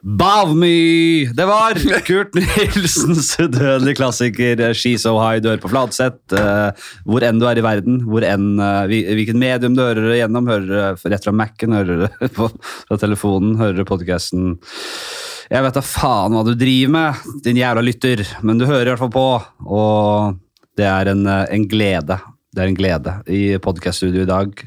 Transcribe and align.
Bavmy! 0.00 1.28
Det 1.36 1.44
var 1.44 1.76
Kurt 2.06 2.32
Nilsens 2.34 3.34
udødelige 3.36 3.98
klassiker 3.98 4.62
eh, 4.64 4.72
She's 4.72 5.04
So 5.04 5.12
High 5.20 5.42
Du 5.42 5.50
hører 5.50 5.60
på 5.60 5.68
Fladseth. 5.68 6.32
Eh, 6.36 6.86
hvor 7.04 7.24
enn 7.26 7.40
du 7.40 7.44
er 7.48 7.60
i 7.60 7.64
verden, 7.64 8.00
hvor 8.08 8.24
enn, 8.24 8.54
eh, 8.64 9.12
hvilket 9.12 9.36
medium 9.36 9.76
du 9.76 9.82
hører 9.84 10.08
det 10.08 10.22
gjennom, 10.22 10.48
hører 10.48 10.70
det 10.70 11.12
rett 11.12 11.28
fra 11.28 11.36
Mac-en, 11.36 11.76
hører 11.76 12.06
det 12.06 12.30
fra 12.38 13.00
telefonen, 13.02 13.58
hører 13.60 13.82
det 13.82 13.88
podcasten. 13.90 14.56
Jeg 15.50 15.66
vet 15.66 15.76
da 15.76 15.84
faen 15.84 16.36
hva 16.36 16.46
du 16.48 16.54
driver 16.56 16.96
med, 16.96 17.30
din 17.44 17.60
jævla 17.60 17.84
lytter, 17.84 18.24
men 18.46 18.60
du 18.60 18.68
hører 18.70 18.86
i 18.86 18.92
hvert 18.94 19.02
fall 19.02 19.12
på, 19.12 19.28
og 19.68 20.38
det 20.80 20.86
er 20.88 21.12
en, 21.12 21.26
en 21.28 21.68
glede. 21.68 22.16
Det 22.50 22.62
er 22.62 22.70
en 22.70 22.78
glede 22.78 23.12
i 23.30 23.42
podkaststudioet 23.62 24.24
i 24.24 24.30
dag. 24.30 24.62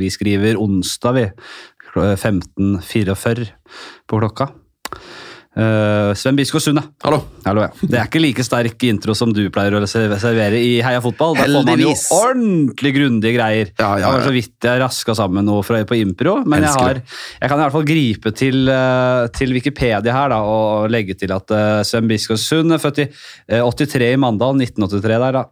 Vi 0.00 0.08
skriver 0.12 0.58
onsdag, 0.60 1.14
vi. 1.16 1.22
15.44 2.00 3.46
på 4.06 4.18
klokka. 4.18 4.48
Eh, 5.56 6.14
Sven 6.14 6.36
Biskår 6.36 6.60
Sunde. 6.60 6.82
Hallo. 7.02 7.22
Hallo, 7.46 7.62
ja. 7.64 7.70
Det 7.80 7.96
er 7.96 8.08
ikke 8.10 8.20
like 8.20 8.44
sterk 8.44 8.82
intro 8.84 9.14
som 9.16 9.30
du 9.32 9.46
pleier 9.52 9.72
å 9.78 9.86
servere 9.88 10.58
i 10.60 10.82
Heia 10.84 11.00
Fotball. 11.00 11.32
Der 11.38 11.48
får 11.48 11.64
man 11.64 11.80
jo 11.80 11.94
ordentlig 12.12 12.92
grundige 12.98 13.32
greier. 13.38 13.70
Ja, 13.78 13.94
ja, 13.96 14.10
Det 14.10 14.18
var 14.18 14.26
så 14.26 14.34
vidt 14.34 14.68
jeg 14.68 14.82
raska 14.82 15.16
sammen 15.16 15.48
noe 15.48 15.64
fra, 15.64 15.80
på 15.88 15.96
impro, 15.96 16.36
men 16.44 16.66
jeg, 16.66 16.74
har, 16.76 17.00
jeg 17.40 17.48
kan 17.48 17.56
i 17.56 17.64
hvert 17.64 17.76
fall 17.78 17.88
gripe 17.88 18.34
til, 18.36 18.68
eh, 18.68 19.22
til 19.38 19.56
Wikipedia 19.56 20.18
her 20.18 20.34
da, 20.34 20.42
og 20.44 20.92
legge 20.92 21.16
til 21.16 21.32
at 21.32 21.56
uh, 21.56 21.80
Sven 21.88 22.10
Biskår 22.10 22.36
er 22.36 22.82
født 22.82 23.02
i 23.06 23.08
uh, 23.08 23.64
83 23.64 24.12
i 24.12 24.20
Mandal. 24.20 24.60
1983 24.60 25.20
der, 25.24 25.40
da. 25.40 25.46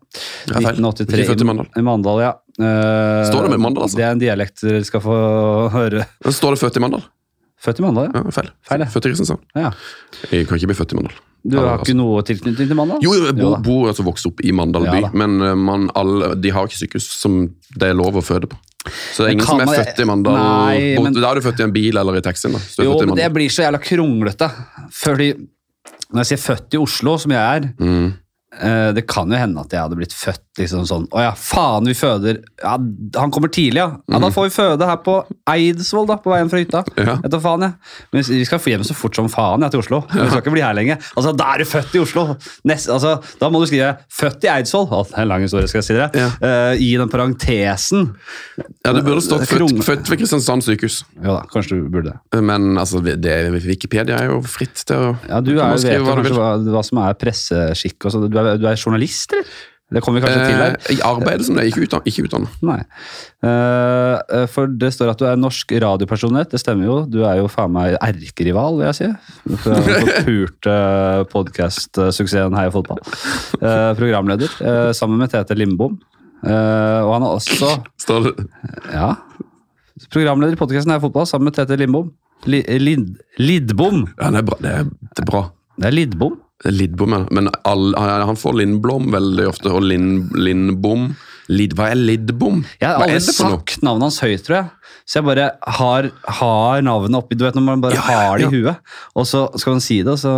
Ja, 0.52 0.60
1983 0.60 1.24
Ikke 1.24 1.32
født 1.32 1.48
i 1.48 1.48
Mandal. 1.48 1.72
I 1.80 1.88
Mandal, 1.88 2.24
ja. 2.28 2.36
Står 2.54 3.48
det 3.48 3.56
med 3.56 3.64
Mandal, 3.64 3.88
altså? 3.88 3.98
Det 3.98 4.04
er 4.04 4.12
en 4.14 4.20
dialekt 4.20 4.60
dere 4.68 4.84
skal 4.84 5.00
få 5.02 5.18
høre. 5.72 6.04
Står 6.28 6.58
det 6.58 6.66
født 6.66 6.76
i 6.76 6.84
Mandal? 6.84 7.08
Født 7.64 7.78
i 7.80 7.84
Mandal, 7.86 8.10
ja. 8.10 8.20
Ja, 8.24 8.30
feil. 8.36 8.50
Feil. 8.68 8.84
Født 8.92 9.06
i 9.06 9.12
Kristiansand. 9.14 9.40
ja. 9.56 9.70
Jeg 10.30 10.46
kan 10.48 10.58
ikke 10.60 10.68
bli 10.72 10.76
født 10.82 10.92
i 10.92 10.98
Mandal. 11.00 11.16
Du 11.44 11.58
har 11.60 11.74
altså. 11.78 11.84
ikke 11.90 11.96
noe 11.98 12.22
tilknytning 12.24 12.68
til 12.70 12.76
Mandal? 12.78 13.00
Jo, 13.04 13.12
jeg 13.20 13.34
bor, 13.36 13.56
bor 13.64 13.88
altså 13.90 14.04
vokst 14.06 14.26
opp 14.30 14.40
i 14.44 14.52
Mandal 14.56 14.86
by, 14.88 15.00
ja, 15.04 15.10
men 15.12 15.34
eh, 15.44 15.54
man, 15.60 15.88
alle, 15.96 16.30
de 16.40 16.52
har 16.56 16.68
ikke 16.70 16.78
sykehus 16.82 17.08
som 17.20 17.42
det 17.76 17.90
er 17.90 17.96
lov 17.98 18.16
å 18.16 18.22
føde 18.24 18.48
på. 18.48 18.56
Så 19.12 19.24
det 19.24 19.30
er 19.30 19.34
ingen 19.36 19.46
som 19.48 19.60
er 19.60 19.68
man- 19.68 19.76
født 19.80 20.00
i 20.00 20.06
Mandal. 20.08 20.38
Nei, 20.40 20.94
bort, 20.96 21.04
men- 21.10 21.20
Da 21.22 21.30
er 21.30 21.40
du 21.40 21.44
født 21.44 21.60
i 21.60 21.64
en 21.64 21.72
bil 21.72 21.96
eller 22.00 22.16
i 22.16 22.20
taxien. 22.24 22.52
Jo, 22.80 22.96
men 23.04 23.14
det 23.16 23.28
blir 23.32 23.48
så 23.52 23.64
jævla 23.64 23.80
kronglete. 23.80 24.48
Fordi 24.92 25.28
når 26.12 26.20
jeg 26.24 26.26
sier 26.32 26.42
født 26.44 26.74
i 26.74 26.80
Oslo, 26.80 27.16
som 27.18 27.32
jeg 27.32 27.40
er 27.40 27.72
Mm. 27.80 28.12
Eh, 28.60 28.90
Det 28.96 29.06
kan 29.10 29.30
jo 29.30 29.38
hende 29.38 29.60
at 29.64 29.72
jeg 29.74 29.82
hadde 29.82 29.98
blitt 29.98 30.14
født 30.16 30.42
liksom 30.60 30.84
sånn 30.88 31.06
Å 31.10 31.22
ja, 31.24 31.32
faen, 31.38 31.88
vi 31.88 31.94
føder 31.98 32.38
ja, 32.62 32.74
Han 33.20 33.32
kommer 33.34 33.50
tidlig, 33.52 33.80
ja. 33.82 33.88
ja. 34.10 34.20
Da 34.22 34.30
får 34.34 34.48
vi 34.48 34.54
føde 34.54 34.88
her 34.88 35.00
på 35.04 35.16
Eidsvoll, 35.50 36.06
da, 36.08 36.16
på 36.22 36.32
veien 36.32 36.48
fra 36.50 36.60
hytta. 36.62 36.80
Ja. 36.96 37.16
Vet 37.20 37.36
faen, 37.44 37.64
jeg. 37.66 37.74
Men 38.14 38.26
vi 38.30 38.44
skal 38.48 38.62
hjem 38.74 38.84
så 38.86 38.96
fort 38.96 39.18
som 39.18 39.28
faen 39.32 39.64
jeg, 39.66 39.74
til 39.74 39.82
Oslo. 39.82 40.00
Vi 40.12 40.28
skal 40.30 40.40
ikke 40.40 40.54
bli 40.54 40.62
her 40.64 40.76
lenge. 40.76 40.96
Altså, 41.14 41.34
Da 41.36 41.50
er 41.54 41.62
du 41.64 41.68
født 41.68 41.96
i 41.98 42.02
Oslo! 42.02 42.24
Nest, 42.70 42.88
altså, 42.92 43.16
da 43.40 43.50
må 43.52 43.60
du 43.60 43.68
skrive 43.68 43.90
'født 44.08 44.46
i 44.46 44.50
Eidsvoll'. 44.54 44.88
Å, 44.88 45.02
det 45.10 45.18
er 45.18 45.26
en 45.26 45.30
lang 45.32 45.44
historie, 45.44 45.68
skal 45.70 45.82
jeg 45.82 45.88
si 45.88 45.96
dere. 45.98 46.08
Ja. 46.16 46.30
Uh, 46.40 46.72
I 46.80 46.90
den 47.00 47.12
parentesen. 47.12 48.06
Ja, 48.56 48.94
Det 48.94 49.04
burde 49.04 49.24
stått 49.24 49.46
født, 49.50 49.84
født 49.84 50.10
ved 50.10 50.22
Kristiansand 50.22 50.64
sykehus. 50.66 51.02
Ja 51.20 51.38
da, 51.38 51.42
kanskje 51.50 51.80
du 51.80 51.88
burde 51.92 52.14
det. 52.14 52.42
Men 52.44 52.78
altså, 52.80 53.02
det, 53.04 53.36
Wikipedia 53.66 54.20
er 54.22 54.30
jo 54.32 54.40
fritt 54.48 54.84
til 54.86 55.10
å 55.10 55.12
Ja, 55.28 55.40
du, 55.44 55.54
er, 55.58 55.76
vet 55.76 55.98
jo 55.98 56.08
kanskje 56.08 56.36
hva, 56.38 56.50
hva 56.76 56.84
som 56.86 57.02
er 57.04 57.18
presseskikk 57.20 58.08
og 58.08 58.14
sånn. 58.14 58.28
Du, 58.30 58.38
er- 58.40 58.43
du 58.60 58.68
er 58.70 58.80
journalist, 58.80 59.32
eller? 59.32 59.54
Det 59.94 60.00
kommer 60.02 60.18
vi 60.18 60.24
kanskje 60.24 60.46
til 60.48 60.56
her. 60.58 60.76
I 60.88 60.94
Jeg 60.96 61.04
arbeider 61.06 61.44
som 61.46 61.58
det, 61.58 61.66
ikke 61.68 61.84
utdannet. 61.84 62.08
Ikke 62.08 62.24
utdannet. 62.26 62.54
Nei. 62.64 62.78
Eh, 63.44 64.14
eh, 64.38 64.46
for 64.50 64.70
det 64.80 64.90
står 64.96 65.12
at 65.12 65.20
du 65.20 65.26
er 65.28 65.36
norsk 65.38 65.74
radiopersonlighet. 65.84 66.50
Det 66.54 66.60
stemmer 66.62 66.88
jo. 66.88 66.96
Du 67.06 67.20
er 67.28 67.38
jo 67.38 67.50
faen 67.52 67.74
meg 67.74 67.98
erkerival, 68.00 68.80
vil 68.80 68.88
jeg 68.88 68.98
si. 68.98 69.10
Fra 69.62 69.78
forpurte 69.84 70.78
podkast-suksessen 71.34 72.56
Heia 72.58 72.72
fotball. 72.74 73.04
Eh, 73.60 73.92
programleder 74.00 74.56
eh, 74.64 74.90
sammen 74.96 75.20
med 75.20 75.34
Tete 75.34 75.56
Lindbom. 75.58 76.00
Eh, 76.42 77.00
og 77.04 77.14
han 77.14 77.28
er 77.28 77.36
også 77.38 77.70
Står 78.02 78.26
det 78.26 78.32
ja, 78.92 79.14
programleder 80.12 80.56
i 80.56 80.60
podkasten 80.60 80.92
Heia 80.92 81.00
fotball 81.04 81.28
sammen 81.30 81.52
med 81.52 81.60
Tete 81.60 81.78
Lindbom. 81.78 82.10
Lid, 82.50 83.20
Lidbom! 83.38 84.08
Ja, 84.18 84.32
det 84.32 84.42
er 84.42 84.48
bra. 84.48 84.58
Det 84.60 84.72
er, 84.72 84.90
det 85.12 85.22
er 85.22 85.28
bra. 85.28 85.44
Det 85.78 85.88
er 85.88 85.94
Lidbom. 85.94 86.40
Lidbom, 86.72 87.12
ja. 87.12 87.22
Men 87.34 87.50
all, 87.68 87.92
han 87.98 88.38
får 88.40 88.58
Lindblom 88.60 89.10
veldig 89.12 89.46
ofte, 89.50 89.72
og 89.74 89.84
Lind, 89.84 90.32
Lindbom 90.38 91.10
Lid, 91.52 91.74
Hva 91.76 91.90
er 91.92 91.98
Lidbom? 92.00 92.62
Jeg 92.80 92.88
har 92.88 93.02
aldri 93.04 93.20
sagt 93.20 93.82
navnet 93.84 94.08
hans 94.08 94.20
høyt, 94.24 94.44
tror 94.46 94.56
jeg. 94.56 94.68
Så 95.04 95.18
jeg 95.18 95.26
bare 95.26 95.48
har, 95.76 96.06
har 96.38 96.84
navnet 96.84 97.18
oppi 97.18 97.36
Du 97.36 97.44
vet 97.44 97.56
når 97.58 97.64
man 97.66 97.82
bare 97.82 97.98
Ja, 97.98 98.04
har 98.06 98.40
det 98.40 98.46
i 98.48 98.62
huet, 98.62 98.94
og 99.12 99.26
så 99.28 99.42
skal 99.60 99.76
man 99.76 99.84
si 99.84 99.98
det, 100.00 100.14
og 100.14 100.20
så 100.22 100.32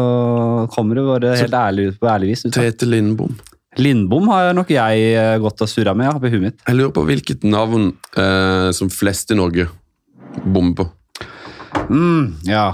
kommer 0.75 0.99
det 0.99 1.05
bare 1.07 1.37
helt 1.39 1.55
ærlig 1.55 1.93
ut 1.93 2.01
på 2.03 2.11
ærlig 2.11 2.33
vis. 2.33 2.43
ut. 2.49 2.57
Tete 2.57 2.89
Lindbom. 2.89 3.37
Lindbom 3.79 4.31
har 4.33 4.55
nok 4.57 4.71
jeg 4.73 5.09
eh, 5.13 5.37
gått 5.43 5.63
og 5.63 5.71
surra 5.71 5.93
med 5.95 6.09
ja, 6.09 6.17
oppi 6.17 6.33
huet 6.33 6.47
mitt. 6.49 6.59
Jeg 6.65 6.79
lurer 6.79 6.95
på 6.97 7.05
hvilket 7.07 7.45
navn 7.47 7.91
eh, 8.17 8.71
som 8.75 8.91
flest 8.91 9.31
i 9.31 9.39
Norge 9.39 9.69
bommer 10.43 10.75
på. 10.81 10.89
Mm, 11.93 12.41
ja. 12.49 12.71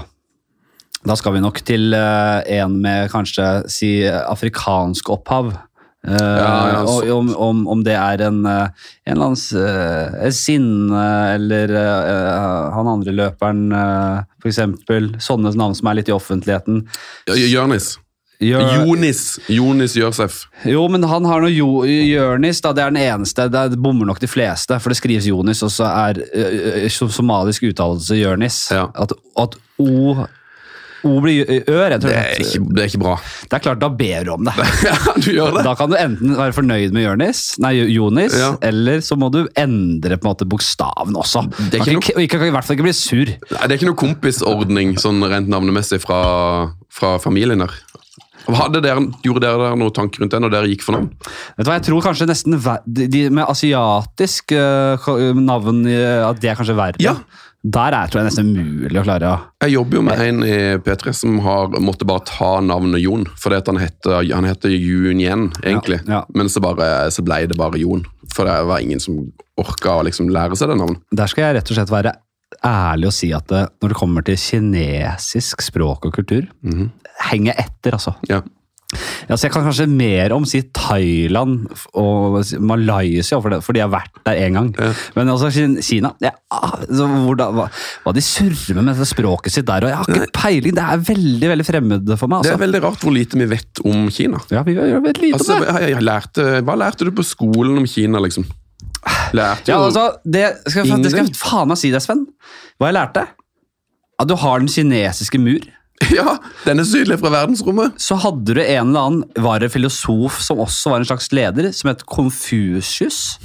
Da 1.03 1.15
skal 1.19 1.35
vi 1.35 1.43
nok 1.43 1.59
til 1.67 1.91
uh, 1.91 2.39
en 2.47 2.79
med 2.83 3.11
kanskje 3.11 3.47
si 3.71 3.91
afrikansk 4.07 5.09
opphav. 5.11 5.51
Uh, 6.03 6.19
Ja, 6.19 6.47
ja, 6.67 6.79
og 6.83 7.09
om, 7.15 7.29
om, 7.39 7.59
om 7.71 7.83
det 7.83 7.93
er 7.95 8.25
en, 8.25 8.41
eh, 8.43 8.87
en 9.07 9.13
eller 9.13 9.29
annen 9.29 10.17
uh, 10.19 10.31
Sinne 10.35 11.03
eller 11.31 11.71
han 12.75 12.89
andre 12.91 13.13
løperen, 13.15 13.69
uh, 13.71 14.23
eksempel. 14.43 15.13
Sånne 15.23 15.53
navn 15.55 15.75
som 15.79 15.87
er 15.87 16.01
litt 16.01 16.11
i 16.11 16.15
offentligheten. 16.15 16.83
Jørnis. 17.31 17.93
Gjør, 18.43 18.65
Jonis. 18.81 19.21
Jonis 19.47 19.93
Jørsef. 19.95 20.41
jo, 20.67 20.81
men 20.91 21.05
han 21.07 21.23
har 21.29 21.39
noe 21.45 21.53
jo, 21.53 21.85
Jørnis, 21.87 22.59
da. 22.65 22.73
Det 22.75 22.83
er 22.83 22.91
den 22.91 22.99
eneste. 22.99 23.47
Det 23.47 23.79
bommer 23.79 24.09
nok 24.09 24.19
de 24.19 24.27
fleste, 24.27 24.79
for 24.83 24.91
det 24.91 24.99
skrives 24.99 25.29
Jonis, 25.29 25.63
og 25.63 25.71
så 25.71 25.87
er 25.87 26.19
uh, 26.19 26.87
somalisk 26.91 27.69
uttalelse 27.71 28.19
Jørnis. 28.19 28.65
Ja. 28.75 28.89
At, 28.99 29.15
at 29.39 29.55
O 29.79 30.25
O 31.03 31.17
blir 31.23 31.43
Ø, 31.43 31.77
rett 31.91 31.99
og 31.99 32.07
Det 32.07 32.15
er, 32.15 32.39
ikke, 32.39 32.61
det 32.73 32.83
er 32.83 32.89
ikke 32.91 33.01
bra. 33.01 33.13
Det 33.49 33.57
er 33.57 33.63
klart, 33.65 33.79
da 33.81 33.89
ber 33.91 34.23
du 34.27 34.31
om 34.37 34.45
det. 34.47 34.53
ja, 34.87 34.95
du 35.17 35.29
gjør 35.33 35.57
det. 35.57 35.63
Da 35.67 35.73
kan 35.79 35.91
du 35.91 35.97
enten 35.99 36.35
være 36.39 36.55
fornøyd 36.55 36.95
med 36.95 37.03
Jørnis, 37.03 37.41
nei, 37.63 37.73
Jonis, 37.91 38.37
Ja. 38.39 38.53
eller 38.63 39.03
så 39.03 39.17
må 39.19 39.27
du 39.33 39.41
endre 39.59 40.15
på 40.17 40.27
en 40.27 40.31
måte 40.31 40.47
bokstaven 40.47 41.17
også. 41.19 41.43
Det 41.71 41.81
er 41.81 41.83
ikke 41.83 42.13
kan, 42.13 42.21
ikke, 42.23 42.39
kan 42.39 42.47
i 42.47 42.53
hvert 42.55 42.67
fall 42.69 42.77
ikke 42.79 42.87
bli 42.87 42.95
sur. 42.95 43.33
Nei, 43.33 43.63
det 43.67 43.71
er 43.75 43.79
ikke 43.81 43.91
noe 43.91 43.99
kompisordning 43.99 44.95
sånn 45.01 45.19
rent 45.27 45.51
navnemessig 45.51 45.99
fra, 46.03 46.21
fra 46.93 47.17
familien 47.23 47.65
her. 47.65 47.75
Dere, 48.43 48.99
gjorde 49.23 49.39
dere 49.45 49.59
der 49.69 49.77
noen 49.79 49.93
tanker 49.95 50.19
rundt 50.19 50.33
det 50.35 50.39
når 50.43 50.51
dere 50.51 50.67
gikk 50.67 50.81
for 50.83 50.97
navn? 50.97 51.05
Vet 51.55 51.63
du 51.63 51.69
hva, 51.69 51.77
Jeg 51.77 51.85
tror 51.87 52.03
kanskje 52.03 52.27
nesten 52.27 52.57
de, 52.59 53.21
med 53.31 53.45
asiatisk 53.47 54.51
navn 54.51 55.79
At 55.87 56.41
det 56.43 56.51
er 56.51 56.59
kanskje 56.59 56.75
verre. 56.75 56.99
Ja. 57.03 57.15
Der 57.63 57.95
er 57.95 58.09
tror 58.11 58.19
jeg 58.19 58.27
nesten 58.27 58.49
umulig 58.57 58.99
å 58.99 59.05
klare 59.05 59.27
å 59.31 59.35
Jeg 59.63 59.71
jobber 59.77 59.95
jo 59.95 60.01
med 60.03 60.19
en 60.19 60.43
i 60.43 60.55
P3 60.83 61.13
som 61.15 61.37
har, 61.45 61.69
måtte 61.79 62.07
bare 62.07 62.25
ta 62.27 62.57
navnet 62.59 62.99
Jon, 62.99 63.23
fordi 63.39 63.59
at 63.61 63.71
han 63.71 63.79
heter, 63.79 64.17
han 64.33 64.47
heter 64.47 64.73
Junien, 64.73 65.45
egentlig. 65.63 66.01
Ja, 66.03 66.17
ja. 66.17 66.21
Men 66.35 66.51
så, 66.51 66.59
bare, 66.63 67.07
så 67.15 67.23
ble 67.23 67.45
det 67.47 67.55
bare 67.59 67.79
Jon, 67.79 68.03
for 68.35 68.49
det 68.49 68.57
var 68.67 68.83
ingen 68.83 68.99
som 69.03 69.21
orka 69.59 69.95
å 70.01 70.03
liksom 70.09 70.27
lære 70.33 70.59
seg 70.59 70.73
det 70.73 70.77
navnet. 70.81 70.99
Der 71.15 71.31
skal 71.31 71.47
jeg 71.47 71.59
rett 71.61 71.71
og 71.71 71.79
slett 71.79 71.93
være 71.93 72.13
ærlig 72.67 73.09
og 73.09 73.15
si 73.15 73.31
at 73.35 73.47
det, 73.49 73.63
når 73.81 73.93
det 73.93 73.99
kommer 74.01 74.27
til 74.27 74.39
kinesisk 74.39 75.63
språk 75.63 76.09
og 76.09 76.17
kultur, 76.19 76.51
henger 77.31 77.63
etter, 77.63 77.95
altså. 77.95 78.17
Ja. 78.27 78.43
Altså, 79.29 79.47
jeg 79.47 79.51
kan 79.55 79.63
kanskje 79.67 79.87
mer 79.89 80.33
om 80.35 80.45
si 80.45 80.61
Thailand 80.75 81.67
og 81.99 82.39
Malaysia, 82.59 83.39
for 83.41 83.49
det- 83.49 83.61
fordi 83.63 83.79
jeg 83.81 83.89
har 83.89 83.93
vært 83.99 84.23
der 84.25 84.39
en 84.45 84.53
gang. 84.53 84.69
Ja. 84.79 84.93
Men 85.15 85.27
altså 85.33 85.49
Kina 85.53 86.11
ja, 86.21 86.31
så 86.51 87.07
hvordan, 87.07 87.53
hva, 87.57 87.67
hva 88.05 88.13
de 88.13 88.21
surrer 88.21 88.75
med 88.75 88.83
med 88.83 88.95
dette 88.95 89.07
språket 89.09 89.51
sitt 89.51 89.65
der, 89.65 89.83
og 89.85 89.89
jeg 89.89 89.97
har 89.97 90.05
ikke 90.05 90.31
peiling. 90.33 90.75
Det 90.75 90.83
er 90.83 90.97
veldig 91.13 91.49
veldig 91.53 91.65
fremmed 91.65 92.17
for 92.19 92.27
meg. 92.27 92.43
Det 92.43 92.51
Altså. 92.51 92.57
er 92.61 92.65
veldig 92.67 92.81
rart 92.83 92.99
hvor 93.05 93.13
lite 93.15 93.37
vi 93.39 93.45
vet 93.45 93.79
om 93.85 94.09
Kina. 94.09 94.39
Ja, 94.51 94.63
vi 94.63 94.73
vet 94.75 95.21
lite 95.21 95.37
Altså, 95.39 95.53
om 95.55 95.61
det. 95.61 95.81
jeg, 95.81 95.89
jeg 95.95 96.03
lærte, 96.03 96.47
hva 96.63 96.75
lærte 96.77 97.05
du 97.05 97.11
på 97.11 97.23
skolen 97.25 97.77
om 97.77 97.85
Kina, 97.87 98.19
liksom? 98.19 98.45
Lærte 99.33 99.67
Ja, 99.73 99.77
altså, 99.83 100.17
det 100.23 100.45
skal, 100.67 100.85
det 101.03 101.11
skal 101.11 101.25
jeg 101.25 101.35
faen 101.35 101.67
meg 101.67 101.77
si 101.77 101.89
deg, 101.91 102.01
Sven. 102.01 102.25
Hva 102.79 102.91
jeg 102.91 102.95
lærte? 102.95 103.25
At 104.19 104.27
du 104.29 104.35
har 104.39 104.59
den 104.59 104.69
kinesiske 104.71 105.39
mur. 105.41 105.59
Ja, 106.13 106.37
den 106.65 106.81
er 106.81 106.87
synlig 106.87 107.19
fra 107.21 107.31
verdensrommet. 107.33 107.95
Så 108.01 108.17
hadde 108.21 108.55
du 108.57 108.61
en 108.61 108.91
eller 108.91 109.07
annen 109.07 109.43
var 109.45 109.63
det 109.63 109.71
filosof 109.73 110.41
som 110.43 110.61
også 110.63 110.93
var 110.93 111.01
en 111.01 111.09
slags 111.09 111.31
leder, 111.35 111.71
som 111.75 111.91
het 111.93 112.05
Confucius. 112.09 113.39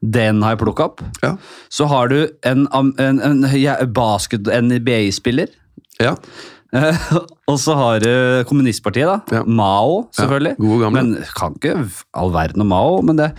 Den 0.00 0.42
har 0.44 0.54
jeg 0.54 0.62
plukka 0.62 0.90
opp. 0.90 1.02
Ja. 1.22 1.34
Så 1.72 1.88
har 1.90 2.12
du 2.12 2.18
en, 2.46 2.66
en, 2.72 2.92
en, 3.20 3.46
ja, 3.58 3.78
basket, 3.86 4.48
NBA-spiller. 4.48 5.52
ja. 6.02 6.16
Eh, 6.74 7.04
og 7.50 7.58
så 7.62 7.76
har 7.78 8.02
du 8.02 8.10
kommunistpartiet, 8.48 9.06
da. 9.06 9.38
Ja. 9.38 9.44
Mao, 9.46 10.08
selvfølgelig. 10.16 10.56
Ja. 10.58 10.90
Men 10.92 11.14
kan 11.38 11.54
ikke 11.56 11.76
all 12.16 12.34
verden 12.34 12.64
om 12.64 12.72
Mao. 12.72 12.98
Men 13.06 13.20
det 13.20 13.30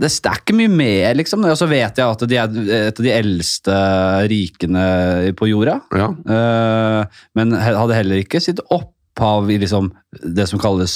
det, 0.00 0.10
er 0.10 0.40
ikke 0.40 0.56
mye 0.58 0.72
mer, 0.72 1.14
liksom. 1.18 1.44
Og 1.48 1.58
så 1.58 1.68
vet 1.70 2.00
jeg 2.00 2.04
at 2.04 2.24
de 2.30 2.38
er 2.38 2.58
et 2.88 3.00
av 3.00 3.06
de 3.06 3.12
eldste 3.14 3.78
rikene 4.32 4.86
på 5.38 5.50
jorda. 5.50 5.78
Ja. 5.94 6.08
Eh, 6.36 7.22
men 7.38 7.54
hadde 7.54 7.98
heller 7.98 8.22
ikke 8.22 8.42
sitt 8.42 8.62
opphav 9.14 9.50
i 9.50 9.58
liksom 9.58 9.92
det 10.14 10.44
som 10.46 10.60
kalles 10.62 10.92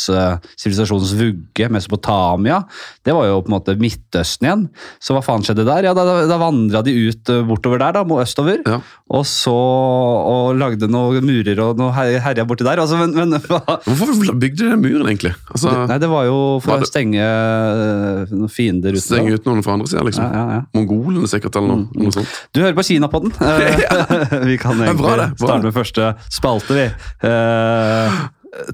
sivilisasjonens 0.58 1.10
uh, 1.12 1.18
vugge, 1.18 1.66
Mesopotamia. 1.74 2.60
Det 3.02 3.10
var 3.14 3.26
jo 3.26 3.40
på 3.42 3.50
en 3.50 3.54
måte 3.56 3.74
Midtøsten 3.78 4.46
igjen. 4.46 4.60
Så 5.02 5.14
hva 5.16 5.22
faen 5.26 5.42
skjedde 5.42 5.64
der? 5.66 5.88
Ja, 5.88 5.94
Da, 5.98 6.04
da, 6.30 6.36
vandra 6.38 6.82
de 6.86 6.94
ut 7.08 7.32
uh, 7.34 7.40
bortover 7.48 7.80
der, 7.82 7.96
da, 7.98 8.04
mot 8.06 8.22
østover. 8.22 8.62
Ja. 8.62 8.78
Og 9.10 9.24
så 9.26 9.54
og 9.54 10.54
lagde 10.60 10.86
noen 10.90 11.24
murer 11.26 11.58
og 11.64 11.78
noe 11.80 11.90
her- 11.96 12.20
herja 12.22 12.44
borti 12.46 12.66
der. 12.66 12.78
Altså, 12.78 12.98
men, 13.00 13.14
men? 13.16 13.40
Hvorfor 13.42 14.34
bygde 14.38 14.62
de 14.62 14.70
den 14.70 14.82
muren, 14.84 15.08
egentlig? 15.10 15.34
Altså, 15.50 15.74
Nei, 15.90 15.98
det 15.98 16.10
var 16.12 16.28
jo 16.28 16.38
for 16.62 16.76
Var 16.76 16.86
å 16.86 16.90
stenge 16.90 17.26
uh, 17.26 18.34
noen 18.34 18.52
fiender 18.54 18.94
ute. 18.94 19.02
Stenge 19.02 19.34
ut 19.34 19.50
noen 19.50 19.64
fra 19.66 19.74
andre 19.74 19.90
sida, 19.90 20.06
liksom. 20.06 20.30
Ja, 20.30 20.44
ja. 20.60 20.62
Mongolene 20.78 21.30
sikkert, 21.30 21.58
eller 21.58 21.74
noe, 21.74 22.04
noe 22.06 22.14
sånt. 22.14 22.38
Du 22.54 22.62
hører 22.62 22.78
på 22.78 22.86
Kinapodden. 22.86 23.34
Eh, 23.48 23.80
vi 24.46 24.54
kan 24.60 24.76
egentlig 24.78 25.00
bra 25.00 25.14
det, 25.18 25.26
bra 25.40 25.46
starte 25.48 25.56
det. 25.62 25.66
med 25.66 25.74
første 25.74 26.08
spalte, 26.32 26.76
vi. 26.76 26.84
Eh, 27.26 28.07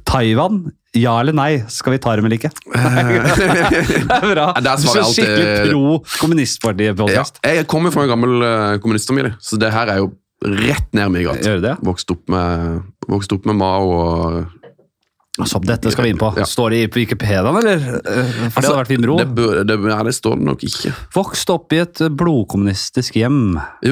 Taiwan, 0.06 0.60
ja 0.94 1.16
eller 1.20 1.34
nei? 1.34 1.50
Skal 1.68 1.92
vi 1.96 1.98
ta 2.02 2.14
dem 2.16 2.24
eller 2.28 2.38
ikke? 2.38 2.50
det 2.74 4.04
er 4.06 4.26
bra. 4.30 4.46
Der 4.62 4.76
Du 4.78 4.84
svarer 4.86 5.00
er 5.00 5.00
jeg 5.00 5.04
alltid- 5.04 5.14
skikkelig 5.18 5.70
pro 5.70 5.82
Ja, 5.84 6.18
kommunistpartiet-podkast. 6.22 7.40
jeg 7.44 7.66
kommer 7.70 7.90
fra 7.94 8.04
en 8.06 8.12
gammel 8.14 8.42
eh, 8.46 8.78
kommunistfamilie, 8.84 9.34
så 9.42 9.58
det 9.60 9.72
her 9.74 9.90
er 9.92 10.02
jo 10.04 10.12
rett 10.44 10.88
ned 10.94 11.18
gate. 11.24 11.42
Gjør 11.46 11.60
det? 11.64 11.74
Vokst 11.86 12.10
opp 12.14 12.28
med, 12.28 12.82
vokst 13.08 13.32
opp 13.32 13.46
med 13.48 13.56
Mao 13.56 13.90
og 13.90 14.46
Så 15.34 15.58
dette 15.66 15.90
skal 15.90 16.04
vi 16.06 16.10
inn 16.12 16.18
på. 16.20 16.28
Ja. 16.38 16.44
Står 16.46 16.70
det 16.70 16.76
i 16.84 16.88
Wikipediaen, 16.94 17.56
eller? 17.58 17.80
For 17.82 18.52
For 18.54 18.60
det 18.62 18.68
hadde 18.68 18.76
vært 18.78 18.90
fin 18.92 19.02
bro. 19.02 19.16
det, 19.18 19.24
bør, 19.34 19.56
det, 19.66 19.76
ja, 19.90 19.96
det 20.06 20.12
står 20.14 20.36
det 20.38 20.46
nok 20.46 20.60
ikke. 20.68 20.92
Vokst 21.16 21.50
opp 21.50 21.74
i 21.74 21.80
et 21.82 22.02
blodkommunistisk 22.20 23.16
hjem. 23.18 23.40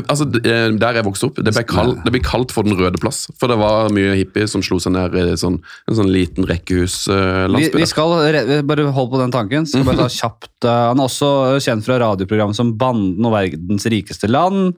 Altså, 0.05 0.29
eh, 0.39 0.69
Der 0.79 1.01
jeg 1.01 1.07
vokste 1.09 1.27
opp, 1.27 1.41
det 1.43 1.51
ble, 1.57 1.65
kalt, 1.67 1.99
det 2.07 2.13
ble 2.15 2.21
kalt 2.23 2.55
for 2.55 2.63
Den 2.63 2.79
røde 2.79 3.01
plass. 3.03 3.25
For 3.41 3.51
det 3.51 3.59
var 3.59 3.91
mye 3.91 4.15
hippie 4.21 4.47
som 4.47 4.63
slo 4.63 4.79
seg 4.79 4.95
ned 4.95 5.19
i 5.19 5.35
sånn, 5.43 5.59
en 5.91 5.99
sånn 5.99 6.13
liten 6.15 6.47
Vi, 6.47 6.53
rekkehuslandsby. 6.55 7.75
vi 7.83 7.91
skal 7.91 8.15
re- 8.39 8.63
bare 8.63 8.87
holde 8.95 9.11
på 9.17 9.23
den 9.25 9.35
tanken. 9.35 9.67
Skal 9.67 9.83
bare 9.89 10.05
ta 10.07 10.11
kjapt. 10.23 10.53
eh, 10.63 10.85
Han 10.93 11.03
er 11.03 11.11
også 11.11 11.33
kjent 11.59 11.83
fra 11.89 11.99
radioprogrammet 12.07 12.55
som 12.55 12.71
Banden 12.79 13.27
og 13.27 13.35
verdens 13.35 13.91
rikeste 13.91 14.31
land. 14.31 14.77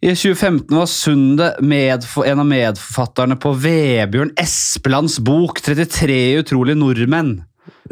I 0.00 0.12
2015 0.14 0.76
var 0.78 0.86
Sunde 0.86 1.48
medf 1.66 2.12
en 2.22 2.38
av 2.38 2.46
medforfatterne 2.46 3.34
på 3.42 3.50
Vebjørn 3.58 4.30
Espelands 4.38 5.16
bok 5.26 5.58
33 5.64 6.18
utrolige 6.38 6.78
nordmenn. 6.78 7.40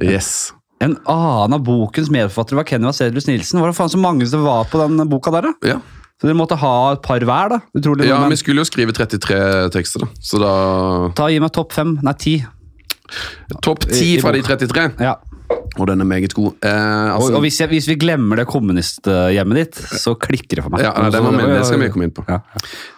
yes. 0.03 0.53
En 0.79 0.93
annen 1.09 1.57
av 1.57 1.63
bokens 1.65 2.11
medforfattere 2.13 2.59
var 2.61 2.67
Kenny 2.69 2.85
Vasedrus 2.87 3.27
Nilsen. 3.27 3.59
Var 3.63 3.73
det 3.73 3.77
faen 3.79 3.91
så 3.91 3.99
mange 3.99 4.27
som 4.29 4.43
var 4.45 4.69
på 4.71 4.79
den 4.83 5.01
boka 5.09 5.33
der, 5.35 5.49
da? 5.49 5.71
Ja. 5.73 5.79
Så 6.21 6.29
dere 6.29 6.37
måtte 6.37 6.57
ha 6.61 6.75
et 6.93 7.03
par 7.05 7.19
hver, 7.27 7.49
da? 7.57 7.59
Utrolig 7.77 8.07
ja, 8.07 8.15
nordmenn. 8.21 8.37
vi 8.37 8.43
skulle 8.43 8.63
jo 8.63 8.69
skrive 8.69 8.93
33 8.95 9.41
tekster, 9.75 10.05
da. 10.05 10.11
Så 10.21 10.39
da 10.41 10.53
Ta, 11.17 11.27
Gi 11.33 11.41
meg 11.43 11.53
topp 11.57 11.73
fem. 11.75 11.97
Nei, 12.05 12.15
ti. 12.21 12.37
Topp 13.65 13.87
ti 13.89 14.17
10 14.19 14.23
fra 14.23 14.33
de 14.37 14.45
33, 14.47 14.87
Ja. 15.03 15.17
Og 15.77 15.85
den 15.91 16.01
er 16.01 16.09
meget 16.09 16.35
god. 16.35 16.55
Eh, 16.65 17.15
altså, 17.15 17.35
og 17.37 17.43
hvis, 17.45 17.59
jeg, 17.61 17.69
hvis 17.69 17.89
vi 17.91 17.97
glemmer 18.01 18.41
det 18.41 18.47
kommunisthjemmet 18.49 19.59
ditt, 19.61 19.81
så 20.01 20.15
klikker 20.19 20.59
det 20.59 20.65
for 20.65 20.73
meg. 20.73 20.87
ja, 20.87 20.93
nei, 20.97 21.11
det, 21.13 21.21
var, 21.25 21.37
min, 21.37 21.53
det 21.53 21.67
skal 21.69 21.83
vi 21.83 21.91
komme 21.93 22.09
inn 22.09 22.15
på. 22.17 22.25
Ja. 22.31 22.39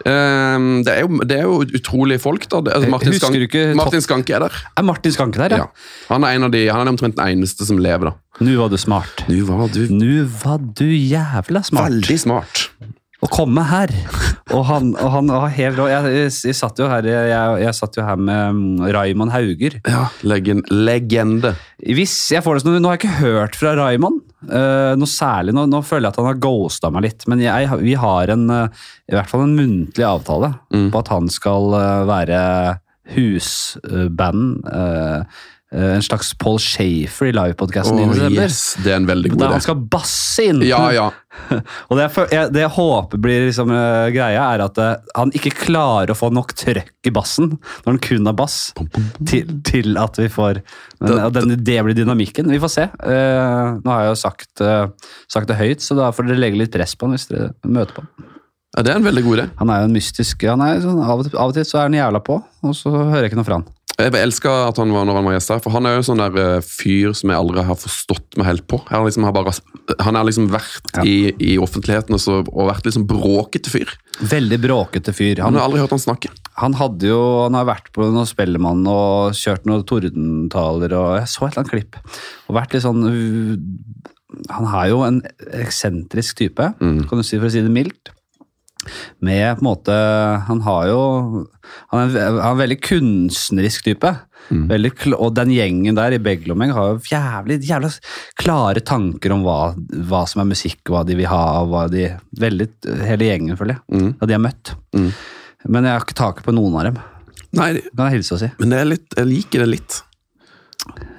Eh, 0.06 0.69
det, 0.87 0.95
er 0.95 1.00
jo, 1.03 1.23
det 1.27 1.41
er 1.41 1.49
jo 1.49 1.59
utrolige 1.81 2.23
folk, 2.23 2.47
da. 2.53 2.62
Altså, 2.77 2.93
Martin, 2.93 3.17
Skank, 3.19 3.41
ikke 3.49 3.65
Martin 3.79 4.05
Skanke 4.05 4.39
er 4.39 4.47
der. 4.47 4.62
Er 4.79 4.87
Martin 4.87 5.15
Skanke 5.15 5.43
der, 5.43 5.56
ja? 5.56 5.67
Ja. 5.67 5.89
Han 6.12 6.27
er 6.29 6.39
en 6.39 6.49
av 6.49 6.55
de, 6.55 6.65
han 6.71 6.85
er 6.85 6.95
omtrent 6.95 7.19
den 7.19 7.39
eneste 7.39 7.67
som 7.69 7.83
lever, 7.83 8.12
da. 8.12 8.45
Nå 8.45 8.55
var 8.61 8.71
du 8.71 8.79
smart. 8.79 9.25
Nå 9.27 9.43
var 9.49 9.67
du 9.75 9.81
Nå 9.91 10.23
var 10.45 10.62
du 10.62 10.87
jævla 10.87 11.65
smart. 11.67 11.91
veldig 11.91 12.19
smart. 12.23 12.69
Å 13.19 13.29
komme 13.32 13.65
her. 13.67 13.91
Og 14.55 14.62
han, 14.69 14.93
og 14.94 15.11
han 15.11 15.31
var 15.32 15.50
helt 15.53 15.76
rå. 15.81 15.88
Jeg, 15.91 16.12
jeg, 16.15 16.31
jeg, 16.49 16.56
satt 16.56 16.79
jo 16.79 16.87
her, 16.88 17.05
jeg, 17.05 17.56
jeg 17.65 17.75
satt 17.76 17.99
jo 17.99 18.05
her 18.06 18.20
med 18.20 18.55
mm, 18.55 18.87
Raymond 18.94 19.35
Hauger. 19.35 19.81
Ja, 19.91 20.05
legend, 20.23 20.70
legende. 20.70 21.56
Hvis 21.82 22.15
jeg 22.32 22.44
får 22.47 22.56
det 22.59 22.65
sånn, 22.65 22.79
Nå 22.85 22.93
har 22.93 22.97
jeg 22.99 23.03
ikke 23.09 23.20
hørt 23.26 23.59
fra 23.59 23.75
Raymond 23.79 24.25
Uh, 24.38 24.94
noe 24.94 25.11
særlig. 25.11 25.50
Nå, 25.50 25.65
nå 25.67 25.81
føler 25.82 26.06
jeg 26.06 26.12
at 26.15 26.19
han 26.20 26.29
har 26.29 26.37
ghosta 26.38 26.93
meg 26.94 27.09
litt. 27.09 27.25
Men 27.26 27.41
jeg, 27.43 27.67
vi 27.82 27.97
har 27.99 28.31
en, 28.31 28.44
uh, 28.47 28.85
i 29.11 29.17
hvert 29.17 29.31
fall 29.32 29.43
en 29.49 29.56
muntlig 29.59 30.05
avtale 30.06 30.53
Mm. 30.71 30.93
på 30.94 31.00
at 31.00 31.11
han 31.11 31.26
skal 31.32 31.75
uh, 31.75 32.05
være 32.06 32.38
husband. 33.17 34.62
Eh, 35.75 35.94
en 35.94 36.03
slags 36.05 36.31
Paul 36.38 36.59
Shafer 36.62 37.31
i 37.31 37.35
livepodkasten 37.37 37.99
oh, 38.00 38.20
yes, 38.32 38.76
det 38.85 38.93
er 38.93 39.00
en 39.00 39.09
veldig 39.09 39.32
god 39.32 39.43
Der 39.43 39.55
han 39.56 39.65
skal 39.65 39.81
basse 39.91 40.47
inn. 40.49 40.62
Ja, 40.67 40.81
ja. 40.94 41.09
Og 41.88 41.99
det 41.99 42.09
jeg, 42.32 42.50
det 42.55 42.62
jeg 42.65 42.73
håper 42.75 43.20
blir 43.23 43.47
liksom, 43.47 43.70
uh, 43.75 44.09
greia, 44.15 44.47
er 44.55 44.65
at 44.65 44.81
uh, 44.82 44.94
han 45.17 45.32
ikke 45.37 45.55
klarer 45.55 46.12
å 46.12 46.19
få 46.19 46.31
nok 46.35 46.55
trøkk 46.59 47.09
i 47.09 47.12
bassen 47.15 47.53
når 47.59 47.91
han 47.91 48.00
kun 48.09 48.31
har 48.31 48.38
bass, 48.38 48.56
til, 49.29 49.53
til 49.67 50.00
at 50.00 50.19
vi 50.19 50.31
får 50.32 50.62
men, 50.99 51.12
Da- 51.15 51.29
den, 51.37 51.55
Det 51.62 51.79
blir 51.87 51.94
dynamikken. 51.94 52.50
Vi 52.50 52.62
får 52.62 52.75
se. 52.75 52.88
Uh, 53.05 53.79
nå 53.85 53.93
har 53.93 54.06
jeg 54.06 54.14
jo 54.14 54.19
sagt, 54.25 54.64
sagt 55.31 55.53
det 55.53 55.61
høyt, 55.61 55.85
så 55.85 55.97
da 55.99 56.11
får 56.14 56.31
dere 56.31 56.43
legge 56.43 56.59
litt 56.64 56.75
press 56.75 56.97
på 56.99 57.06
han 57.06 57.14
hvis 57.17 57.29
dere 57.31 57.53
møter 57.67 57.94
på 58.00 58.06
han. 58.06 58.29
ja, 58.76 58.82
det 58.85 58.93
er 58.93 59.00
en 59.00 59.06
veldig 59.09 59.26
god 59.26 59.38
idé. 59.38 59.49
Han 59.62 59.73
er 59.73 59.82
jo 59.82 59.91
en 59.93 59.99
mystisk 60.00 60.49
han 60.49 60.64
er 60.64 60.82
sånn, 60.85 61.03
av, 61.05 61.21
og 61.23 61.29
til, 61.29 61.38
av 61.38 61.53
og 61.53 61.59
til 61.59 61.69
så 61.69 61.82
er 61.82 61.91
han 61.91 61.99
jævla 62.00 62.25
på, 62.25 62.41
og 62.41 62.76
så 62.76 62.94
hører 62.97 63.26
jeg 63.29 63.32
ikke 63.32 63.43
noe 63.43 63.50
fra 63.53 63.61
han. 63.61 63.69
Jeg 63.99 64.15
elska 64.15 64.50
at 64.69 64.77
han 64.79 64.93
var 64.95 65.06
når 65.09 65.17
han 65.19 65.25
var 65.27 65.33
gjest 65.35 65.50
her, 65.50 65.61
for 65.65 65.75
han 65.75 65.87
er 65.91 65.97
jo 65.97 66.03
sånn 66.06 66.21
der 66.23 66.37
eh, 66.39 66.61
fyr 66.62 67.11
som 67.19 67.33
jeg 67.33 67.39
aldri 67.41 67.65
har 67.67 67.75
forstått 67.81 68.37
meg 68.39 68.47
helt 68.47 68.65
på. 68.71 68.79
Han, 68.93 69.03
liksom 69.09 69.25
har 69.27 69.33
bare, 69.35 69.50
han 70.06 70.15
har 70.15 70.29
liksom 70.29 70.47
vært 70.53 70.93
Ja. 70.95 71.03
i, 71.03 71.33
i 71.43 71.56
offentligheten 71.59 72.15
og, 72.15 72.21
så, 72.23 72.37
og 72.47 72.69
vært 72.71 72.87
liksom 72.87 73.09
bråkete 73.11 73.73
fyr. 73.73 73.91
Veldig 74.23 74.61
bråkete 74.62 75.11
fyr. 75.15 75.41
Han 75.43 75.50
Han, 75.50 75.59
har 75.59 75.67
aldri 75.67 75.81
hørt 75.83 75.97
han 75.97 76.05
snakke. 76.05 76.31
han 76.62 76.75
hadde 76.79 77.11
jo, 77.11 77.19
han 77.43 77.55
har 77.59 77.67
vært 77.73 77.91
på 77.95 78.06
noen 78.06 78.27
Spellemann 78.31 78.87
og 78.87 79.35
kjørt 79.35 79.67
noen 79.67 79.83
tordentaler, 79.87 80.95
og 80.95 81.19
jeg 81.19 81.27
så 81.35 81.49
et 81.49 81.56
eller 81.59 81.65
annet 81.65 81.75
klipp. 81.75 81.99
Og 82.49 82.55
vært 82.61 82.75
litt 82.79 82.87
sånn 82.87 83.03
Han 84.53 84.67
er 84.79 84.89
jo 84.93 85.03
en 85.06 85.23
eksentrisk 85.59 86.37
type, 86.39 86.75
Mm. 86.79 87.09
kan 87.09 87.19
du 87.19 87.25
si 87.25 87.39
for 87.39 87.47
å 87.49 87.50
si 87.50 87.62
det 87.65 87.71
mildt. 87.73 88.11
Med 89.25 89.58
på 89.58 89.62
en 89.62 89.69
måte 89.69 89.94
Han 90.49 90.61
har 90.67 90.87
jo 90.90 91.00
Han 91.93 92.00
er, 92.05 92.14
han 92.17 92.38
er 92.40 92.50
en 92.52 92.61
veldig 92.62 92.79
kunstnerisk 92.87 93.85
type. 93.88 94.12
Mm. 94.49 94.62
Veldig, 94.70 94.93
og 95.19 95.35
den 95.37 95.50
gjengen 95.52 95.99
der 95.99 96.14
i 96.17 96.20
Beglomeng 96.23 96.70
har 96.73 96.94
jo 96.94 97.00
jævlig 97.11 97.58
jævlig 97.69 97.90
klare 98.40 98.81
tanker 98.81 99.35
om 99.35 99.43
hva, 99.44 99.58
hva 100.08 100.23
som 100.31 100.40
er 100.40 100.49
musikk, 100.49 100.81
hva 100.88 101.02
de 101.05 101.19
vil 101.19 101.29
ha. 101.29 101.43
hva 101.69 101.85
de, 101.93 102.06
veldig, 102.40 102.69
Hele 103.05 103.29
gjengen, 103.29 103.58
føler 103.61 103.76
jeg. 103.76 103.85
Mm. 103.93 104.11
Og 104.17 104.25
de 104.31 104.37
har 104.38 104.44
møtt. 104.46 104.73
Mm. 104.96 105.11
Men 105.69 105.85
jeg 105.90 105.93
har 105.99 106.06
ikke 106.06 106.17
taket 106.23 106.46
på 106.49 106.55
noen 106.56 106.79
av 106.81 106.88
dem. 106.88 107.00
Nei, 107.58 107.70
Kan 107.93 108.08
jeg 108.08 108.19
hilse 108.20 108.37
og 108.37 108.40
si. 108.43 108.49
men 108.61 108.73
det 108.73 108.79
er 108.81 108.88
litt, 108.94 109.08
jeg 109.19 109.29
liker 109.29 109.64
det 109.64 109.68
litt. 109.75 110.00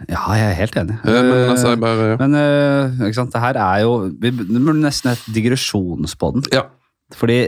Ja, 0.09 0.23
jeg 0.33 0.45
er 0.47 0.57
helt 0.57 0.75
enig. 0.81 0.97
Ja, 1.05 1.21
Men 1.21 1.49
altså, 1.51 1.75
bare, 1.77 2.05
ja. 2.13 2.17
men, 2.21 2.35
eh, 2.39 3.05
ikke 3.09 3.19
sant, 3.19 3.33
det 3.35 3.41
her 3.43 3.57
er 3.61 3.81
jo 3.83 3.91
vi, 4.21 4.31
burde 4.31 4.79
nesten 4.81 5.11
hett 5.13 5.25
digresjonspodden. 5.35 6.49
ja. 6.55 6.65
Fordi 7.17 7.39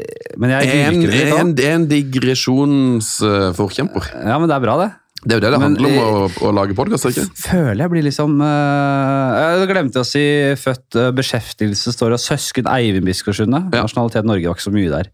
Men 0.41 0.50
jeg 0.56 0.63
En, 0.88 0.96
det 1.03 1.12
litt 1.12 1.36
en, 1.36 1.51
en 1.68 1.84
digresjonsforkjemper. 1.89 4.03
Ja, 4.25 4.36
men 4.41 4.50
det 4.50 4.56
er 4.58 4.63
bra, 4.63 4.74
det. 4.82 4.89
Det 5.22 5.36
er 5.36 5.38
jo 5.38 5.44
det 5.44 5.51
det 5.53 5.60
Men, 5.62 5.68
handler 5.68 5.86
om 5.86 5.98
å, 6.01 6.06
å 6.50 6.51
lage 6.58 6.74
podkast, 6.74 7.06
ikke 7.12 7.30
Føler 7.38 7.77
jeg 7.84 7.91
blir 7.94 8.01
liksom 8.08 8.41
uh, 8.41 9.38
Jeg 9.38 9.70
glemte 9.70 10.01
å 10.01 10.08
si 10.08 10.24
født 10.58 10.98
uh, 10.98 11.13
beskjeftigelse 11.13 11.94
står 11.94 12.10
det. 12.15 12.20
søsken 12.24 12.65
Eivind 12.72 13.06
Biskorsund. 13.06 13.53
Ja. 13.53 13.84
Nasjonalitet 13.84 14.25
Norge 14.25 14.48
var 14.50 14.56
ikke 14.58 14.65
så 14.65 14.74
mye 14.74 14.89
der. 14.89 15.06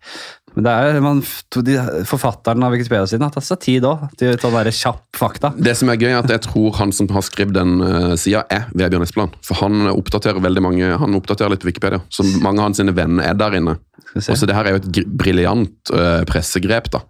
Men 0.57 0.65
det 0.65 0.71
er, 0.73 0.95
man, 1.05 1.19
to, 1.53 1.61
de, 1.61 1.75
forfatteren 2.09 2.63
av 2.65 2.71
Wikipedia-siden 2.73 3.27
har 3.27 3.33
tatt 3.35 3.45
seg 3.45 3.59
tid 3.61 3.83
òg 3.85 4.07
til 4.17 4.33
å 4.33 4.49
der 4.55 4.71
kjapp 4.73 5.19
fakta. 5.19 5.51
Det 5.53 5.75
som 5.77 5.91
er 5.93 5.99
gøy, 6.01 6.09
er 6.09 6.23
at 6.23 6.31
jeg 6.33 6.41
tror 6.47 6.79
han 6.79 6.89
som 6.97 7.05
har 7.13 7.21
skrevet 7.27 7.53
den 7.53 7.75
uh, 7.83 8.15
sida, 8.17 8.41
er 8.49 8.63
Vebjørn 8.73 9.05
Espeland. 9.05 9.35
For 9.45 9.59
han 9.61 9.85
oppdaterer 9.91 10.41
veldig 10.41 10.63
mange, 10.65 10.87
han 10.97 11.17
oppdaterer 11.19 11.53
litt 11.53 11.65
Wikipedia, 11.67 11.99
så 12.09 12.25
mange 12.41 12.63
av 12.63 12.71
hans 12.71 12.81
venner 12.81 13.27
er 13.27 13.37
der 13.37 13.57
inne. 13.59 13.75
Og 14.17 14.25
så 14.25 14.49
det 14.49 14.55
her 14.57 14.65
er 14.65 14.73
jo 14.73 14.79
et 14.81 14.97
briljant 15.21 15.91
uh, 15.93 16.23
pressegrep 16.25 16.89
da, 16.95 17.03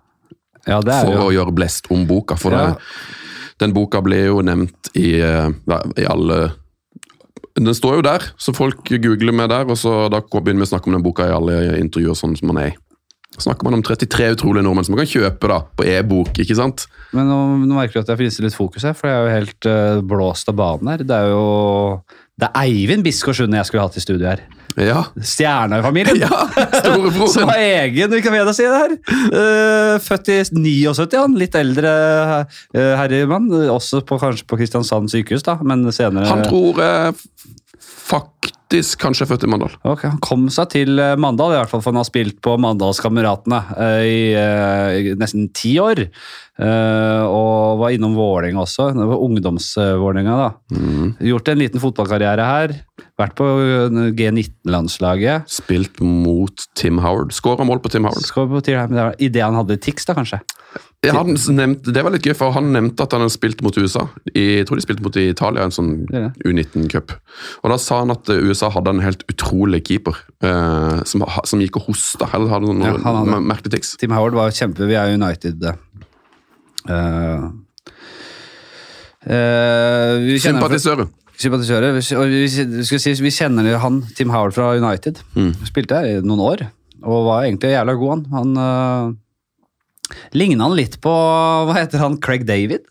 Ja, 0.68 0.82
for 0.84 1.14
jo 1.14 1.22
å 1.30 1.32
gjøre 1.32 1.54
blest 1.56 1.88
om 1.96 2.04
boka. 2.10 2.36
For 2.36 2.52
Ja. 2.52 2.66
det, 2.74 3.14
den 3.64 3.76
boka 3.78 4.02
ble 4.04 4.26
jo 4.26 4.42
nevnt 4.44 4.92
i, 4.92 5.22
uh, 5.24 5.48
i 5.96 6.04
alle 6.04 6.50
Den 7.58 7.72
står 7.74 7.96
jo 8.02 8.04
der, 8.06 8.28
så 8.38 8.52
folk 8.54 8.84
googler 8.92 9.34
med 9.34 9.50
der, 9.56 9.64
og 9.72 9.80
så 9.80 10.12
da 10.12 10.20
begynner 10.20 10.66
vi 10.66 10.68
å 10.68 10.72
snakke 10.74 10.92
om 10.92 11.00
den 11.00 11.08
boka 11.08 11.26
i 11.26 11.34
alle 11.34 11.80
intervjuer 11.80 12.20
sånn 12.20 12.36
som 12.38 12.52
man 12.52 12.60
er 12.66 12.74
i. 12.74 12.76
Snakker 13.38 13.68
man 13.68 13.78
om 13.78 13.84
33 13.86 14.32
utrolige 14.34 14.66
nordmenn 14.66 14.88
som 14.88 14.96
man 14.96 15.04
kan 15.06 15.12
kjøpe 15.12 15.50
da, 15.52 15.60
på 15.78 15.86
e-bok, 15.86 16.40
ikke 16.42 16.56
sant? 16.58 16.88
Men 17.14 17.28
nå, 17.30 17.36
nå 17.70 17.76
merker 17.78 18.00
du 18.00 18.06
at 18.06 18.10
jeg 18.14 18.22
frister 18.24 18.48
litt 18.48 18.58
fokus 18.58 18.86
her, 18.88 18.96
for 18.98 19.10
jeg 19.12 19.18
er 19.18 19.28
jo 19.28 19.36
helt 19.36 19.68
uh, 19.70 20.00
blåst 20.10 20.50
av 20.50 20.58
banen 20.58 20.90
her. 20.94 21.04
Det 21.06 21.18
er 21.18 21.30
jo 21.32 21.44
Det 22.38 22.50
er 22.50 22.64
Eivind 22.66 23.06
Biskårsunde 23.06 23.58
jeg 23.60 23.70
skulle 23.70 23.86
hatt 23.86 23.98
i 23.98 24.04
studio 24.04 24.28
her. 24.32 24.42
Ja, 24.78 25.00
Stjerna 25.26 25.80
i 25.80 25.86
familien! 25.86 26.20
ja 26.26 26.42
Som 26.58 26.82
storebroren! 26.82 27.50
har 27.50 27.62
egen 27.62 28.12
vi 28.14 28.20
kan 28.26 28.36
ved 28.36 28.52
si 28.58 28.66
det 28.66 28.82
her. 28.82 28.98
Uh, 29.32 29.96
født 30.06 30.34
i 30.34 30.40
79, 30.54 31.16
han. 31.18 31.38
Litt 31.38 31.58
eldre 31.58 31.94
uh, 32.44 32.62
herremann. 32.74 33.50
Også 33.74 34.02
på, 34.06 34.20
kanskje 34.22 34.46
på 34.50 34.60
Kristiansand 34.60 35.10
sykehus, 35.14 35.46
da, 35.46 35.58
men 35.66 35.86
senere 35.94 36.30
Han 36.30 36.46
tror 36.46 36.82
uh, 36.82 37.10
f- 37.78 38.18
faktisk 38.68 39.00
kanskje 39.00 39.28
født 39.28 39.44
i 39.44 39.48
Mandal. 39.48 39.76
Ok, 39.88 40.04
Han 40.04 40.20
kom 40.20 40.50
seg 40.52 40.70
til 40.74 41.00
eh, 41.00 41.16
Mandal, 41.16 41.54
i 41.54 41.58
hvert 41.60 41.72
fall 41.72 41.82
for 41.82 41.94
han 41.94 42.02
har 42.02 42.08
spilt 42.08 42.42
på 42.44 42.58
Mandalskameratene 42.60 43.62
eh, 43.78 44.04
i, 44.04 44.20
eh, 44.36 45.14
i 45.14 45.16
nesten 45.16 45.50
ti 45.56 45.78
år. 45.80 46.08
Og 46.58 47.78
var 47.78 47.94
innom 47.94 48.16
Vålerenga 48.18 48.64
også. 48.64 48.88
Det 48.98 49.06
var 49.06 49.22
ungdoms-Vålerenga, 49.22 50.38
da. 50.42 50.48
Mm. 50.74 51.12
Gjort 51.30 51.52
en 51.52 51.60
liten 51.62 51.84
fotballkarriere 51.84 52.48
her. 52.48 52.74
Vært 53.18 53.34
på 53.38 53.46
eh, 53.62 54.00
G19-landslaget. 54.18 55.50
Spilt 55.50 56.02
mot 56.02 56.68
Tim 56.78 57.02
Howard. 57.02 57.34
Skåra 57.34 57.66
mål 57.66 57.82
på 57.82 57.90
Tim 57.94 58.06
Howard. 58.06 58.26
Skal 58.26 58.50
på 58.52 58.62
Tim 58.66 58.78
Howard. 58.94 59.18
Idet 59.22 59.46
han 59.46 59.58
hadde 59.58 59.80
Tix, 59.82 60.06
da, 60.06 60.14
kanskje. 60.18 60.42
Nevnte, 61.08 61.94
det 61.94 62.02
var 62.04 62.12
litt 62.12 62.26
gøy, 62.26 62.34
for 62.36 62.52
han 62.56 62.72
nevnte 62.74 63.06
at 63.06 63.14
han 63.14 63.22
hadde 63.24 63.36
spilt 63.36 63.62
mot 63.64 63.76
USA. 63.78 64.08
I, 64.34 64.60
jeg 64.60 64.68
tror 64.68 64.80
de 64.80 64.84
spilte 64.84 65.04
mot 65.06 65.18
Italia, 65.22 65.64
en 65.64 65.74
sånn 65.74 65.92
U19-cup. 66.10 67.14
Og 67.62 67.72
Da 67.72 67.78
sa 67.82 68.00
han 68.02 68.12
at 68.12 68.30
eh, 68.34 68.42
USA 68.44 68.72
hadde 68.74 68.96
en 68.96 69.04
helt 69.06 69.22
utrolig 69.32 69.84
keeper 69.88 70.18
eh, 70.44 71.04
som, 71.08 71.24
som 71.48 71.62
gikk 71.64 71.78
og 71.80 71.92
hosta. 71.92 72.28
Eller 72.34 72.52
hadde 72.52 72.72
noen 72.72 72.84
Ja, 72.84 72.96
hadde- 73.06 73.44
merkelig 73.46 73.76
tics. 73.78 73.94
Tim 74.02 74.16
Howard 74.16 74.36
var 74.38 74.52
kjempe 74.58 74.90
Vi 74.90 74.98
er 74.98 75.14
United. 75.14 75.70
Uh, 76.88 77.46
uh, 79.28 80.34
Sympatisører. 80.42 81.08
Sympatisører. 81.38 81.94
Vi, 82.00 82.04
vi, 82.34 82.84
si, 82.98 83.14
vi 83.22 83.34
kjenner 83.38 83.78
han, 83.84 84.02
Tim 84.18 84.34
Howard 84.34 84.58
fra 84.58 84.74
United. 84.82 85.22
Mm. 85.38 85.54
Spilte 85.70 86.02
her 86.02 86.18
i 86.18 86.26
noen 86.26 86.42
år, 86.42 86.68
og 87.06 87.30
var 87.30 87.46
egentlig 87.46 87.76
jævla 87.76 87.98
god, 88.02 88.14
han. 88.16 88.28
Han 88.34 88.58
uh, 88.58 89.16
Ligna 90.38 90.68
han 90.68 90.78
litt 90.78 91.00
på 91.04 91.12
Hva 91.68 91.76
heter 91.78 92.02
han? 92.04 92.20
Craig 92.24 92.46
David? 92.48 92.86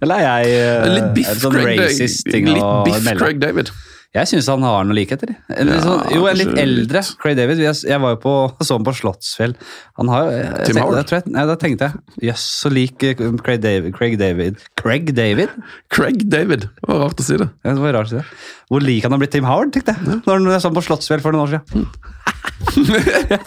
Eller 0.00 0.20
er 0.20 0.44
jeg 0.44 0.60
eh, 0.64 0.90
Litt 0.96 1.10
biff 1.16 1.32
sånn 1.42 1.56
Craig, 1.56 1.80
racist 1.80 2.28
ting 2.28 2.48
litt 2.48 2.68
biff? 2.86 3.08
Craig 3.20 3.40
David. 3.42 3.72
Jeg 4.10 4.26
syns 4.26 4.48
han 4.50 4.64
har 4.66 4.82
noe 4.88 4.96
likheter. 4.98 5.30
En 5.54 5.68
Ja, 5.70 5.76
sånn, 5.84 6.00
jo, 6.10 6.24
en 6.26 6.34
litt 6.40 6.56
eldre. 6.58 6.98
Craig 7.22 7.36
David. 7.38 7.60
Jeg, 7.62 7.76
jeg 7.86 8.00
var 8.02 8.16
jo 8.16 8.18
på, 8.24 8.32
så 8.66 8.74
ham 8.74 8.86
på 8.88 8.94
Slottsfjell. 8.98 9.54
Han 10.00 10.10
har 10.10 10.24
jo 10.26 10.32
jeg, 10.34 10.64
Tim 10.66 10.80
Howard? 10.82 10.98
jeg 11.12 11.20
jeg, 11.20 11.34
nei, 11.36 11.44
Da 11.46 11.54
tenkte 11.62 11.86
jeg 11.92 12.26
jøss, 12.30 12.46
så 12.64 12.72
lik 12.74 13.04
eh, 13.06 13.14
Craig 13.38 13.62
David. 13.62 13.94
Craig 13.94 14.18
David. 14.18 14.58
Craig 14.80 15.12
David? 15.14 15.54
Craig 15.94 16.24
David. 16.32 16.66
Det 16.80 16.90
var 16.90 17.04
rart 17.04 17.22
å 17.22 17.28
si 17.28 17.38
det. 17.38 17.46
Ja, 17.62 17.76
det 17.76 17.84
var 17.86 17.94
rart 18.00 18.10
å 18.10 18.14
si 18.16 18.18
det. 18.18 18.26
Hvor 18.70 18.82
lik 18.82 19.06
han 19.06 19.14
har 19.14 19.22
blitt 19.22 19.32
Tim 19.36 19.46
Howard, 19.46 19.70
tenkte 19.78 19.94
jeg. 19.94 20.18
Når 20.26 20.50
jeg 20.56 20.64
så 20.64 20.72
han 20.72 20.78
på 20.80 20.86
Slottsfjell 20.88 21.22
for 21.22 21.36
noen 21.38 21.46
år 21.46 21.54
siden. 21.60 21.86
Jeg 23.30 23.38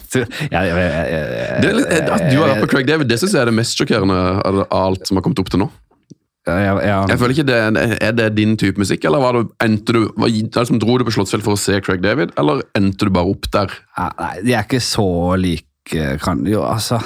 jeg- 0.50 0.50
jeg- 0.50 0.70
jeg- 0.70 1.10
jeg- 1.10 1.92
er 1.92 2.12
at 2.12 2.30
du 2.30 2.36
har 2.40 2.48
vært 2.54 2.60
på 2.64 2.68
Craig 2.72 2.86
David, 2.86 3.08
det 3.08 3.18
syns 3.20 3.32
jeg 3.32 3.40
er 3.42 3.46
det 3.50 3.54
mest 3.54 3.76
sjokkerende 3.78 4.16
av 4.44 4.66
alt 4.70 5.06
som 5.06 5.16
har 5.18 5.22
kommet 5.22 5.38
opp 5.44 5.50
til 5.50 5.60
nå. 5.60 5.70
Ja, 6.44 6.56
ja, 6.60 6.72
ja. 6.84 6.96
Jeg 7.08 7.20
føler 7.20 7.32
ikke 7.32 7.46
det, 7.48 7.58
Er 8.04 8.16
det 8.16 8.26
din 8.36 8.56
type 8.60 8.80
musikk, 8.80 9.06
eller 9.08 9.22
var 9.22 9.38
det, 9.38 9.44
du, 9.88 10.02
var, 10.20 10.28
liksom, 10.28 10.80
dro 10.82 10.98
du 11.00 11.06
på 11.06 11.14
Slottsfjell 11.16 11.44
for 11.44 11.56
å 11.56 11.60
se 11.60 11.78
Craig 11.84 12.02
David, 12.04 12.34
eller 12.40 12.60
endte 12.76 13.08
du 13.08 13.14
bare 13.14 13.32
opp 13.32 13.48
der? 13.54 13.72
Nei, 13.96 14.34
de 14.44 14.52
er 14.52 14.66
ikke 14.66 14.82
så 14.84 15.08
like. 15.40 15.70
Kan, 15.84 16.46
jo, 16.48 16.62
altså 16.64 16.96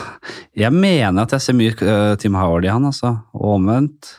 Jeg 0.54 0.70
mener 0.70 1.24
at 1.24 1.32
jeg 1.34 1.42
ser 1.42 1.56
mye 1.58 1.72
uh, 1.82 2.12
Tim 2.22 2.36
Howard 2.38 2.62
i 2.62 2.70
han, 2.70 2.84
altså. 2.86 3.16
Og 3.34 3.56
omvendt. 3.56 4.12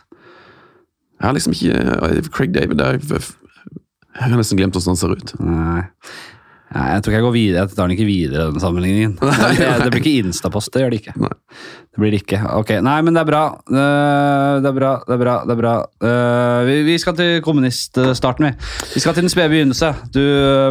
Jeg 1.19 1.27
har 1.27 1.35
liksom 1.35 1.55
ikke 1.55 2.25
Craig 2.35 2.51
David 2.55 2.83
er, 2.83 2.99
Jeg 2.99 4.19
har 4.19 4.35
nesten 4.35 4.59
glemt 4.59 4.75
hvordan 4.75 4.95
han 4.95 4.99
ser 4.99 5.15
ut. 5.15 5.33
Nei. 5.43 5.85
Nei, 6.69 6.85
jeg 6.93 7.01
tror 7.01 7.11
ikke 7.11 7.17
jeg 7.17 7.25
går 7.25 7.33
videre. 7.33 7.61
Jeg 7.63 7.75
tar 7.75 7.87
den 7.87 7.95
ikke 7.95 8.07
videre, 8.07 8.49
den 8.53 8.61
sammenligningen. 8.61 9.15
Det, 9.59 9.69
det 9.83 9.93
blir 9.93 10.03
ikke 10.03 10.27
instapost, 10.27 10.71
det 10.75 10.83
gjør 10.83 10.93
det 10.93 10.99
ikke. 11.01 11.15
Nei. 11.23 11.31
Det 11.99 12.05
blir 12.05 12.13
det 12.15 12.21
ikke. 12.23 12.37
Ok, 12.55 12.69
Nei, 12.79 12.95
men 13.03 13.11
det 13.11 13.19
er 13.25 13.27
bra. 13.27 13.41
Eh, 13.67 14.61
Det 14.63 14.69
er 14.69 14.75
bra, 14.77 14.91
det 15.03 15.15
er 15.17 15.19
bra. 15.19 15.33
det 15.43 15.51
er 15.51 15.59
bra. 15.59 15.73
Eh, 15.99 16.85
Vi, 16.87 16.95
skal 16.97 17.15
til 17.17 17.41
kommuniststarten, 17.43 18.45
vi. 18.47 18.51
Vi 18.93 19.01
skal 19.03 19.17
til 19.17 19.25
den 19.25 19.33
spede 19.33 19.51
begynnelse. 19.51 19.89
Du 20.15 20.21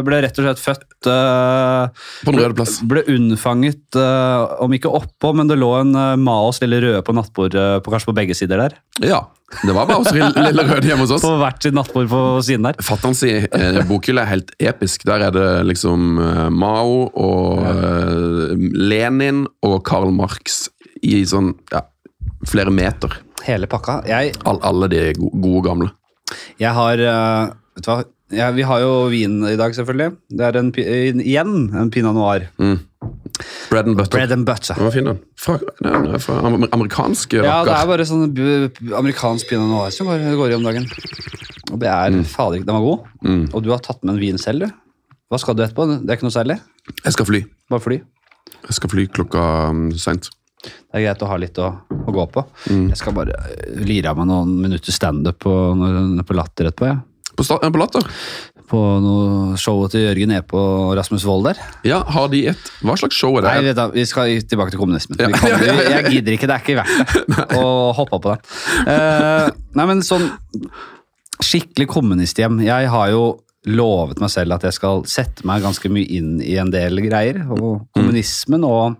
ble 0.07 0.23
rett 0.25 0.39
og 0.41 0.47
slett 0.47 0.63
født 0.63 1.05
eh, 1.05 2.07
På 2.25 2.33
den 2.33 2.41
røde 2.41 2.57
plass. 2.57 2.79
Ble 2.81 3.03
unnfanget, 3.13 3.93
om 3.93 4.73
ikke 4.73 4.89
oppå, 4.89 5.35
men 5.37 5.51
det 5.51 5.59
lå 5.61 5.69
en 5.83 5.93
Maos 6.23 6.63
lille 6.63 6.81
røde 6.81 7.03
på 7.05 7.13
nattbordet, 7.13 7.83
på, 7.85 7.93
kanskje 7.93 8.09
på 8.09 8.17
begge 8.17 8.33
sider 8.33 8.57
der. 8.65 8.79
Ja. 9.05 9.27
Det 9.65 9.73
var 9.73 9.87
bare 9.89 10.01
oss 10.01 10.11
lille 10.13 10.65
røde 10.65 10.85
hjemme 10.85 11.05
hos 11.05 11.13
oss. 11.13 11.23
På 11.25 11.37
hvert 11.41 11.61
sitt 11.61 11.73
nattbord 11.77 12.09
på 12.09 12.23
siden 12.45 12.65
der. 12.65 12.81
Fatter'n 12.85 13.17
si 13.17 13.31
bokhylle 13.89 14.25
er 14.25 14.33
helt 14.33 14.51
episk. 14.61 15.05
Der 15.09 15.25
er 15.29 15.33
det 15.33 15.47
liksom 15.69 16.17
Mao 16.57 17.05
og 17.13 18.57
Lenin 18.57 19.45
og 19.65 19.81
Karl 19.85 20.13
Marx 20.13 20.67
i 21.05 21.23
sånn 21.29 21.53
ja, 21.71 21.83
flere 22.49 22.71
meter. 22.73 23.17
Hele 23.45 23.67
pakka. 23.71 24.01
Jeg, 24.09 24.35
All, 24.49 24.59
alle 24.67 24.89
de 24.91 25.03
gode, 25.17 25.41
gode 25.43 25.65
gamle. 25.69 25.91
jeg 26.59 26.73
har 26.75 26.99
eh, 26.99 27.51
Vet 27.75 27.85
du 27.85 27.91
hva? 27.93 28.01
Ja, 28.35 28.51
vi 28.53 28.61
har 28.61 28.81
jo 28.83 29.07
vin 29.09 29.39
i 29.49 29.55
dag, 29.57 29.73
selvfølgelig. 29.73 30.11
Det 30.37 30.45
er 30.45 30.57
en, 30.59 30.67
igjen 30.77 31.53
en 31.73 31.89
pinot 31.89 32.13
noir. 32.13 32.43
Mm. 32.61 32.75
Bread 33.71 33.87
and 33.89 33.97
butter. 33.97 34.17
Bread 34.19 34.33
and 34.35 34.45
butter. 34.45 34.75
Den 34.77 34.85
var 34.85 34.93
fin, 34.93 35.07
den. 35.07 35.21
Fra, 35.39 35.55
den 35.81 36.19
fra 36.21 36.35
am- 36.45 36.67
amerikansk 36.75 37.33
Ja, 37.39 37.63
det 37.65 37.73
er 37.73 37.87
bare 37.89 38.05
sånn 38.05 38.27
amerikansk 38.99 39.49
pinot 39.49 39.71
noir 39.71 39.95
som 39.95 40.11
går, 40.11 40.27
går 40.37 40.53
i 40.53 40.57
om 40.59 40.67
dagen. 40.67 40.85
Og 41.71 41.79
det 41.81 41.89
er 41.89 42.19
fader 42.29 42.59
ikke 42.59 42.67
Den 42.69 42.77
var 42.77 42.85
god. 42.85 43.09
Mm. 43.25 43.41
Og 43.53 43.63
du 43.65 43.71
har 43.73 43.81
tatt 43.85 44.03
med 44.03 44.13
en 44.17 44.21
vin 44.21 44.37
selv, 44.41 44.67
du. 44.67 45.15
Hva 45.29 45.39
skal 45.41 45.57
du 45.57 45.63
etterpå? 45.65 45.87
Det 45.89 46.09
er 46.09 46.19
ikke 46.19 46.27
noe 46.29 46.35
særlig? 46.37 46.59
Jeg 47.05 47.15
skal 47.17 47.29
fly. 47.31 47.41
Bare 47.71 47.85
fly. 47.87 47.97
Jeg 48.67 48.77
skal 48.77 48.93
fly 48.93 49.07
klokka 49.13 49.47
um, 49.73 49.87
seint. 49.97 50.29
Det 50.59 50.99
er 50.99 51.05
greit 51.05 51.23
å 51.23 51.29
ha 51.29 51.39
litt 51.39 51.59
å, 51.61 51.69
å 51.95 52.13
gå 52.13 52.25
på. 52.33 52.43
Mm. 52.69 52.87
Jeg 52.91 52.99
skal 52.99 53.15
bare 53.15 53.35
eh, 53.53 53.81
lire 53.87 54.11
av 54.11 54.19
meg 54.19 54.29
noen 54.29 54.55
minutter 54.65 54.95
standup 54.95 55.39
på, 55.45 55.53
på 56.27 56.37
Latter 56.37 56.71
etterpå. 56.71 56.89
Ja. 56.89 56.99
På, 57.35 57.45
eh, 57.45 57.69
på 57.69 57.81
Latter? 57.81 58.09
På 58.69 58.81
noe 59.01 59.57
showet 59.57 59.95
til 59.95 60.03
Jørgen 60.03 60.35
Epe 60.35 60.51
på 60.51 60.61
Rasmus 60.97 61.25
Wold 61.25 61.47
der. 61.47 61.61
Ja, 61.87 62.03
har 62.05 62.27
de 62.29 62.43
et 62.51 62.71
Hva 62.85 62.97
slags 62.99 63.17
show 63.17 63.39
er 63.39 63.47
det? 63.47 63.53
Nei, 63.55 63.73
du, 63.73 63.95
Vi 63.95 64.05
skal 64.09 64.35
tilbake 64.45 64.75
til 64.75 64.81
kommunismen. 64.81 65.17
Ja. 65.21 65.31
Kan, 65.33 65.63
jeg 65.95 66.13
gidder 66.13 66.35
ikke, 66.35 66.49
det 66.49 66.57
er 66.57 66.65
ikke 66.65 66.79
verdt 66.83 67.25
det 67.33 67.59
å 67.63 67.91
hoppe 67.97 68.19
på 68.21 68.35
det. 68.35 68.39
Uh, 68.85 69.47
nei, 69.79 69.87
men 69.89 70.03
sånn 70.05 70.27
skikkelig 71.39 71.87
kommunisthjem. 71.89 72.59
Jeg 72.67 72.91
har 72.91 73.13
jo 73.13 73.23
lovet 73.69 74.21
meg 74.21 74.31
selv 74.31 74.55
at 74.55 74.67
jeg 74.67 74.75
skal 74.77 75.01
sette 75.09 75.47
meg 75.47 75.63
ganske 75.65 75.91
mye 75.91 76.07
inn 76.19 76.37
i 76.43 76.55
en 76.61 76.71
del 76.73 77.01
greier. 77.05 77.41
Og 77.55 77.87
kommunismen 77.95 78.67
og 78.67 78.99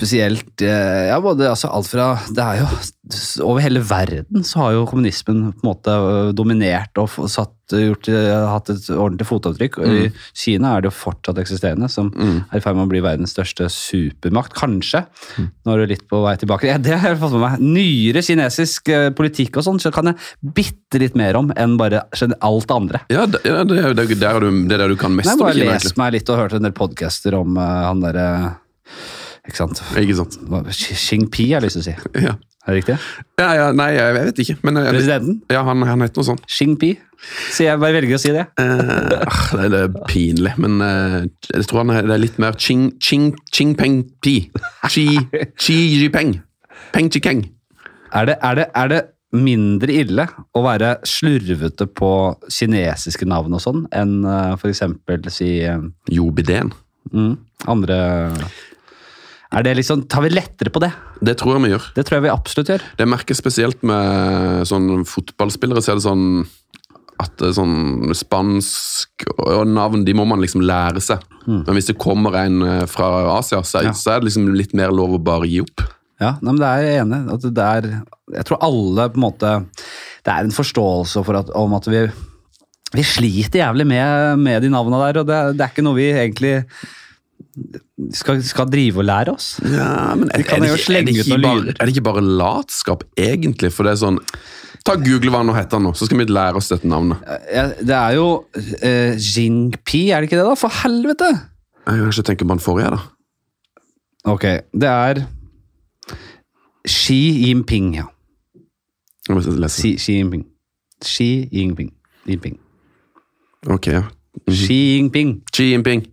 spesielt 0.00 0.64
eh, 0.64 1.10
ja, 1.10 1.20
både, 1.20 1.48
altså 1.50 1.68
alt 1.68 1.90
fra 1.92 2.10
Det 2.32 2.44
er 2.44 2.62
jo 2.62 2.68
Over 3.44 3.64
hele 3.64 3.82
verden 3.84 4.44
så 4.46 4.64
har 4.64 4.76
jo 4.76 4.86
kommunismen 4.88 5.50
på 5.52 5.60
en 5.60 5.66
måte 5.66 5.92
øh, 5.92 6.30
dominert 6.36 6.96
og 7.00 7.10
satt, 7.30 7.52
gjort, 7.74 8.08
øh, 8.10 8.28
hatt 8.46 8.70
et 8.72 8.86
ordentlig 8.94 9.26
fotavtrykk. 9.26 9.78
Og 9.82 9.96
I 9.96 10.04
Kina 10.36 10.76
er 10.76 10.84
det 10.84 10.90
jo 10.90 10.94
fortsatt 10.94 11.40
eksisterende, 11.42 11.88
som 11.90 12.12
er 12.14 12.60
i 12.60 12.62
ferd 12.62 12.78
med 12.78 12.86
å 12.86 12.90
bli 12.92 13.02
verdens 13.02 13.34
største 13.34 13.66
supermakt. 13.72 14.54
Kanskje. 14.58 15.02
Nå 15.40 15.74
er 15.74 15.82
du 15.82 15.92
litt 15.92 16.06
på 16.10 16.22
vei 16.22 16.36
tilbake. 16.40 16.70
Ja, 16.70 16.78
det 16.82 17.00
har 17.02 17.14
jeg 17.14 17.20
fått 17.22 17.34
med 17.34 17.44
meg. 17.44 17.66
Nyere 17.78 18.22
kinesisk 18.26 18.92
eh, 18.94 19.10
politikk 19.16 19.58
og 19.58 19.66
sånn, 19.66 19.82
så 19.82 19.92
kan 19.94 20.12
jeg 20.12 20.54
bitte 20.60 21.02
litt 21.02 21.18
mer 21.18 21.38
om 21.40 21.50
enn 21.58 21.76
bare 21.80 22.06
alt 22.06 22.70
det 22.70 22.78
andre. 22.78 23.04
Ja, 23.10 23.26
det, 23.26 23.42
det, 23.42 23.58
det, 23.74 24.08
det, 24.14 24.22
er 24.22 24.42
du, 24.42 24.50
det 24.70 24.78
er 24.78 24.86
der 24.86 24.94
du 24.94 24.98
kan 25.00 25.18
mest 25.18 25.34
om 25.34 25.40
Kina. 25.42 25.50
bare 25.50 25.70
har 25.74 25.78
lest 25.78 25.98
meg 25.98 26.14
litt 26.20 26.30
og 26.30 26.44
hørt 26.44 26.58
en 26.58 26.66
del 26.68 26.76
podcaster 26.76 27.38
om 27.42 27.58
uh, 27.58 27.86
han 27.90 28.06
derre 28.06 28.28
Ikke 29.48 29.56
sant? 29.62 29.80
Ikke 29.98 30.16
sant? 30.18 30.36
Xingpi, 30.74 31.50
har 31.54 31.60
jeg 31.60 31.68
lyst 31.70 31.80
til 31.80 31.84
å 31.84 31.88
si. 31.90 31.96
Ja. 32.28 32.36
Er 32.68 32.74
det 32.76 32.80
riktig? 32.82 32.94
Ja, 33.40 33.46
ja, 33.56 33.68
nei, 33.72 33.86
jeg 33.96 34.12
vet 34.18 34.40
ikke. 34.42 34.54
Men 34.68 34.76
jeg, 34.76 34.92
Presidenten? 34.92 35.36
ja, 35.48 35.62
han, 35.64 35.80
han 35.88 36.02
heter 36.04 36.20
noe 36.20 36.26
sånt. 36.28 36.42
Xingpi. 36.44 36.90
Så 37.54 37.64
jeg 37.64 37.80
bare 37.80 37.94
velger 37.96 38.18
å 38.18 38.20
si 38.20 38.34
det. 38.36 38.42
Eh, 38.60 39.14
ah, 39.16 39.38
det, 39.56 39.62
er- 39.64 39.70
det 39.72 39.80
er 39.86 39.94
pinlig, 40.10 40.52
men 40.60 40.76
eh, 40.84 41.16
jeg 41.54 41.64
tror 41.70 41.80
han 41.82 41.94
er, 41.94 42.04
det 42.08 42.14
er 42.18 42.22
litt 42.26 42.36
mer 42.42 42.58
Ching, 42.60 42.90
ching, 43.00 43.30
ching 43.48 43.72
Peng 43.80 44.02
Pi. 44.20 44.34
Chi, 44.92 45.06
chi 45.56 45.78
Jipeng. 46.02 46.34
Peng 46.92 47.08
Chikeng. 47.12 47.46
Er 48.12 48.28
det, 48.28 48.36
er, 48.44 48.60
det, 48.60 48.68
er 48.76 48.92
det 48.92 49.00
mindre 49.40 49.96
ille 50.04 50.28
å 50.58 50.62
være 50.66 50.94
slurvete 51.08 51.88
på 51.96 52.12
kinesiske 52.52 53.28
navn 53.30 53.56
og 53.56 53.64
sånn, 53.64 53.84
enn 53.94 54.18
uh, 54.26 54.52
for 54.60 54.68
eksempel 54.72 55.24
si 55.32 55.62
uh, 55.64 55.80
Jobideen. 56.12 56.72
Mm, 57.14 57.36
andre 57.72 57.98
Er 59.50 59.64
det 59.66 59.72
liksom 59.80 60.04
Tar 60.10 60.22
vi 60.22 60.30
lettere 60.30 60.70
på 60.70 60.78
det? 60.82 60.92
Det 61.26 61.34
tror 61.40 61.56
jeg 61.56 61.64
vi 61.66 61.72
gjør. 61.74 61.86
Det 61.96 62.04
tror 62.06 62.16
jeg 62.20 62.26
vi 62.28 62.32
absolutt 62.32 62.70
gjør. 62.70 62.84
Det 63.00 63.06
merker 63.10 63.34
spesielt 63.38 63.82
med 63.86 64.66
sånn 64.70 65.04
fotballspillere, 65.08 65.82
så 65.82 65.92
er 65.92 65.98
det 66.00 66.06
sånn 66.06 66.26
at 67.20 67.42
sånn 67.52 68.14
spansk 68.16 69.26
og 69.44 69.66
navn, 69.68 70.06
de 70.06 70.14
må 70.16 70.24
man 70.24 70.40
liksom 70.40 70.62
lære 70.64 71.02
seg. 71.04 71.20
Men 71.44 71.74
hvis 71.76 71.90
det 71.90 71.98
kommer 72.00 72.36
en 72.40 72.62
eh, 72.64 72.84
fra 72.88 73.10
Asia, 73.34 73.60
så, 73.66 73.82
Ja. 73.84 73.92
så 73.92 74.14
er 74.14 74.20
det 74.22 74.30
liksom 74.30 74.46
litt 74.56 74.72
mer 74.78 74.94
lov 74.94 75.18
å 75.18 75.20
bare 75.20 75.48
gi 75.50 75.60
opp. 75.60 75.84
Ja, 76.20 76.34
nei, 76.40 76.52
men 76.54 76.60
det 76.62 76.70
er 76.70 76.86
jeg 76.86 77.02
enig. 77.02 77.20
At 77.34 77.44
det 77.56 77.66
er 77.66 77.90
Jeg 78.36 78.44
tror 78.48 78.58
alle 78.62 79.06
på 79.10 79.16
en 79.16 79.24
måte 79.24 79.50
Det 80.24 80.32
er 80.32 80.44
en 80.44 80.52
forståelse 80.52 81.22
for 81.24 81.38
at, 81.40 81.50
om 81.56 81.72
at 81.74 81.86
vi 81.90 82.02
vi 82.90 83.04
sliter 83.06 83.60
jævlig 83.62 83.84
med, 83.86 84.38
med 84.42 84.62
de 84.64 84.68
navnene 84.72 84.98
der, 85.12 85.20
og 85.20 85.26
det, 85.28 85.36
det 85.56 85.62
er 85.62 85.70
ikke 85.70 85.84
noe 85.86 85.94
vi 85.94 86.08
egentlig 86.10 86.64
skal, 88.16 88.40
skal 88.46 88.70
drive 88.70 89.02
og 89.02 89.06
lære 89.08 89.34
oss. 89.34 89.52
Ja, 89.64 90.14
men 90.18 90.30
er, 90.30 90.42
er, 90.44 90.64
det 90.64 90.72
ikke, 90.78 90.96
er, 90.98 91.04
det 91.08 91.42
bare, 91.42 91.74
er 91.74 91.84
det 91.84 91.94
ikke 91.94 92.06
bare 92.08 92.24
latskap, 92.24 93.04
egentlig? 93.18 93.72
For 93.74 93.86
det 93.86 93.96
er 93.96 94.02
sånn 94.04 94.20
Ta 94.86 94.94
Google 94.96 95.28
hva 95.28 95.42
han 95.42 95.52
heter 95.52 95.80
nå, 95.82 95.90
så 95.92 96.06
skal 96.08 96.22
vi 96.22 96.24
lære 96.30 96.56
oss 96.56 96.70
dette 96.70 96.88
navnet. 96.88 97.20
Ja, 97.52 97.66
det 97.76 97.96
er 97.96 98.14
jo 98.16 98.28
uh, 98.48 99.12
Jingpi, 99.20 100.06
er 100.08 100.22
det 100.22 100.30
ikke 100.30 100.38
det, 100.38 100.46
da? 100.46 100.54
For 100.56 100.72
helvete! 100.82 101.28
Jeg 101.84 101.98
kan 102.00 102.14
ikke 102.14 102.24
tenke 102.30 102.46
på 102.46 102.54
den 102.54 102.62
forrige, 102.64 102.94
da. 102.94 103.02
Ok, 104.30 104.46
det 104.72 104.88
er 104.88 105.22
Xi 106.88 107.20
Jinping, 107.44 107.92
ja. 107.98 108.06
Xi, 109.30 109.96
Xi 110.00 110.16
Jinping. 110.16 110.46
Xi 111.04 111.48
Jinping. 111.52 111.92
Jinping. 112.28 112.56
Ok, 113.68 113.86
ja. 113.86 114.02
Xi 114.48 114.96
Jinping. 114.96 115.42
Xi 115.52 115.70
Jinping. 115.72 116.06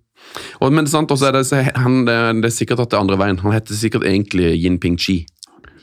Og, 0.60 0.74
men 0.74 0.90
sant, 0.90 1.12
også 1.12 1.30
er 1.30 1.38
det, 1.38 1.64
han, 1.78 2.04
det, 2.08 2.50
er 2.50 2.54
sikkert 2.54 2.84
at 2.84 2.92
det 2.92 3.00
er 3.00 3.06
andre 3.06 3.20
veien. 3.20 3.40
Han 3.44 3.56
heter 3.56 3.78
sikkert 3.78 4.08
egentlig 4.08 4.54
Jinping 4.62 4.98
Chi. 5.02 5.22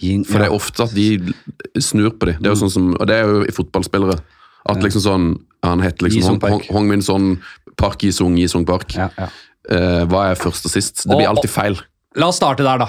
Yin, 0.03 0.25
For 0.27 0.43
det 0.43 0.49
er 0.51 0.55
ofte 0.55 0.85
at 0.85 0.95
de 0.95 1.33
snur 1.81 2.13
på 2.19 2.29
dem. 2.29 2.41
Det 2.43 2.51
er 2.51 2.55
jo 2.57 2.63
sånn 2.65 2.73
som, 2.73 2.93
og 2.99 3.09
det 3.09 3.19
er 3.21 3.31
jo 3.31 3.45
i 3.47 3.55
fotballspillere. 3.55 4.19
At 4.65 4.81
liksom 4.81 5.03
sånn 5.05 5.25
Han 5.65 5.83
heter 5.85 6.07
liksom 6.07 6.39
Hong, 6.41 6.55
Hong, 6.55 6.63
Hong 6.73 6.87
Min 6.89 7.03
Son 7.05 7.35
Park 7.81 8.05
Yi-sung 8.05 8.37
Yi-sung 8.41 8.65
Park. 8.69 8.95
Ja, 8.97 9.11
ja. 9.17 9.29
Eh, 9.73 10.03
hva 10.09 10.31
er 10.31 10.41
først 10.41 10.67
og 10.69 10.73
sist? 10.75 11.07
Det 11.07 11.17
blir 11.17 11.29
alltid 11.29 11.53
feil. 11.53 11.79
La 12.21 12.29
oss 12.29 12.39
starte 12.41 12.67
der, 12.67 12.83
da. 12.85 12.89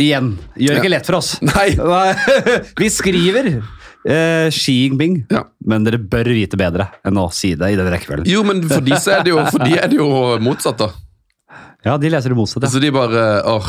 Igjen. 0.00 0.34
Gjør 0.56 0.76
det 0.76 0.82
ikke 0.82 0.92
lett 0.92 1.08
for 1.08 1.20
oss. 1.20 1.34
Nei! 1.48 1.70
Vi 2.80 2.90
skriver 2.92 3.48
eh, 4.06 4.48
Xi 4.50 4.74
Jinping, 4.88 5.26
Ja. 5.30 5.44
men 5.66 5.84
dere 5.84 5.98
bør 5.98 6.24
vite 6.34 6.56
bedre 6.60 6.88
enn 7.06 7.18
å 7.20 7.28
si 7.32 7.54
det 7.54 7.72
i 7.72 7.76
den 7.76 7.90
rekkefølgen. 7.92 8.26
Jo, 8.26 8.42
men 8.44 8.62
for 8.68 8.80
de, 8.80 8.92
er 8.92 9.22
det 9.24 9.30
jo, 9.34 9.38
for 9.50 9.58
de 9.64 9.78
er 9.78 9.88
det 9.88 9.96
jo 10.00 10.08
motsatt, 10.42 10.78
da. 10.78 10.90
Ja, 11.84 11.96
de 11.98 12.08
leser 12.10 12.30
det 12.30 12.36
motsatt, 12.38 12.62
ja. 12.62 12.68
Så 12.70 12.80
de 12.82 12.90
bare 12.94 13.42
åh, 13.50 13.68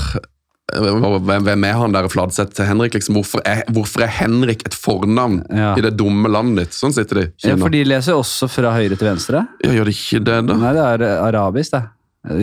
hvem, 0.74 1.66
er 1.68 1.74
han 1.78 1.92
der 1.94 2.08
Fladseth 2.10 2.54
til 2.56 2.66
Henrik? 2.66 2.94
liksom? 2.96 3.18
Hvorfor 3.20 3.42
er, 3.46 3.64
hvorfor 3.74 4.04
er 4.06 4.12
Henrik 4.20 4.64
et 4.66 4.74
fornavn 4.78 5.44
Ja. 5.54 5.76
i 5.78 5.82
det 5.82 5.96
dumme 5.98 6.30
landet 6.30 6.66
ditt? 6.68 6.74
Sånn 6.78 6.94
sitter 6.94 7.16
de. 7.16 7.26
Kina. 7.38 7.56
ja. 7.56 7.58
For 7.62 7.70
de 7.70 7.84
leser 7.84 8.14
også 8.18 8.50
fra 8.50 8.72
høyre 8.74 8.98
til 8.98 9.08
venstre. 9.10 9.48
Ja, 9.64 9.72
gjør 9.72 9.86
de 9.86 9.92
ikke 9.98 10.24
det, 10.24 10.38
da? 10.48 10.54
Nei, 10.56 10.74
det 10.74 10.86
er 11.02 11.06
arabisk, 11.28 11.72
det. 11.72 11.84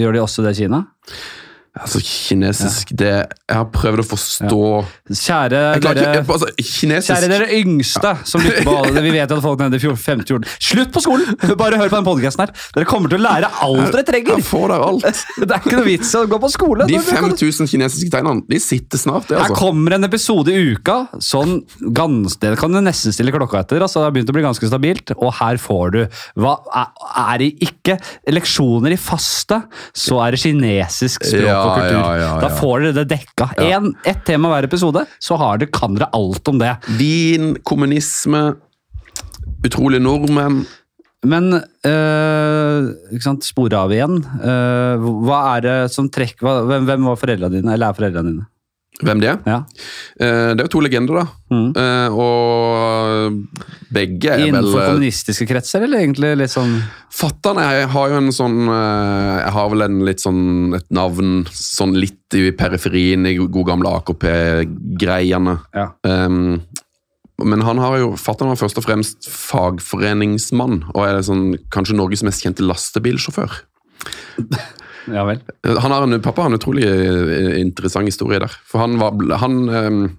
Gjør 0.03 0.13
de 0.13 0.21
også 0.21 0.43
det 0.45 0.53
i 0.59 0.63
Kina? 0.65 0.85
Altså, 1.79 2.01
kinesisk 2.03 2.89
det, 2.99 3.13
Jeg 3.47 3.55
har 3.55 3.67
prøvd 3.71 4.01
å 4.03 4.05
forstå 4.09 4.63
Kjære 5.07 5.59
jeg 5.77 5.83
dere 5.85 6.01
ikke, 6.03 6.23
altså, 6.35 6.49
Kjære 6.59 7.29
dere 7.31 7.47
yngste 7.61 8.11
som 8.27 8.43
lytter 8.43 8.65
på 8.67 8.73
alle, 8.81 9.03
Vi 9.05 9.13
vet 9.15 9.31
at 9.31 9.45
folk 9.45 9.63
nede 9.63 9.79
i 9.79 9.93
50 9.95 10.49
Slutt 10.59 10.91
på 10.91 11.03
skolen! 11.05 11.29
Bare 11.61 11.79
hør 11.79 11.93
på 11.93 12.01
den 12.01 12.07
podcasten 12.09 12.43
her. 12.43 12.53
Dere 12.75 12.89
kommer 12.91 13.13
til 13.13 13.21
å 13.21 13.23
lære 13.23 13.51
alt 13.63 13.95
dere 13.95 14.03
trenger! 14.09 14.41
Jeg 14.41 14.47
får 14.49 14.67
der 14.73 14.85
alt. 14.87 15.21
Det 15.41 15.47
er 15.47 15.63
ikke 15.63 15.77
noe 15.77 15.87
vits 15.87 16.11
å 16.19 16.25
gå 16.31 16.41
på 16.43 16.51
skole. 16.53 16.89
De 16.91 16.99
5000 17.07 17.71
kinesiske 17.71 18.11
tegnene 18.13 18.43
de 18.51 18.61
sitter 18.63 19.01
snart, 19.01 19.29
det, 19.31 19.39
Her 19.39 19.53
altså. 19.53 19.61
kommer 19.61 19.95
en 19.95 20.09
episode 20.09 20.51
i 20.51 20.75
uka. 20.75 20.97
Sånn 21.23 21.61
gans, 21.97 22.35
det 22.43 22.57
kan 22.61 22.75
du 22.75 22.81
nesten 22.83 23.15
stille 23.15 23.35
klokka 23.35 23.63
etter. 23.63 23.83
altså 23.87 24.03
Det 24.03 24.09
har 24.09 24.17
begynt 24.19 24.35
å 24.35 24.37
bli 24.37 24.47
ganske 24.47 24.71
stabilt. 24.73 25.15
Og 25.21 25.35
her 25.39 25.61
får 25.63 25.95
du 25.95 26.01
hva 26.41 26.57
er 26.75 27.45
det 27.45 27.53
ikke 27.71 27.99
leksjoner 28.35 28.97
i 28.97 29.01
faste, 29.01 29.63
så 29.97 30.21
er 30.27 30.35
det 30.35 30.43
kinesisk 30.45 31.27
språk 31.31 31.47
Ja, 31.47 31.60
og 31.61 31.77
kultur. 31.77 31.99
ja, 31.99 32.11
ja, 32.21 32.33
Da 32.43 32.51
får 32.57 32.87
dere 32.87 32.97
det 33.01 33.07
dekka. 33.15 33.51
En, 33.69 33.93
ett 34.09 34.25
tema 34.29 34.51
hver 34.53 34.69
episode, 34.69 35.05
så 35.23 35.39
har 35.41 35.61
dere, 35.61 35.73
kan 35.75 35.97
dere 35.99 36.11
alt 36.17 36.51
om 36.51 36.61
det. 36.61 36.75
Vin, 37.01 37.55
kommunisme, 37.67 38.45
utrolige 39.67 40.03
nordmenn. 40.05 40.63
Men 41.29 41.53
øh, 41.53 42.87
ikke 43.13 43.27
sant, 43.27 43.45
spore 43.45 43.77
av 43.77 43.93
igjen. 43.93 44.23
Uh, 44.41 45.11
hva 45.27 45.41
er 45.57 45.67
det 45.67 45.75
som 45.93 46.09
trekker 46.09 46.65
hvem, 46.71 46.87
hvem 46.89 47.11
var 47.11 47.21
foreldrene 47.21 47.61
dine? 47.61 47.75
Eller 47.75 47.91
er 47.91 47.99
foreldrene 47.99 48.33
dine? 48.33 48.47
Hvem 49.01 49.21
de 49.23 49.29
er? 49.31 49.39
Ja. 49.49 49.59
Eh, 50.21 50.51
Det 50.55 50.61
er 50.61 50.67
jo 50.67 50.73
to 50.75 50.83
legender, 50.85 51.23
da. 51.23 51.27
Mm. 51.51 51.69
Eh, 51.81 52.17
og 52.21 53.39
begge 53.95 54.29
er 54.29 54.43
vel 54.43 54.51
Innenfor 54.51 54.83
eh, 54.83 54.91
kommunistiske 54.91 55.47
kretser, 55.49 55.87
eller 55.87 56.03
egentlig 56.03 56.35
litt 56.37 56.53
sånn 56.53 56.75
Fatter'n 57.15 57.61
har 57.95 58.13
jo 58.13 58.19
en 58.21 58.31
sånn 58.35 58.59
Jeg 58.69 59.55
har 59.57 59.71
vel 59.73 59.87
en 59.87 60.03
litt 60.07 60.23
sånn 60.23 60.77
et 60.79 60.87
navn 60.95 61.47
sånn 61.51 61.97
litt 61.99 62.37
i 62.37 62.51
periferien 62.55 63.27
i 63.27 63.35
gode 63.41 63.65
gamle 63.73 63.91
AKP-greiene. 63.99 65.57
Ja. 65.75 65.89
Um, 66.07 66.61
men 67.43 67.65
han 67.67 67.81
har 67.83 67.97
jo, 67.99 68.13
fatter'n 68.21 68.53
var 68.53 68.61
først 68.61 68.79
og 68.79 68.85
fremst 68.85 69.27
fagforeningsmann, 69.33 70.85
og 70.93 71.01
er 71.07 71.23
sånn, 71.27 71.57
kanskje 71.73 71.97
Norges 71.99 72.23
mest 72.27 72.45
kjente 72.45 72.67
lastebilsjåfør. 72.67 73.63
ja 75.09 75.25
vel. 75.29 75.41
Eh, 75.67 75.79
Han 75.81 75.95
har 75.95 76.03
en, 76.07 76.21
pappa 76.23 76.43
har 76.45 76.53
en 76.53 76.59
utrolig 76.59 76.85
eh, 76.87 77.61
interessant 77.61 78.09
historie 78.09 78.41
der. 78.43 78.53
For 78.69 78.83
han 78.83 78.99
var 79.01 79.17
han, 79.43 79.69
um, 79.69 80.17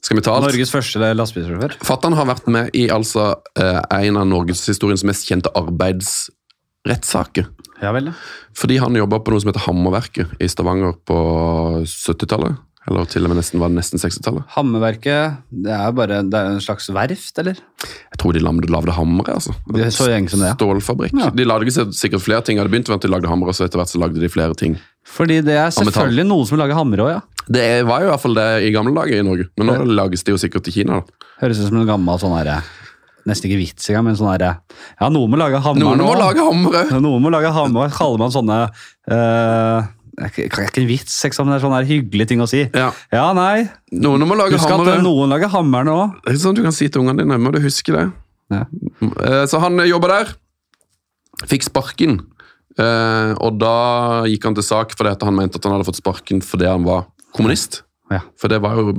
Skal 0.00 0.16
vi 0.16 0.24
ta 0.24 0.36
alt? 0.36 0.48
Norges 0.48 0.72
første 0.72 1.12
lastebilsjåfør. 1.16 1.78
Fatter'n 1.84 2.16
har 2.16 2.28
vært 2.30 2.46
med 2.52 2.70
i 2.76 2.88
altså 2.92 3.32
eh, 3.58 3.80
en 4.00 4.20
av 4.20 4.28
norgeshistoriens 4.30 5.04
mest 5.08 5.28
kjente 5.28 5.52
arbeidsrettssaker. 5.58 7.50
Ja 7.80 7.92
vel. 7.96 8.12
Fordi 8.56 8.76
han 8.80 8.96
jobba 8.96 9.20
på 9.24 9.32
noe 9.32 9.42
som 9.42 9.50
heter 9.52 9.66
Hammerverket 9.66 10.40
i 10.40 10.48
Stavanger 10.52 10.96
på 11.08 11.20
70-tallet. 11.84 12.60
Eller 12.88 13.04
til 13.12 13.26
og 13.26 13.30
med 13.32 13.36
nesten, 13.42 13.60
var 13.60 13.68
det 13.68 13.76
nesten 13.76 14.00
60-tallet. 14.00 14.46
Hammerverket, 14.54 15.34
det 15.52 15.72
er 15.76 15.90
bare 15.92 16.22
det 16.24 16.38
er 16.38 16.54
en 16.54 16.62
slags 16.64 16.88
verft, 16.96 17.36
eller? 17.42 17.58
Jeg 17.84 18.20
tror 18.22 18.32
de 18.32 18.40
lagde, 18.40 18.94
hammere. 18.96 19.34
altså. 19.36 19.52
Det 19.68 19.84
er 19.84 19.92
så 19.92 20.08
gjeng 20.08 20.30
som 20.32 20.40
det. 20.40 20.54
Stålfabrikk. 20.56 21.12
Ja. 21.20 21.28
De 21.34 21.44
lagde 21.44 21.70
sikkert 21.92 22.24
flere 22.24 22.40
ting. 22.46 22.56
Det 22.56 22.72
begynte 22.72 22.88
med 22.94 23.02
at 23.02 23.04
de 23.04 23.12
lagde 23.12 23.28
hammere, 23.28 23.52
og 23.52 23.58
så 23.58 23.68
etter 23.68 23.82
hvert 23.82 23.92
så 23.92 24.00
lagde 24.00 24.22
de 24.22 24.32
flere 24.32 24.56
ting. 24.56 24.78
Fordi 25.04 25.42
det 25.44 25.58
er 25.60 25.70
selvfølgelig 25.76 26.24
noen 26.32 26.48
som 26.48 26.60
lager 26.60 26.78
hammer 26.80 27.04
òg, 27.04 27.12
ja. 27.18 27.20
Det 27.50 27.68
var 27.84 28.00
jo 28.00 28.08
i 28.08 28.12
hvert 28.14 28.22
fall 28.24 28.36
det 28.38 28.48
i 28.64 28.72
gamle 28.72 28.94
dager 28.96 29.20
i 29.20 29.26
Norge, 29.26 29.48
men 29.58 29.66
nå 29.70 29.78
lages 30.00 30.24
det 30.24 30.32
jo 30.32 30.40
sikkert 30.40 30.68
i 30.70 30.74
Kina. 30.80 31.00
da. 31.00 31.28
Høres 31.44 31.60
ut 31.60 31.68
som 31.68 31.80
en 31.82 31.88
gammel 31.88 32.20
sånn 32.20 32.36
herre 32.36 32.60
Nesten 33.28 33.50
ikke 33.50 33.58
vits 33.60 33.88
engang, 33.90 34.06
men 34.06 34.16
sånn 34.16 34.30
herre 34.32 34.54
Ja, 34.96 35.10
noen 35.12 35.28
må 35.32 35.36
lage 35.36 35.58
hammer 35.60 35.82
Noen 35.82 35.98
nå. 36.00 36.06
må 36.08 36.14
lage 36.16 36.40
hammer, 36.40 36.92
Noen 37.04 37.20
må 37.20 37.32
lage 37.32 37.50
hammer. 37.52 37.90
Kaller 37.92 38.20
man 38.22 38.32
sånne 38.32 38.56
eh, 39.12 39.88
Det 40.20 40.26
er 40.26 40.32
ikke- 40.50 40.66
ikke 40.68 40.80
en 40.82 40.86
vits, 40.88 41.14
liksom, 41.24 41.48
det 41.48 41.54
er 41.56 41.62
sånne 41.64 41.80
hyggelige 41.88 42.28
ting 42.28 42.40
å 42.44 42.48
si. 42.48 42.68
Ja. 42.74 42.90
Ja, 43.10 43.32
nei. 43.32 43.70
Noen 43.92 44.20
må 44.28 44.36
lage 44.36 44.52
Husk 44.52 44.68
at 44.68 45.00
noen 45.02 45.30
lager 45.32 45.48
hammeren 45.48 45.88
òg. 45.88 46.18
Det 46.26 46.34
er 46.34 46.36
sånn 46.42 46.54
du 46.54 46.62
kan 46.62 46.72
si 46.76 46.88
til 46.88 47.00
ungene 47.00 47.22
dine, 47.24 47.38
må 47.40 47.50
du 47.52 47.58
huske 47.60 47.88
det. 47.96 48.12
Ja. 48.52 48.64
Eh, 49.00 49.46
Så 49.48 49.58
han 49.60 49.78
jobba 49.78 50.08
der. 50.08 50.34
Fikk 51.48 51.64
sparken. 51.64 52.20
Eh, 52.78 53.32
og 53.40 53.58
da 53.58 54.22
gikk 54.28 54.44
han 54.44 54.54
til 54.54 54.62
sak 54.66 54.92
fordi 54.96 55.16
han 55.24 55.34
mente 55.36 55.56
at 55.56 55.64
han 55.64 55.72
hadde 55.72 55.86
fått 55.88 56.02
sparken 56.02 56.42
fordi 56.44 56.66
han 56.68 56.84
var 56.84 57.06
kommunist. 57.34 57.82
Ja. 58.10 58.20
For 58.36 58.48
det 58.48 58.60
var 58.60 58.74
jo, 58.76 58.92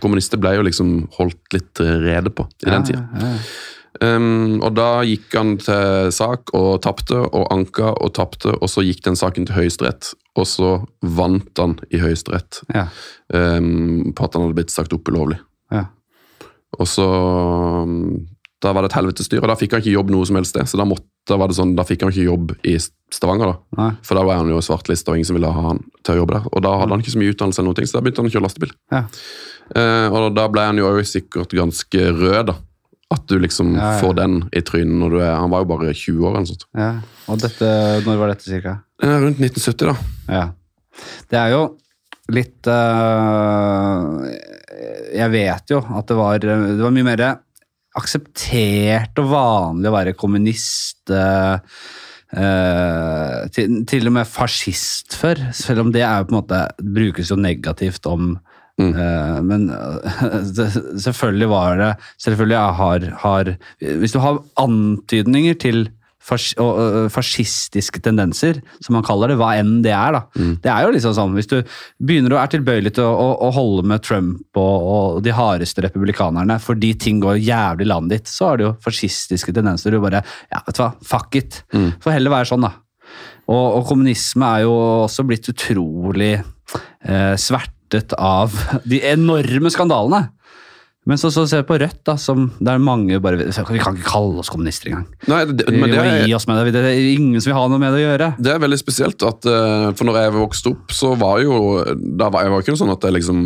kommunister 0.00 0.38
ble 0.40 0.54
jo 0.56 0.62
liksom 0.62 1.08
holdt 1.18 1.52
litt 1.52 1.80
eh, 1.80 1.98
rede 2.00 2.30
på 2.30 2.46
i 2.66 2.70
den 2.70 2.84
tida. 2.86 3.02
Um, 4.00 4.62
og 4.64 4.72
da 4.78 5.02
gikk 5.04 5.34
han 5.36 5.56
til 5.60 6.08
sak 6.16 6.48
og 6.56 6.78
tapte, 6.86 7.18
og 7.28 7.44
anka 7.52 7.90
og 7.92 8.14
tapte, 8.16 8.54
og 8.56 8.70
så 8.72 8.80
gikk 8.86 9.02
den 9.04 9.18
saken 9.20 9.44
til 9.46 9.58
Høyesterett. 9.58 10.14
Og 10.40 10.46
så 10.48 10.70
vant 11.04 11.60
han 11.60 11.74
i 11.92 12.00
Høyesterett 12.00 12.62
Ja. 12.72 12.86
um, 13.36 14.14
på 14.16 14.24
at 14.24 14.32
han 14.38 14.46
hadde 14.46 14.56
blitt 14.56 14.72
sagt 14.72 14.94
opp 14.96 15.10
ulovlig. 15.12 15.36
Ja. 15.70 15.86
Og 16.80 16.88
så 16.88 17.04
um, 17.04 18.26
Da 18.62 18.72
var 18.72 18.82
det 18.86 18.92
et 18.92 18.96
helvetestyr, 18.96 19.42
og 19.42 19.50
da 19.50 19.56
fikk 19.58 19.72
han 19.74 19.82
ikke 19.82 19.96
jobb 19.98 20.10
noe 20.14 20.24
som 20.28 20.36
helst 20.38 20.54
sted. 20.54 20.68
Så 20.70 20.78
da, 20.78 20.84
måtte, 20.88 21.04
da 21.28 21.36
var 21.36 21.50
det 21.50 21.56
sånn, 21.58 21.74
da 21.76 21.82
fikk 21.84 22.04
han 22.06 22.12
ikke 22.14 22.28
jobb 22.30 22.52
i 22.70 22.76
Stavanger, 23.12 23.50
da. 23.52 23.56
Nei. 23.80 23.88
For 24.06 24.16
da 24.16 24.22
var 24.24 24.38
han 24.38 24.48
jo 24.54 24.60
svartlista, 24.64 25.10
og 25.12 25.18
ingen 25.18 25.26
som 25.28 25.36
ville 25.36 25.50
ha 25.52 25.64
han 25.66 25.80
til 26.06 26.14
å 26.14 26.20
jobbe 26.22 26.36
der. 26.38 26.46
Og 26.54 26.62
da 26.64 26.76
hadde 26.78 26.94
han 26.94 27.02
ikke 27.02 27.12
så 27.16 27.20
mye 27.20 27.32
utdannelse, 27.34 27.60
eller 27.60 27.74
noe, 27.74 27.88
så 27.90 27.98
da 27.98 28.02
begynte 28.06 28.22
han 28.22 28.30
å 28.30 28.34
kjøre 28.36 28.46
lastebil. 28.46 28.72
Ja. 28.94 29.02
Uh, 29.74 30.06
og 30.14 30.30
da 30.38 30.46
ble 30.54 30.64
han 30.70 30.78
jo 30.80 30.92
sikkert 31.10 31.52
ganske 31.58 32.06
rød, 32.14 32.52
da. 32.54 32.56
At 33.12 33.26
du 33.28 33.36
liksom 33.42 33.74
Ja, 33.76 33.92
ja. 33.94 34.00
får 34.00 34.16
den 34.18 34.38
i 34.56 34.62
trynet 34.64 34.98
når 35.02 35.14
du 35.14 35.20
er 35.20 35.34
Han 35.36 35.52
var 35.52 35.64
jo 35.64 35.70
bare 35.74 35.92
20 35.92 36.26
år 36.28 36.36
eller 36.38 36.50
sånt. 36.52 36.66
ja. 36.78 36.90
Og 37.30 37.38
dette, 37.42 37.68
når 38.06 38.18
var 38.18 38.32
dette 38.32 38.48
cirka? 38.48 38.76
Eh, 39.02 39.16
rundt 39.22 39.38
1970, 39.40 39.92
da. 39.92 39.94
Ja. 40.32 40.44
Det 41.30 41.38
er 41.38 41.52
jo 41.54 41.62
litt 42.32 42.68
uh, 42.70 44.20
Jeg 45.14 45.32
vet 45.32 45.72
jo 45.74 45.80
at 45.82 46.08
det 46.08 46.16
var, 46.18 46.38
det 46.42 46.82
var 46.82 46.94
mye 46.94 47.06
mer 47.06 47.24
akseptert 47.98 49.18
og 49.20 49.28
vanlig 49.32 49.90
å 49.90 49.96
være 49.96 50.14
kommunist. 50.16 51.12
Uh, 51.12 51.58
til, 53.52 53.82
til 53.84 54.08
og 54.08 54.14
med 54.16 54.24
fascist 54.24 55.12
før, 55.20 55.36
selv 55.52 55.82
om 55.82 55.90
det 55.92 56.00
er 56.00 56.22
jo 56.22 56.30
på 56.30 56.32
en 56.32 56.38
måte 56.38 56.60
brukes 56.80 57.28
jo 57.28 57.36
negativt 57.36 58.08
om 58.08 58.38
Mm. 58.80 58.92
øh, 58.96 59.40
men 59.44 59.66
øh, 59.70 60.76
selvfølgelig 60.96 61.48
var 61.50 61.76
det 61.76 61.90
Selvfølgelig 62.18 62.56
har, 62.56 63.04
har 63.20 63.50
Hvis 64.00 64.14
du 64.14 64.18
har 64.18 64.38
antydninger 64.56 65.54
til 65.60 65.90
fas, 66.22 66.54
fascistiske 67.12 68.00
tendenser, 68.00 68.60
som 68.80 68.94
man 68.96 69.04
kaller 69.04 69.32
det, 69.32 69.36
hva 69.40 69.56
enn 69.58 69.80
det 69.84 69.90
er, 69.90 70.14
da. 70.14 70.20
Det 70.62 70.70
er 70.70 70.86
jo 70.86 70.92
liksom 70.94 71.16
sånn, 71.16 71.34
Hvis 71.34 71.50
du 71.50 71.56
begynner 71.98 72.36
å 72.36 72.40
er 72.40 72.52
tilbøyelig 72.52 72.94
til 72.94 73.08
å, 73.08 73.10
å, 73.10 73.28
å 73.48 73.50
holde 73.56 73.84
med 73.90 74.04
Trump 74.06 74.60
og, 74.60 74.86
og 74.94 75.18
de 75.26 75.34
hardeste 75.34 75.82
republikanerne 75.82 76.60
fordi 76.62 76.94
ting 76.94 77.20
går 77.22 77.42
jævlig 77.42 77.88
i 77.88 77.90
landet 77.90 78.22
ditt, 78.22 78.32
så 78.32 78.52
har 78.52 78.60
du 78.60 78.68
jo 78.68 78.72
fascistiske 78.84 79.52
tendenser. 79.52 79.92
Du 79.92 80.00
bare 80.02 80.22
Ja, 80.46 80.62
vet 80.62 80.78
du 80.78 80.84
hva, 80.84 80.92
fuck 81.04 81.36
it. 81.42 81.64
Får 81.74 82.14
heller 82.14 82.36
være 82.38 82.52
sånn, 82.52 82.68
da. 82.68 82.76
Og, 83.50 83.80
og 83.80 83.86
kommunisme 83.88 84.46
er 84.46 84.64
jo 84.64 84.74
også 85.08 85.26
blitt 85.26 85.50
utrolig 85.50 86.36
eh, 86.38 87.34
svertet 87.92 88.14
av 88.18 88.54
de 88.84 89.00
enorme 89.04 89.70
skandalene. 89.70 90.30
Men 91.04 91.18
så, 91.18 91.32
så 91.34 91.42
ser 91.50 91.64
vi 91.64 91.66
på 91.66 91.78
Rødt, 91.82 92.04
da, 92.06 92.14
som 92.20 92.44
der 92.62 92.78
mange 92.78 93.16
bare 93.18 93.40
Vi 93.42 93.80
kan 93.82 93.96
ikke 93.96 94.06
kalle 94.06 94.38
oss 94.38 94.50
kommunister 94.52 94.92
engang. 94.92 95.08
Nei, 95.26 95.40
det, 95.50 95.66
Vi 95.66 95.80
men 95.80 95.90
det 95.90 95.98
må 95.98 96.04
er, 96.06 96.26
gi 96.28 96.36
oss 96.36 96.46
med 96.46 96.60
det. 96.60 96.76
Det 96.76 96.82
er 96.92 97.08
ingen 97.16 97.42
som 97.42 97.50
vil 97.50 97.58
ha 97.58 97.64
noe 97.72 97.82
med 97.82 97.90
det 97.90 98.04
å 98.04 98.04
gjøre. 98.04 98.28
det 98.38 98.52
er 98.52 98.62
veldig 98.62 98.78
spesielt 98.78 99.26
at 99.26 99.50
eh, 99.50 99.88
For 99.98 100.06
når 100.06 100.20
jeg 100.20 100.34
vokste 100.36 100.72
opp, 100.76 100.94
så 100.94 101.16
var 101.18 101.42
jo 101.42 101.58
da 101.90 102.30
var 102.30 102.46
Jeg 102.46 102.54
var 102.54 102.62
ikke 102.62 102.76
noe 102.76 102.82
sånn 102.84 102.94
at 102.94 103.08
jeg 103.08 103.18
liksom 103.18 103.44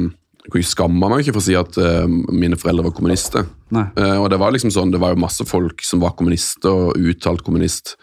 Jeg 0.53 0.69
skamma 0.69 1.09
meg 1.09 1.25
ikke 1.25 1.39
for 1.39 1.43
å 1.43 1.47
si 1.49 1.57
at 1.59 1.81
uh, 1.81 2.05
mine 2.07 2.61
foreldre 2.61 2.91
var 2.91 2.93
kommunister. 2.95 3.49
Eh, 3.73 4.19
og 4.21 4.29
det 4.31 4.39
var 4.39 4.53
liksom 4.55 4.71
sånn, 4.71 4.93
det 4.93 5.01
var 5.03 5.17
jo 5.17 5.25
masse 5.25 5.43
folk 5.49 5.81
som 5.83 6.05
var 6.05 6.13
kommunister 6.15 6.93
og 6.93 7.01
uttalt 7.01 7.43
kommunist. 7.43 7.97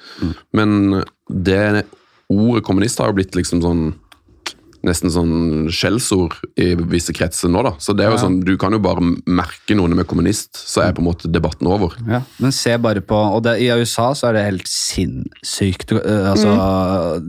Men 0.52 1.04
det 1.30 1.86
ordet 2.34 2.66
kommunist 2.66 3.00
har 3.00 3.14
jo 3.14 3.18
blitt 3.22 3.38
liksom 3.38 3.62
sånn 3.64 3.86
Nesten 4.84 5.08
sånn 5.14 5.70
skjellsord 5.72 6.34
i 6.60 6.74
visse 6.92 7.14
kretser 7.16 7.48
nå, 7.50 7.62
da. 7.64 7.72
Så 7.80 7.94
det 7.96 8.04
er 8.04 8.10
jo 8.12 8.18
Ja. 8.18 8.24
sånn, 8.26 8.42
du 8.44 8.58
kan 8.60 8.74
jo 8.76 8.80
bare 8.84 9.00
merke 9.26 9.76
noen 9.80 9.96
med 9.96 10.06
kommunist, 10.08 10.52
så 10.60 10.84
er 10.84 10.92
på 10.92 11.00
en 11.00 11.08
måte 11.08 11.32
debatten 11.32 11.68
over. 11.72 11.94
Ja, 12.06 12.20
men 12.40 12.52
se 12.52 12.76
bare 12.78 13.00
på 13.02 13.16
Og 13.16 13.44
det, 13.44 13.62
i 13.62 13.70
USA 13.72 14.12
så 14.14 14.28
er 14.28 14.34
det 14.34 14.44
helt 14.46 14.68
sinnssykt 14.68 15.94
øh, 15.94 16.32
Altså 16.34 17.24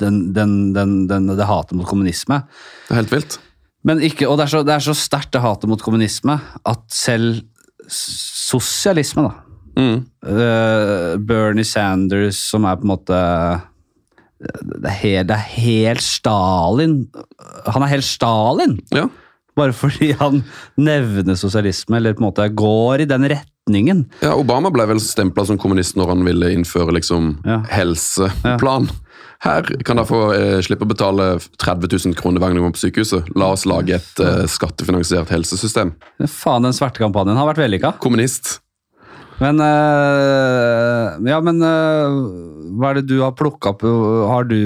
den, 0.00 0.32
den, 0.34 0.72
den, 0.74 1.06
den, 1.08 1.26
Det 1.36 1.46
hatet 1.46 1.76
mot 1.78 1.86
kommunisme. 1.88 2.42
Det 2.88 2.92
er 2.96 3.00
helt 3.00 3.12
vilt. 3.14 3.38
Men 3.86 4.00
ikke, 4.02 4.26
og 4.28 4.38
det 4.38 4.44
er 4.48 4.50
så, 4.56 4.64
det 4.66 4.74
er 4.74 4.82
så 4.82 4.94
sterkt, 4.98 5.30
det 5.32 5.40
hatet 5.44 5.68
mot 5.70 5.80
kommunisme, 5.82 6.40
at 6.66 6.82
selv 6.90 7.42
sosialisme, 7.88 9.22
da 9.28 9.42
Mm. 9.76 10.06
øh, 10.24 11.18
Bernie 11.28 11.64
Sanders, 11.64 12.36
som 12.50 12.64
er 12.64 12.76
på 12.76 12.86
en 12.86 12.88
måte 12.88 13.16
det 14.40 14.90
er, 14.90 14.96
helt, 15.00 15.28
det 15.30 15.36
er 15.36 15.46
helt 15.56 16.04
Stalin. 16.04 16.96
Han 17.72 17.82
er 17.86 17.92
helt 17.94 18.04
Stalin! 18.08 18.78
Ja. 18.94 19.06
Bare 19.56 19.72
fordi 19.72 20.10
han 20.20 20.42
nevner 20.76 21.38
sosialisme, 21.40 21.96
eller 21.96 22.12
på 22.12 22.20
en 22.20 22.26
måte 22.28 22.44
går 22.52 23.06
i 23.06 23.08
den 23.08 23.24
retningen. 23.32 24.02
Ja, 24.20 24.34
Obama 24.36 24.68
ble 24.74 24.84
vel 24.90 25.00
stempla 25.00 25.46
som 25.48 25.56
kommunist 25.58 25.96
når 25.96 26.12
han 26.12 26.26
ville 26.28 26.50
innføre 26.52 26.92
liksom 26.98 27.38
Ja. 27.48 27.62
helseplan. 27.72 28.90
Her 29.40 29.64
kan 29.84 29.96
dere 29.96 30.08
få 30.08 30.20
eh, 30.36 30.58
slippe 30.64 30.84
å 30.84 30.88
betale 30.92 31.30
30 31.60 31.88
000 32.12 32.14
kroner 32.20 32.40
hver 32.40 32.52
gang 32.52 32.60
du 32.60 32.76
på 32.76 32.84
sykehuset. 32.84 33.32
La 33.36 33.50
oss 33.56 33.64
lage 33.68 33.96
et 33.96 34.20
eh, 34.24 34.44
skattefinansiert 34.48 35.32
helsesystem. 35.32 35.94
Faen, 36.28 36.64
den 36.68 36.76
svertekampanjen 36.76 37.36
har 37.40 37.48
vært 37.50 37.60
vellykka. 37.64 37.94
Kommunist. 38.00 38.58
Men 39.42 39.60
øh, 39.60 41.26
Ja, 41.28 41.40
men 41.44 41.60
øh, 41.62 42.20
hva 42.76 42.90
er 42.92 43.00
det 43.00 43.06
du 43.10 43.18
har 43.22 43.34
plukka 43.36 43.74
opp? 43.74 43.84
Har 44.30 44.46
du, 44.48 44.56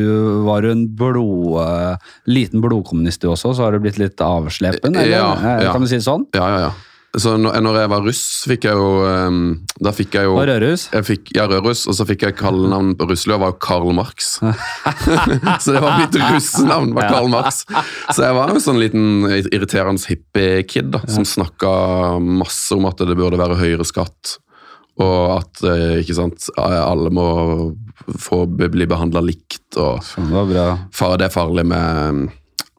var 0.47 0.63
du 0.65 0.71
en 0.73 0.85
blod, 0.99 1.59
øh, 1.63 1.97
liten 2.31 2.63
blodkommunist 2.65 3.23
du 3.23 3.31
også, 3.33 3.55
så 3.57 3.67
har 3.67 3.75
du 3.77 3.83
blitt 3.83 3.99
litt 4.03 4.21
avslepen? 4.25 4.97
Eller? 4.97 5.17
Ja, 5.17 5.27
Eh, 5.41 5.65
ja. 5.67 5.73
Kan 5.73 5.83
du 5.85 5.91
si 5.91 5.99
det 5.99 6.07
sånn? 6.07 6.27
Ja, 6.37 6.47
ja, 6.55 6.63
ja. 6.69 6.71
Så 7.19 7.33
når, 7.43 7.75
jeg 7.75 7.91
var 7.91 8.05
russ, 8.07 8.21
fikk 8.47 8.69
jeg 8.69 8.79
jo 8.79 8.91
eh, 9.03 9.39
Da 9.83 9.91
fikk 9.91 10.15
jeg 10.15 10.29
jo 10.29 10.37
Og 10.39 10.47
jeg 10.47 11.07
fikk, 11.09 11.33
ja, 11.35 11.49
Rørus, 11.51 11.81
og 11.91 11.97
så 11.99 12.05
fikk 12.07 12.23
jeg 12.23 12.37
kallenavn 12.39 12.93
på 12.95 13.09
russelua, 13.11 13.41
var 13.43 13.57
Karl 13.59 13.91
Marx. 13.97 14.37
så 15.65 15.75
det 15.75 15.83
var 15.83 15.99
mitt 15.99 16.15
russenavn, 16.15 16.93
var 16.95 17.11
Karl 17.11 17.27
Marx. 17.33 17.65
Så 18.15 18.23
jeg 18.29 18.37
var 18.39 18.55
jo 18.55 18.63
sånn 18.63 18.79
liten 18.79 19.27
irriterende 19.41 20.07
hippie-kid 20.07 20.93
da, 20.95 21.03
som 21.11 21.27
snakka 21.27 21.73
masse 22.23 22.79
om 22.79 22.87
at 22.87 23.03
det 23.03 23.19
burde 23.19 23.41
være 23.43 23.59
høyere 23.59 23.89
skatt, 23.89 24.37
og 25.01 25.39
at 25.39 25.63
eh, 25.69 26.01
ikke 26.03 26.17
sant, 26.19 26.51
alle 26.59 27.13
må 27.15 27.29
få 28.21 28.43
bli 28.49 28.89
behandla 28.91 29.23
likt, 29.23 29.77
og 29.79 30.01
Det 30.03 30.69
far, 30.97 31.17
det 31.21 31.29
er 31.29 31.35
farlig 31.35 31.67
med 31.67 32.29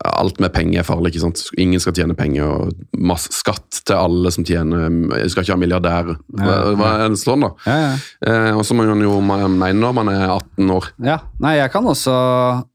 Alt 0.01 0.39
med 0.41 0.49
penger 0.49 0.79
er 0.81 0.85
farlig. 0.85 1.11
ikke 1.11 1.21
sant? 1.21 1.43
Ingen 1.61 1.79
skal 1.79 1.93
tjene 1.93 2.15
penger. 2.17 2.47
og 2.47 2.71
masse 2.97 3.29
Skatt 3.35 3.83
til 3.85 3.95
alle 3.95 4.31
som 4.33 4.45
tjener 4.47 4.87
Jeg 5.19 5.29
skal 5.29 5.45
ikke 5.45 5.53
ha 5.53 5.61
milliardærer. 5.61 6.17
Hva, 6.39 6.55
hva 6.73 6.89
er 7.03 7.13
det 7.13 7.19
sånn, 7.21 7.45
da? 7.45 7.51
Ja, 7.67 7.75
ja. 7.77 7.91
Eh, 8.25 8.57
og 8.57 8.65
så 8.65 8.73
må 8.73 8.87
man 8.89 9.03
jo 9.05 9.19
mene 9.21 9.69
når 9.77 9.93
man 9.99 10.09
er 10.09 10.25
18 10.25 10.73
år. 10.73 10.89
Ja, 11.05 11.19
nei, 11.43 11.57
jeg 11.59 11.73
kan 11.73 11.85
også 11.85 12.15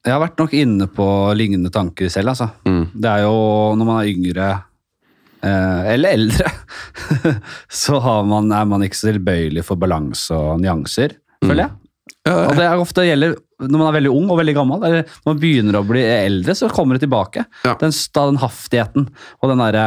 Jeg 0.07 0.15
har 0.15 0.23
vært 0.23 0.39
nok 0.39 0.55
inne 0.55 0.87
på 0.87 1.09
lignende 1.35 1.73
tanker 1.75 2.13
selv, 2.13 2.31
altså. 2.35 2.51
Mm. 2.63 2.85
Det 2.95 3.11
er 3.11 3.27
jo 3.27 3.37
når 3.75 3.91
man 3.91 4.01
er 4.05 4.13
yngre, 4.13 4.49
eller 5.95 6.17
eldre, 6.19 6.53
så 7.83 8.01
har 8.05 8.29
man, 8.29 8.53
er 8.53 8.69
man 8.69 8.85
ikke 8.87 8.99
så 9.01 9.11
tilbøyelig 9.13 9.65
for 9.67 9.81
balanse 9.81 10.37
og 10.37 10.63
nyanser, 10.63 11.19
føler 11.45 11.67
jeg. 11.67 11.75
Og 12.27 12.57
det 12.59 12.65
er 12.67 12.81
ofte 12.83 13.05
gjelder 13.07 13.37
når 13.57 13.79
man 13.81 13.87
er 13.89 13.95
veldig 13.97 14.11
ung 14.13 14.27
og 14.33 14.41
veldig 14.41 14.55
gammel, 14.57 14.83
eller 14.85 15.07
når 15.07 15.31
man 15.31 15.39
begynner 15.41 15.79
å 15.79 15.87
bli 15.89 16.03
eldre, 16.05 16.57
så 16.59 16.69
kommer 16.73 16.97
det 16.99 17.07
tilbake. 17.07 17.47
Ja. 17.65 17.77
Den, 17.81 17.95
den 18.19 18.41
haftigheten 18.43 19.09
og 19.41 19.53
den 19.53 19.63
derre 19.65 19.87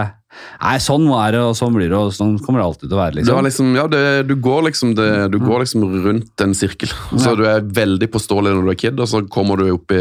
Nei, 0.61 0.75
sånn 0.77 1.07
er 1.09 1.33
det, 1.33 1.39
og 1.41 1.55
sånn 1.57 1.73
blir 1.73 1.87
det, 1.89 1.97
og 1.97 2.11
sånn 2.13 2.35
kommer 2.45 2.61
det 2.61 2.65
alltid 2.67 2.83
til 2.85 2.93
å 2.93 2.99
være. 2.99 3.15
liksom. 3.17 3.39
liksom, 3.47 3.71
ja, 3.79 3.85
det, 3.89 4.01
du, 4.29 4.35
går 4.37 4.67
liksom 4.67 4.91
det, 4.93 5.07
du 5.33 5.39
går 5.41 5.63
liksom 5.63 5.85
rundt 6.05 6.43
en 6.45 6.53
sirkel. 6.55 6.91
Så 7.17 7.31
Ja. 7.31 7.35
du 7.39 7.43
er 7.49 7.65
veldig 7.79 8.11
påståelig 8.13 8.53
når 8.53 8.67
du 8.67 8.71
er 8.75 8.77
kid, 8.77 9.01
og 9.01 9.09
så 9.09 9.23
kommer 9.25 9.57
du 9.57 9.71
opp 9.73 9.89
i 9.95 9.99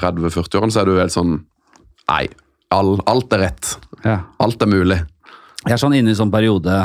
30-40-årene, 0.00 0.72
så 0.72 0.80
er 0.80 0.88
du 0.88 0.96
helt 0.96 1.14
sånn 1.14 1.36
Nei, 2.08 2.22
all, 2.72 2.94
alt 3.04 3.36
er 3.36 3.44
rett. 3.44 3.74
Ja. 4.06 4.20
Alt 4.42 4.62
er 4.62 4.70
mulig. 4.70 5.00
Jeg 5.66 5.74
er 5.74 5.82
sånn 5.82 5.96
inne 5.98 6.14
i 6.14 6.18
sånn 6.18 6.32
periode 6.32 6.78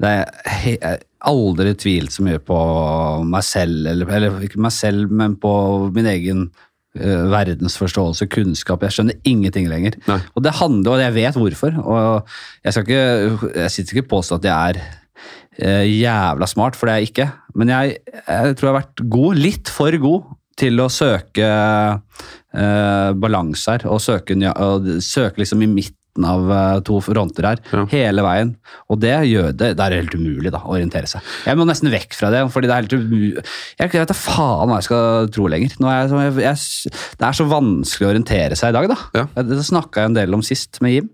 der 0.00 0.24
jeg 0.64 1.00
aldri 1.28 1.74
tvilt 1.78 2.14
så 2.14 2.24
mye 2.24 2.40
på 2.42 2.58
meg 3.28 3.44
selv, 3.46 3.84
eller, 3.90 4.08
eller 4.16 4.46
ikke 4.46 4.62
meg 4.64 4.72
selv, 4.74 5.12
men 5.12 5.36
på 5.40 5.52
min 5.94 6.08
egen 6.08 6.46
eh, 6.96 7.26
verdensforståelse, 7.30 8.28
kunnskap. 8.32 8.86
Jeg 8.86 8.96
skjønner 8.96 9.20
ingenting 9.28 9.68
lenger. 9.70 9.98
Nei. 10.08 10.18
Og 10.34 10.46
det 10.46 10.56
handler, 10.62 10.94
og 10.96 11.04
jeg 11.04 11.16
vet 11.18 11.38
hvorfor. 11.42 11.76
Og 11.84 12.32
jeg 12.64 12.76
skal 12.76 12.88
ikke, 12.88 13.52
jeg 13.66 13.76
sitter 13.76 13.96
ikke 13.98 14.06
og 14.08 14.12
påstår 14.16 14.40
at 14.40 14.48
jeg 14.48 14.72
er 14.72 14.82
eh, 15.60 15.86
jævla 16.00 16.48
smart, 16.50 16.78
for 16.78 16.88
det 16.88 16.96
er 16.96 17.04
jeg 17.04 17.12
ikke. 17.12 17.30
Men 17.60 17.74
jeg, 17.76 17.96
jeg 18.16 18.56
tror 18.56 18.70
jeg 18.70 18.72
har 18.72 18.80
vært 18.80 19.08
god, 19.18 19.44
litt 19.44 19.72
for 19.76 20.00
god, 20.08 20.36
til 20.60 20.82
å 20.82 20.90
søke 20.92 21.46
eh, 21.46 23.10
balanse 23.16 23.76
her, 23.76 23.86
og 23.92 24.00
søke, 24.04 24.36
og 24.50 24.88
søke 25.04 25.44
liksom 25.44 25.64
i 25.64 25.72
midten 26.10 26.24
av 26.24 26.50
eh, 26.50 26.80
to 26.82 27.00
fronter 27.00 27.42
her, 27.46 27.58
Ja. 27.72 27.84
hele 27.86 28.22
veien. 28.22 28.56
Og 28.90 29.00
det 29.00 29.14
gjør 29.28 29.52
det, 29.56 29.76
det 29.76 29.80
er 29.80 30.02
helt 30.02 30.14
umulig 30.14 30.50
da, 30.50 30.58
å 30.58 30.74
orientere 30.74 31.06
seg. 31.06 31.22
Jeg 31.46 31.56
må 31.56 31.66
nesten 31.66 31.90
vekk 31.90 32.14
fra 32.14 32.30
det, 32.30 32.42
fordi 32.52 32.66
det 32.66 32.74
er 32.74 32.82
helt 32.82 32.92
umulig. 32.92 33.44
Jeg 33.78 33.90
vet 33.92 34.08
da 34.08 34.14
faen 34.14 34.68
hva 34.68 34.80
jeg 34.80 34.88
skal 34.88 35.28
tro 35.30 35.46
lenger. 35.46 35.70
Er 35.80 36.08
jeg, 36.08 36.34
jeg, 36.42 36.92
det 37.18 37.26
er 37.26 37.32
så 37.32 37.46
vanskelig 37.46 38.06
å 38.06 38.10
orientere 38.10 38.56
seg 38.56 38.70
i 38.70 38.76
dag 38.78 38.88
da. 38.88 38.98
Ja. 39.14 39.26
Det 39.42 39.62
snakka 39.64 40.02
jeg 40.02 40.10
en 40.12 40.18
del 40.18 40.34
om 40.34 40.42
sist 40.42 40.80
med 40.82 40.94
Jim, 40.94 41.10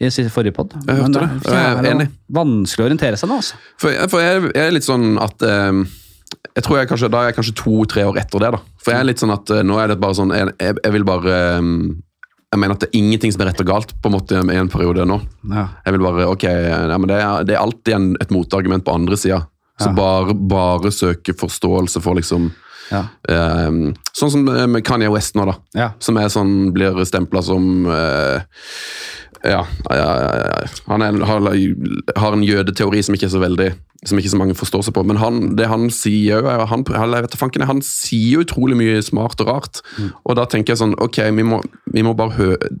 i 0.00 0.10
forrige 0.28 0.54
podd. 0.54 0.74
Jeg 0.84 1.00
hørte 1.00 1.24
det, 1.24 1.42
jeg 1.48 1.74
er 1.80 1.90
enig. 1.94 2.08
Vanskelig 2.34 2.84
å 2.84 2.88
orientere 2.90 3.16
seg 3.20 3.30
nå, 3.30 3.40
altså. 3.40 3.60
For, 3.80 3.96
for 4.12 4.20
jeg, 4.24 4.50
er 4.54 4.74
litt 4.74 4.86
sånn 4.86 5.14
at 5.22 5.44
um 5.44 5.86
jeg 6.54 6.64
tror 6.66 6.78
jeg 6.78 6.88
kanskje, 6.90 7.08
Da 7.10 7.20
er 7.20 7.30
jeg 7.30 7.36
kanskje 7.38 7.54
to-tre 7.58 8.02
år 8.06 8.18
etter 8.20 8.42
det. 8.42 8.50
da. 8.54 8.60
For 8.82 8.92
jeg 8.92 9.00
er 9.00 9.06
litt 9.08 9.22
sånn 9.22 9.32
at 9.34 9.50
eh, 9.50 9.62
nå 9.66 9.78
er 9.80 9.90
det 9.90 10.00
bare 10.02 10.16
sånn 10.18 10.32
Jeg, 10.34 10.52
jeg, 10.60 10.92
vil 10.94 11.06
bare 11.06 11.34
eh, 11.56 11.68
Jeg 12.54 12.60
mener 12.62 12.76
at 12.78 12.84
det 12.84 12.88
er 12.92 12.98
ingenting 13.00 13.32
som 13.34 13.42
er 13.42 13.48
rett 13.50 13.62
og 13.64 13.66
galt 13.66 13.92
på 13.98 14.10
en 14.10 14.14
måte 14.14 14.38
i 14.38 14.58
en 14.60 14.68
periode 14.70 15.02
nå. 15.10 15.16
Ja. 15.50 15.64
Jeg 15.88 15.96
vil 15.96 16.04
bare, 16.06 16.26
ok, 16.30 16.44
ja, 16.46 16.98
men 17.00 17.10
det, 17.10 17.16
er, 17.18 17.46
det 17.48 17.56
er 17.56 17.62
alltid 17.64 17.96
en, 17.96 18.06
et 18.22 18.30
motargument 18.34 18.84
på 18.86 18.94
andre 18.94 19.18
sida. 19.18 19.40
Så 19.82 19.90
Ja. 19.90 19.96
bare, 19.98 20.34
bare 20.38 20.92
søke 20.94 21.34
forståelse 21.34 21.98
for 22.04 22.14
liksom 22.14 22.52
Ja. 22.92 23.00
eh, 23.28 23.70
Sånn 24.14 24.30
som 24.30 24.46
eh, 24.52 24.66
med 24.70 24.84
Kanye 24.86 25.10
West 25.10 25.34
nå, 25.34 25.46
da. 25.50 25.54
Ja. 25.74 25.88
Som 25.98 26.16
er 26.20 26.28
sånn, 26.30 26.70
blir 26.76 26.94
stempla 27.08 27.42
som 27.42 27.86
eh, 27.90 28.44
ja, 29.44 29.62
ja, 29.92 30.06
ja. 30.40 30.68
Han 30.88 31.02
er, 31.04 31.18
har, 31.28 31.48
har 32.16 32.36
en 32.36 32.44
jødeteori 32.46 33.02
som 33.04 33.14
ikke 33.16 33.26
er 33.28 33.34
så 33.36 33.42
veldig 33.42 33.72
som 34.04 34.18
ikke 34.20 34.30
så 34.34 34.36
mange 34.36 34.52
forstår 34.56 34.82
seg 34.84 34.92
på. 34.98 35.02
Men 35.08 35.16
han, 35.16 35.36
det 35.56 35.64
han 35.70 35.86
sier 35.92 36.44
er- 36.44 36.66
han, 36.68 36.82
fanken, 37.40 37.62
han 37.64 37.78
sier 37.84 38.34
jo 38.38 38.42
utrolig 38.44 38.76
mye 38.76 38.98
smart 39.04 39.40
og 39.40 39.48
rart. 39.48 39.80
Og 40.28 40.36
da 40.36 40.44
tenker 40.44 40.74
jeg 40.74 40.82
sånn, 40.82 40.92
ok, 41.00 41.22
vi 41.38 41.46
må, 41.48 41.62
vi 41.94 42.02
må 42.04 42.12
bare 42.18 42.36
høre 42.36 42.74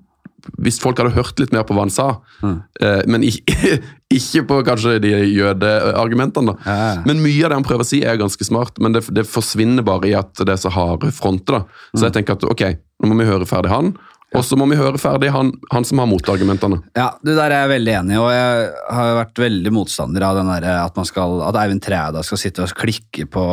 Hvis 0.60 0.76
folk 0.76 0.98
hadde 1.00 1.14
hørt 1.16 1.38
litt 1.40 1.54
mer 1.56 1.62
på 1.64 1.72
hva 1.72 1.86
han 1.86 1.92
sa, 1.94 2.18
eh, 2.44 3.00
men 3.08 3.22
ikke, 3.24 3.78
ikke 4.18 4.42
på 4.50 4.58
kanskje 4.68 4.98
de 5.00 5.14
jødeargumentene, 5.32 6.52
da. 6.52 6.56
Ja. 6.68 7.02
Men 7.08 7.22
mye 7.24 7.46
av 7.46 7.54
det 7.54 7.58
han 7.62 7.64
prøver 7.66 7.84
å 7.86 7.88
si, 7.88 8.02
er 8.04 8.18
ganske 8.20 8.44
smart, 8.44 8.76
men 8.84 8.92
det, 8.92 9.06
det 9.16 9.24
forsvinner 9.24 9.86
bare 9.86 10.10
i 10.10 10.14
at 10.18 10.36
det 10.44 10.52
er 10.52 10.60
så 10.60 10.72
harde 10.74 11.08
fronter. 11.16 11.62
da. 11.62 11.80
Så 11.96 12.04
jeg 12.08 12.16
tenker 12.18 12.36
at 12.36 12.44
ok, 12.44 12.64
nå 13.00 13.08
må 13.10 13.16
vi 13.22 13.28
høre 13.30 13.48
ferdig 13.48 13.72
han, 13.72 13.94
og 14.34 14.44
så 14.46 14.58
må 14.58 14.66
vi 14.70 14.78
høre 14.78 15.00
ferdig 15.00 15.30
han, 15.34 15.52
han 15.72 15.86
som 15.86 16.02
har 16.02 16.08
motargumentene. 16.10 16.80
Ja, 16.96 17.12
det 17.24 17.36
der 17.38 17.52
er 17.52 17.64
jeg 17.64 17.72
veldig 17.76 17.94
enig 18.00 18.16
i, 18.16 18.20
og 18.20 18.30
jeg 18.34 18.68
har 18.98 19.18
vært 19.20 19.42
veldig 19.44 19.72
motstander 19.74 20.26
av 20.26 20.40
den 20.40 20.50
der, 20.50 20.68
at, 20.82 20.96
man 20.98 21.08
skal, 21.08 21.38
at 21.48 21.58
Eivind 21.62 21.84
Træda 21.84 22.24
skal 22.26 22.40
sitte 22.40 22.64
og 22.64 22.74
klikke 22.78 23.28
på 23.30 23.44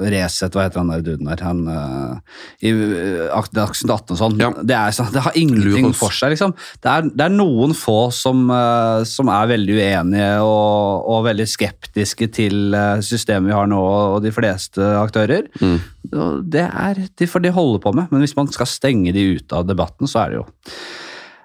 Resett, 0.00 0.54
hva 0.54 0.66
heter 0.66 0.80
han 0.82 0.90
der 0.92 1.04
duden 1.04 1.28
der? 1.30 1.42
Han, 1.44 1.62
uh, 1.68 2.40
I 2.64 2.72
uh, 2.72 3.48
Dagsnytt 3.54 3.92
18 3.92 4.14
og 4.14 4.20
sånn. 4.20 4.36
Ja. 4.40 4.50
Det, 4.56 4.76
er 4.76 4.94
sånn- 4.96 5.12
det 5.14 5.24
har 5.24 5.36
ingenting 5.38 5.90
for 5.96 6.14
seg, 6.14 6.34
liksom. 6.34 6.54
Det 6.82 6.90
er, 6.90 7.08
det 7.08 7.26
er 7.26 7.34
noen 7.34 7.74
få 7.76 7.98
som, 8.14 8.46
uh, 8.50 9.02
som 9.08 9.30
er 9.32 9.50
veldig 9.54 9.78
uenige 9.78 10.30
og, 10.44 11.08
og 11.10 11.24
veldig 11.28 11.46
skeptiske 11.48 12.30
til 12.34 12.74
eh, 12.76 13.00
systemet 13.04 13.50
vi 13.50 13.56
har 13.56 13.68
nå, 13.70 13.80
og 13.80 14.20
de 14.24 14.32
fleste 14.34 14.84
aktører. 15.00 15.48
Mm. 15.60 15.78
Det 16.10 16.64
er, 16.66 17.04
de 17.16 17.26
får 17.30 17.42
de 17.44 17.52
holder 17.54 17.82
på 17.84 17.92
med, 17.94 18.10
men 18.10 18.20
hvis 18.24 18.36
man 18.36 18.50
skal 18.52 18.66
stenge 18.66 19.12
de 19.14 19.36
ut 19.36 19.52
av 19.56 19.66
debatten, 19.68 20.10
så 20.10 20.24
er 20.24 20.28
det 20.34 20.40
jo 20.40 20.46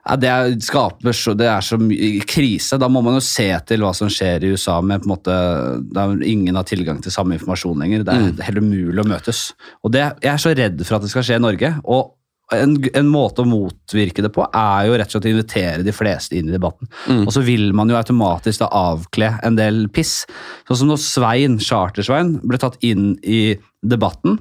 ja, 0.05 0.15
det, 0.21 0.29
er, 0.29 0.51
skaper 0.61 1.15
så, 1.17 1.33
det 1.33 1.47
er 1.49 1.63
så 1.65 1.79
mye 1.81 2.19
krise. 2.29 2.77
Da 2.77 2.85
må 2.93 3.01
man 3.01 3.15
jo 3.17 3.23
se 3.25 3.47
til 3.65 3.81
hva 3.81 3.89
som 3.97 4.11
skjer 4.13 4.43
i 4.45 4.51
USA. 4.53 4.75
med 4.85 5.01
på 5.01 5.07
en 5.09 5.13
måte, 5.15 5.37
Der 5.95 6.13
ingen 6.21 6.55
har 6.55 6.63
tilgang 6.69 6.99
til 7.01 7.11
samme 7.11 7.33
informasjon 7.39 7.81
lenger. 7.81 8.03
Det 8.05 8.13
er 8.13 8.27
Mm. 8.29 8.43
helt 8.45 8.61
umulig 8.61 9.01
å 9.01 9.07
møtes. 9.09 9.53
Og 9.83 9.91
det, 9.91 10.03
Jeg 10.21 10.33
er 10.33 10.37
så 10.37 10.53
redd 10.55 10.85
for 10.85 10.95
at 10.97 11.01
det 11.01 11.09
skal 11.09 11.23
skje 11.23 11.35
i 11.35 11.41
Norge. 11.41 11.81
og 11.83 12.11
en, 12.53 12.77
en 12.93 13.07
måte 13.09 13.41
å 13.41 13.49
motvirke 13.49 14.21
det 14.21 14.29
på 14.31 14.45
er 14.53 14.85
jo 14.85 14.93
rett 14.93 15.09
og 15.09 15.15
slett 15.17 15.25
å 15.25 15.33
invitere 15.33 15.83
de 15.83 15.91
fleste 15.91 16.37
inn 16.37 16.49
i 16.49 16.53
debatten. 16.53 16.87
Mm. 17.09 17.23
Og 17.25 17.33
så 17.33 17.41
vil 17.41 17.73
man 17.73 17.89
jo 17.89 17.95
automatisk 17.97 18.59
da 18.61 18.67
avkle 18.69 19.39
en 19.41 19.55
del 19.57 19.87
piss. 19.89 20.27
Sånn 20.69 20.77
som 20.77 20.87
når 20.91 21.01
Svein, 21.01 21.57
Chartersvein, 21.57 22.35
ble 22.45 22.59
tatt 22.61 22.77
inn 22.85 23.15
i 23.23 23.55
debatten. 23.83 24.37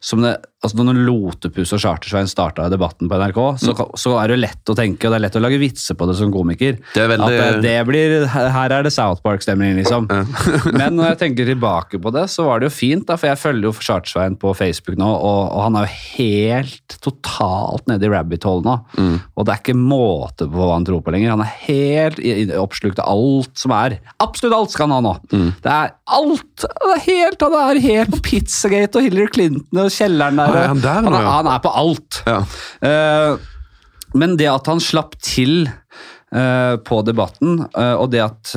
Som 0.00 0.22
det, 0.24 0.36
altså 0.64 0.82
når 0.84 0.98
Lotepus 1.06 1.72
og 1.76 1.80
Chartersveien 1.82 2.28
starta 2.30 2.68
debatten 2.72 3.08
på 3.10 3.18
NRK, 3.20 3.40
så, 3.62 3.74
Mm. 3.76 3.90
så 3.96 4.14
er 4.22 4.28
det 4.32 4.38
lett 4.40 4.72
å 4.72 4.74
tenke, 4.76 5.06
og 5.06 5.12
det 5.12 5.18
er 5.20 5.24
lett 5.26 5.36
å 5.38 5.42
lage 5.42 5.58
vitser 5.60 5.94
på 5.98 6.06
det 6.08 6.16
som 6.18 6.32
komiker. 6.32 6.78
Det 6.94 7.06
veldig- 7.10 7.26
At 7.40 7.60
det, 7.60 7.62
det 7.62 7.86
blir, 7.86 8.26
her 8.26 8.72
er 8.72 8.82
det 8.82 8.92
South 8.92 9.22
Park-stemning, 9.22 9.76
liksom. 9.82 10.06
Men 10.78 10.96
når 10.96 11.10
jeg 11.14 11.18
tenker 11.24 11.46
tilbake 11.46 12.00
på 12.02 12.12
det, 12.12 12.26
så 12.32 12.44
var 12.46 12.60
det 12.60 12.70
jo 12.70 12.74
fint, 12.76 13.06
da, 13.06 13.16
for 13.16 13.28
jeg 13.28 13.38
følger 13.38 13.68
jo 13.68 13.72
Chartersveien 13.72 14.36
på 14.38 14.54
Facebook 14.56 14.96
nå, 14.98 15.06
og, 15.06 15.52
og 15.52 15.62
han 15.66 15.76
er 15.76 15.86
jo 15.86 15.94
helt 16.18 16.96
totalt 17.04 17.86
nede 17.90 18.06
i 18.06 18.10
rabbit 18.12 18.44
hole 18.48 18.62
nå. 18.66 18.76
Mm. 18.96 19.20
Og 19.36 19.46
det 19.46 19.54
er 19.54 19.60
ikke 19.62 19.76
måte 19.78 20.46
på 20.50 20.56
hva 20.56 20.72
han 20.74 20.84
tror 20.88 21.02
på 21.04 21.12
lenger. 21.14 21.30
Han 21.36 21.44
er 21.44 21.52
helt 21.66 22.18
oppslukt 22.58 22.98
av 23.02 23.10
alt 23.12 23.52
som 23.58 23.74
er. 23.76 23.98
Absolutt 24.22 24.54
alt 24.56 24.70
skal 24.74 24.88
han 24.90 24.96
ha 24.96 25.00
nå. 25.10 25.14
Mm. 25.32 25.48
Det 25.62 25.72
er 25.72 25.92
alt! 26.16 26.42
Det 26.66 26.92
er 26.96 27.02
helt, 27.06 27.42
han 27.46 27.56
er 27.60 27.80
helt 27.84 28.10
på 28.14 28.20
Pizzagate 28.26 28.96
og 29.00 29.06
Hillary 29.06 29.28
Clinton 29.34 29.65
og 29.74 29.90
kjelleren 29.92 30.38
der. 30.40 30.52
Ah, 30.52 30.60
er 30.60 30.70
han 30.70 30.82
der 30.84 31.00
han, 31.00 31.16
er, 31.16 31.30
han 31.30 31.50
er 31.50 31.62
på 31.64 31.72
alt. 31.82 32.20
Ja. 32.26 32.38
Uh, 32.86 34.14
men 34.16 34.36
det 34.40 34.48
at 34.50 34.70
han 34.70 34.80
slapp 34.80 35.16
til 35.20 35.66
uh, 35.66 36.74
på 36.86 37.00
debatten, 37.06 37.64
uh, 37.74 37.96
og 37.98 38.10
det 38.14 38.22
at 38.24 38.54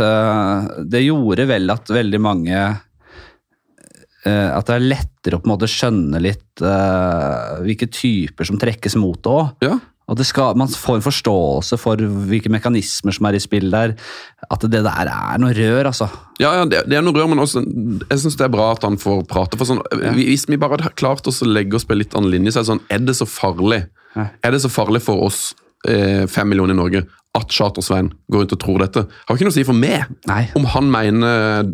det 0.89 1.04
gjorde 1.08 1.50
vel 1.50 1.74
at 1.74 1.91
veldig 1.91 2.22
mange 2.22 2.62
At 4.30 4.67
det 4.67 4.74
er 4.76 4.84
lettere 4.84 5.38
å 5.38 5.41
på 5.41 5.48
en 5.48 5.54
måte 5.54 5.67
skjønne 5.72 6.19
litt 6.22 6.60
hvilke 6.60 7.88
typer 7.88 8.45
som 8.45 8.60
trekkes 8.60 8.98
mot 9.00 9.17
det 9.24 9.32
òg. 9.32 9.54
ja. 9.63 9.78
At 10.10 10.17
det 10.17 10.26
skal, 10.26 10.58
man 10.58 10.72
får 10.72 10.98
en 10.98 11.06
forståelse 11.06 11.78
for 11.78 12.02
hvilke 12.30 12.50
mekanismer 12.52 13.13
som 13.13 13.28
er 13.30 13.38
i 13.38 13.41
spill 13.43 13.69
der. 13.74 13.93
At 14.50 14.65
det 14.65 14.82
der 14.86 15.12
er 15.12 15.41
noe 15.41 15.54
rør, 15.54 15.91
altså. 15.91 16.10
Ja, 16.41 16.56
ja 16.58 16.65
det, 16.69 16.84
det 16.89 16.98
er 16.98 17.06
noe 17.06 17.13
rør, 17.13 17.30
men 17.30 17.43
også, 17.43 17.62
jeg 17.62 18.24
syns 18.24 18.39
det 18.39 18.48
er 18.48 18.54
bra 18.54 18.72
at 18.74 18.86
han 18.88 18.98
får 19.02 19.24
prate. 19.30 19.60
for 19.60 19.69
sånn, 19.69 19.84
Hvis 20.17 20.48
vi 20.50 20.58
bare 20.58 20.80
hadde 20.80 20.95
klart 21.00 21.28
oss 21.30 21.43
å 21.45 21.50
legge 21.50 21.78
oss 21.78 21.86
på 21.86 21.93
en 21.93 22.02
litt 22.02 22.17
annen 22.17 22.34
linje, 22.34 22.56
så 22.56 22.62
er 22.62 22.65
det 22.65 22.72
sånn 22.74 22.84
Er 22.89 23.06
det 23.06 23.17
så 23.19 23.30
farlig 23.30 23.84
Ja. 24.17 24.32
Er 24.41 24.56
det 24.56 24.63
så 24.63 24.72
farlig 24.74 25.04
for 25.06 25.22
oss 25.28 25.54
eh, 25.86 26.26
fem 26.26 26.50
millioner 26.50 26.74
i 26.74 26.80
Norge 26.80 27.04
at 27.38 27.54
Charter-Svein 27.54 28.10
går 28.34 28.41
rundt 28.41 28.56
og 28.56 28.62
tror 28.63 28.82
dette? 28.82 29.04
Har 29.28 29.38
ikke 29.38 29.45
noe 29.45 29.54
å 29.54 29.58
si 29.60 29.67
for 29.67 29.78
meg 29.78 30.10
Nei. 30.28 30.48
om 30.58 30.65
han 30.74 30.89
mener 30.89 31.69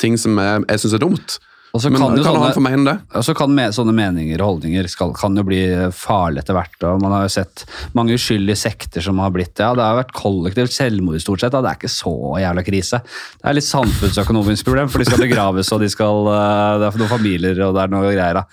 ting 0.00 0.16
som 0.16 0.40
jeg, 0.40 0.64
jeg 0.64 0.80
syns 0.80 0.96
er 0.96 1.04
dumt. 1.04 1.36
Og 1.76 1.82
så 1.82 1.90
Men 1.92 2.00
kan 2.00 2.14
kan, 2.16 2.24
sånne- 2.24 2.44
han 2.46 2.54
få 2.56 2.62
mene 2.64 2.84
det? 2.88 2.96
Og 3.20 3.36
kan 3.36 3.54
med, 3.54 3.74
sånne 3.76 3.92
meninger 3.94 4.40
og 4.40 4.48
holdninger 4.54 4.88
skal, 4.88 5.12
kan 5.12 5.36
jo 5.36 5.44
bli 5.44 5.60
farlig 5.92 6.40
etter 6.42 6.56
hvert. 6.56 6.76
og 6.88 7.02
Man 7.02 7.12
har 7.12 7.26
jo 7.26 7.32
sett 7.34 7.64
mange 7.94 8.16
uskyldige 8.16 8.56
sekter 8.56 9.04
som 9.04 9.18
har 9.20 9.30
blitt 9.34 9.58
ja, 9.60 9.74
Det 9.76 9.84
har 9.84 9.98
vært 10.00 10.14
kollektivt 10.16 10.72
selvmord 10.72 11.20
stort 11.20 11.40
sett. 11.40 11.52
Ja, 11.52 11.60
Det 11.60 11.70
er 11.70 11.80
ikke 11.80 11.92
så 11.92 12.14
jævla 12.40 12.64
krise. 12.64 13.02
Det 13.04 13.44
er 13.50 13.58
litt 13.58 13.68
samfunnsøkonomisk 13.68 14.64
problem, 14.64 14.88
for 14.88 14.98
de 15.02 15.08
skal 15.10 15.22
begraves 15.26 15.72
og 15.72 15.80
de 15.84 15.90
skal, 15.92 16.30
eh, 16.32 16.78
det 16.80 16.88
er 16.88 16.98
noen 17.02 17.12
familier 17.12 17.62
og 17.68 17.74
det 17.76 17.84
er 17.84 17.92
noe 17.92 18.12
greier. 18.14 18.40
da. 18.40 18.44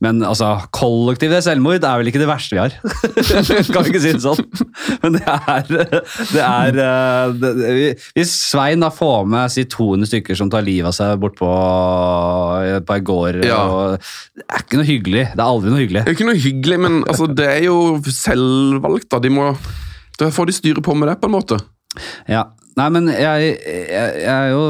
Men 0.00 0.22
altså, 0.26 0.50
kollektivt 0.74 1.38
selvmord 1.46 1.78
er 1.84 1.98
vel 2.02 2.10
ikke 2.10 2.22
det 2.22 2.30
verste 2.30 2.58
vi 2.58 2.62
har. 2.64 2.74
kan 3.74 3.84
vi 3.86 3.92
ikke 3.94 4.02
si 4.02 4.12
det 4.16 4.24
sånn? 4.24 4.42
Men 5.04 5.18
det 5.18 5.24
er, 5.30 5.62
det 6.34 6.42
er 6.42 6.82
eh, 6.84 7.32
det, 7.38 7.54
Hvis 8.16 8.34
Svein 8.50 8.82
da 8.82 8.90
får 8.90 9.26
med 9.30 9.52
si 9.54 9.64
200 9.70 10.10
stykker 10.10 10.36
som 10.38 10.50
tar 10.50 10.64
livet 10.66 10.90
av 10.90 10.96
seg 10.96 11.18
bortpå 11.22 11.48
på 12.82 12.88
par 12.90 13.04
gård 13.06 13.44
Ja. 13.44 13.60
Det 14.34 14.44
er 14.48 14.64
ikke 14.64 14.80
noe 14.80 14.88
hyggelig. 14.88 15.24
Det 15.34 15.40
er 15.40 15.46
aldri 15.46 15.70
noe 15.72 15.82
hyggelig. 15.84 16.02
Det 16.04 16.12
er 16.12 16.18
ikke 16.18 16.28
noe 16.30 16.42
hyggelig, 16.48 16.80
men 16.86 17.00
altså, 17.04 17.28
det 17.30 17.48
er 17.50 17.62
jo 17.68 17.78
selvvalgt. 18.08 19.08
da. 19.12 19.22
De 19.22 19.32
må, 19.32 19.52
da 20.18 20.30
får 20.34 20.50
de 20.50 20.58
styre 20.58 20.84
på 20.84 20.96
med 20.98 21.10
det, 21.12 21.18
på 21.22 21.30
en 21.30 21.36
måte. 21.36 21.60
Ja. 22.30 22.48
Nei, 22.74 22.88
men 22.90 23.06
jeg, 23.06 23.50
jeg, 23.62 24.14
jeg 24.18 24.34
er 24.34 24.48
jo 24.50 24.62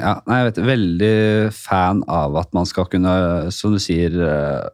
ja, 0.00 0.16
nei, 0.26 0.38
jeg 0.40 0.46
vet, 0.48 0.56
veldig 0.66 1.16
fan 1.54 2.00
av 2.10 2.34
at 2.40 2.50
man 2.56 2.66
skal 2.66 2.88
kunne, 2.90 3.12
som 3.54 3.76
du 3.76 3.78
sier, 3.82 4.16
eh, 4.26 4.64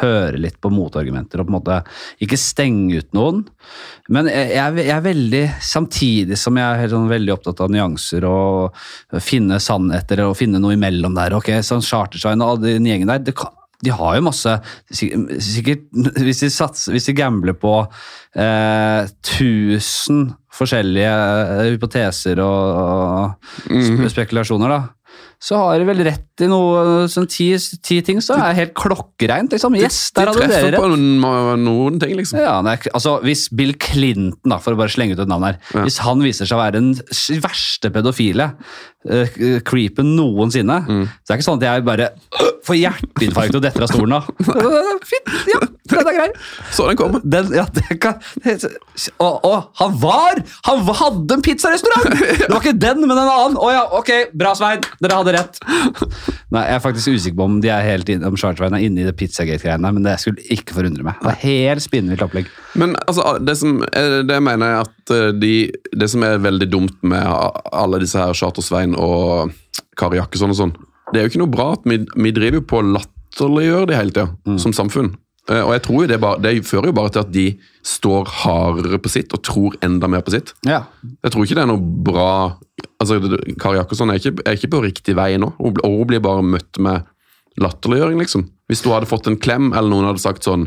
høre 0.00 0.38
litt 0.40 0.56
på 0.60 0.70
motargumenter 0.74 1.38
og 1.42 1.46
på 1.46 1.52
en 1.52 1.56
måte 1.58 1.76
ikke 2.24 2.38
stenge 2.40 2.98
ut 3.02 3.12
noen. 3.14 3.44
Men 4.10 4.26
jeg, 4.30 4.48
jeg, 4.54 4.62
er- 4.64 4.80
jeg 4.88 4.94
er 4.96 5.04
veldig, 5.04 5.42
samtidig 5.62 6.38
som 6.40 6.58
jeg 6.58 6.82
er 6.86 6.90
sånn 6.92 7.06
veldig 7.10 7.34
opptatt 7.36 7.62
av 7.62 7.70
nyanser 7.74 8.26
og 8.26 8.74
finne 9.22 9.60
sannheter 9.62 10.24
og 10.26 10.34
finne 10.40 10.58
noe 10.62 10.74
imellom 10.74 11.14
der. 11.16 11.36
ok, 11.38 11.52
sånn 11.62 11.84
Chartershine 11.86 12.42
og 12.44 12.64
den 12.66 12.86
gjengen 12.90 13.12
der, 13.12 13.22
det 13.22 13.36
kan, 13.38 13.52
de 13.84 13.90
har 13.92 14.14
jo 14.16 14.22
masse 14.24 14.52
Sikkert 14.88 15.82
Hvis 16.24 16.38
de, 16.40 16.48
satser, 16.50 16.94
hvis 16.96 17.04
de 17.10 17.12
gambler 17.18 17.52
på 17.60 17.74
eh, 18.34 19.04
1000 19.04 20.30
forskjellige 20.56 21.10
eh, 21.12 21.66
hypoteser 21.74 22.40
og, 22.40 22.78
og 23.68 23.82
spe- 23.84 24.08
spekulasjoner, 24.14 24.72
da, 24.72 24.78
så 25.42 25.58
har 25.60 25.78
de 25.78 25.86
vel 25.88 26.00
rett 26.06 26.42
i 26.42 26.48
noe 26.48 27.04
sånn 27.12 27.26
ti, 27.30 27.50
ti 27.84 27.98
ting, 28.04 28.22
så 28.24 28.38
er 28.40 28.56
helt 28.56 28.74
klokkereint. 28.78 29.52
Liksom. 29.52 29.76
Yes, 29.78 29.98
de 30.10 30.22
der 30.22 30.30
hadde 30.32 30.48
dere 30.48 30.80
på 30.80 30.88
noen, 30.96 31.98
ting, 32.00 32.14
liksom. 32.18 32.40
ja, 32.40 32.56
er, 32.64 32.88
altså, 32.96 33.18
Hvis 33.24 33.46
Bill 33.52 33.74
Clinton, 33.80 34.50
da, 34.52 34.58
for 34.62 34.72
å 34.76 34.80
bare 34.80 34.92
slenge 34.92 35.16
ut 35.16 35.22
et 35.22 35.30
navn 35.30 35.44
her, 35.48 35.58
Ja. 35.74 35.84
hvis 35.84 35.98
han 36.04 36.24
viser 36.24 36.48
seg 36.48 36.56
å 36.56 36.62
være 36.64 36.80
den 36.80 36.94
verste 37.44 37.92
pedofile 37.92 38.50
uh, 39.10 39.58
creepen 39.66 40.14
noensinne, 40.18 40.80
Mm. 40.86 41.06
så 41.24 41.32
er 41.32 41.38
ikke 41.40 41.46
sånn 41.48 41.60
at 41.62 41.66
jeg 41.68 41.84
bare 41.86 42.08
uh, 42.40 42.50
får 42.66 42.78
hjerteinfarkt 42.80 43.56
og 43.58 43.62
detter 43.64 43.84
av 43.86 43.90
stolen. 43.92 44.16
Øh, 44.16 44.92
Fint, 45.10 45.32
ja, 45.52 45.60
den 45.92 46.08
er 46.10 46.16
grei. 46.16 46.28
Så 46.74 46.86
den 46.88 46.98
kommer. 46.98 47.20
Den, 47.22 47.52
ja, 47.54 47.64
det 47.76 47.98
kan, 48.02 48.16
det, 48.44 48.56
og, 49.22 49.44
og 49.46 49.68
han 49.78 49.94
var 50.02 50.40
Han 50.66 50.80
hadde 50.98 51.36
en 51.36 51.42
pizzarestaurant! 51.46 52.08
Det 52.16 52.48
var 52.50 52.58
ikke 52.64 52.74
den, 52.82 53.04
men 53.06 53.14
en 53.16 53.30
annen. 53.30 53.56
Å 53.60 53.68
ja, 53.70 53.84
ok, 54.00 54.10
bra, 54.34 54.54
Svein. 54.58 54.82
Dere 55.02 55.20
hadde 55.20 55.34
rett. 55.36 55.60
Nei, 56.50 56.64
Jeg 56.66 56.74
er 56.78 56.82
faktisk 56.82 57.14
usikker 57.14 57.38
på 57.38 57.46
om 57.46 57.60
de 57.62 57.70
er 57.72 57.84
helt 57.86 58.10
inn, 58.12 58.24
om 58.26 58.36
Charterveien 58.38 58.74
er 58.78 58.84
inne 58.86 59.02
i 59.02 59.06
det 59.06 59.14
Pizzagate-greiene, 59.18 59.92
men 59.94 60.06
det 60.06 60.16
skulle 60.22 60.42
ikke 60.52 60.74
forundre 60.76 61.06
meg. 61.06 61.20
Det 61.22 61.32
er 61.36 61.40
helt 61.44 61.84
spinnvilt 61.86 62.24
opplegg. 62.26 62.50
Men 62.78 62.96
altså, 63.06 63.36
det, 63.46 63.54
som, 63.60 63.78
er- 63.92 64.24
det 64.26 64.40
mener 64.42 64.72
jeg 64.72 64.86
at 64.88 65.14
eh, 65.16 65.28
de, 65.38 65.52
det 66.02 66.10
som 66.12 66.24
er 66.26 66.42
veldig 66.42 66.68
dumt 66.72 66.98
med 67.06 67.22
alle 67.72 68.02
disse 68.02 68.18
her 68.20 68.34
Charter-Svein 68.36 68.95
og 68.96 69.52
Kari 69.96 70.18
Jakkesson 70.20 70.50
og 70.52 70.58
sånn, 70.58 70.74
det 71.12 71.20
er 71.20 71.26
jo 71.26 71.30
ikke 71.34 71.42
noe 71.44 71.52
bra 71.54 71.68
at 71.76 71.84
vi, 71.86 72.00
vi 72.16 72.32
driver 72.34 72.64
på 72.66 72.80
å 72.80 72.86
latterliggjøre 72.96 73.86
det 73.92 73.96
hele 74.00 74.14
tida, 74.16 74.58
som 74.58 74.72
samfunn. 74.74 75.12
Eh, 75.48 75.62
Og 75.62 75.72
jeg 75.76 75.82
tror 75.84 76.00
jo 76.02 76.08
det, 76.10 76.18
bare, 76.20 76.40
det 76.42 76.54
fører 76.66 76.90
jo 76.90 76.96
bare 76.98 77.12
til 77.14 77.22
at 77.22 77.30
de 77.30 77.44
står 77.86 78.26
hardere 78.42 78.98
på 78.98 79.12
sitt 79.12 79.32
og 79.36 79.44
tror 79.46 79.76
enda 79.86 80.08
mer 80.10 80.24
på 80.26 80.32
sitt. 80.34 80.50
Ja, 80.66 80.80
Jeg 81.22 81.30
tror 81.32 81.44
ikke 81.46 81.54
det 81.54 81.62
er 81.62 81.70
noe 81.70 81.78
bra 82.08 82.56
altså 83.00 83.20
Kari 83.60 83.78
Jakkesson 83.78 84.10
er 84.10 84.18
er 84.18 84.56
ikke 84.56 84.72
på 84.72 84.82
riktig 84.82 85.14
vei 85.16 85.36
nå. 85.38 85.52
Og 85.62 85.78
hun 85.84 86.06
blir 86.10 86.20
bare 86.24 86.42
møtt 86.42 86.80
med 86.82 87.04
latterliggjøring, 87.62 88.18
liksom. 88.20 88.48
Hvis 88.68 88.82
du 88.82 88.90
hadde 88.90 89.06
fått 89.08 89.28
en 89.30 89.38
klem, 89.38 89.70
eller 89.72 89.88
noen 89.88 90.08
hadde 90.10 90.20
sagt 90.20 90.42
sånn 90.44 90.66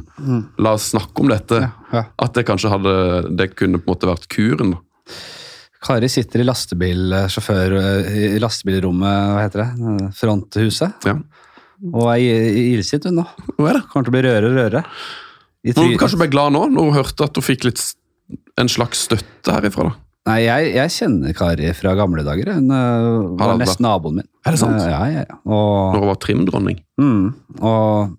La 0.57 0.71
oss 0.77 0.87
snakke 0.93 1.19
om 1.21 1.27
dette. 1.29 1.59
ja. 1.91 2.05
At 2.17 2.33
det 2.33 2.45
kanskje 2.47 2.71
hadde 2.71 2.95
Det 3.35 3.51
kunne 3.59 3.77
på 3.81 3.89
en 3.91 3.93
måte 3.97 4.07
vært 4.09 4.29
kuren. 4.31 4.71
da. 4.71 4.79
Kari 5.85 6.09
sitter 6.11 6.41
i 6.43 6.47
lastebilsjåfør 6.47 7.75
i 8.35 8.39
lastebilrommet, 8.43 9.29
hva 9.35 9.43
heter 9.45 9.63
det, 9.63 10.09
fronthuset, 10.19 11.07
Ja. 11.07 11.13
og 11.93 12.09
er 12.11 12.19
illsint 12.75 13.05
hun 13.07 13.21
nå. 13.21 13.25
Hva 13.55 13.69
er 13.71 13.79
det? 13.79 13.85
Kommer 13.91 14.03
til 14.09 14.11
å 14.11 14.17
bli 14.17 14.23
rødere 14.27 14.49
og 14.51 14.57
rødere. 14.59 14.83
Hun 15.79 15.95
kanskje 15.99 16.19
ble 16.19 16.27
glad 16.31 16.53
nå, 16.55 16.65
når 16.73 16.89
hun 16.89 16.97
hørte 16.99 17.23
at 17.29 17.35
hun 17.39 17.43
fikk 17.47 17.63
litt 17.69 17.81
en 18.59 18.67
slags 18.71 19.05
støtte 19.07 19.55
herifra. 19.55 19.87
da. 19.89 19.95
Nei, 20.29 20.41
jeg, 20.43 20.73
jeg 20.75 20.91
kjenner 20.93 21.33
Kari 21.33 21.71
fra 21.73 21.95
gamle 21.97 22.21
dager. 22.27 22.51
Hun 22.59 22.67
uh, 22.69 23.31
var 23.39 23.55
nesten 23.57 23.85
naboen 23.87 24.19
min. 24.19 24.27
Er 24.45 24.53
det 24.53 24.59
sant? 24.61 24.75
Uh, 24.77 24.89
Ja, 24.91 24.99
ja, 25.09 25.23
ja. 25.23 25.37
Og, 25.47 25.95
Når 25.95 26.03
hun 26.03 26.09
var 26.11 26.19
trimdronning. 26.21 26.81
mm, 26.99 27.23
og 27.63 28.17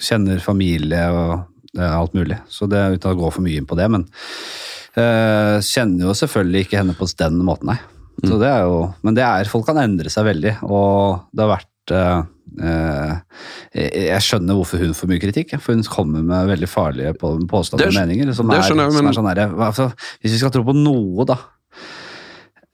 kjenner 0.00 0.40
familie 0.40 1.02
og 1.12 1.32
uh, 1.76 1.90
alt 1.98 2.14
mulig. 2.16 2.38
Så 2.48 2.70
det 2.70 2.78
er 2.80 2.94
uten 2.96 3.12
å 3.12 3.18
gå 3.18 3.32
for 3.34 3.44
mye 3.44 3.58
inn 3.60 3.66
på 3.68 3.76
det, 3.76 3.90
men 3.92 4.06
eh, 4.06 4.79
kjenner 4.96 6.08
jo 6.08 6.16
selvfølgelig 6.18 6.66
ikke 6.66 6.80
henne 6.80 6.96
på 6.98 7.06
den 7.20 7.38
måten, 7.46 7.70
nei. 7.72 7.78
Så 8.26 8.36
det 8.40 8.50
er 8.50 8.66
jo, 8.68 8.80
men 9.06 9.16
det 9.16 9.22
er, 9.24 9.48
folk 9.48 9.64
kan 9.68 9.78
endre 9.80 10.10
seg 10.12 10.26
veldig, 10.26 10.58
og 10.68 11.22
det 11.32 11.44
har 11.44 11.52
vært 11.54 11.92
eh, 11.96 12.18
eh, 12.66 14.10
jeg 14.10 14.26
skjønner 14.26 14.58
hvorfor 14.58 14.82
hun 14.82 14.92
får 14.96 15.08
mye 15.12 15.22
kritikk, 15.22 15.54
for 15.62 15.76
hun 15.76 15.86
kommer 15.88 16.26
med 16.26 16.50
veldig 16.50 16.68
farlige 16.68 17.14
på- 17.20 17.38
påstander 17.48 17.88
og 17.88 17.96
meninger. 17.96 18.34
Som 18.36 18.52
er, 18.52 18.60
jeg, 18.60 18.76
men... 18.76 18.92
som 18.98 19.08
er 19.08 19.16
sånn 19.16 19.30
her, 19.30 19.42
altså, 19.70 19.88
Hvis 20.20 20.36
vi 20.36 20.42
skal 20.42 20.52
tro 20.52 20.66
på 20.68 20.76
noe, 20.76 21.24
da 21.30 21.38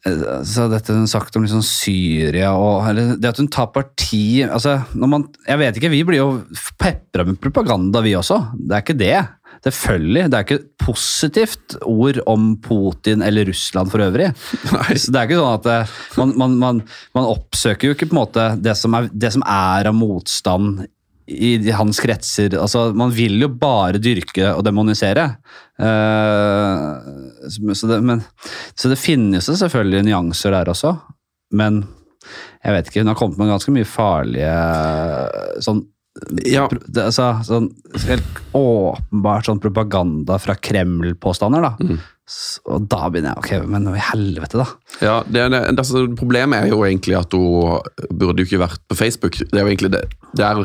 eh, 0.09 0.27
så 0.51 0.67
dette 0.73 0.97
hun 0.97 1.07
sagt 1.11 1.39
om 1.39 1.47
liksom 1.47 1.63
Syria 1.67 2.53
og 2.59 2.89
eller 2.91 3.15
Det 3.21 3.31
at 3.31 3.39
hun 3.43 3.51
tar 3.53 3.71
parti 3.75 4.43
altså, 4.47 4.81
når 4.99 5.13
man, 5.15 5.29
Jeg 5.47 5.63
vet 5.63 5.79
ikke, 5.79 5.93
vi 5.95 6.03
blir 6.09 6.23
jo 6.25 6.31
pepra 6.81 7.27
med 7.29 7.39
propaganda, 7.43 8.03
vi 8.03 8.17
også. 8.19 8.41
Det 8.59 8.75
er 8.75 8.83
ikke 8.87 8.99
det. 8.99 9.17
Selvfølgelig. 9.64 10.27
Det 10.31 10.38
er 10.38 10.47
ikke 10.47 10.59
et 10.61 10.69
positivt 10.83 11.77
ord 11.87 12.21
om 12.31 12.51
Putin 12.62 13.25
eller 13.27 13.49
Russland 13.49 13.92
for 13.92 14.05
øvrig. 14.05 14.33
Nei. 14.75 14.99
Så 14.99 15.14
det 15.14 15.23
er 15.23 15.31
ikke 15.31 15.40
sånn 15.40 15.61
at 15.61 15.71
eh, 15.73 15.95
man, 16.21 16.35
man, 16.42 16.59
man, 16.61 16.83
man 17.16 17.31
oppsøker 17.31 17.90
jo 17.90 17.97
ikke 17.97 18.11
på 18.11 18.16
en 18.16 18.23
måte 18.23 18.51
det 18.62 18.77
som 18.79 18.95
er, 18.99 19.09
det 19.12 19.33
som 19.37 19.47
er 19.47 19.90
av 19.90 19.97
motstand 19.97 20.85
i 21.27 21.59
hans 21.75 21.99
kretser. 21.99 22.55
Altså, 22.55 22.92
man 22.95 23.11
vil 23.14 23.40
jo 23.42 23.49
bare 23.51 23.99
dyrke 23.99 24.53
og 24.55 24.62
demonisere. 24.66 25.27
Uh, 25.75 27.03
så, 27.51 27.75
så, 27.75 27.90
det, 27.90 27.99
men, 28.07 28.23
så 28.79 28.92
det 28.92 29.01
finnes 29.01 29.51
jo 29.51 29.57
selvfølgelig 29.59 30.07
nyanser 30.07 30.55
der 30.55 30.71
også, 30.73 30.95
men 31.59 31.83
jeg 32.62 32.75
vet 32.75 32.88
ikke, 32.88 33.03
hun 33.03 33.11
har 33.12 33.19
kommet 33.19 33.38
med 33.38 33.53
ganske 33.53 33.75
mye 33.75 33.87
farlige 33.87 34.55
sånn 35.62 35.85
Ja. 36.49 36.65
det, 36.73 37.03
altså, 37.11 37.27
sånn 37.45 37.67
helt 38.07 38.39
åpenbart 38.57 39.49
sånn 39.49 39.61
propaganda 39.63 40.39
fra 40.41 40.57
Kreml-påstander, 40.57 41.65
da. 41.67 41.73
Mm. 41.83 41.99
Og 42.73 42.87
da 42.91 43.07
begynner 43.13 43.37
jeg 43.37 43.43
Ok, 43.63 43.69
men 43.71 43.85
i 43.93 44.01
helvete, 44.03 44.59
da. 44.59 44.67
Ja, 45.05 45.17
det, 45.29 45.45
er 45.45 45.53
det, 45.53 45.61
altså, 45.79 46.07
Problemet 46.19 46.65
er 46.65 46.73
jo 46.73 46.81
egentlig 46.89 47.15
at 47.21 47.37
hun 47.37 47.85
burde 48.11 48.43
jo 48.43 48.49
ikke 48.49 48.63
vært 48.65 48.83
på 48.91 48.99
Facebook. 48.99 49.39
Det 49.39 49.55
er 49.55 49.63
jo 49.63 49.71
egentlig 49.71 49.93
det, 49.95 50.03
der, 50.41 50.65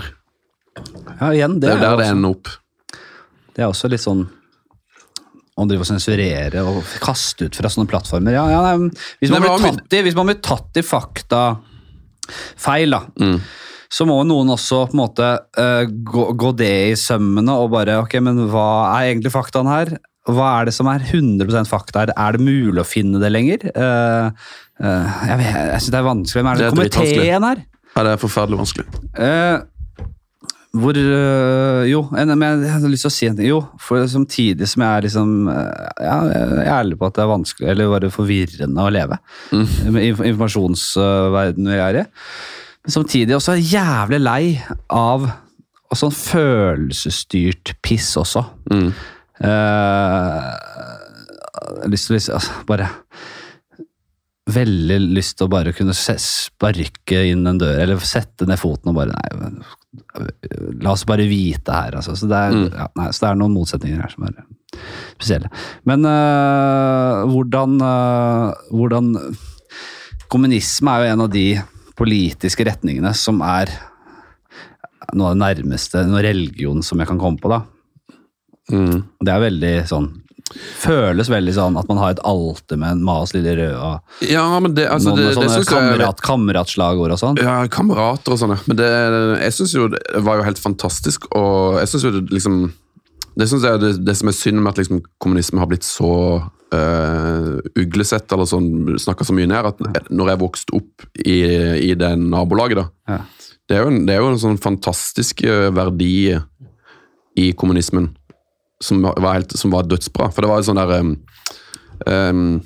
Ja, 1.19 1.29
igjen, 1.35 1.59
det, 1.59 1.67
det, 1.67 1.75
er 1.75 1.83
der 1.83 1.91
også, 1.91 2.01
det 2.01 2.09
ender 2.15 2.35
opp. 2.37 2.53
det 3.55 3.61
er 3.65 3.69
også 3.69 3.91
litt 3.91 4.01
sånn 4.05 4.23
å 5.61 5.65
drive 5.67 5.83
og 5.83 5.89
sensurere 5.91 6.61
og 6.65 6.79
kaste 7.03 7.45
ut 7.45 7.57
fra 7.59 7.69
sånne 7.69 7.89
plattformer. 7.91 8.33
Ja, 8.33 8.45
ja, 8.49 8.61
nei, 8.65 8.89
hvis, 9.19 9.29
man 9.29 9.43
Nei, 9.43 9.49
blir 9.51 9.67
tatt 9.67 9.97
i, 9.99 10.01
hvis 10.07 10.17
man 10.17 10.31
blir 10.31 10.39
tatt 10.41 10.79
i 10.79 10.83
fakta 10.85 11.41
feil, 12.57 12.95
da, 12.95 13.03
Mm. 13.19 13.41
Så 13.91 14.07
må 14.07 14.21
noen 14.23 14.53
også 14.53 14.85
på 14.87 14.95
en 14.95 15.01
måte 15.01 15.27
uh, 15.59 15.83
gå, 15.87 16.29
gå 16.39 16.53
det 16.59 16.71
i 16.93 16.95
sømmene 16.99 17.57
og 17.59 17.73
bare 17.73 17.99
Ok, 17.99 18.15
men 18.23 18.39
hva 18.51 18.67
er 18.95 19.09
egentlig 19.09 19.33
faktaen 19.33 19.67
her? 19.67 19.97
Hva 20.29 20.51
er 20.59 20.69
det 20.69 20.75
som 20.75 20.87
er 20.87 21.03
100 21.03 21.65
fakta 21.67 22.05
her? 22.05 22.13
Er 22.15 22.37
det 22.37 22.45
mulig 22.45 22.79
å 22.79 22.87
finne 22.87 23.19
det 23.19 23.33
lenger? 23.33 23.65
Uh, 23.75 24.29
uh, 24.79 25.25
jeg 25.27 25.41
vet, 25.41 25.49
jeg 25.73 25.81
syns 25.81 25.91
det 25.91 25.99
er 25.99 26.07
vanskelig. 26.07 26.45
Men 26.45 26.53
er 26.53 26.61
Det 26.61 26.69
det, 26.69 26.93
komiteen 26.95 27.49
her? 27.49 27.65
Ja, 27.91 28.05
det 28.07 28.13
er 28.13 28.21
forferdelig 28.21 28.61
vanskelig. 28.61 28.87
Hvor 30.71 30.95
Jo, 30.95 32.05
en, 32.15 32.31
men 32.39 32.61
jeg 32.63 32.71
hadde 32.71 32.93
lyst 32.93 33.03
til 33.03 33.09
å 33.09 33.15
si 33.17 33.27
en 33.27 33.35
ting. 33.35 33.49
Jo, 33.49 33.57
for 33.81 34.05
samtidig 34.07 34.69
som 34.71 34.85
jeg 34.85 35.01
er 35.01 35.03
liksom 35.03 35.33
Ja, 35.51 36.15
jeg 36.31 36.61
er 36.61 36.71
ærlig 36.77 36.95
på 37.01 37.09
at 37.09 37.17
det 37.17 37.25
er 37.25 37.33
vanskelig, 37.33 37.67
eller 37.73 37.91
bare 37.91 38.13
forvirrende 38.13 38.85
å 38.85 38.93
leve. 38.93 39.19
Med 39.51 40.05
i 40.05 40.13
informasjonsverdenen 40.15 41.73
vi 41.73 41.81
er 41.89 42.03
i. 42.05 42.07
Men 42.81 42.95
samtidig 42.95 43.35
også 43.37 43.55
jævlig 43.59 44.19
lei 44.23 44.43
av 44.89 45.27
og 45.91 45.99
sånn 45.99 46.13
følelsesstyrt 46.15 47.73
piss 47.83 48.13
også. 48.17 48.45
Mm. 48.71 48.91
Uh, 49.41 50.47
jeg 51.61 51.83
har 51.83 51.91
lyst 51.91 52.07
til 52.09 52.15
å 52.15 52.21
altså, 52.37 52.63
bare 52.69 52.87
Veldig 54.51 54.95
lyst 55.15 55.35
til 55.37 55.45
å 55.45 55.51
bare 55.53 55.71
kunne 55.71 55.93
sparke 55.95 57.19
inn 57.29 57.45
en 57.47 57.59
dør, 57.61 57.77
eller 57.83 58.01
sette 58.03 58.47
ned 58.49 58.59
foten 58.59 58.89
og 58.91 58.97
bare 58.97 59.13
Nei, 59.13 60.25
la 60.81 60.91
oss 60.95 61.03
bare 61.07 61.27
vite 61.29 61.71
her, 61.75 61.95
altså. 61.99 62.15
Så 62.17 62.27
det 62.27 62.39
er, 62.39 62.55
Mm. 62.55 62.65
ja, 62.73 62.87
nei, 62.97 63.05
så 63.13 63.21
det 63.21 63.29
er 63.29 63.37
noen 63.39 63.53
motsetninger 63.55 64.01
her 64.01 64.11
som 64.11 64.25
er 64.27 64.39
spesielle. 65.13 65.51
Men 65.85 66.05
uh, 66.09 67.21
hvordan, 67.29 67.77
uh, 67.85 68.51
hvordan 68.73 69.13
Kommunisme 70.31 70.89
er 70.95 71.05
jo 71.05 71.13
en 71.13 71.23
av 71.27 71.31
de 71.31 71.45
politiske 72.01 72.65
retningene 72.67 73.13
som 73.17 73.41
er 73.45 73.71
noe 75.13 75.31
av 75.31 75.35
det 75.35 75.43
nærmeste 75.43 76.05
noe 76.09 76.23
religion 76.25 76.81
som 76.85 77.01
jeg 77.01 77.09
kan 77.09 77.21
komme 77.21 77.41
på, 77.41 77.51
da. 77.51 77.63
Mm. 78.71 79.01
Det 79.19 79.31
er 79.33 79.47
veldig 79.49 79.77
sånn 79.89 80.11
Føles 80.51 81.29
veldig 81.31 81.53
sånn 81.55 81.77
at 81.79 81.87
man 81.87 81.99
har 82.01 82.13
et 82.13 82.21
alter 82.27 82.79
med 82.79 82.97
en 82.97 83.03
Mas 83.07 83.31
lille 83.31 83.69
og 83.71 84.25
Ja, 84.27 84.43
men 84.59 84.73
det, 84.75 84.87
altså, 84.91 85.13
noen 85.13 85.21
det, 85.21 85.27
det 85.29 85.47
sånne 85.47 85.67
kamerat, 85.69 86.23
kameratslagord 86.25 87.15
og 87.15 87.21
sånn. 87.21 87.39
Ja, 87.39 87.61
kamerater 87.71 88.35
og 88.35 88.41
sånn, 88.41 88.55
ja. 88.57 88.59
Men 88.67 88.79
det, 88.81 88.89
jeg 89.45 89.55
syns 89.55 89.75
jo 89.77 89.87
det 89.93 90.23
var 90.25 90.41
jo 90.41 90.47
helt 90.49 90.59
fantastisk, 90.59 91.29
og 91.37 91.79
jeg 91.79 91.91
syns 91.93 92.07
jo 92.07 92.13
det 92.17 92.25
liksom 92.35 92.57
Det 93.37 93.47
synes 93.47 93.63
jeg 93.63 93.77
er 93.77 93.81
det, 93.81 93.91
det 94.05 94.15
som 94.19 94.31
er 94.31 94.35
synd 94.35 94.59
med 94.59 94.73
at 94.73 94.81
liksom 94.81 95.01
kommunisme 95.21 95.61
har 95.61 95.69
blitt 95.71 95.87
så 95.87 96.11
uh, 96.75 97.51
uglesett, 97.79 98.27
eller 98.31 98.49
sånn, 98.49 98.97
snakka 98.99 99.27
så 99.27 99.35
mye 99.35 99.49
ned, 99.49 99.69
at 99.71 100.09
når 100.11 100.33
jeg 100.33 100.41
vokste 100.41 100.75
opp 100.79 101.05
i, 101.23 101.37
i 101.91 101.93
det 101.99 102.11
nabolaget, 102.19 102.81
da 102.81 103.15
Ja. 103.15 103.21
det 103.69 103.77
er, 103.77 103.87
en, 103.87 104.01
det 104.07 104.15
er 104.15 104.23
jo 104.23 104.33
en 104.33 104.41
sånn 104.41 104.59
fantastisk 104.61 105.45
eh, 105.47 105.69
verdi 105.71 106.35
i 107.39 107.51
kommunismen 107.55 108.09
som 108.83 109.03
var, 109.05 109.35
helt, 109.37 109.53
som 109.55 109.71
var 109.71 109.87
dødsbra. 109.87 110.31
For 110.33 110.43
det 110.43 110.49
var 110.51 110.59
jo 110.59 110.67
sånn 110.71 110.81
der 110.81 110.99
um, 110.99 111.15
um, 112.07 112.59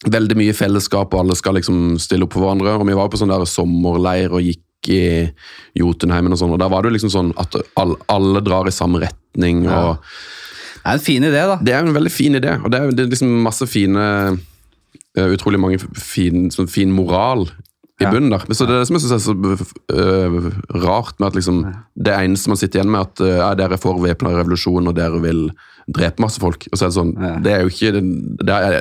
Veldig 0.00 0.32
mye 0.32 0.52
fellesskap, 0.56 1.12
og 1.12 1.20
alle 1.20 1.34
skal 1.36 1.58
liksom 1.58 1.98
stille 2.00 2.24
opp 2.24 2.32
for 2.32 2.40
hverandre. 2.40 2.72
Og 2.80 2.86
vi 2.88 2.94
var 2.96 3.10
på 3.12 3.18
sånn 3.20 3.28
der 3.28 3.42
sommerleir 3.44 4.32
og 4.32 4.40
gikk 4.40 4.62
i 4.88 5.28
Jotunheimen 5.76 6.32
og 6.32 6.38
sånn, 6.40 6.52
og 6.54 6.58
der 6.62 6.70
var 6.72 6.82
det 6.82 6.90
jo 6.90 6.96
liksom 6.96 7.12
sånn 7.12 7.32
at 7.40 7.56
alle, 7.76 7.96
alle 8.08 8.40
drar 8.40 8.68
i 8.68 8.72
samme 8.72 9.00
retning. 9.02 9.64
Ja. 9.68 9.96
Det 10.80 10.86
er 10.88 10.92
en 10.96 11.04
fin 11.04 11.22
idé, 11.28 11.42
da. 11.50 11.58
Det 11.60 11.74
er 11.76 11.84
en 11.84 11.92
veldig 11.94 12.10
fin 12.12 12.34
idé, 12.38 12.54
og 12.64 12.70
det 12.72 12.80
er, 12.80 12.90
det 12.96 13.04
er 13.04 13.10
liksom 13.12 13.34
masse 13.44 13.66
fine 13.68 14.06
eh, 15.18 15.26
Utrolig 15.34 15.58
mange 15.60 15.78
fin, 15.98 16.48
sånn 16.54 16.68
fin 16.70 16.90
moral 16.94 17.48
i 18.00 18.04
Ja. 18.06 18.10
bunnen 18.14 18.30
der. 18.32 18.46
Men 18.48 18.56
Så 18.56 18.64
det 18.66 18.74
er 18.76 18.78
det 18.80 18.86
som 18.88 18.96
jeg 18.96 19.02
synes 19.04 19.16
er 19.16 19.24
så 19.26 19.34
eh, 19.92 20.50
rart 20.80 21.18
med 21.20 21.26
at 21.28 21.34
liksom 21.36 21.58
det 22.00 22.14
eneste 22.16 22.48
man 22.48 22.56
sitter 22.56 22.80
igjen 22.80 22.90
med, 22.94 23.00
at 23.02 23.20
uh, 23.20 23.54
dere 23.58 23.74
er 23.76 23.82
for 23.82 24.00
væpna 24.00 24.32
revolusjon 24.38 24.88
og 24.88 24.94
dere 24.96 25.20
vil 25.20 25.50
drepe 25.90 26.22
masse 26.24 26.40
folk. 26.40 26.64
Og 26.72 26.78
så 26.78 26.86
er 26.86 26.88
det 26.88 26.96
sånn, 26.96 27.12
Ja. 27.20 27.34
det 27.44 27.52
er 27.52 27.60
jo 27.60 27.68
ikke 27.68 27.92
det 28.46 28.48
er, 28.56 28.80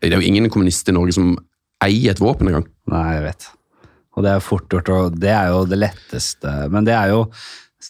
det 0.00 0.12
er 0.12 0.16
jo 0.20 0.24
ingen 0.24 0.48
kommunist 0.48 0.88
i 0.88 0.92
Norge 0.96 1.12
som 1.12 1.34
eier 1.84 2.14
et 2.14 2.20
våpen 2.22 2.48
engang. 2.48 2.64
Nei, 2.88 3.04
jeg 3.18 3.22
vet. 3.26 3.48
Og 4.14 4.22
det 4.24 4.30
er 4.36 4.42
fort 4.44 4.68
gjort, 4.70 4.88
og 4.94 5.16
det 5.18 5.30
er 5.34 5.48
jo 5.50 5.64
det 5.66 5.78
letteste. 5.82 6.52
Men 6.70 6.86
det 6.86 6.94
er 6.94 7.10
jo 7.14 7.24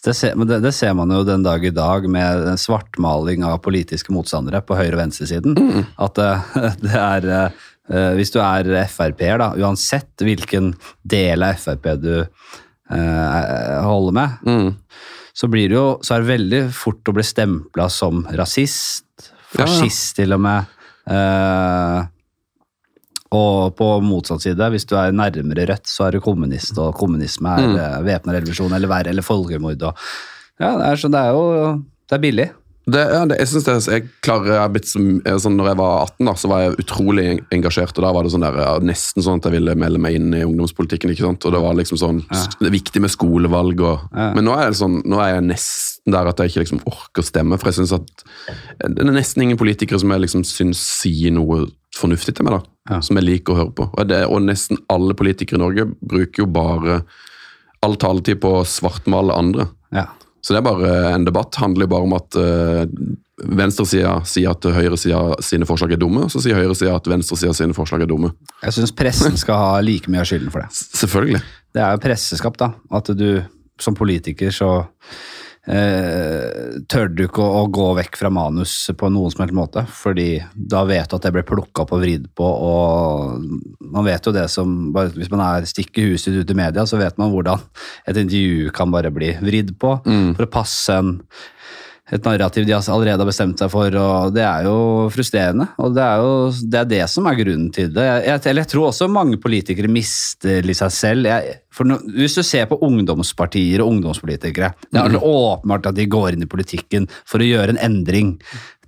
det 0.03 0.11
ser, 0.17 0.33
det, 0.35 0.57
det 0.65 0.73
ser 0.75 0.91
man 0.97 1.09
jo 1.13 1.21
den 1.23 1.43
dag 1.45 1.63
i 1.63 1.69
dag 1.71 2.03
med 2.11 2.49
svartmaling 2.59 3.45
av 3.47 3.61
politiske 3.63 4.11
motstandere 4.11 4.59
på 4.65 4.75
høyre- 4.75 4.97
og 4.97 4.99
venstresiden. 5.05 5.55
At 6.01 6.17
det, 6.19 6.31
det 6.83 6.97
er 6.99 7.27
eh, 7.31 8.09
Hvis 8.17 8.33
du 8.35 8.41
er 8.43 8.67
Frp-er, 8.91 9.39
da, 9.39 9.47
uansett 9.55 10.25
hvilken 10.25 10.73
del 11.07 11.45
av 11.47 11.55
Frp 11.63 11.87
du 12.03 12.11
eh, 12.89 13.81
holder 13.85 14.17
med, 14.19 14.29
Mm. 14.45 14.75
så 15.35 15.47
blir 15.51 15.69
det 15.71 15.75
jo 15.79 15.87
så 16.03 16.15
er 16.17 16.23
det 16.25 16.31
veldig 16.33 16.61
fort 16.75 17.09
å 17.11 17.15
bli 17.15 17.23
stempla 17.25 17.87
som 17.89 18.25
rasist, 18.35 19.05
Ja, 19.55 19.63
ja. 19.63 19.65
fascist 19.65 20.15
til 20.19 20.33
og 20.35 20.41
med. 20.43 20.65
Eh, 21.07 22.03
og 23.33 23.75
på 23.75 23.87
motsatt 24.05 24.43
side, 24.43 24.69
hvis 24.69 24.85
du 24.85 24.95
er 24.99 25.15
nærmere 25.15 25.65
Rødt, 25.71 25.87
så 25.89 26.07
er 26.07 26.11
du 26.15 26.19
kommunist, 26.21 26.77
og 26.77 26.93
kommunisme 26.95 27.49
er 27.49 27.65
Mm. 27.65 27.73
mm. 27.73 28.05
væpna 28.05 28.33
revolusjon 28.33 28.73
eller 28.73 28.87
verre, 28.87 29.09
eller 29.09 29.25
folkemord. 29.25 29.81
Og, 29.81 29.97
ja, 30.59 30.77
det 30.77 30.85
er, 30.85 30.95
så 30.95 31.07
det 31.07 31.19
er 31.19 31.31
jo 31.33 31.83
det 32.09 32.15
er 32.15 32.21
billig. 32.21 32.49
Det, 32.85 33.01
ja, 33.01 33.23
det, 33.25 33.39
jeg 33.41 33.49
synes 33.49 33.63
det, 33.65 33.75
jeg 33.89 34.03
klarer, 34.21 34.51
jeg 34.59 34.71
blitt 34.75 34.89
som, 34.91 35.05
sånn, 35.41 35.55
når 35.57 35.69
jeg 35.71 35.77
var 35.79 35.93
18, 36.03 36.27
da, 36.27 36.33
så 36.37 36.49
var 36.51 36.59
jeg 36.61 36.75
utrolig 36.83 37.25
engasjert. 37.55 37.95
og 37.97 38.05
Da 38.05 38.11
var 38.13 38.27
det 38.27 38.33
sånn 38.35 38.45
der, 38.45 38.59
ja, 38.61 38.73
nesten 38.85 39.25
sånn 39.25 39.41
at 39.41 39.47
jeg 39.49 39.55
ville 39.55 39.73
melde 39.81 40.01
meg 40.03 40.19
inn 40.19 40.27
i 40.37 40.43
ungdomspolitikken. 40.45 41.09
ikke 41.13 41.25
sant? 41.25 41.47
Og 41.49 41.55
Det 41.55 41.61
var 41.63 41.79
liksom 41.79 41.97
sånn, 41.97 42.19
det 42.29 42.69
er 42.69 42.75
viktig 42.75 43.01
med 43.01 43.13
skolevalg. 43.13 43.81
Og, 43.81 44.05
Ja. 44.13 44.27
Men 44.37 44.45
nå 44.45 44.53
er, 44.53 44.69
det 44.69 44.77
sånn, 44.77 44.99
nå 45.05 45.17
er 45.23 45.33
jeg 45.35 45.47
nesten 45.49 46.13
der 46.13 46.29
at 46.29 46.37
jeg 46.37 46.53
ikke 46.53 46.63
liksom 46.65 46.83
orker 46.85 47.23
å 47.23 47.25
stemme. 47.25 47.57
For 47.57 47.71
jeg 47.71 47.79
synes 47.79 47.95
at 47.97 48.25
det 48.85 49.01
er 49.01 49.11
nesten 49.15 49.41
ingen 49.41 49.57
politikere 49.57 49.99
som 49.99 50.13
jeg 50.13 50.21
liksom 50.27 50.43
syns 50.45 50.77
sier 51.01 51.33
noe 51.33 51.65
fornuftig 51.95 52.35
til 52.35 52.45
meg. 52.45 52.59
da, 52.59 52.95
Ja. 52.95 52.99
Som 53.01 53.17
jeg 53.17 53.25
liker 53.25 53.53
å 53.53 53.57
høre 53.63 53.73
på. 53.73 53.89
Og, 53.97 54.07
det, 54.07 54.25
og 54.29 54.43
nesten 54.45 54.77
alle 54.93 55.15
politikere 55.17 55.57
i 55.57 55.63
Norge 55.63 55.87
bruker 56.05 56.43
jo 56.43 56.45
bare 56.45 56.99
all 57.81 57.95
taletid 57.95 58.39
på 58.41 58.59
å 58.59 58.65
svartmale 58.65 59.33
andre. 59.33 59.67
Ja. 59.91 60.05
Så 60.45 60.53
det 60.53 60.59
er 60.61 60.65
bare 60.67 60.89
en 61.15 61.23
debatt. 61.25 61.57
handler 61.57 61.87
jo 61.87 61.91
bare 61.95 62.05
om 62.05 62.13
at 62.13 62.35
uh, 62.37 62.83
venstresida 63.57 64.19
sier 64.29 64.51
at 64.53 64.67
høyresida 64.75 65.21
sine 65.43 65.65
forslag 65.67 65.95
er 65.95 66.01
dumme, 66.01 66.27
og 66.27 66.31
så 66.33 66.41
sier 66.43 66.59
høyresida 66.59 66.93
at 66.99 67.09
venstresida 67.09 67.53
sine 67.57 67.73
forslag 67.75 68.05
er 68.05 68.11
dumme. 68.11 68.29
Jeg 68.61 68.75
syns 68.77 68.93
pressen 68.95 69.35
skal 69.41 69.57
ha 69.59 69.71
like 69.83 70.11
mye 70.13 70.21
av 70.21 70.29
skylden 70.29 70.53
for 70.53 70.61
det. 70.63 70.69
S- 70.71 70.91
Selvfølgelig. 71.01 71.41
Det 71.75 71.81
er 71.83 71.97
jo 71.97 72.03
presseskap, 72.05 72.59
da. 72.61 72.69
At 72.95 73.09
du 73.17 73.27
som 73.81 73.97
politiker 73.97 74.53
så 74.55 74.69
eh, 75.71 76.77
tør 76.91 77.09
du 77.11 77.23
ikke 77.25 77.43
å, 77.43 77.63
å 77.63 77.71
gå 77.73 77.87
vekk 77.99 78.19
fra 78.19 78.31
manus 78.33 78.73
på 78.97 79.09
noen 79.13 79.33
som 79.33 79.43
helst 79.43 79.57
måte, 79.57 79.85
fordi 79.89 80.29
da 80.55 80.83
vet 80.87 81.09
du 81.09 81.17
at 81.17 81.27
det 81.27 81.33
blir 81.35 81.47
plukka 81.47 81.85
opp 81.85 81.95
og 81.97 82.03
vridd 82.03 82.29
på, 82.37 82.45
og 82.45 83.81
man 83.81 84.07
vet 84.07 84.25
jo 84.25 84.35
det 84.35 84.47
som 84.51 84.93
bare, 84.95 85.13
Hvis 85.15 85.31
man 85.33 85.43
er 85.45 85.67
stikker 85.69 86.11
huset 86.11 86.29
sitt 86.29 86.39
ut 86.41 86.53
i 86.53 86.57
media, 86.57 86.85
så 86.89 86.99
vet 87.01 87.17
man 87.21 87.33
hvordan 87.33 87.61
et 88.05 88.17
intervju 88.17 88.71
kan 88.75 88.93
bare 88.93 89.13
bli 89.13 89.33
vridd 89.41 89.75
på 89.81 89.97
for 90.05 90.45
å 90.45 90.51
passe 90.51 90.95
en 90.95 91.17
et 92.13 92.21
narrativ 92.27 92.67
de 92.67 92.73
allerede 92.77 93.17
har 93.17 93.27
bestemt 93.27 93.57
seg 93.57 93.69
for, 93.73 93.95
og 93.97 94.33
det 94.35 94.43
er 94.45 94.67
jo 94.67 94.75
frustrerende. 95.13 95.65
Og 95.81 95.95
det 95.95 96.03
er 96.05 96.21
jo 96.21 96.33
det, 96.61 96.81
er 96.83 96.89
det 96.91 96.99
som 97.09 97.25
er 97.25 97.37
grunnen 97.39 97.71
til 97.73 97.89
det. 97.95 98.05
Jeg, 98.05 98.41
eller 98.51 98.61
jeg 98.61 98.71
tror 98.75 98.91
også 98.91 99.07
mange 99.09 99.39
politikere 99.41 99.89
mister 99.89 100.69
seg 100.77 100.93
selv. 100.93 101.29
Jeg, 101.31 101.55
no, 101.89 101.97
hvis 102.13 102.37
du 102.37 102.43
ser 102.45 102.69
på 102.69 102.77
ungdomspartier 102.85 103.81
og 103.81 103.95
ungdomspolitikere, 103.95 104.69
det 104.85 105.01
er 105.01 105.15
mm. 105.15 105.25
åpenbart 105.25 105.89
at 105.89 105.97
de 105.97 106.05
går 106.05 106.35
inn 106.35 106.45
i 106.45 106.51
politikken 106.51 107.09
for 107.25 107.41
å 107.41 107.49
gjøre 107.49 107.73
en 107.73 107.81
endring. 107.89 108.35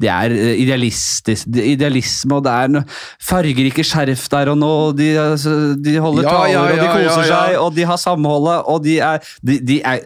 Det 0.01 0.09
er 0.13 0.33
eh, 0.35 0.53
idealistisk, 0.63 1.47
det, 1.53 1.63
idealisme, 1.73 2.37
og 2.37 2.43
det 2.45 2.53
er 2.53 2.97
fargerike 3.23 3.85
skjerf 3.85 4.27
der 4.33 4.51
og 4.53 4.59
nå. 4.61 4.71
De, 4.97 5.09
altså, 5.21 5.55
de 5.75 5.95
holder 6.03 6.27
Ja, 6.27 6.33
taler, 6.33 6.53
ja, 6.53 6.61
og 6.61 6.69
de 6.77 6.87
koser 6.87 7.23
ja, 7.23 7.27
ja. 7.27 7.27
seg, 7.31 7.57
og 7.63 7.75
de 7.77 7.87
har 7.89 8.01
samholdet, 8.01 8.57
og 8.73 8.83
de 8.85 8.97
er, 9.03 9.31
de, 9.45 9.59
de 9.71 9.79
er 9.81 10.03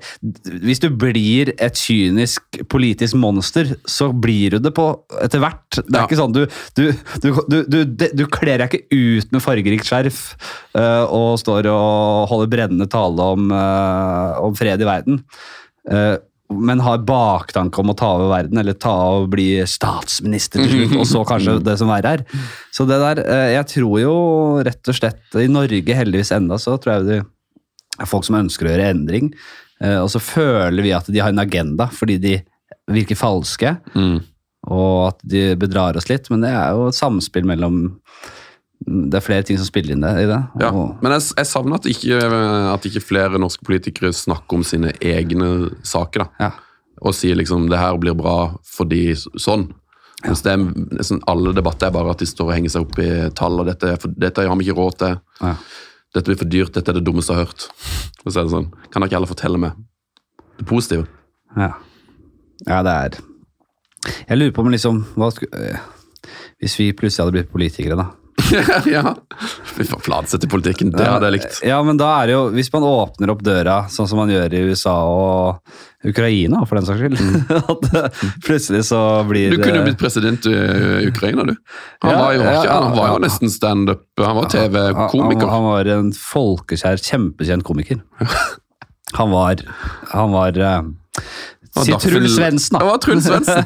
Hvis 0.63 0.81
du 0.83 0.89
blir 0.89 1.53
et 1.57 1.77
kynisk 1.81 2.61
politisk 2.71 3.15
monster, 3.19 3.75
så 3.89 4.11
blir 4.13 4.57
du 4.57 4.59
det 4.63 4.73
på 4.77 4.87
etter 5.21 5.43
hvert. 5.43 5.63
Det 5.77 5.85
er 5.87 6.01
Ja. 6.01 6.07
ikke 6.07 6.19
sånn 6.19 6.35
du 6.35 6.43
Du, 6.75 6.91
du, 7.21 7.63
du, 7.67 7.79
du, 7.95 8.25
kler 8.31 8.61
deg 8.61 8.71
ikke 8.71 8.95
ut 8.95 9.31
med 9.33 9.43
fargerikt 9.43 9.87
skjerf 9.87 10.21
uh, 10.77 11.05
og 11.11 11.39
står 11.41 11.67
og 11.71 12.29
holder 12.31 12.51
brennende 12.51 12.87
tale 12.91 13.31
om, 13.35 13.51
uh, 13.51 14.39
om 14.45 14.55
fred 14.57 14.81
i 14.81 14.87
verden. 14.87 15.23
Eh, 15.89 16.15
men 16.53 16.79
har 16.83 16.97
baktanke 17.07 17.79
om 17.79 17.89
å 17.93 17.95
ta 17.97 18.09
over 18.17 18.29
verden, 18.33 18.57
eller 18.61 18.73
ta 18.73 18.93
og 19.17 19.29
bli 19.33 19.61
statsminister 19.69 20.61
til 20.65 20.71
slutt, 20.87 20.95
og 20.99 21.07
så 21.09 21.21
kanskje 21.27 21.57
det 21.63 21.77
som 21.79 21.87
verre 21.91 22.13
er. 22.17 22.23
Så 22.73 22.85
det 22.89 22.99
der, 23.01 23.21
eh, 23.25 23.53
jeg 23.55 23.67
tror 23.73 23.99
jo 24.01 24.15
rett 24.67 24.87
og 24.91 24.95
slett 24.97 25.37
I 25.39 25.47
Norge 25.47 25.95
heldigvis 25.97 26.31
enda, 26.35 26.57
så 26.61 26.77
tror 26.81 26.97
jeg 26.99 27.05
det 27.07 27.19
er 28.01 28.05
folk 28.09 28.25
som 28.25 28.35
ønsker 28.39 28.65
å 28.67 28.73
gjøre 28.75 28.89
endring. 28.95 29.33
eh, 29.81 29.97
Og 30.01 30.09
så 30.09 30.19
føler 30.21 30.81
vi 30.83 30.91
at 30.93 31.05
de 31.07 31.19
har 31.19 31.29
en 31.29 31.39
agenda, 31.39 31.87
fordi 31.91 32.19
de 32.21 32.35
virker 32.89 33.15
falske, 33.15 33.77
Mm. 33.95 34.21
og 34.67 35.07
at 35.07 35.19
de 35.25 35.55
bedrar 35.55 35.95
oss 35.97 36.09
litt. 36.09 36.29
Men 36.29 36.41
det 36.41 36.49
er 36.51 36.71
jo 36.71 36.87
et 36.87 36.93
samspill 36.95 37.43
mellom 37.45 37.99
Det 38.81 39.19
er 39.19 39.23
flere 39.23 39.45
ting 39.45 39.59
som 39.59 39.67
spiller 39.67 39.93
inn 39.93 40.03
det, 40.03 40.11
i 40.23 40.29
det. 40.29 40.39
Ja. 40.61 40.71
Men 41.03 41.15
jeg, 41.15 41.27
jeg 41.37 41.49
savner 41.49 41.77
at 41.77 41.87
ikke, 41.89 42.17
at 42.71 42.87
ikke 42.89 43.03
flere 43.03 43.41
norske 43.41 43.65
politikere 43.67 44.09
snakker 44.15 44.57
om 44.57 44.65
sine 44.67 44.95
egne 44.97 45.71
saker. 45.85 46.25
da. 46.25 46.47
ja. 46.47 46.51
Og 47.01 47.15
sier 47.17 47.37
liksom 47.37 47.69
det 47.69 47.79
her 47.81 47.95
blir 47.97 48.13
bra 48.17 48.53
fordi 48.67 49.15
sånn. 49.17 49.71
Mens 50.21 50.43
det 50.45 50.51
er 50.53 50.61
nesten 50.61 51.21
alle 51.29 51.53
debatter 51.57 51.89
er 51.89 51.95
bare 51.95 52.13
at 52.13 52.21
de 52.21 52.27
står 52.29 52.51
og 52.51 52.53
henger 52.53 52.73
seg 52.75 52.83
opp 52.85 52.99
i 53.01 53.07
tall, 53.37 53.57
og 53.57 53.69
dette, 53.71 53.95
for, 54.01 54.13
dette 54.21 54.45
har 54.45 54.59
vi 54.59 54.67
ikke 54.67 54.77
råd 54.77 54.99
til. 55.01 55.15
Ja. 55.41 55.55
Dette 56.13 56.27
blir 56.27 56.37
for 56.41 56.51
dyrt, 56.51 56.73
dette 56.75 56.93
er 56.93 56.99
det 56.99 57.05
dummeste 57.07 57.33
jeg 57.33 57.41
har 57.41 57.49
hørt. 57.49 57.65
Og 58.21 58.27
så 58.27 58.35
er 58.35 58.45
det 58.45 58.53
sånn, 58.53 58.69
Kan 58.91 59.01
dere 59.01 59.09
ikke 59.09 59.17
heller 59.17 59.31
fortelle 59.31 59.61
meg 59.61 59.79
det 60.59 60.67
positive? 60.69 61.07
Ja. 61.57 61.71
ja, 62.67 62.81
det 62.85 62.91
er 62.91 63.17
Jeg 64.29 64.37
lurer 64.37 64.53
på 64.55 64.63
om 64.63 64.69
liksom 64.71 65.01
hva 65.19 65.27
eh, 65.57 65.81
Hvis 66.61 66.77
vi 66.79 66.91
plutselig 66.95 67.25
hadde 67.25 67.35
blitt 67.35 67.51
politikere, 67.51 67.97
da. 67.99 68.11
ja. 68.95 69.13
Fy 69.71 69.83
faen, 69.87 70.01
Fladsett 70.03 70.43
i 70.43 70.49
politikken, 70.51 70.91
det 70.95 71.05
hadde 71.07 71.27
jeg 71.29 71.35
likt. 71.39 71.59
Ja, 71.67 71.77
men 71.85 71.97
da 71.99 72.09
er 72.21 72.27
det 72.29 72.33
jo 72.35 72.41
Hvis 72.55 72.69
man 72.73 72.83
åpner 72.87 73.31
opp 73.33 73.41
døra, 73.45 73.75
sånn 73.91 74.07
som 74.09 74.19
man 74.21 74.31
gjør 74.33 74.53
i 74.57 74.61
USA 74.71 74.93
og 75.07 76.07
Ukraina, 76.07 76.63
for 76.65 76.79
den 76.79 76.87
saks 76.87 77.01
skyld 77.03 77.19
At 77.75 77.87
eh, 77.99 78.21
plutselig 78.45 78.83
så 78.89 79.01
blir 79.29 79.51
Mm. 79.51 79.57
Du 79.57 79.63
kunne 79.63 79.79
jo 79.81 79.85
blitt 79.89 79.99
president 80.01 80.45
i 80.49 80.55
Ukraina, 81.11 81.45
du. 81.47 81.53
Han 82.05 82.11
Ja, 82.11 82.17
var 82.23 82.33
jo, 82.35 82.41
ja, 82.45 82.79
han 82.81 82.95
var 82.97 83.13
jo 83.13 83.19
nesten 83.23 83.51
standup. 83.53 84.03
Han 84.21 84.35
var 84.39 84.49
TV-komiker. 84.53 85.47
han 85.51 85.63
var 85.69 85.89
en 85.97 86.11
folkekjær, 86.17 87.01
kjempekjent 87.01 87.63
komiker. 87.67 88.01
Han 89.17 89.27
var 89.33 89.59
Han 90.13 90.31
var 90.31 90.55
Han 90.55 90.93
Si 91.71 91.91
var 91.91 91.99
daffel- 91.99 92.13
Truls 92.13 92.35
Svendsen, 92.37 92.77
Det 92.77 92.79
da. 92.79 92.85
var 92.91 92.97
Truls 93.03 93.25
Svendsen. 93.27 93.65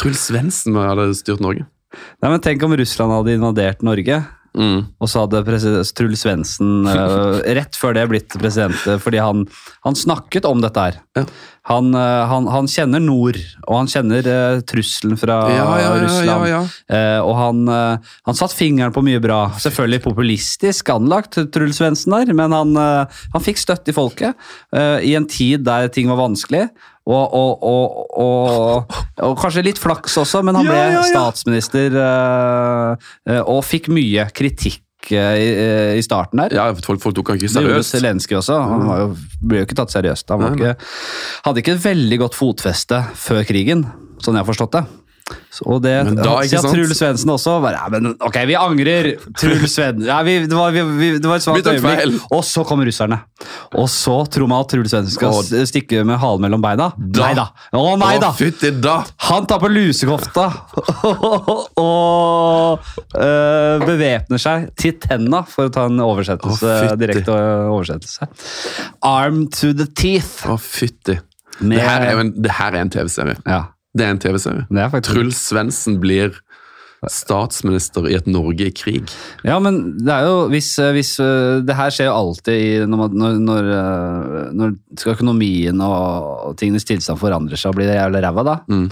Truls 0.00 0.22
Svendsen 0.30 0.78
hadde 0.80 1.04
styrt 1.18 1.40
Norge. 1.44 1.66
Nei, 1.94 2.30
men 2.30 2.42
Tenk 2.44 2.62
om 2.66 2.76
Russland 2.76 3.14
hadde 3.14 3.38
invadert 3.38 3.84
Norge. 3.86 4.22
Mm. 4.58 4.88
Og 4.98 5.10
så 5.10 5.22
hadde 5.22 5.42
Truls 5.94 6.24
Svendsen 6.24 6.88
uh, 6.88 7.38
rett 7.44 7.76
før 7.78 7.94
det 7.94 8.08
blitt 8.10 8.34
president, 8.40 8.78
øh, 8.88 8.98
fordi 9.02 9.20
han, 9.22 9.44
han 9.86 9.98
snakket 9.98 10.48
om 10.48 10.62
dette 10.64 10.82
her. 10.82 10.98
Ja. 11.18 11.24
Han, 11.68 11.92
uh, 11.92 12.24
han, 12.30 12.48
han 12.48 12.70
kjenner 12.70 13.02
nord, 13.02 13.38
og 13.66 13.74
han 13.76 13.90
kjenner 13.92 14.24
uh, 14.26 14.62
trusselen 14.66 15.20
fra 15.20 15.36
Ja, 15.52 15.68
ja, 15.82 15.92
Russland. 16.00 16.72
Eh, 16.88 17.20
og 17.20 17.34
han, 17.36 17.62
han 17.68 18.38
satt 18.38 18.56
fingeren 18.56 18.94
på 18.94 19.04
mye 19.04 19.20
bra. 19.22 19.44
Selvfølgelig 19.60 20.02
populistisk 20.08 20.90
anlagt, 20.94 21.38
Truls 21.54 21.78
Svendsen 21.78 22.16
der, 22.16 22.32
men 22.36 22.54
han, 22.56 22.74
han 22.78 23.44
fikk 23.44 23.60
støtte 23.60 23.92
i 23.92 23.96
folket 23.96 24.48
i 25.04 25.12
en 25.18 25.26
tid 25.28 25.66
der 25.66 25.90
ting 25.92 26.08
var 26.10 26.22
vanskelig. 26.22 26.66
Og, 27.08 27.34
og, 27.34 27.62
og, 27.64 27.94
og, 28.20 28.98
og 29.24 29.38
kanskje 29.40 29.62
litt 29.64 29.78
flaks 29.80 30.18
også, 30.20 30.42
men 30.44 30.58
han 30.58 30.66
Ja, 30.68 30.74
ble 30.74 30.82
ja, 30.82 30.98
ja. 30.98 31.06
statsminister 31.08 31.94
øh, 31.96 33.08
øh, 33.32 33.40
og 33.48 33.62
fikk 33.64 33.88
mye 33.96 34.26
kritikk 34.36 34.82
øh, 35.16 35.38
i, 35.40 35.48
i 35.96 36.04
starten 36.04 36.42
der. 36.42 36.52
Ja, 36.58 36.66
folk, 36.84 37.00
folk 37.00 37.16
tok 37.16 37.32
han 37.32 37.40
ikke 37.40 37.48
seriøst. 37.54 37.94
Det. 37.94 38.02
Zelenskyj 38.02 38.36
også. 38.42 38.58
Han 38.74 38.84
var 38.90 39.00
jo, 39.06 39.08
ble 39.40 39.62
jo 39.62 39.68
ikke 39.70 39.78
tatt 39.80 39.94
seriøst. 39.96 40.28
Han 40.36 40.44
var 40.44 40.52
Nei, 40.52 40.60
nei. 40.60 40.74
ikke, 40.76 40.92
hadde 41.48 41.64
ikke 41.64 41.76
et 41.78 41.84
veldig 41.88 42.20
godt 42.26 42.36
fotfeste 42.36 43.00
før 43.24 43.40
krigen, 43.48 43.86
sånn 44.20 44.36
jeg 44.36 44.44
har 44.44 44.50
forstått 44.52 44.76
det. 44.76 44.84
Og 45.66 45.80
det 45.82 45.94
da, 46.18 46.34
sant? 46.46 46.68
Truls 46.70 46.98
Svendsen 46.98 47.30
også 47.32 47.56
bare, 47.62 47.80
ja, 47.80 47.88
men 47.92 48.14
Ok, 48.24 48.36
vi 48.48 48.54
angrer! 48.58 49.08
Truls 49.38 49.74
Svendsen 49.74 50.06
ja, 50.06 50.18
vi, 50.26 50.36
det, 50.46 50.54
var, 50.54 50.72
vi, 50.74 50.84
vi, 50.98 51.08
det 51.18 51.28
var 51.28 51.40
et 51.40 51.44
svakt 51.44 51.66
feil. 51.66 51.80
øyeblikk. 51.82 52.28
Og 52.34 52.44
så 52.46 52.64
kommer 52.68 52.88
russerne. 52.88 53.18
Og 53.78 53.88
så 53.92 54.14
tror 54.32 54.50
man 54.50 54.64
at 54.64 54.72
Truls 54.72 54.92
Svendsen 54.94 55.16
skal 55.16 55.34
Å. 55.34 55.62
stikke 55.68 56.04
med 56.08 56.20
halen 56.22 56.44
mellom 56.46 56.62
beina. 56.64 56.90
Da. 56.96 57.26
Nei 57.26 57.32
da! 57.38 57.48
Å 57.76 57.94
nei 58.00 58.14
da! 58.22 58.32
Å, 58.32 58.72
da! 58.84 58.96
Han 59.28 59.48
tar 59.50 59.62
på 59.62 59.70
lusekofta 59.72 60.46
og 61.82 62.90
øh, 63.18 63.86
bevæpner 63.86 64.42
seg 64.42 64.68
til 64.78 64.96
tenna, 65.02 65.42
for 65.48 65.68
å 65.68 65.74
ta 65.74 65.88
en 65.90 66.00
oversettelse, 66.04 66.76
Å, 66.92 66.98
direkte 67.00 67.34
oversettelse. 67.74 68.28
Arm 69.06 69.46
to 69.52 69.74
the 69.76 69.88
teeth. 69.90 70.44
Å, 70.48 70.58
fytti. 70.60 71.18
Det 71.58 71.82
det 72.38 72.54
her 72.54 72.76
er 72.76 72.84
en 72.84 72.92
TV-serie. 72.92 73.40
Ja, 73.48 73.64
Det 73.98 74.06
er 74.06 74.14
en 74.14 74.22
TV-serie. 74.22 74.66
det 74.70 74.84
er 74.84 74.92
faktisk 74.92 75.14
Truls 75.14 75.40
Svendsen 75.50 75.98
blir 76.02 76.36
statsminister 77.06 78.08
i 78.10 78.16
et 78.18 78.26
Norge 78.26 78.66
i 78.66 78.74
krig. 78.74 79.12
Ja, 79.46 79.60
men 79.62 79.98
det 80.00 80.10
er 80.10 80.26
jo 80.26 80.48
hvis, 80.50 80.72
hvis 80.96 81.12
øh, 81.22 81.60
Det 81.62 81.76
her 81.78 81.92
skjer 81.94 82.08
jo 82.08 82.16
alltid 82.16 82.58
i, 82.58 82.72
når, 82.90 83.14
når, 83.14 83.68
når, 84.58 84.74
skal 84.98 85.14
økonomien 85.14 85.78
og, 85.84 86.48
og 86.48 86.58
tingenes 86.58 86.88
tilstand 86.88 87.20
forandrer 87.20 87.60
seg 87.60 87.70
og 87.70 87.78
blir 87.78 87.92
jævlig 87.94 88.24
ræva, 88.24 88.46
da. 88.48 88.56
Mm. 88.66 88.88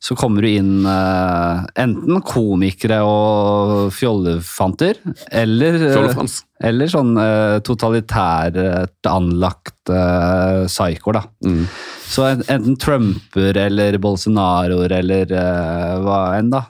Så 0.00 0.14
kommer 0.18 0.44
du 0.44 0.48
inn 0.50 0.84
uh, 0.86 1.64
enten 1.80 2.20
komikere 2.26 2.98
og 3.06 3.88
fjollefanter, 3.96 4.98
eller 5.32 5.78
øh, 5.88 6.24
Eller 6.66 6.88
sånn 6.92 7.14
uh, 7.18 7.58
totalitært 7.64 9.08
anlagt 9.08 9.90
uh, 9.92 10.64
psykoer, 10.68 11.18
da. 11.20 11.22
Mm. 11.46 11.64
Så 12.06 12.26
enten 12.36 12.76
Trumper 12.80 13.56
eller 13.66 13.96
Bolsonaroer 13.98 14.92
eller 15.00 15.32
eh, 15.34 15.94
hva 16.04 16.20
enn, 16.38 16.52
da. 16.52 16.60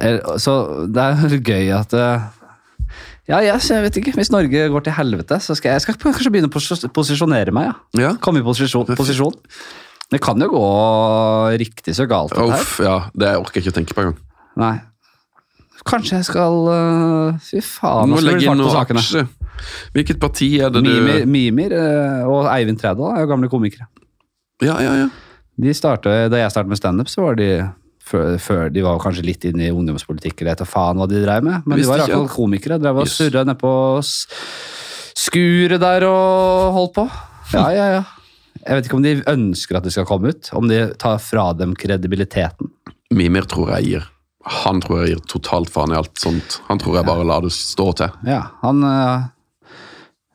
Eh, 0.00 0.20
Så 0.38 0.86
det 0.86 1.02
er 1.02 1.34
gøy 1.42 1.72
at 1.74 1.96
eh, 1.98 2.28
Ja, 3.30 3.40
jeg, 3.42 3.58
jeg 3.66 3.82
vet 3.88 3.98
ikke. 3.98 4.14
Hvis 4.14 4.30
Norge 4.30 4.68
går 4.70 4.84
til 4.86 4.94
helvete, 4.96 5.40
så 5.42 5.56
skal 5.58 5.72
jeg, 5.72 5.80
jeg 5.80 5.86
skal 5.88 5.98
kanskje 6.04 6.30
begynne 6.30 6.50
å 6.50 6.54
pos- 6.54 6.86
posisjonere 6.94 7.50
meg. 7.54 7.72
ja. 7.72 8.04
Ja. 8.04 8.12
Komme 8.22 8.38
i 8.40 8.46
posisjon. 8.46 8.86
posisjon. 8.94 9.34
Det 10.10 10.18
kan 10.22 10.40
jo 10.42 10.48
gå 10.50 10.64
riktig 11.60 11.94
så 11.94 12.06
galt. 12.10 12.32
Uff, 12.34 12.80
ja, 12.82 12.96
det 13.14 13.34
orker 13.38 13.60
jeg 13.60 13.66
ikke 13.68 13.74
å 13.74 13.78
tenke 13.80 13.94
på 13.96 14.02
engang. 14.04 14.16
Nei. 14.58 14.76
Kanskje 15.86 16.18
jeg 16.18 16.26
skal 16.28 16.56
uh, 16.68 17.38
Fy 17.40 17.62
faen, 17.64 18.10
nå 18.10 18.18
skal 18.20 18.36
vi 18.36 18.48
fart 18.50 18.60
på 18.60 18.72
sakene. 18.74 19.00
aksje. 19.00 19.22
Hvilket 19.94 20.18
parti 20.20 20.48
er 20.60 20.72
det 20.72 20.82
du 20.82 20.88
Mimir, 20.90 21.24
Mimir 21.28 21.72
eh, 21.76 22.28
og 22.28 22.46
Eivind 22.52 22.80
Trædal 22.80 23.14
er 23.14 23.22
jo 23.24 23.30
gamle 23.30 23.48
komikere. 23.52 23.86
Ja, 24.64 24.76
ja, 24.84 24.92
ja. 25.04 25.08
De 25.60 25.72
startet, 25.76 26.30
da 26.32 26.40
jeg 26.40 26.52
startet 26.52 26.72
med 26.72 26.80
standup, 26.80 27.08
så 27.12 27.24
var 27.26 27.36
de 27.40 27.48
før, 28.10 28.34
før 28.40 28.70
De 28.72 28.82
var 28.84 29.00
kanskje 29.04 29.24
litt 29.28 29.44
inne 29.48 29.68
i 29.68 29.72
ungdomspolitikk, 29.72 30.40
eller 30.42 30.54
etter 30.56 30.68
faen 30.68 31.00
hva 31.00 31.06
de 31.10 31.20
drev 31.24 31.44
med, 31.44 31.66
men 31.68 31.80
de 31.80 31.88
var 31.88 32.00
iallfall 32.02 32.28
komikere. 32.32 32.80
Drev 32.80 33.02
og 33.02 33.08
Yes. 33.08 33.18
surra 33.20 33.44
nedpå 33.48 33.72
skuret 35.20 35.80
der 35.82 36.06
og 36.08 36.72
holdt 36.76 36.94
på. 36.96 37.04
Ja, 37.54 37.66
ja, 37.76 37.86
ja. 37.98 38.02
Jeg 38.66 38.76
vet 38.76 38.88
ikke 38.88 38.98
om 38.98 39.04
de 39.04 39.16
ønsker 39.30 39.78
at 39.78 39.86
det 39.86 39.92
skal 39.94 40.06
komme 40.08 40.34
ut. 40.34 40.50
Om 40.56 40.68
de 40.70 40.80
tar 41.00 41.20
fra 41.22 41.50
dem 41.56 41.74
kredibiliteten. 41.78 42.70
Mimir 43.10 43.48
tror 43.50 43.72
jeg 43.74 43.86
gir 43.88 44.08
Han 44.62 44.80
tror 44.84 45.00
jeg 45.00 45.14
gir 45.14 45.22
totalt 45.28 45.72
faen 45.72 45.92
i 45.92 45.98
alt 45.98 46.20
sånt. 46.20 46.60
Han 46.68 46.80
tror 46.80 47.00
jeg 47.00 47.08
bare 47.08 47.26
lar 47.28 47.44
det 47.44 47.52
stå 47.56 47.90
til. 47.98 48.14
Ja, 48.28 48.42
han, 48.62 48.84
eh, 48.84 49.26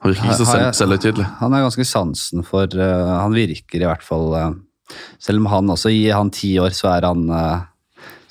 Han 0.01 0.13
virker 0.13 0.29
ikke 0.29 0.41
så 0.41 0.73
selvhøytidelig. 0.77 1.25
han 1.39 1.53
har 1.53 1.65
ganske 1.65 1.85
sansen 1.85 2.43
for 2.45 2.69
uh, 2.77 3.21
Han 3.23 3.33
virker 3.33 3.81
i 3.81 3.87
hvert 3.89 4.03
fall 4.05 4.27
uh, 4.35 4.51
Selv 5.19 5.41
om 5.41 5.49
han 5.49 5.69
også 5.73 5.89
gir 5.89 6.13
han 6.13 6.29
ti 6.29 6.57
år, 6.61 6.75
så 6.77 6.91
er 6.93 7.07
han 7.07 7.25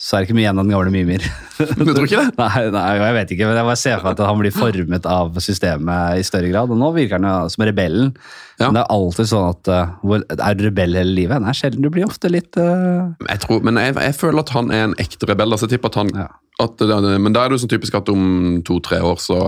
så 0.05 0.19
er 0.19 0.21
det 0.21 0.27
ikke 0.29 0.35
mye 0.37 0.43
igjen 0.45 0.59
av 0.61 0.67
den 0.67 0.73
gamle 0.75 0.91
Mimir. 0.93 1.23
Du 1.81 1.89
tror 1.89 2.05
ikke 2.05 2.19
det? 2.27 2.33
Nei, 2.37 2.65
nei, 2.75 2.83
jeg 2.99 3.15
vet 3.17 3.31
ikke, 3.33 3.47
men 3.49 3.57
jeg 3.57 3.67
bare 3.71 3.81
ser 3.81 3.95
for 4.03 4.09
meg 4.11 4.19
at 4.19 4.29
han 4.29 4.41
blir 4.43 4.53
formet 4.53 5.07
av 5.09 5.39
systemet 5.41 6.19
i 6.21 6.27
større 6.29 6.51
grad. 6.51 6.73
Og 6.75 6.81
nå 6.81 6.91
virker 6.93 7.17
han 7.17 7.25
jo 7.29 7.53
som 7.55 7.65
rebellen. 7.65 8.11
Ja. 8.59 8.67
Men 8.67 8.77
det 8.77 8.83
er 8.83 8.93
alltid 8.93 9.31
sånn 9.31 9.47
at 9.49 9.71
uh, 9.73 10.19
Er 10.35 10.59
du 10.59 10.67
rebell 10.67 10.99
hele 10.99 11.15
livet? 11.17 11.41
Nei, 11.41 11.55
sjelden. 11.57 11.87
Du 11.87 11.89
blir 11.95 12.05
ofte 12.05 12.29
litt 12.31 12.59
uh, 12.61 13.15
Jeg 13.31 13.41
tror, 13.47 13.65
men 13.65 13.81
jeg, 13.81 13.97
jeg 13.97 14.17
føler 14.19 14.45
at 14.45 14.53
han 14.55 14.69
er 14.75 14.85
en 14.91 14.99
ekte 15.03 15.31
rebell. 15.31 15.57
Altså, 15.57 15.71
jeg 15.71 15.79
tipper 15.79 15.95
at 15.95 15.99
han, 16.03 16.13
Ja. 16.21 16.29
at, 16.67 16.85
men 17.25 17.33
da 17.33 17.47
er 17.47 17.49
det 17.55 17.57
jo 17.57 17.65
sånn 17.65 17.73
typisk 17.73 17.97
at 17.97 18.13
om 18.13 18.61
to-tre 18.69 19.01
år 19.01 19.17
så, 19.25 19.41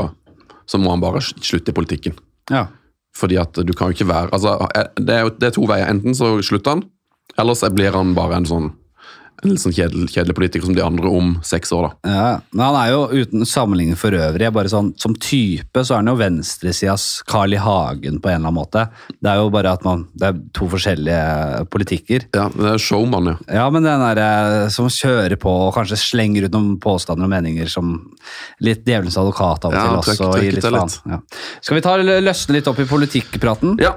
så 0.64 0.80
må 0.80 0.94
han 0.94 1.04
bare 1.04 1.20
slutte 1.26 1.74
i 1.74 1.76
politikken. 1.76 2.16
Ja. 2.48 2.64
Fordi 3.16 3.36
at 3.44 3.60
du 3.60 3.76
kan 3.76 3.92
jo 3.92 3.96
ikke 3.98 4.08
være 4.08 4.32
altså, 4.36 4.56
Det 4.96 5.20
er 5.20 5.30
det 5.36 5.50
er 5.50 5.54
to 5.58 5.68
veier. 5.68 5.90
Enten 5.92 6.16
så 6.16 6.32
slutter 6.40 6.78
han, 6.78 6.84
eller 7.36 7.58
så 7.58 7.68
blir 7.74 7.92
han 7.92 8.16
bare 8.16 8.40
en 8.40 8.48
sånn 8.48 8.72
en 9.44 9.50
litt 9.52 9.60
sånn 9.60 9.74
kjedelig, 9.76 10.08
kjedelig 10.14 10.34
politiker 10.38 10.64
som 10.66 10.74
de 10.76 10.82
andre 10.84 11.10
om 11.12 11.34
seks 11.44 11.72
år. 11.76 11.90
da. 12.02 12.12
Ja, 12.16 12.40
men 12.52 12.64
han 12.64 12.76
er 12.80 12.92
jo 12.94 13.02
uten 13.12 13.44
sammenligning 13.46 13.98
for 14.00 14.10
øvrig. 14.16 14.48
Bare 14.56 14.70
sånn, 14.72 14.94
som 14.98 15.14
type 15.14 15.82
så 15.84 15.94
er 15.94 16.00
han 16.02 16.08
jo 16.12 16.16
venstresidas 16.20 17.22
Carl 17.28 17.52
I. 17.52 17.60
Hagen 17.66 18.20
på 18.22 18.30
en 18.30 18.38
eller 18.40 18.48
annen 18.48 18.56
måte. 18.56 18.86
Det 19.20 19.30
er 19.32 19.40
jo 19.42 19.50
bare 19.50 19.72
at 19.76 19.84
man, 19.84 20.06
det 20.14 20.28
er 20.30 20.40
to 20.56 20.68
forskjellige 20.72 21.66
politikker. 21.72 22.26
Ja, 22.36 22.48
det 22.54 22.72
er 22.74 22.78
showman, 22.82 23.26
ja. 23.32 23.36
Ja, 23.60 23.68
men 23.74 23.82
den 23.86 24.00
der 24.04 24.20
eh, 24.22 24.68
som 24.72 24.88
kjører 24.92 25.36
på 25.40 25.50
og 25.66 25.74
kanskje 25.76 25.98
slenger 26.00 26.46
ut 26.48 26.54
noen 26.56 26.76
påstander 26.82 27.26
og 27.26 27.32
meninger 27.32 27.68
som 27.72 27.94
litt 28.64 28.84
djevelens 28.86 29.16
advokat 29.20 29.64
av 29.68 29.72
og 29.72 29.76
Ja, 29.76 29.86
til 29.86 29.96
også. 29.98 30.16
og 30.30 30.36
trekk 30.36 30.42
trøkk 30.42 30.58
litt 30.62 30.72
litt. 30.80 30.98
Ja. 31.12 31.20
Skal 31.60 31.78
vi 31.80 31.84
ta 31.86 31.96
løsne 32.00 32.56
litt 32.58 32.68
opp 32.70 32.78
i 32.80 32.88
politikkpraten? 32.88 33.76
Ja, 33.82 33.96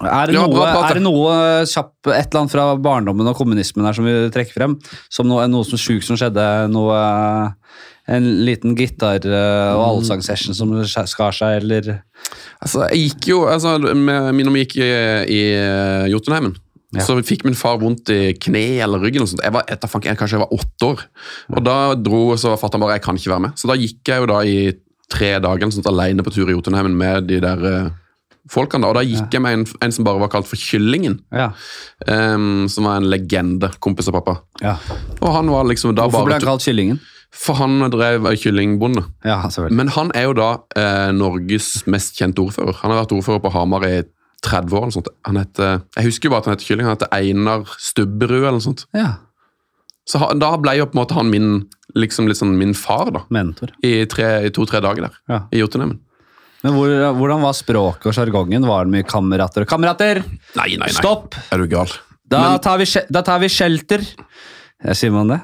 Er 0.00 0.30
det, 0.30 0.34
noe, 0.38 0.48
bra 0.54 0.86
er 0.88 0.96
det 0.96 1.02
noe 1.04 1.32
kjapp, 1.68 1.92
et 2.08 2.30
eller 2.30 2.40
annet 2.40 2.52
fra 2.54 2.66
barndommen 2.80 3.28
og 3.28 3.36
kommunismen 3.36 3.84
her 3.84 3.92
som 3.96 4.06
vi 4.08 4.14
trekker 4.32 4.56
frem? 4.56 4.76
Som 5.12 5.28
noe, 5.28 5.44
noe 5.52 5.66
som 5.68 5.80
sjukt 5.80 6.06
som 6.08 6.16
skjedde? 6.16 6.46
Noe, 6.72 6.96
en 8.10 8.30
liten 8.46 8.72
gitar- 8.78 9.20
Mm. 9.20 9.34
eh, 9.36 9.74
og 9.76 9.84
allsangsession 10.00 10.54
som 10.56 10.72
skar 10.84 11.32
seg, 11.36 11.62
eller 11.62 12.02
altså 12.62 12.88
jeg 12.90 13.10
gikk 13.10 13.28
jo 13.28 13.44
altså, 13.46 13.76
med, 13.94 14.32
Når 14.34 14.52
vi 14.56 14.64
gikk 14.64 14.76
i, 14.80 14.90
i 15.28 15.42
eh, 15.54 16.08
Jotunheimen, 16.10 16.56
Ja. 16.92 17.04
så 17.04 17.20
fikk 17.22 17.44
min 17.44 17.54
far 17.54 17.76
vondt 17.78 18.08
i 18.10 18.32
kne 18.34 18.80
eller 18.82 18.98
ryggen. 18.98 19.22
og 19.22 19.28
sånt. 19.28 19.42
Jeg 19.44 19.52
var, 19.52 19.62
jeg, 19.68 19.78
jeg, 19.78 20.16
kanskje 20.18 20.38
jeg 20.38 20.42
var 20.42 20.56
åtte 20.58 20.82
år. 20.88 21.04
Og 21.54 21.62
da 21.62 21.94
dro 21.94 22.34
så 22.36 22.56
fatter'n 22.58 22.80
bare 22.80 22.96
jeg 22.98 23.02
kan 23.04 23.14
ikke 23.16 23.30
være 23.30 23.40
med. 23.46 23.52
Så 23.54 23.68
da 23.68 23.76
gikk 23.78 24.02
jeg 24.08 24.18
jo 24.24 24.26
da 24.26 24.40
i 24.42 24.72
tre 25.10 25.38
dager 25.38 25.70
sånt, 25.70 25.86
alene 25.86 26.22
på 26.24 26.32
tur 26.34 26.48
i 26.48 26.54
Jotunheimen 26.56 26.96
med 26.96 27.28
de 27.28 27.38
der 27.40 27.62
eh, 27.68 27.90
folkene. 28.48 28.88
Og 28.88 28.94
da 28.96 29.02
gikk 29.04 29.34
jeg 29.36 29.42
med 29.44 29.58
en, 29.58 29.64
en 29.84 29.92
som 29.92 30.04
bare 30.06 30.20
var 30.22 30.30
kalt 30.32 30.48
for 30.48 30.56
Kyllingen. 30.56 31.18
Ja. 31.34 31.50
Um, 32.06 32.68
som 32.72 32.88
var 32.88 33.00
en 33.00 33.10
legende. 33.10 33.70
Kompis 33.80 34.08
av 34.08 34.16
pappa. 34.20 34.38
ja. 34.62 34.76
Og 35.20 35.34
han 35.34 35.50
var 35.52 35.66
liksom 35.68 35.94
da 35.94 36.06
Hvorfor 36.08 36.30
ble 36.30 36.38
han 36.38 36.46
kalt 36.48 36.64
Kyllingen? 36.64 37.00
For 37.30 37.54
han 37.60 37.78
drev 37.92 38.24
kyllingbonde. 38.42 39.04
Ja. 39.22 39.44
Men 39.70 39.88
han 39.94 40.10
er 40.18 40.24
jo 40.26 40.32
da 40.34 40.48
eh, 40.74 41.12
Norges 41.14 41.86
mest 41.86 42.18
kjente 42.18 42.42
ordfører. 42.42 42.74
Han 42.82 42.90
har 42.90 43.04
vært 43.04 43.14
ordfører 43.14 43.42
på 43.44 43.52
Hamar 43.54 43.86
i 43.86 44.00
30 44.42 44.74
år. 44.74 44.82
eller 44.82 44.96
sånt. 44.96 45.10
Han 45.28 45.38
heter, 45.38 45.80
jeg 45.94 46.08
husker 46.08 46.26
jo 46.26 46.32
bare 46.34 46.42
at 46.42 46.48
han 46.48 46.56
heter 46.56 46.66
Kylling. 46.66 46.88
Han 46.88 46.96
heter 46.96 47.12
Einar 47.14 47.76
Stubberud 47.78 48.40
eller 48.40 48.58
noe 48.58 48.66
sånt. 48.66 48.86
Ja, 48.96 49.12
Så 50.10 50.18
han, 50.18 50.40
da 50.42 50.56
ble 50.58 50.74
jo 50.80 50.88
på 50.90 50.96
en 50.96 51.02
måte 51.04 51.14
han 51.14 51.30
min, 51.30 51.50
liksom 51.94 52.26
sånn 52.34 52.56
min 52.58 52.74
far 52.74 53.12
da, 53.14 53.22
mentor. 53.30 53.70
i 53.86 54.02
to-tre 54.08 54.80
dager 54.82 55.06
der. 55.06 55.18
Ja. 55.30 55.42
I 55.54 55.60
Jotunheimen. 55.62 56.00
Men 56.64 56.74
hvor, 56.76 56.90
hvordan 57.16 57.40
var 57.40 57.54
språket 57.56 58.10
og 58.10 58.16
sjargongen? 58.16 58.66
Var 58.68 58.84
det 58.84 58.92
mye 58.98 59.06
kamerater? 59.08 59.64
og 59.64 59.70
Kamerater! 59.70 60.20
Nei, 60.58 60.66
nei, 60.76 60.82
nei. 60.84 60.92
Stopp! 60.92 61.38
Er 61.52 61.62
du 61.62 61.68
gal? 61.72 61.88
Da, 62.30 62.42
Men- 62.44 62.60
tar 62.64 62.78
vi, 62.82 62.86
da 63.10 63.22
tar 63.26 63.40
vi 63.42 63.48
shelter. 63.50 64.04
Sier 64.96 65.12
man 65.14 65.32
det? 65.32 65.40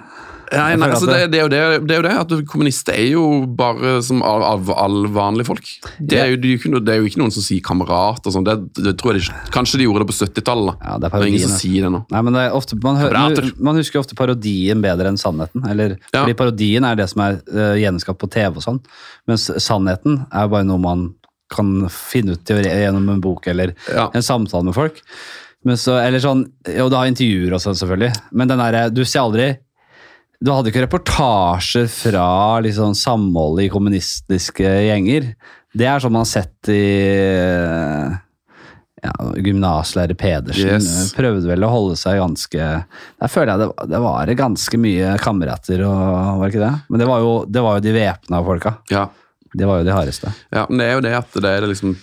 Nei, 0.52 0.76
nei, 0.78 0.88
altså, 0.92 1.08
det, 1.10 1.30
det, 1.32 1.40
er 1.42 1.50
det, 1.50 1.60
det 1.88 1.94
er 1.96 1.98
jo 2.00 2.04
det 2.06 2.12
at 2.20 2.32
kommunister 2.50 2.94
er 2.94 3.08
jo 3.10 3.22
bare 3.58 3.96
som 4.06 4.20
av, 4.26 4.44
av 4.46 4.70
alle 4.76 5.10
vanlige 5.10 5.48
folk. 5.48 5.70
Det 5.98 6.20
er, 6.20 6.30
jo, 6.32 6.38
det, 6.42 6.52
ikke, 6.58 6.70
det 6.86 6.94
er 6.94 7.00
jo 7.02 7.08
ikke 7.10 7.20
noen 7.22 7.34
som 7.34 7.44
sier 7.44 7.64
kamerat 7.66 8.26
og 8.28 8.34
sånn. 8.36 8.46
Det, 8.46 8.94
tror 9.00 9.16
jeg 9.16 9.24
de, 9.26 9.36
Kanskje 9.54 9.80
de 9.80 9.88
gjorde 9.88 10.04
det 10.04 10.08
på 10.12 10.16
70-tallet. 10.20 10.86
Ja, 10.86 10.96
det 11.02 11.10
er 11.10 11.26
ingen 11.30 11.44
som 11.46 11.56
sier 11.58 11.88
det 11.88 11.92
nå. 11.96 12.02
Nei, 12.14 12.22
men 12.28 12.38
ofte, 12.54 12.78
man, 12.84 13.00
hører, 13.02 13.50
man 13.58 13.80
husker 13.80 14.02
ofte 14.02 14.18
parodien 14.18 14.84
bedre 14.84 15.10
enn 15.12 15.20
sannheten. 15.20 15.66
Eller, 15.70 15.96
Ja. 16.12 16.22
Fordi 16.22 16.36
parodien 16.38 16.86
er 16.88 16.98
det 16.98 17.08
som 17.10 17.22
er 17.26 17.40
uh, 17.50 17.74
gjenskapt 17.80 18.20
på 18.22 18.30
TV 18.32 18.60
og 18.60 18.64
sånn. 18.64 18.80
Mens 19.28 19.48
sannheten 19.62 20.22
er 20.30 20.52
bare 20.52 20.66
noe 20.68 20.82
man 20.82 21.08
kan 21.52 21.86
finne 21.92 22.34
ut 22.34 22.50
gjennom 22.50 23.10
en 23.12 23.20
bok 23.22 23.46
eller 23.50 23.74
Ja. 23.90 24.08
en 24.14 24.22
samtale 24.22 24.66
med 24.66 24.74
folk. 24.74 25.02
Men 25.66 25.78
så, 25.78 25.96
eller 25.98 26.22
sånn, 26.22 26.44
Jo, 26.70 26.88
det 26.90 26.98
har 26.98 27.10
intervjuer 27.10 27.54
og 27.56 27.62
sånn, 27.62 27.74
selvfølgelig. 27.78 28.12
Men 28.38 28.48
den 28.50 28.60
derre 28.62 28.88
Du 28.94 29.04
ser 29.04 29.24
aldri 29.24 29.48
Du 30.40 30.52
hadde 30.52 30.70
ikke 30.70 30.84
reportasjer 30.84 31.88
fra 31.90 32.26
liksom, 32.64 32.94
samholdet 32.98 33.66
i 33.66 33.72
kommunistiske 33.72 34.68
gjenger. 34.86 35.30
Det 35.76 35.88
er 35.88 36.00
sånn 36.02 36.14
man 36.14 36.24
har 36.26 36.30
sett 36.30 36.70
i 36.72 36.82
eh, 37.08 38.16
ja, 39.04 39.12
Gymnaslærer 39.36 40.16
Pedersen 40.18 40.76
Yes. 40.80 41.12
prøvde 41.16 41.48
vel 41.48 41.64
å 41.66 41.70
holde 41.72 41.96
seg 42.00 42.18
ganske 42.20 42.68
Der 42.86 43.32
føler 43.32 43.52
jeg 43.52 43.62
det, 43.62 43.88
det 43.92 44.00
var 44.02 44.32
ganske 44.40 44.80
mye 44.80 45.14
kamerater, 45.22 45.84
og, 45.88 46.02
var 46.40 46.44
det 46.44 46.54
ikke 46.54 46.64
det? 46.64 46.74
Men 46.88 47.02
det 47.02 47.08
var 47.10 47.24
jo, 47.24 47.32
det 47.48 47.64
var 47.64 47.78
jo 47.78 47.86
de 47.86 47.94
væpna 47.96 48.42
folka. 48.46 48.74
Ja. 48.92 49.06
Det 49.56 49.68
var 49.68 49.80
jo 49.80 49.88
de 49.88 49.94
hardeste. 49.96 50.32
ja, 50.52 50.66
men 50.68 50.80
det 50.82 50.86
er 50.88 50.96
jo 50.98 51.04
det 51.06 51.16
at 51.16 51.40
det 51.40 51.52
er 51.52 51.68
liksom 51.70 51.96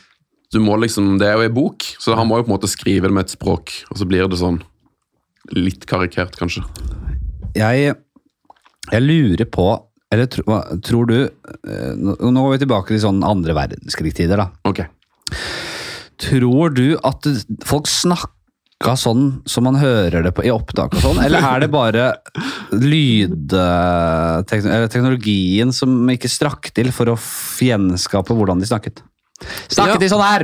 du 0.53 0.59
må 0.61 0.75
liksom, 0.77 1.17
Det 1.17 1.25
er 1.25 1.39
jo 1.39 1.47
ei 1.47 1.49
bok, 1.53 1.81
så 1.97 2.13
han 2.13 2.27
må 2.29 2.38
jo 2.38 2.45
på 2.45 2.51
en 2.51 2.55
måte 2.59 2.69
skrive 2.69 3.09
det 3.09 3.15
med 3.17 3.25
et 3.25 3.34
språk, 3.34 3.71
og 3.89 3.97
så 3.97 4.05
blir 4.05 4.27
det 4.29 4.38
sånn 4.38 4.59
litt 5.57 5.88
karikert, 5.89 6.38
kanskje. 6.38 6.61
Jeg, 7.57 7.95
jeg 8.91 9.01
lurer 9.05 9.45
på 9.47 9.79
Eller 10.13 10.27
tro, 10.31 10.43
tror 10.84 11.05
du 11.09 11.17
eh, 11.23 11.93
Nå 11.95 12.36
går 12.36 12.51
vi 12.55 12.59
tilbake 12.65 12.88
til 12.93 13.01
sånn 13.03 13.21
andre 13.25 13.53
verdenskrig-tider, 13.57 14.38
da. 14.38 14.45
Okay. 14.67 14.86
Tror 16.21 16.69
du 16.75 16.97
at 17.03 17.27
folk 17.65 17.88
snakka 17.89 18.95
sånn 18.99 19.41
som 19.47 19.63
man 19.65 19.75
hører 19.79 20.23
det 20.25 20.31
på, 20.36 20.43
i 20.43 20.51
opptak 20.51 20.93
og 20.97 21.01
sånn, 21.01 21.19
eller 21.23 21.39
er 21.47 21.59
det 21.63 21.69
bare 21.71 22.13
lydteknologien 22.75 25.67
eh, 25.71 25.75
som 25.75 26.09
ikke 26.11 26.29
strakk 26.31 26.71
til 26.75 26.91
for 26.95 27.05
å 27.13 27.15
gjenskape 27.63 28.34
hvordan 28.36 28.59
de 28.59 28.65
snakket? 28.67 29.03
Snakket 29.71 29.99
de 30.03 30.09
sånn 30.11 30.23
her? 30.23 30.41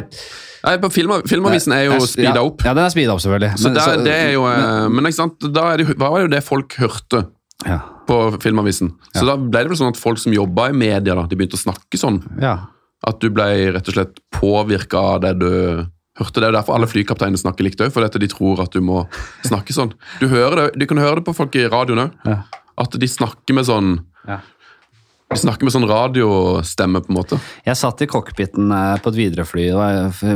Nei, 0.63 0.77
på 0.81 0.89
film, 0.91 1.11
Filmavisen 1.29 1.73
er 1.75 1.83
jo 1.87 1.99
speeda 2.03 2.41
opp. 2.43 2.63
Ja, 2.65 2.73
den 2.75 2.85
er 2.87 2.91
speeda 2.91 3.13
opp, 3.13 3.21
selvfølgelig. 3.23 3.51
Så 3.61 3.67
det, 3.75 3.83
det 4.07 4.15
er 4.15 4.31
jo, 4.35 4.41
men, 4.47 4.91
men 4.97 5.03
ikke 5.11 5.21
sant, 5.21 5.37
da 5.55 5.63
er 5.73 5.77
det, 5.79 5.85
hva 5.93 6.07
var 6.11 6.17
det 6.19 6.25
jo 6.27 6.33
det 6.33 6.43
folk 6.47 6.69
hørte 6.81 7.19
ja, 7.67 7.79
på 8.09 8.17
Filmavisen? 8.41 8.91
Så 9.13 9.23
da 9.29 9.37
ble 9.37 9.61
det 9.63 9.69
vel 9.71 9.79
sånn 9.79 9.93
at 9.93 10.01
folk 10.01 10.19
som 10.21 10.33
jobba 10.35 10.69
i 10.73 10.75
media, 10.77 11.13
da, 11.15 11.23
de 11.29 11.37
begynte 11.39 11.59
å 11.59 11.65
snakke 11.67 12.01
sånn. 12.01 12.21
ja. 12.41 12.57
At 13.07 13.21
du 13.23 13.29
ble 13.31 13.45
rett 13.71 13.87
og 13.87 13.95
slett 13.95 14.17
påvirka 14.35 14.99
av 15.13 15.21
det 15.23 15.29
du 15.39 15.45
hørte. 16.19 16.41
Det 16.41 16.49
er 16.49 16.51
derfor 16.57 16.75
alle 16.75 16.89
flykapteiner 16.91 17.39
snakker 17.39 17.63
likt 17.63 17.79
òg, 17.79 17.93
for 17.95 18.03
de 18.03 18.27
tror 18.27 18.59
at 18.65 18.73
du 18.75 18.81
må 18.83 19.05
snakke 19.47 19.71
sånn. 19.71 19.93
Du, 20.19 20.25
hører 20.27 20.65
det, 20.65 20.65
du 20.81 20.85
kan 20.89 20.99
høre 20.99 21.21
det 21.21 21.27
på 21.29 21.35
folk 21.37 21.55
i 21.55 21.63
radioen 21.71 22.01
òg, 22.09 22.17
Ja. 22.27 22.41
at 22.83 22.97
de 22.99 23.07
snakker 23.07 23.55
med 23.55 23.69
sånn 23.69 23.93
Ja. 24.27 24.41
De 25.29 25.37
snakker 25.37 25.67
med 25.67 25.73
sånn 25.75 25.85
radiostemme, 25.85 27.03
på 27.05 27.11
en 27.11 27.17
måte. 27.19 27.37
Jeg 27.67 27.77
satt 27.77 27.99
i 28.01 28.07
cockpiten 28.09 28.71
eh, 28.73 28.95
på 29.03 29.11
et 29.11 29.17
Widerøe-fly. 29.19 29.65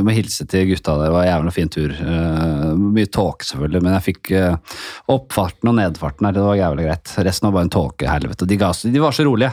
Må 0.06 0.12
hilse 0.14 0.46
til 0.46 0.68
gutta 0.70 0.94
der. 1.00 1.08
Det 1.08 1.14
var 1.16 1.24
en 1.24 1.30
jævla 1.32 1.52
fin 1.56 1.70
tur. 1.74 1.94
Eh, 1.98 2.68
Mye 2.78 3.08
tåke, 3.10 3.42
selvfølgelig, 3.48 3.80
men 3.82 3.96
jeg 3.96 4.04
fikk 4.06 4.30
eh, 4.38 4.76
oppfarten 5.10 5.72
og 5.72 5.74
nedfarten 5.80 6.28
her. 6.28 6.36
Det 6.36 6.44
var 6.46 6.60
jævlig 6.60 6.86
greit. 6.86 7.14
Resten 7.26 7.48
var 7.48 7.56
bare 7.56 7.66
en 7.66 7.72
tåkehelvete. 7.74 8.46
De, 8.52 8.58
de 8.94 9.02
var 9.02 9.16
så 9.18 9.26
rolige. 9.26 9.50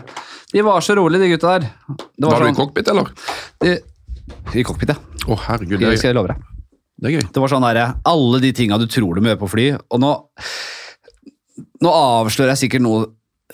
De 0.53 0.61
var 0.67 0.85
så 0.85 0.95
rolige, 0.99 1.23
de 1.25 1.31
gutta 1.33 1.55
der. 1.55 1.65
Det 1.97 2.27
Var 2.29 2.37
du 2.37 2.45
i 2.45 2.51
sånn- 2.51 2.59
cockpit, 2.61 2.91
eller? 2.93 3.09
de, 3.65 3.73
I 4.61 4.65
cockpit, 4.67 4.93
ja. 4.93 4.99
Å, 5.25 5.39
herregud, 5.47 5.81
det 5.81 5.95
skal 5.97 6.11
jeg 6.11 6.17
love 6.19 6.35
deg. 6.35 6.45
det 7.01 7.09
er 7.09 7.15
gøy. 7.17 7.25
Det 7.33 7.41
var 7.43 7.51
sånn 7.51 7.65
derre 7.65 7.87
Alle 8.09 8.39
de 8.45 8.53
tinga 8.57 8.77
du 8.81 8.85
tror 8.89 9.17
du 9.17 9.21
må 9.25 9.33
gjøre 9.33 9.41
på 9.41 9.49
fly. 9.55 9.65
Og 9.89 10.01
nå, 10.05 10.11
nå 11.81 11.91
avslører 11.97 12.53
jeg 12.53 12.67
sikkert 12.67 12.85
noe 12.85 13.09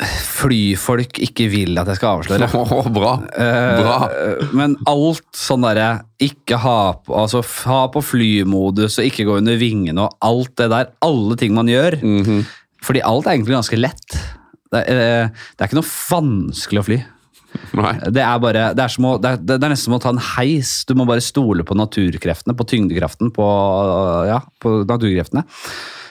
flyfolk 0.06 1.18
ikke 1.26 1.48
vil 1.50 1.80
at 1.82 1.90
jeg 1.90 2.00
skal 2.00 2.20
avsløre. 2.20 2.50
Oh, 2.58 2.90
bra. 2.94 3.16
Bra. 3.34 3.98
Eh, 4.14 4.54
Men 4.58 4.76
alt 4.90 5.26
sånn 5.38 5.66
derre 5.66 6.04
Ikke 6.22 6.60
ha 6.62 6.80
på, 7.02 7.16
altså, 7.18 7.42
ha 7.70 7.86
på 7.94 8.04
flymodus 8.06 9.00
og 9.02 9.10
ikke 9.10 9.26
gå 9.28 9.40
under 9.42 9.58
vingene 9.62 10.06
og 10.06 10.18
alt 10.26 10.54
det 10.62 10.70
der. 10.74 10.92
Alle 11.06 11.38
ting 11.40 11.56
man 11.58 11.70
gjør. 11.72 12.00
Mhm. 12.04 12.46
Fordi 12.88 13.02
alt 13.04 13.28
er 13.28 13.36
egentlig 13.36 13.58
ganske 13.58 13.80
lett. 13.80 14.18
Det 14.72 14.84
er, 14.86 15.00
eh, 15.02 15.46
det 15.56 15.64
er 15.64 15.70
ikke 15.70 15.80
noe 15.80 15.92
vanskelig 15.92 16.84
å 16.84 16.88
fly. 16.88 17.00
Det 17.58 18.22
er, 18.22 18.38
bare, 18.44 18.64
det, 18.76 18.84
er 18.84 18.96
å, 19.02 19.14
det, 19.22 19.30
er, 19.32 19.44
det 19.48 19.56
er 19.58 19.72
nesten 19.72 19.88
som 19.88 19.96
å 19.98 20.02
ta 20.04 20.12
en 20.14 20.22
heis. 20.36 20.84
Du 20.88 20.94
må 21.00 21.08
bare 21.10 21.24
stole 21.24 21.66
på 21.66 21.78
naturkreftene, 21.80 22.54
på 22.58 22.68
tyngdekraften, 22.70 23.32
på, 23.34 23.48
ja, 24.30 24.42
på 24.62 24.82
naturkreftene. 24.88 25.46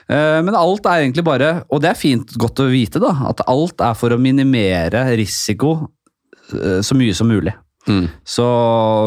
Eh, 0.08 0.40
Men 0.42 0.54
alt 0.54 0.86
er 0.86 1.02
egentlig 1.02 1.24
bare, 1.26 1.52
og 1.70 1.82
det 1.82 1.90
er 1.90 1.98
fint 1.98 2.36
godt 2.38 2.62
å 2.62 2.70
vite, 2.70 3.02
da, 3.02 3.12
at 3.30 3.42
alt 3.50 3.82
er 3.82 3.94
for 3.98 4.14
å 4.14 4.20
minimere 4.20 5.02
risiko 5.18 5.76
eh, 6.54 6.80
så 6.86 6.98
mye 6.98 7.14
som 7.16 7.30
mulig. 7.30 7.54
Så 8.26 8.46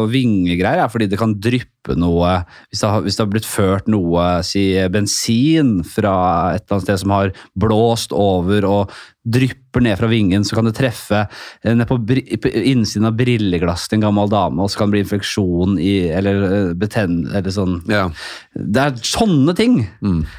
vingegreier 0.08 0.80
er 0.80 0.90
fordi 0.92 1.08
det 1.10 1.18
kan 1.20 1.34
dryppe 1.36 1.96
noe 2.00 2.30
Hvis 2.70 2.82
det 2.82 2.88
har, 2.92 3.02
hvis 3.04 3.16
det 3.16 3.22
har 3.24 3.30
blitt 3.32 3.48
ført 3.48 3.86
noe, 3.92 4.24
si 4.46 4.64
bensin 4.92 5.78
fra 5.84 6.12
et 6.54 6.64
eller 6.64 6.76
annet 6.76 6.86
sted 6.86 7.00
som 7.02 7.14
har 7.14 7.32
blåst 7.60 8.14
over 8.16 8.66
og 8.68 8.94
drypper 9.24 9.84
ned 9.84 9.98
fra 10.00 10.08
vingen, 10.10 10.44
så 10.44 10.56
kan 10.56 10.68
det 10.68 10.74
treffe 10.78 11.22
eh, 11.24 11.74
ned 11.76 11.88
på, 11.88 11.98
på 12.00 12.52
innsiden 12.52 13.08
av 13.08 13.16
brilleglasset 13.18 13.92
til 13.92 14.00
en 14.00 14.06
gammel 14.06 14.30
dame, 14.32 14.60
og 14.64 14.72
så 14.72 14.80
kan 14.80 14.88
det 14.90 14.96
bli 14.96 15.04
infeksjon 15.06 15.76
i 15.80 15.94
Eller 16.08 16.46
eh. 16.46 17.02
Eller 17.04 17.52
sånn. 17.54 17.80
Ja. 17.90 18.06
Det 18.54 18.86
er 18.86 19.04
sånne 19.04 19.56
ting. 19.56 19.82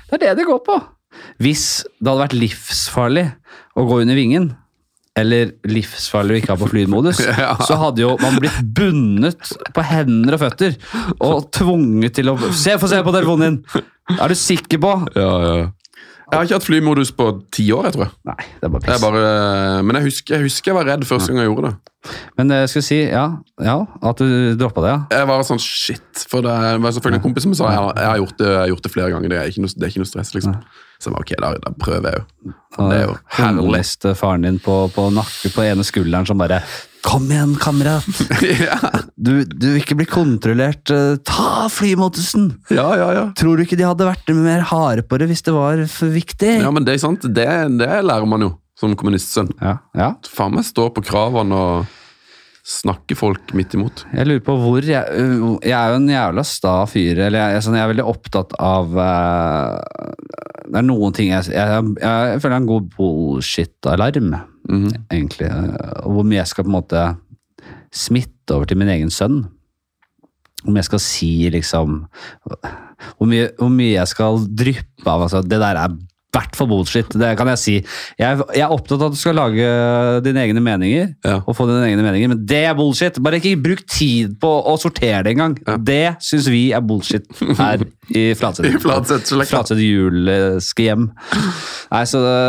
Det 0.09 0.17
er 0.17 0.25
det 0.25 0.33
det 0.41 0.49
går 0.49 0.63
på. 0.65 0.79
Hvis 1.41 1.83
det 1.99 2.07
hadde 2.07 2.23
vært 2.23 2.37
livsfarlig 2.37 3.27
å 3.77 3.85
gå 3.87 4.01
under 4.03 4.17
vingen, 4.17 4.51
eller 5.19 5.49
livsfarlig 5.67 6.37
å 6.37 6.39
ikke 6.41 6.53
ha 6.53 6.59
på 6.61 6.69
flymodus, 6.71 7.19
Ja. 7.43 7.55
så 7.67 7.75
hadde 7.81 8.05
jo 8.05 8.13
man 8.21 8.37
blitt 8.39 8.61
bundet 8.77 9.51
på 9.75 9.83
hender 9.83 10.37
og 10.37 10.43
føtter 10.45 10.77
og 11.19 11.49
tvunget 11.55 12.15
til 12.21 12.31
å 12.31 12.37
Se, 12.55 12.77
Få 12.79 12.87
se 12.91 13.01
på 13.03 13.11
telefonen 13.15 13.59
din! 13.59 13.85
Er 14.19 14.31
du 14.31 14.35
sikker 14.39 14.79
på? 14.83 14.95
Ja, 15.19 15.29
ja. 15.45 15.69
Jeg 16.31 16.37
har 16.39 16.45
ikke 16.47 16.55
hatt 16.61 16.63
flymodus 16.63 17.09
på 17.11 17.25
ti 17.51 17.65
år, 17.75 17.89
jeg 17.89 17.95
tror 17.97 18.05
jeg. 18.05 18.13
Nei, 18.29 18.35
det 18.61 18.63
er 18.63 18.71
bare 18.71 18.83
piss. 18.85 19.01
bare, 19.03 19.23
men 19.83 19.97
jeg 19.99 20.05
husker, 20.05 20.35
jeg 20.37 20.45
husker 20.47 20.71
jeg 20.71 20.77
var 20.77 20.87
redd 20.87 21.01
første 21.09 21.27
gang 21.33 21.41
jeg 21.41 21.49
gjorde 21.49 21.71
det. 21.73 22.13
Men 22.39 22.53
jeg 22.55 22.69
skulle 22.71 22.87
si, 22.87 22.99
ja, 23.11 23.25
ja 23.67 23.73
at 24.07 24.21
du 24.23 24.55
droppa 24.61 24.85
det, 24.85 24.93
ja. 24.93 25.01
Jeg 25.19 25.27
var 25.27 25.43
sånn 25.43 25.59
shit, 25.59 26.23
for 26.31 26.47
det 26.47 26.53
var 26.55 26.95
selvfølgelig 26.95 27.19
en 27.19 27.25
kompis 27.27 27.43
som 27.49 27.57
sa 27.59 27.73
jeg, 27.73 27.81
har- 27.83 27.99
jeg, 27.99 28.07
har 28.13 28.21
gjort 28.23 28.39
det, 28.39 28.47
jeg 28.47 28.61
har 28.63 28.71
gjort 28.71 28.87
det 28.87 28.93
flere 28.95 29.11
ganger. 29.11 29.33
Det 29.35 29.41
er 29.41 29.51
ikke 29.51 29.65
noe, 29.65 29.75
det 29.75 29.83
er 29.83 29.91
ikke 29.91 30.03
noe 30.05 30.11
stress, 30.13 30.31
liksom. 30.39 30.55
Så 31.01 31.09
ok, 31.17 31.33
da, 31.41 31.55
da 31.57 31.73
prøver 31.81 32.11
jeg 32.11 32.21
jo. 32.21 32.53
Det 32.77 32.97
er 32.99 33.03
jo 33.07 33.17
herlig. 33.35 33.81
Faren 34.19 34.45
din 34.45 34.59
på, 34.61 34.75
på 34.93 35.07
nakke 35.13 35.49
på 35.53 35.63
ene 35.65 35.85
skulderen 35.87 36.27
som 36.29 36.39
bare 36.41 36.61
Kom 37.01 37.25
igjen, 37.33 37.55
kamerat! 37.57 38.05
ja, 38.61 38.75
Du, 39.17 39.41
du 39.41 39.71
vil 39.71 39.79
ikke 39.79 39.97
bli 39.97 40.05
kontrollert. 40.05 40.91
Ta 41.25 41.65
flymotusen! 41.73 42.51
ja, 42.69 42.85
ja. 42.99 43.07
ja. 43.17 43.23
Tror 43.37 43.57
du 43.57 43.65
ikke 43.65 43.79
de 43.79 43.87
hadde 43.89 44.05
vært 44.05 44.29
mer 44.37 44.61
harde 44.69 45.01
på 45.09 45.17
det 45.17 45.31
hvis 45.31 45.41
det 45.47 45.55
var 45.55 45.81
for 45.89 46.13
viktig? 46.13 46.59
Ja, 46.61 46.69
men 46.69 46.85
det 46.85 46.93
er 46.99 47.01
sant. 47.01 47.25
Det, 47.25 47.47
det 47.81 47.89
lærer 48.05 48.29
man 48.29 48.45
jo 48.45 48.51
som 48.77 48.93
kommunistsønn. 48.97 49.49
ja. 49.61 49.79
ja. 49.97 50.11
Faen 50.29 50.53
meg 50.53 50.65
stå 50.69 50.91
på 50.93 51.03
kravene 51.05 51.57
og 51.57 51.97
snakke 52.67 53.15
folk 53.17 53.53
midt 53.57 53.73
imot. 53.73 54.03
Jeg 54.13 54.27
lurer 54.27 54.43
på 54.45 54.53
hvor 54.61 54.85
Jeg, 54.85 55.05
jeg 55.65 55.73
er 55.73 55.89
jo 55.93 55.97
en 55.97 56.09
jævla 56.11 56.43
sta 56.45 56.73
fyr. 56.89 57.17
Eller 57.25 57.39
jeg, 57.39 57.55
jeg, 57.57 57.63
sånn, 57.65 57.77
jeg 57.79 57.85
er 57.87 57.91
veldig 57.93 58.05
opptatt 58.11 58.53
av 58.61 58.93
uh, 58.97 59.79
Det 60.69 60.77
er 60.77 60.85
noen 60.85 61.15
ting 61.17 61.31
jeg 61.33 61.49
Jeg, 61.55 61.87
jeg, 62.03 62.37
føler 62.43 62.55
har 62.55 62.61
en 62.61 62.69
god 62.69 62.91
bullshit-alarm, 62.97 64.35
Mhm. 64.71 64.91
egentlig. 65.11 65.47
eh, 65.49 66.05
Og 66.05 66.11
hvor 66.13 66.23
mye 66.23 66.37
jeg 66.37 66.47
skal 66.51 66.63
på 66.67 66.69
en 66.69 66.77
måte 66.77 67.01
smitte 67.91 68.53
over 68.55 68.65
til 68.69 68.77
min 68.77 68.87
egen 68.93 69.09
sønn. 69.09 69.41
Om 70.67 70.75
jeg 70.77 70.85
skal 70.85 70.99
si 71.01 71.49
liksom 71.49 72.05
Hvor 73.17 73.25
mye, 73.27 73.49
hvor 73.57 73.71
mye 73.73 73.95
jeg 73.95 74.07
skal 74.07 74.37
dryppe 74.45 75.07
av. 75.09 75.23
Altså, 75.25 75.41
det 75.41 75.57
der 75.59 75.75
er 75.81 75.97
hvert 76.31 76.55
fall 76.55 76.69
bullshit. 76.71 77.11
Det 77.19 77.31
kan 77.39 77.49
jeg 77.51 77.59
si. 77.59 77.73
Jeg, 78.19 78.39
jeg 78.55 78.63
er 78.63 78.73
opptatt 78.73 79.01
av 79.01 79.09
at 79.09 79.17
du 79.17 79.19
skal 79.19 79.37
lage 79.37 79.71
dine 80.25 80.45
egne 80.45 80.63
meninger. 80.63 81.11
Ja. 81.27 81.39
Og 81.43 81.57
få 81.57 81.67
dine 81.69 81.89
egne 81.89 82.05
meninger, 82.05 82.31
Men 82.31 82.45
det 82.47 82.63
er 82.69 82.77
bullshit! 82.77 83.19
Bare 83.23 83.41
ikke 83.41 83.57
bruk 83.61 83.83
tid 83.91 84.37
på 84.41 84.51
å 84.71 84.77
sortere 84.81 85.25
det 85.27 85.35
engang. 85.35 85.57
Det 85.83 86.15
syns 86.23 86.47
vi 86.51 86.69
er 86.75 86.85
bullshit 86.85 87.27
her 87.59 87.83
i 88.09 88.31
Flatseth. 88.37 88.67
I 88.71 88.81
Flatseth-slekta. 88.81 89.77
Juleske 89.81 90.87
hjem. 90.87 91.09
Nei, 91.91 92.05
så 92.07 92.23
det, 92.23 92.39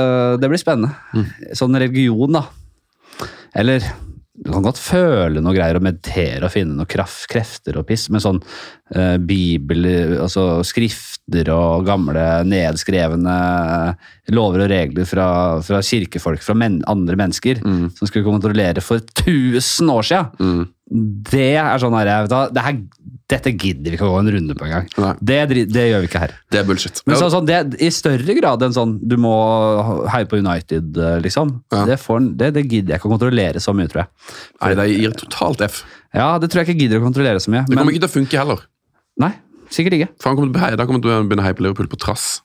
det 0.43 0.53
blir 0.53 0.62
spennende. 0.62 1.26
Sånn 1.59 1.78
religion, 1.83 2.39
da. 2.39 2.47
Eller 3.59 3.85
du 4.43 4.49
kan 4.51 4.64
godt 4.64 4.80
føle 4.80 5.43
noe 5.45 5.55
greier 5.55 5.76
og 5.78 5.85
meditere 5.85 6.47
og 6.47 6.55
finne 6.55 6.74
noen 6.74 6.89
kraft, 6.91 7.26
krefter 7.30 7.76
og 7.78 7.87
piss, 7.87 8.09
men 8.11 8.22
sånn 8.24 8.41
eh, 8.95 9.16
bibel, 9.18 9.88
altså 10.22 10.62
skrifter 10.66 11.49
og 11.55 11.86
gamle 11.86 12.26
nedskrevne 12.49 13.36
lover 14.34 14.64
og 14.64 14.72
regler 14.72 15.07
fra, 15.09 15.26
fra 15.64 15.80
kirkefolk, 15.86 16.43
fra 16.45 16.57
men, 16.59 16.80
andre 16.90 17.16
mennesker, 17.18 17.62
som 17.62 18.09
skulle 18.09 18.26
kontrollere 18.26 18.82
for 18.84 19.03
1000 19.03 19.93
år 19.93 20.09
siden, 20.09 20.66
det 20.93 21.55
er 21.57 21.80
sånn 21.80 21.95
her, 21.97 22.11
vet 22.26 22.32
du 22.32 22.55
det 22.57 22.64
her, 22.66 22.80
dette 23.32 23.53
gidder 23.55 23.93
vi 23.93 23.97
ikke 23.97 24.07
å 24.09 24.12
gå 24.12 24.18
en 24.20 24.30
runde 24.34 24.57
på 24.59 24.66
engang. 24.66 24.88
Det, 25.24 25.38
det 25.72 25.84
gjør 25.88 26.03
vi 26.05 26.11
ikke 26.11 26.22
her. 26.24 26.34
Det 26.53 26.61
er 26.61 26.66
bullshit. 26.68 27.01
Men 27.09 27.16
så, 27.20 27.30
sånn, 27.32 27.47
det, 27.49 27.61
I 27.80 27.88
større 27.95 28.36
grad 28.36 28.64
enn 28.66 28.74
sånn 28.76 28.99
du 29.09 29.16
må 29.20 29.32
heie 30.12 30.28
på 30.28 30.40
United, 30.43 30.93
eh, 30.99 31.16
liksom. 31.24 31.55
Ja. 31.72 31.86
Det, 31.88 31.99
får, 32.03 32.26
det, 32.40 32.53
det 32.59 32.66
gidder 32.66 32.95
jeg 32.95 33.01
ikke 33.01 33.09
å 33.09 33.14
kontrollere 33.14 33.62
så 33.62 33.74
mye, 33.76 33.88
tror 33.93 34.05
jeg. 34.05 34.12
Nei, 34.61 34.72
det 34.82 34.88
gir 34.93 35.16
totalt 35.24 35.64
F. 35.64 35.82
Ja, 36.12 36.34
Det 36.43 36.51
tror 36.53 36.62
jeg 36.62 36.72
ikke 36.72 36.84
gidder 36.84 37.01
å 37.01 37.07
kontrollere 37.07 37.40
så 37.40 37.55
mye. 37.55 37.64
Det 37.64 37.72
Men 37.72 37.84
kommer 37.84 37.97
ikke 37.97 38.05
til 38.05 38.12
å 38.12 38.16
funke 38.18 38.43
heller. 38.43 38.66
Nei, 39.21 39.33
sikkert 39.71 39.99
ikke. 39.99 40.09
For 40.23 40.31
han 40.31 40.37
kommer 40.39 40.53
til 40.55 40.63
å, 40.63 40.77
da 40.81 40.87
kommer 40.89 41.03
til 41.05 41.11
å 41.13 41.21
begynne 41.27 41.43
å 41.45 41.47
heie 41.49 41.55
på 41.59 41.65
Liverpool 41.67 41.89
på 41.93 41.99
trass. 42.01 42.41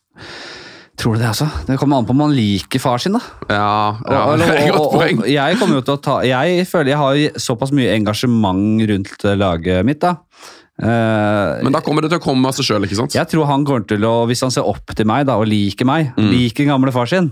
Tror 0.97 1.13
du 1.13 1.21
det, 1.21 1.27
altså? 1.29 1.45
Det 1.67 1.75
kommer 1.77 1.99
an 2.01 2.07
på 2.09 2.13
om 2.15 2.17
man 2.23 2.31
liker 2.33 2.81
far 2.81 2.97
sin, 2.97 3.13
da. 3.13 3.21
Ja, 3.53 3.97
ja 4.09 4.21
og, 4.31 4.37
det 4.41 4.47
er 4.49 4.71
godt 4.73 4.95
poeng. 4.95 5.19
og 5.21 5.27
jeg 5.29 5.59
kommer 5.61 5.77
jo 5.77 5.83
til 5.85 5.93
å 5.93 6.01
ta 6.01 6.15
Jeg 6.25 6.63
føler 6.65 6.89
jeg 6.95 6.97
har 7.03 7.41
såpass 7.43 7.69
mye 7.77 7.91
engasjement 7.93 8.81
rundt 8.89 9.25
eh, 9.29 9.35
laget 9.37 9.85
mitt, 9.85 10.01
da. 10.01 10.15
Uh, 10.77 11.57
Men 11.65 11.73
da 11.73 11.79
kommer 11.81 12.05
det 12.05 12.11
til 12.11 12.19
å 12.19 12.21
komme 12.21 12.45
av 12.49 12.53
seg 12.53 12.67
sjøl, 12.67 12.83
ikke 12.85 12.97
sant? 12.99 13.15
Jeg 13.17 13.25
tror 13.31 13.47
han 13.49 13.63
kommer 13.65 13.85
til 13.89 14.03
å, 14.05 14.27
Hvis 14.29 14.43
han 14.45 14.51
ser 14.53 14.67
opp 14.69 14.91
til 14.93 15.07
meg 15.09 15.23
da, 15.25 15.33
og 15.41 15.47
liker 15.49 15.87
meg, 15.89 16.11
Mm. 16.17 16.27
liker 16.35 16.67
gamle 16.69 16.93
far 16.93 17.09
sin, 17.09 17.31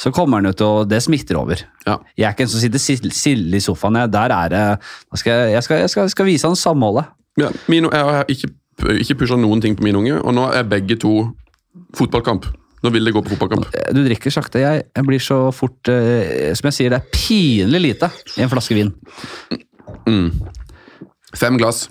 så 0.00 0.08
kommer 0.16 0.40
han 0.40 0.48
jo 0.48 0.52
til 0.56 0.66
å 0.66 0.84
Det 0.88 1.02
smitter 1.04 1.36
over. 1.40 1.60
Ja. 1.84 1.98
Jeg 2.16 2.24
er 2.28 2.32
ikke 2.32 2.46
en 2.46 2.52
som 2.54 2.60
sitter 2.62 2.80
sil- 2.80 3.12
stille 3.12 3.56
i 3.56 3.60
sofaen. 3.60 3.98
Jeg. 4.00 4.12
Der 4.16 4.32
er 4.32 4.48
det 4.48 4.62
jeg, 4.64 4.78
jeg, 5.12 5.18
skal, 5.24 5.42
jeg, 5.52 5.62
skal, 5.92 6.04
jeg 6.06 6.14
skal 6.14 6.28
vise 6.30 6.48
han 6.48 6.56
samholdet. 6.56 7.10
Ja, 7.36 7.50
Mino, 7.68 7.90
jeg 7.92 8.00
har 8.08 8.24
ikke, 8.32 8.48
ikke 8.76 9.16
pusha 9.22 9.38
noen 9.40 9.62
ting 9.64 9.76
på 9.78 9.84
min 9.86 9.96
unge, 9.96 10.18
og 10.20 10.34
nå 10.36 10.46
er 10.52 10.66
begge 10.68 10.98
to 11.00 11.12
fotballkamp. 11.96 12.48
Nå 12.84 12.92
vil 12.92 13.08
det 13.08 13.14
gå 13.16 13.22
på 13.24 13.32
fotballkamp. 13.32 13.70
Du 13.96 14.02
drikker 14.04 14.32
sakte. 14.34 14.60
Jeg, 14.60 14.84
jeg 14.94 15.06
blir 15.08 15.22
så 15.22 15.38
fort 15.54 15.88
uh, 15.90 16.52
Som 16.54 16.68
jeg 16.68 16.76
sier, 16.76 16.92
det 16.92 16.98
er 17.00 17.08
pinlig 17.14 17.80
lite 17.82 18.10
i 18.36 18.44
en 18.44 18.52
flaske 18.52 18.76
vin. 18.76 18.92
Fem 21.36 21.56
glass. 21.58 21.86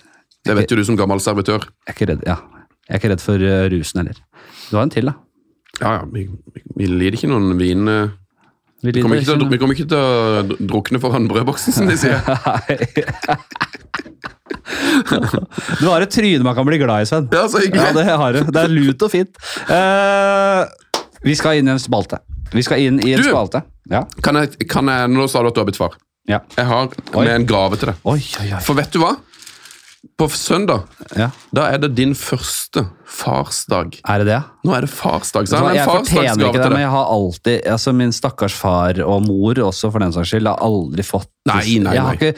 Det 0.46 0.54
vet 0.56 0.70
jo 0.70 0.78
du 0.78 0.84
som 0.86 0.98
gammel 1.00 1.22
servitør. 1.24 1.66
Jeg 1.86 1.90
er 1.90 1.98
ikke 1.98 2.10
redd, 2.14 2.26
ja. 2.30 2.38
jeg 2.86 2.94
er 2.94 3.02
ikke 3.02 3.12
redd 3.16 3.24
for 3.26 3.42
uh, 3.42 3.66
rusen 3.74 4.04
heller. 4.04 4.22
Du 4.70 4.78
har 4.78 4.86
en 4.86 4.94
til, 4.94 5.10
da. 5.10 5.18
Ja, 5.82 5.98
ja, 5.98 6.06
vi, 6.14 6.28
vi 6.78 6.88
lider 6.88 7.18
ikke 7.18 7.32
noen 7.34 7.58
vin... 7.60 7.90
eh, 7.92 8.14
Vi 8.86 8.92
Vi 8.94 9.02
kommer, 9.02 9.18
å- 9.18 9.50
vi 9.50 9.58
kommer 9.62 9.74
ikke 9.78 9.88
til 9.90 9.98
å 9.98 10.58
drukne 10.70 11.00
foran 11.02 11.26
brødboksen, 11.32 11.74
som 11.74 11.88
de 11.90 11.98
sier. 11.98 12.22
Du 15.80 15.88
har 15.90 16.04
et 16.06 16.12
tryne 16.14 16.44
man 16.46 16.56
kan 16.58 16.66
bli 16.68 16.78
glad 16.82 17.04
i, 17.06 17.08
Sven. 17.10 17.28
Ja, 17.34 17.46
så 17.50 17.62
hyggelig. 17.62 17.82
Ja, 17.82 17.94
det 17.98 18.06
har 18.22 18.36
du. 18.36 18.40
Det 18.54 18.62
er 18.62 18.72
lut 18.72 19.06
og 19.06 19.12
fint. 19.14 19.38
Uh, 19.70 20.66
vi 21.26 21.36
skal 21.38 21.60
inn 21.60 21.70
i 21.70 21.74
en 21.76 21.82
spalte. 21.82 22.20
Vi 22.54 22.64
skal 22.66 22.84
inn 22.86 23.00
i 23.04 23.14
en 23.16 23.24
Du! 23.24 23.30
spalte. 23.32 23.64
Ja. 23.92 24.04
Kan 24.26 24.38
jeg, 24.40 24.56
kan 24.72 24.90
jeg, 24.90 25.10
nå 25.14 25.28
sa 25.30 25.42
du 25.46 25.50
at 25.52 25.58
du 25.58 25.62
har 25.64 25.68
blitt 25.70 25.80
far. 25.82 25.98
ja. 26.30 26.40
Jeg 26.58 26.66
har 26.70 26.88
Oi. 27.14 27.26
med 27.26 27.34
en 27.36 27.46
gave 27.50 27.78
til 27.82 27.92
deg. 27.92 28.00
Oi, 28.06 28.20
oi, 28.42 28.48
oi. 28.54 28.62
For 28.66 28.78
vet 28.78 28.92
du 28.94 29.00
hva? 29.04 29.12
På 30.18 30.28
søndag 30.32 30.86
Ja. 31.16 31.30
da 31.52 31.70
er 31.74 31.78
det 31.82 31.96
din 31.96 32.14
første 32.16 32.86
farsdag. 33.06 34.00
Er 34.08 34.22
det 34.24 34.28
det? 34.28 34.40
Nå 34.66 34.74
er 34.76 34.86
det 34.86 34.90
farsdag, 34.90 35.48
så 35.48 35.60
jeg 35.76 35.86
fortjener 35.86 36.48
ikke 36.50 36.62
det, 36.64 36.72
men 36.74 36.82
jeg 36.82 36.90
har 36.90 37.06
alltid 37.14 37.68
altså 37.70 37.94
Min 37.94 38.12
stakkars 38.16 38.56
far 38.58 38.98
og 39.06 39.26
mor 39.28 39.60
også, 39.62 39.92
for 39.94 40.02
den 40.02 40.14
saks 40.16 40.32
skyld, 40.34 40.50
har 40.50 40.62
aldri 40.66 41.06
fått 41.06 41.30
Nei, 41.46 41.78
nei, 41.78 41.94
Jeg 41.94 42.02
har 42.02 42.16
nei. 42.16 42.16
ikke, 42.18 42.32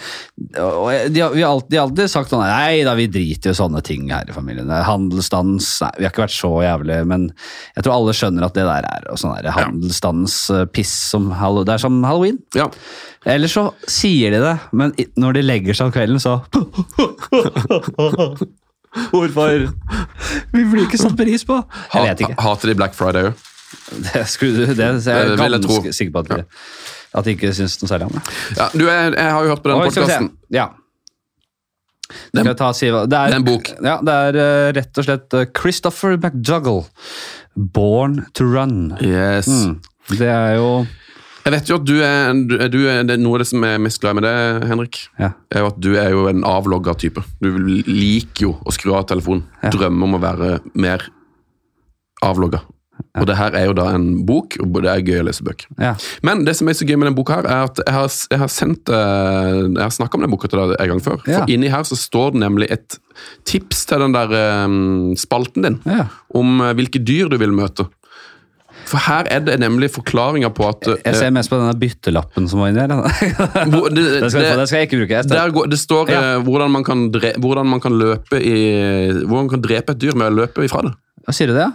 de, 1.15 1.21
har, 1.21 1.31
vi 1.31 1.41
har 1.45 1.53
alltid, 1.53 1.77
alltid 1.79 2.11
sagt 2.11 2.33
sånn 2.33 2.43
Nei 2.43 2.81
da, 2.83 2.91
vi 2.99 3.05
driter 3.07 3.53
jo 3.53 3.55
sånne 3.55 3.79
ting 3.87 4.09
her 4.11 4.27
i 4.27 4.35
familien. 4.35 4.67
Handelsstans 4.67 5.69
Nei, 5.85 5.91
vi 5.95 6.07
har 6.07 6.11
ikke 6.11 6.25
vært 6.25 6.35
så 6.35 6.51
jævlig, 6.65 6.97
men 7.07 7.29
jeg 7.77 7.85
tror 7.87 7.95
alle 7.95 8.15
skjønner 8.19 8.49
at 8.49 8.57
det 8.57 8.65
der 8.67 8.89
er 8.91 9.07
og 9.07 9.21
sånn 9.21 9.37
handelsstans-piss 9.47 10.91
som 11.13 11.29
Det 11.31 11.77
er 11.77 11.85
som 11.85 12.01
halloween. 12.03 12.41
Ja. 12.57 12.67
Eller 13.27 13.51
så 13.51 13.65
sier 13.91 14.31
de 14.31 14.39
det, 14.39 14.53
men 14.71 14.93
når 15.19 15.33
de 15.37 15.41
legger 15.43 15.75
seg 15.75 15.89
om 15.89 15.93
kvelden, 15.95 16.19
så 16.23 16.37
Hvorfor? 19.11 19.67
Vi 20.53 20.63
blir 20.71 20.85
ikke 20.87 20.97
satt 20.99 21.17
pris 21.19 21.43
på. 21.45 21.57
Jeg 21.93 22.07
vet 22.07 22.21
ikke. 22.25 22.37
Hater 22.41 22.71
de 22.71 22.75
Black 22.79 22.95
Friday 22.97 23.29
òg? 23.29 23.43
Det, 24.07 24.21
skulle, 24.31 24.63
du- 24.63 24.73
det 24.79 24.83
er 24.85 24.95
jeg 24.95 25.27
Det 25.33 25.37
ganske 25.37 25.59
tro. 25.67 25.91
sikker 25.91 26.13
på 26.15 26.21
at 26.23 26.29
de, 26.31 26.37
at 27.19 27.25
de 27.27 27.33
ikke 27.35 27.49
syns 27.55 27.75
noe 27.81 27.89
særlig 27.91 28.07
om 28.07 28.13
det. 28.15 28.21
Ja, 28.55 28.67
du, 28.71 28.85
jeg, 28.87 29.11
jeg 29.17 29.31
har 29.35 29.43
jo 29.43 29.49
hørt 29.51 29.63
på 29.65 29.69
den 29.73 29.81
se. 29.81 29.83
podkasten. 29.99 30.29
Ja. 30.55 30.65
Og 32.07 32.31
Det 32.31 32.45
er, 32.47 33.07
det 33.11 33.17
er 33.19 33.35
en 33.35 33.43
bok. 33.43 33.67
Ja, 33.83 33.97
det 34.07 34.13
er 34.15 34.37
uh, 34.39 34.67
rett 34.77 35.01
og 35.01 35.07
slett 35.09 35.35
eh, 35.35 35.49
Christopher 35.59 36.15
McDougall. 36.15 36.85
'Born 37.59 38.21
to 38.37 38.47
Run'. 38.47 38.95
Yes. 39.03 39.47
Mm. 39.51 39.81
Det 40.15 40.29
er 40.31 40.55
jo 40.61 40.69
Jeg 41.47 41.53
vet 41.53 41.69
jo 41.71 41.75
at 41.79 41.83
du 41.87 41.93
er, 42.03 42.33
du 42.43 42.55
er, 42.59 42.67
du 42.67 42.79
det 43.07 43.13
er 43.15 43.19
Noe 43.23 43.37
av 43.37 43.43
det 43.45 43.47
som 43.47 43.63
er 43.63 43.77
mest 43.79 44.01
glad 44.03 44.17
med 44.17 44.25
det, 44.27 44.33
Henrik, 44.67 44.97
Ja. 45.15 45.29
er 45.55 45.63
jo 45.63 45.69
at 45.71 45.77
du 45.79 45.93
er 45.95 46.09
jo 46.11 46.25
en 46.27 46.43
avlogga 46.43 46.91
type. 46.99 47.23
Du 47.39 47.47
liker 47.87 48.49
jo 48.49 48.55
å 48.67 48.73
skru 48.75 48.91
av 48.97 49.05
telefonen. 49.07 49.45
Ja. 49.63 49.71
Drømmer 49.71 50.09
om 50.09 50.17
å 50.17 50.19
være 50.19 50.49
mer 50.75 51.07
avlogga. 52.25 52.65
Og 53.17 53.27
det 53.29 53.35
her 53.37 53.55
er 53.55 53.67
jo 53.69 53.73
da 53.77 53.87
en 53.93 54.25
bok, 54.25 54.57
og 54.61 54.75
det 54.83 54.89
er 54.91 55.03
gøy 55.05 55.21
å 55.21 55.25
lese 55.27 55.45
bøker. 55.45 55.69
Ja. 55.79 55.93
Men 56.25 56.43
det 56.45 56.55
som 56.57 56.67
er 56.69 56.75
så 56.77 56.85
gøy 56.85 56.97
med 56.99 57.07
den 57.11 57.17
boka, 57.17 57.39
her, 57.39 57.47
er 57.49 57.69
at 57.69 57.79
jeg 57.79 57.93
har, 57.95 58.09
jeg 58.33 58.41
har 58.41 58.51
sendt 58.51 58.91
eh, 58.93 59.59
Jeg 59.61 59.83
har 59.85 59.93
snakka 59.93 60.17
om 60.17 60.25
den 60.25 60.33
boka 60.33 60.49
til 60.51 60.61
deg 60.61 60.75
en 60.81 60.91
gang 60.93 61.03
før. 61.05 61.21
Ja. 61.29 61.39
For 61.43 61.53
inni 61.53 61.71
her 61.71 61.85
så 61.87 61.97
står 61.97 62.33
det 62.35 62.41
nemlig 62.43 62.69
et 62.73 62.97
tips 63.49 63.85
til 63.89 64.03
den 64.03 64.17
der 64.17 64.33
um, 64.65 65.13
spalten 65.17 65.65
din 65.65 65.79
Ja. 65.87 66.07
om 66.37 66.59
eh, 66.61 66.73
hvilke 66.77 67.01
dyr 67.01 67.31
du 67.31 67.37
vil 67.41 67.53
møte. 67.55 67.87
For 68.87 69.01
her 69.03 69.27
er 69.33 69.41
det 69.43 69.57
nemlig 69.59 69.89
forklaringer 69.91 70.51
på 70.55 70.67
at 70.69 70.87
eh, 70.87 70.99
Jeg 71.09 71.15
ser 71.19 71.33
mest 71.35 71.51
på 71.51 71.57
denne 71.59 71.73
byttelappen 71.81 72.45
som 72.47 72.61
var 72.63 72.71
inni 72.71 72.79
her. 72.85 72.93
hvor- 73.73 73.89
det, 73.91 74.05
skal, 74.31 74.45
jeg 74.47 74.67
skal 74.69 74.77
jeg 74.79 74.87
ikke 74.89 75.01
bruke. 75.01 75.23
Jeg 75.35 75.53
går, 75.57 75.67
det 75.73 75.79
står 75.81 76.13
Ja. 76.13 76.21
eh, 76.37 76.43
hvordan, 76.47 76.71
man 76.71 76.85
kan 76.87 77.07
dre, 77.11 77.33
hvordan 77.37 77.67
man 77.67 77.83
kan 77.83 77.97
løpe 77.99 78.39
i 78.39 78.55
Hvordan 79.25 79.43
man 79.47 79.51
kan 79.57 79.65
drepe 79.65 79.91
et 79.97 79.99
dyr 80.05 80.15
med 80.15 80.31
å 80.31 80.35
løpe 80.43 80.63
ifra 80.67 80.85
det. 80.87 80.93
Hva 81.27 81.35
Sier 81.35 81.51
du 81.51 81.57
det? 81.59 81.67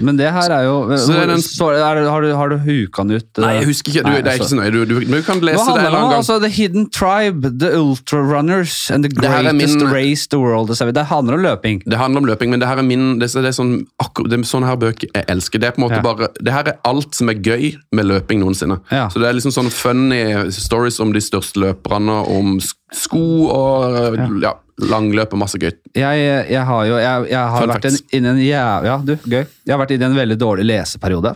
Men 0.00 0.16
det 0.16 0.30
her 0.32 0.50
er 0.50 0.64
jo 0.64 0.96
Så 0.96 1.12
er 1.16 1.26
den- 1.26 1.42
så, 1.42 1.70
er, 1.74 2.00
har, 2.10 2.20
du, 2.22 2.32
har 2.34 2.48
du 2.48 2.56
huka 2.58 3.02
den 3.04 3.16
ut? 3.20 3.38
Nei, 3.38 3.52
jeg 3.60 3.66
husker 3.70 3.92
ikke. 3.92 4.02
Du, 4.04 4.10
Nei, 4.10 4.20
det 4.22 4.26
er 4.32 4.38
ikke 4.38 4.46
altså. 4.46 4.56
så 4.56 4.60
nøye. 4.60 4.70
Du, 4.70 5.00
du, 5.00 5.22
kan 5.22 5.40
lese 5.40 5.64
det 5.66 5.80
en 5.80 5.86
annen 5.86 6.00
gang. 6.00 6.14
Altså, 6.20 6.38
the 6.40 6.48
Hidden 6.48 6.88
Tribe, 6.90 7.50
The 7.58 7.72
Ultra 7.80 8.18
Runners 8.20 8.90
and 8.90 9.04
the 9.04 9.10
Greatest 9.10 9.76
min- 9.80 9.92
Race 9.92 10.26
the 10.30 10.38
World. 10.38 10.68
Det 10.70 11.06
handler 11.06 11.34
om 11.34 11.40
løping. 11.42 11.82
Det 11.86 11.98
handler 11.98 12.18
om 12.20 12.24
løping, 12.26 12.50
men 12.50 12.60
det 12.60 12.68
her 12.68 12.76
er 12.78 12.82
min 12.82 13.18
det, 13.18 13.34
er- 13.34 13.42
det 13.42 13.48
er 13.52 13.56
sånn, 13.62 13.86
akkur, 14.02 14.28
det 14.28 14.40
sånne 14.46 14.66
her 14.66 14.76
bøker 14.76 15.08
jeg 15.14 15.24
elsker. 15.28 15.58
Det 15.60 15.68
er 15.68 15.72
på 15.72 15.82
en 15.82 15.88
måte 15.88 15.96
Ja. 16.00 16.02
bare, 16.02 16.28
det 16.42 16.52
her 16.52 16.64
er 16.68 16.78
alt 16.84 17.14
som 17.14 17.28
er 17.28 17.34
gøy 17.34 17.76
med 17.92 18.04
løping 18.06 18.40
noensinne. 18.40 18.80
Ja. 18.90 19.08
Så 19.08 19.20
det 19.20 19.28
er 19.28 19.32
liksom 19.34 19.52
sånne 19.52 19.70
funny 19.70 20.50
stories 20.50 21.00
om 21.00 21.12
de 21.12 21.20
største 21.20 21.60
løperne, 21.60 22.26
om 22.28 22.58
sko 22.96 23.22
og 23.52 24.18
ja. 24.42 24.54
langløp 24.90 25.36
og 25.36 25.42
masse 25.44 25.60
gøy. 25.60 25.70
Jeg, 25.94 26.26
jeg 26.50 26.64
har 26.66 26.84
jo 26.88 26.98
jeg, 26.98 27.30
jeg 27.30 27.54
har 27.54 27.62
Fun 27.62 27.72
vært 27.74 27.88
facts. 27.88 28.02
i 28.10 28.20
en. 28.22 28.42
Ja, 28.42 28.98
du, 29.04 29.14
gøy. 29.24 29.44
Jeg 29.44 29.74
har 29.74 29.80
vært 29.82 29.94
inne 29.96 30.08
i 30.08 30.12
en 30.12 30.20
veldig 30.20 30.38
dårlig 30.40 30.66
leseperiode. 30.70 31.34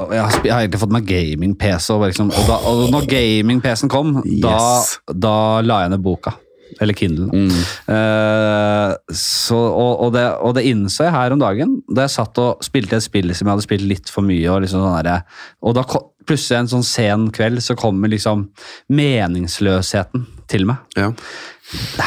Jeg 0.00 0.20
har, 0.22 0.36
jeg 0.44 0.52
har 0.54 0.62
egentlig 0.62 0.80
fått 0.80 0.94
meg 0.94 1.08
gaming-PC, 1.08 1.90
og, 1.92 2.06
liksom, 2.08 2.30
og, 2.32 2.46
da, 2.48 2.60
og 2.70 2.86
når 2.94 3.08
gaming-PC-en 3.10 3.90
kom, 3.92 4.14
da, 4.40 4.54
Yes. 4.54 4.94
da 5.12 5.34
la 5.66 5.82
jeg 5.84 5.92
ned 5.92 6.04
boka. 6.04 6.32
Eller 6.80 6.94
Kindle. 6.96 7.26
Mm. 7.34 7.50
Uh, 7.90 8.94
så, 9.12 9.58
og, 9.58 10.04
og, 10.06 10.12
det, 10.14 10.22
og 10.40 10.54
det 10.56 10.64
innså 10.70 11.04
jeg 11.08 11.12
her 11.12 11.34
om 11.34 11.42
dagen, 11.42 11.74
da 11.90 12.06
jeg 12.06 12.14
satt 12.14 12.38
og 12.40 12.62
spilte 12.64 12.96
et 12.96 13.04
spill 13.04 13.34
som 13.34 13.48
jeg 13.48 13.52
hadde 13.56 13.66
spilt 13.66 13.88
litt 13.90 14.12
for 14.12 14.24
mye. 14.24 14.46
Og, 14.48 14.62
liksom 14.64 14.84
sånn 14.86 15.02
der, 15.04 15.26
og 15.66 15.76
da 15.76 15.84
plutselig 16.28 16.58
en 16.58 16.70
sånn 16.74 16.86
sen 16.86 17.28
kveld 17.34 17.62
så 17.64 17.76
kommer 17.78 18.12
liksom 18.12 18.48
meningsløsheten 18.92 20.26
til 20.50 20.66
meg. 20.68 20.82
Ja. 20.98 21.12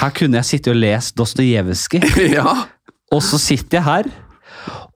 Her 0.01 0.14
kunne 0.16 0.41
jeg 0.41 0.49
sitte 0.49 0.74
og 0.74 0.82
lest 0.82 1.16
Dostojevskij, 1.20 2.03
ja. 2.38 2.57
og 3.14 3.24
så 3.24 3.39
sitter 3.41 3.80
jeg 3.80 3.88
her 3.88 4.11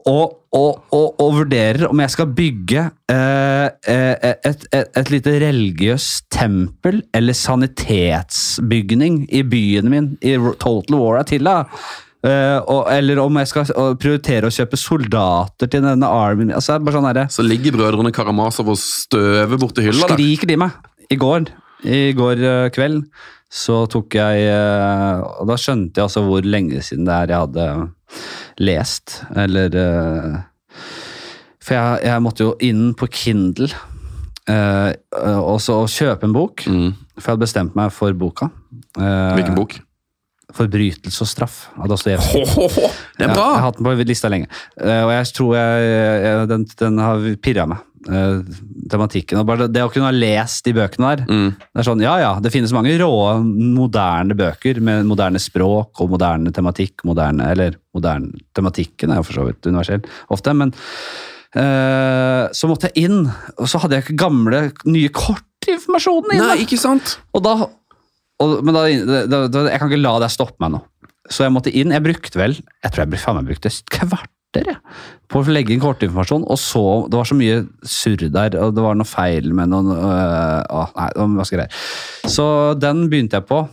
og, 0.08 0.38
og, 0.56 0.84
og, 0.96 1.08
og 1.20 1.34
vurderer 1.42 1.88
om 1.90 2.00
jeg 2.00 2.14
skal 2.14 2.30
bygge 2.36 2.84
eh, 3.12 3.68
eh, 3.92 4.34
et, 4.48 4.68
et, 4.72 4.90
et 5.02 5.12
lite 5.12 5.34
religiøst 5.44 6.30
tempel 6.32 7.02
eller 7.16 7.36
sanitetsbygning 7.36 9.26
i 9.36 9.44
byen 9.44 9.92
min, 9.92 10.12
i 10.22 10.38
Total 10.62 10.96
War 10.96 11.20
Attila. 11.22 11.60
Eh, 12.26 12.58
og, 12.66 12.88
eller 12.90 13.22
om 13.22 13.38
jeg 13.40 13.50
skal 13.52 13.70
uh, 13.78 13.94
prioritere 14.00 14.50
å 14.50 14.54
kjøpe 14.54 14.80
soldater 14.80 15.70
til 15.70 15.86
denne 15.86 16.10
armyen. 16.10 16.56
Altså, 16.58 16.80
bare 16.82 16.98
sånn 16.98 17.10
der, 17.12 17.30
Så 17.32 17.46
ligger 17.46 17.78
brødrene 17.78 18.12
Karamazov 18.16 18.74
og 18.74 18.80
støver 18.82 19.62
borti 19.62 19.86
hylla 19.86 20.10
skriker 20.10 20.50
de 20.50 20.58
meg. 20.66 20.78
I 21.14 21.20
går, 21.22 21.52
i 21.88 22.02
går 22.18 22.42
uh, 22.44 22.70
kveld 22.74 23.06
så 23.48 23.86
tok 23.88 24.18
jeg 24.18 24.48
eh, 24.52 25.22
Og 25.40 25.48
da 25.48 25.56
skjønte 25.60 26.00
jeg 26.00 26.08
altså 26.10 26.24
hvor 26.28 26.46
lenge 26.46 26.82
siden 26.84 27.08
det 27.08 27.16
er 27.16 27.34
jeg 27.34 27.46
hadde 27.46 27.68
lest. 28.68 29.22
Eller 29.38 29.78
eh, 29.80 30.38
For 31.64 31.78
jeg, 31.78 32.04
jeg 32.10 32.26
måtte 32.26 32.48
jo 32.48 32.56
inn 32.64 32.92
på 32.98 33.10
Kindle 33.12 33.72
eh, 34.52 34.92
og 35.38 35.60
så 35.64 35.80
kjøpe 35.92 36.28
en 36.28 36.36
bok. 36.36 36.66
Mm. 36.68 36.92
For 37.18 37.24
jeg 37.24 37.34
hadde 37.34 37.46
bestemt 37.46 37.78
meg 37.80 37.94
for 37.96 38.16
boka. 38.18 38.52
Eh, 39.00 39.36
Hvilken 39.40 39.58
bok? 39.58 39.80
'Forbrytelse 40.54 41.22
og 41.22 41.28
straff' 41.28 41.58
av 41.76 41.90
Dostojevskij. 41.92 42.46
Det 43.18 43.26
er 43.26 43.28
Ja, 43.28 43.34
jeg 43.34 43.36
har 43.36 43.66
hatt 43.66 43.78
den 43.78 43.86
på 43.86 44.08
lista 44.08 44.30
lenge. 44.32 44.48
Eh, 44.80 45.04
og 45.04 45.12
jeg 45.12 45.34
tror 45.36 45.56
jeg, 45.58 45.92
jeg, 46.24 46.48
den, 46.48 46.66
den 46.80 46.98
har 47.04 47.26
pirra 47.44 47.68
meg. 47.68 47.84
eh, 48.08 48.40
tematikken. 48.92 49.40
Og 49.42 49.48
bare 49.48 49.68
det 49.72 49.84
å 49.84 49.92
kunne 49.92 50.10
ha 50.10 50.16
lest 50.16 50.66
de 50.68 50.74
bøkene 50.78 51.10
der. 51.12 51.24
Mm. 51.28 51.50
Det 51.60 51.82
er 51.82 51.88
sånn, 51.88 52.04
ja 52.04 52.16
ja, 52.22 52.32
det 52.44 52.52
finnes 52.54 52.74
mange 52.76 52.94
rå, 53.02 53.10
moderne 53.44 54.38
bøker 54.38 54.80
med 54.84 55.08
moderne 55.10 55.42
språk 55.42 56.04
og 56.04 56.14
moderne 56.14 56.54
tematikk. 56.56 57.04
moderne, 57.08 57.52
Eller 57.52 57.78
moderne 57.96 58.32
tematikken 58.56 59.12
er 59.12 59.22
jo 59.22 59.28
for 59.28 59.42
så 59.42 59.48
vidt 59.50 59.68
universell 59.68 60.06
ofte, 60.34 60.54
men 60.54 60.72
uh, 61.58 62.48
så 62.54 62.70
måtte 62.70 62.92
jeg 62.92 63.10
inn, 63.10 63.26
og 63.58 63.68
så 63.70 63.82
hadde 63.82 63.98
jeg 63.98 64.08
ikke 64.08 64.22
gamle, 64.24 64.62
nye 64.86 65.12
kortinformasjonen 65.14 66.38
inne. 66.38 66.48
Nei, 66.54 66.64
ikke 66.66 66.80
sant? 66.80 67.18
Og 67.34 67.44
da, 67.46 67.58
og, 68.44 68.58
men 68.66 68.76
da, 68.76 68.86
da, 69.26 69.44
da, 69.50 69.66
jeg 69.72 69.82
kan 69.82 69.92
ikke 69.92 70.04
la 70.04 70.18
det 70.22 70.32
stoppe 70.34 70.62
meg 70.62 70.76
nå. 70.76 70.82
Så 71.28 71.44
jeg 71.44 71.54
måtte 71.54 71.74
inn. 71.74 71.92
Jeg 71.92 72.06
brukte 72.06 72.40
vel 72.40 72.54
Jeg 72.56 72.92
tror 72.92 73.04
jeg 73.04 73.12
brukte, 73.12 73.26
faen 73.26 73.40
meg 73.40 73.50
brukte 73.50 73.72
kvarter 73.92 74.70
jeg, 74.72 74.78
på 75.28 75.42
å 75.42 75.52
legge 75.52 75.74
inn 75.74 75.82
kortinformasjon. 75.84 76.46
Og 76.48 76.62
så 76.62 76.84
Det 77.10 77.20
var 77.20 77.28
så 77.28 77.38
mye 77.40 77.66
surr 77.84 78.28
der, 78.30 78.60
og 78.62 78.78
det 78.78 78.86
var 78.86 79.00
noe 79.00 79.10
feil 79.10 79.52
med 79.58 79.74
noen 79.74 79.92
øh, 79.96 80.62
å, 80.70 80.86
Nei, 80.94 81.10
det 81.16 81.24
var 81.24 81.34
masse 81.34 81.58
greier. 81.58 81.82
Så 82.30 82.48
den 82.80 83.08
begynte 83.12 83.42
jeg 83.42 83.50
på 83.50 83.66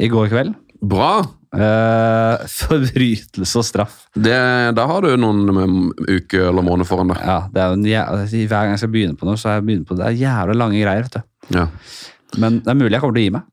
i 0.00 0.08
går 0.10 0.32
kveld. 0.32 0.58
Bra! 0.82 1.14
Uh, 1.52 2.40
forbrytelse 2.62 3.60
og 3.60 3.66
straff. 3.68 3.96
Det, 4.16 4.32
da 4.72 4.86
har 4.88 5.04
du 5.04 5.12
noen 5.20 5.52
um, 5.52 5.90
uker 6.08 6.48
eller 6.48 6.64
måneder 6.64 6.88
foran 6.88 7.12
deg. 7.12 7.20
Ja, 7.28 7.42
er 7.52 7.76
jæ 7.92 8.06
Hver 8.48 8.56
gang 8.56 8.72
jeg 8.72 8.80
skal 8.80 8.94
begynne 8.94 9.18
på 9.20 9.28
noe, 9.28 9.36
så 9.36 9.50
har 9.50 9.60
jeg 9.60 9.68
begynt 9.68 9.88
på 9.90 9.98
det. 9.98 10.06
Det 10.06 10.10
er 10.14 10.22
jævla 10.24 10.56
lange 10.56 10.80
greier. 10.80 11.04
vet 11.04 11.20
du. 11.20 11.58
Ja. 11.58 11.66
Men 12.40 12.62
det 12.64 12.72
er 12.72 12.78
mulig 12.80 12.96
jeg 12.96 13.04
kommer 13.04 13.18
til 13.18 13.26
å 13.26 13.28
gi 13.28 13.34
meg. 13.36 13.51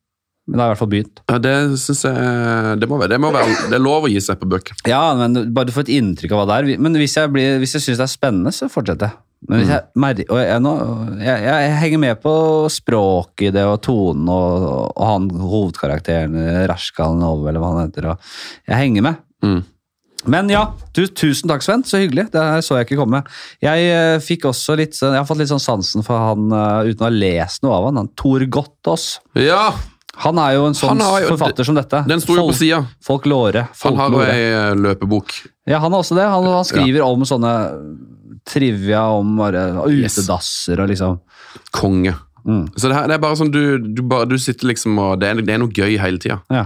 Men 0.49 0.57
da 0.57 0.63
har 0.65 0.71
jeg 0.71 0.71
i 0.71 0.73
hvert 0.73 0.81
fall 0.81 0.91
begynt. 0.95 1.19
Ja, 1.29 1.37
det 1.45 1.55
synes 1.77 1.99
jeg 2.09 2.79
det 2.81 2.87
må, 2.89 2.97
være, 2.97 3.11
det 3.13 3.19
må 3.21 3.29
være 3.35 3.55
Det 3.69 3.75
er 3.77 3.83
lov 3.85 4.07
å 4.07 4.09
gi 4.09 4.19
seg 4.25 4.39
på 4.41 4.47
bøker. 4.49 4.79
Ja, 4.89 5.03
men 5.19 5.37
bare 5.53 5.69
du 5.69 5.73
får 5.75 5.85
et 5.85 5.91
inntrykk 5.99 6.33
av 6.33 6.41
hva 6.41 6.47
det 6.49 6.59
er. 6.73 6.81
Men 6.81 6.97
hvis 6.97 7.13
jeg, 7.19 7.29
blir- 7.35 7.59
hvis 7.61 7.75
jeg 7.77 7.85
syns 7.85 7.99
det 8.01 8.07
er 8.07 8.13
spennende, 8.17 8.53
så 8.55 8.67
fortsetter 8.73 9.11
jeg. 9.11 9.19
Men 9.47 9.61
hvis 9.61 9.69
jeg, 9.71 9.83
mer- 10.03 10.25
og 10.33 10.39
jeg, 10.41 10.59
nå, 10.65 10.71
jeg, 11.23 11.43
jeg 11.45 11.75
henger 11.79 12.01
med 12.01 12.17
på 12.25 12.33
språket 12.75 13.45
i 13.47 13.51
det, 13.55 13.61
og 13.69 13.77
tonen, 13.85 14.25
og, 14.27 14.65
og 14.99 15.05
han 15.07 15.29
hovedkarakteren, 15.31 16.33
Rashkalnov, 16.67 17.45
eller 17.47 17.61
hva 17.63 17.69
han 17.77 17.85
heter. 17.85 18.09
Og 18.11 18.31
jeg 18.67 18.81
henger 18.81 19.05
med. 19.05 19.21
Mm. 19.45 19.61
Men 20.33 20.49
ja, 20.51 20.65
du, 20.97 21.05
tusen 21.15 21.47
takk, 21.47 21.63
Sven. 21.63 21.85
Så 21.87 22.01
hyggelig. 22.01 22.25
Det 22.33 22.41
her 22.43 22.59
så 22.65 22.75
jeg 22.81 22.89
ikke 22.89 22.97
komme. 22.99 23.21
Jeg 23.63 23.85
uh, 23.95 24.17
fikk 24.19 24.49
også 24.49 24.75
litt, 24.75 24.97
sånn- 24.97 25.13
jeg 25.15 25.21
har 25.23 25.29
fått 25.29 25.39
litt 25.39 25.53
sånn 25.53 25.63
sansen 25.63 26.03
for 26.03 26.19
han, 26.19 26.49
uh, 26.51 26.83
uten 26.89 27.05
å 27.05 27.07
ha 27.07 27.13
lest 27.15 27.63
noe 27.63 27.77
av 27.77 27.87
han, 27.87 28.01
han 28.01 28.11
Tor 28.19 28.43
Gottaas. 28.51 29.05
Ja! 29.39 29.69
Han 30.19 30.39
er 30.43 30.53
jo 30.57 30.65
en 30.67 30.73
sånn 30.75 30.99
jo- 30.99 31.29
forfatter 31.31 31.63
som 31.67 31.75
dette. 31.77 32.01
Den 32.09 32.19
sto 32.19 32.35
jo 32.35 32.47
på 32.49 32.55
sida. 32.57 32.81
Folklore. 33.05 33.67
Han 33.83 33.95
har 33.99 34.09
jo 34.11 34.21
ei 34.25 34.45
eh, 34.51 34.73
løpebok. 34.75 35.35
Ja, 35.69 35.79
han 35.79 35.91
har 35.95 36.01
også 36.03 36.17
det. 36.17 36.25
Han, 36.27 36.43
han 36.49 36.65
skriver 36.67 37.05
om 37.05 37.23
sånne 37.27 37.53
trivia 38.49 39.03
om 39.13 39.35
bare 39.37 39.67
utedasser 39.85 40.79
og 40.81 40.89
liksom 40.91 41.19
Konge. 41.75 42.13
mm, 42.45 42.65
Så 42.75 42.87
det, 42.89 42.95
her, 42.95 43.07
det 43.09 43.15
er 43.17 43.21
bare 43.23 43.37
sånn 43.39 43.51
du, 43.53 43.77
du, 43.79 44.01
du 44.03 44.35
sitter 44.41 44.69
liksom 44.71 44.97
og 45.01 45.19
det 45.21 45.29
er, 45.29 45.41
det 45.45 45.53
er 45.55 45.61
noe 45.61 45.71
gøy 45.73 45.97
hele 46.01 46.19
tida. 46.21 46.39
Ja. 46.53 46.65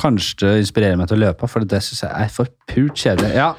Kanskje 0.00 0.46
det 0.46 0.62
inspirerer 0.62 0.96
meg 0.96 1.08
til 1.10 1.18
å 1.18 1.24
løpe, 1.26 1.48
for 1.50 1.66
det 1.68 1.82
syns 1.84 2.04
jeg 2.06 2.12
er 2.24 2.30
for 2.32 2.48
pult 2.70 2.96
kjedelig. 3.02 3.32
Ja. 3.36 3.50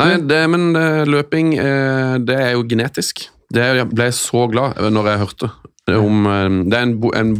Nei, 0.00 0.14
det, 0.28 0.38
men 0.52 0.70
eh, 0.78 1.02
løping, 1.08 1.52
eh, 1.60 2.14
det 2.24 2.38
er 2.38 2.52
jo 2.56 2.62
genetisk. 2.70 3.26
Det 3.52 3.66
ble 3.90 4.06
jeg 4.08 4.16
så 4.16 4.46
glad 4.48 4.78
når 4.94 5.10
jeg 5.12 5.22
hørte 5.26 5.50
om 5.92 6.24
Det 6.70 6.78
er 6.78 6.84
en, 6.86 6.92
en 7.18 7.32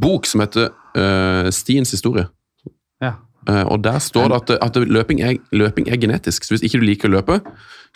bok 0.00 0.26
som 0.28 0.42
heter 0.44 0.70
uh, 0.96 1.50
Stiens 1.54 1.92
historie. 1.96 2.28
ja. 3.02 3.16
Uh, 3.48 3.64
og 3.72 3.78
der 3.82 3.96
står 4.04 4.28
det 4.28 4.36
at, 4.36 4.50
at 4.66 4.74
løping, 4.84 5.22
er, 5.24 5.38
løping 5.56 5.86
er 5.88 5.96
genetisk. 5.96 6.44
Så 6.44 6.52
hvis 6.52 6.62
ikke 6.66 6.78
du 6.82 6.84
liker 6.84 7.08
å 7.08 7.14
løpe, 7.14 7.38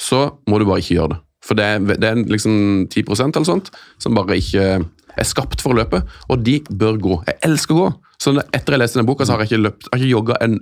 så 0.01 0.23
må 0.49 0.57
du 0.59 0.65
bare 0.65 0.81
ikke 0.81 0.97
gjøre 0.97 1.11
det. 1.13 1.19
For 1.45 1.59
det 1.59 1.67
er, 1.69 1.83
det 2.01 2.09
er 2.09 2.23
liksom 2.33 2.55
10% 2.89 3.37
eller 3.37 3.45
sånt 3.45 3.69
som 4.01 4.17
bare 4.17 4.39
ikke 4.41 4.65
er 4.81 5.29
skapt 5.29 5.61
for 5.61 5.75
å 5.75 5.79
løpe, 5.83 6.01
og 6.33 6.41
de 6.47 6.57
bør 6.73 6.97
gå. 6.97 7.19
Jeg 7.29 7.37
elsker 7.51 7.77
å 7.77 7.83
gå. 7.83 7.91
Så 8.25 8.33
etter 8.41 8.75
jeg 8.79 8.81
leste 8.81 8.99
den 9.03 9.07
boka, 9.11 9.27
så 9.29 9.37
har 9.37 9.45
jeg 9.45 9.53
ikke 9.53 9.63
løpt, 9.67 9.85
jeg 9.85 9.93
har 9.93 10.01
ikke 10.07 10.15
jogga 10.15 10.39
en 10.49 10.57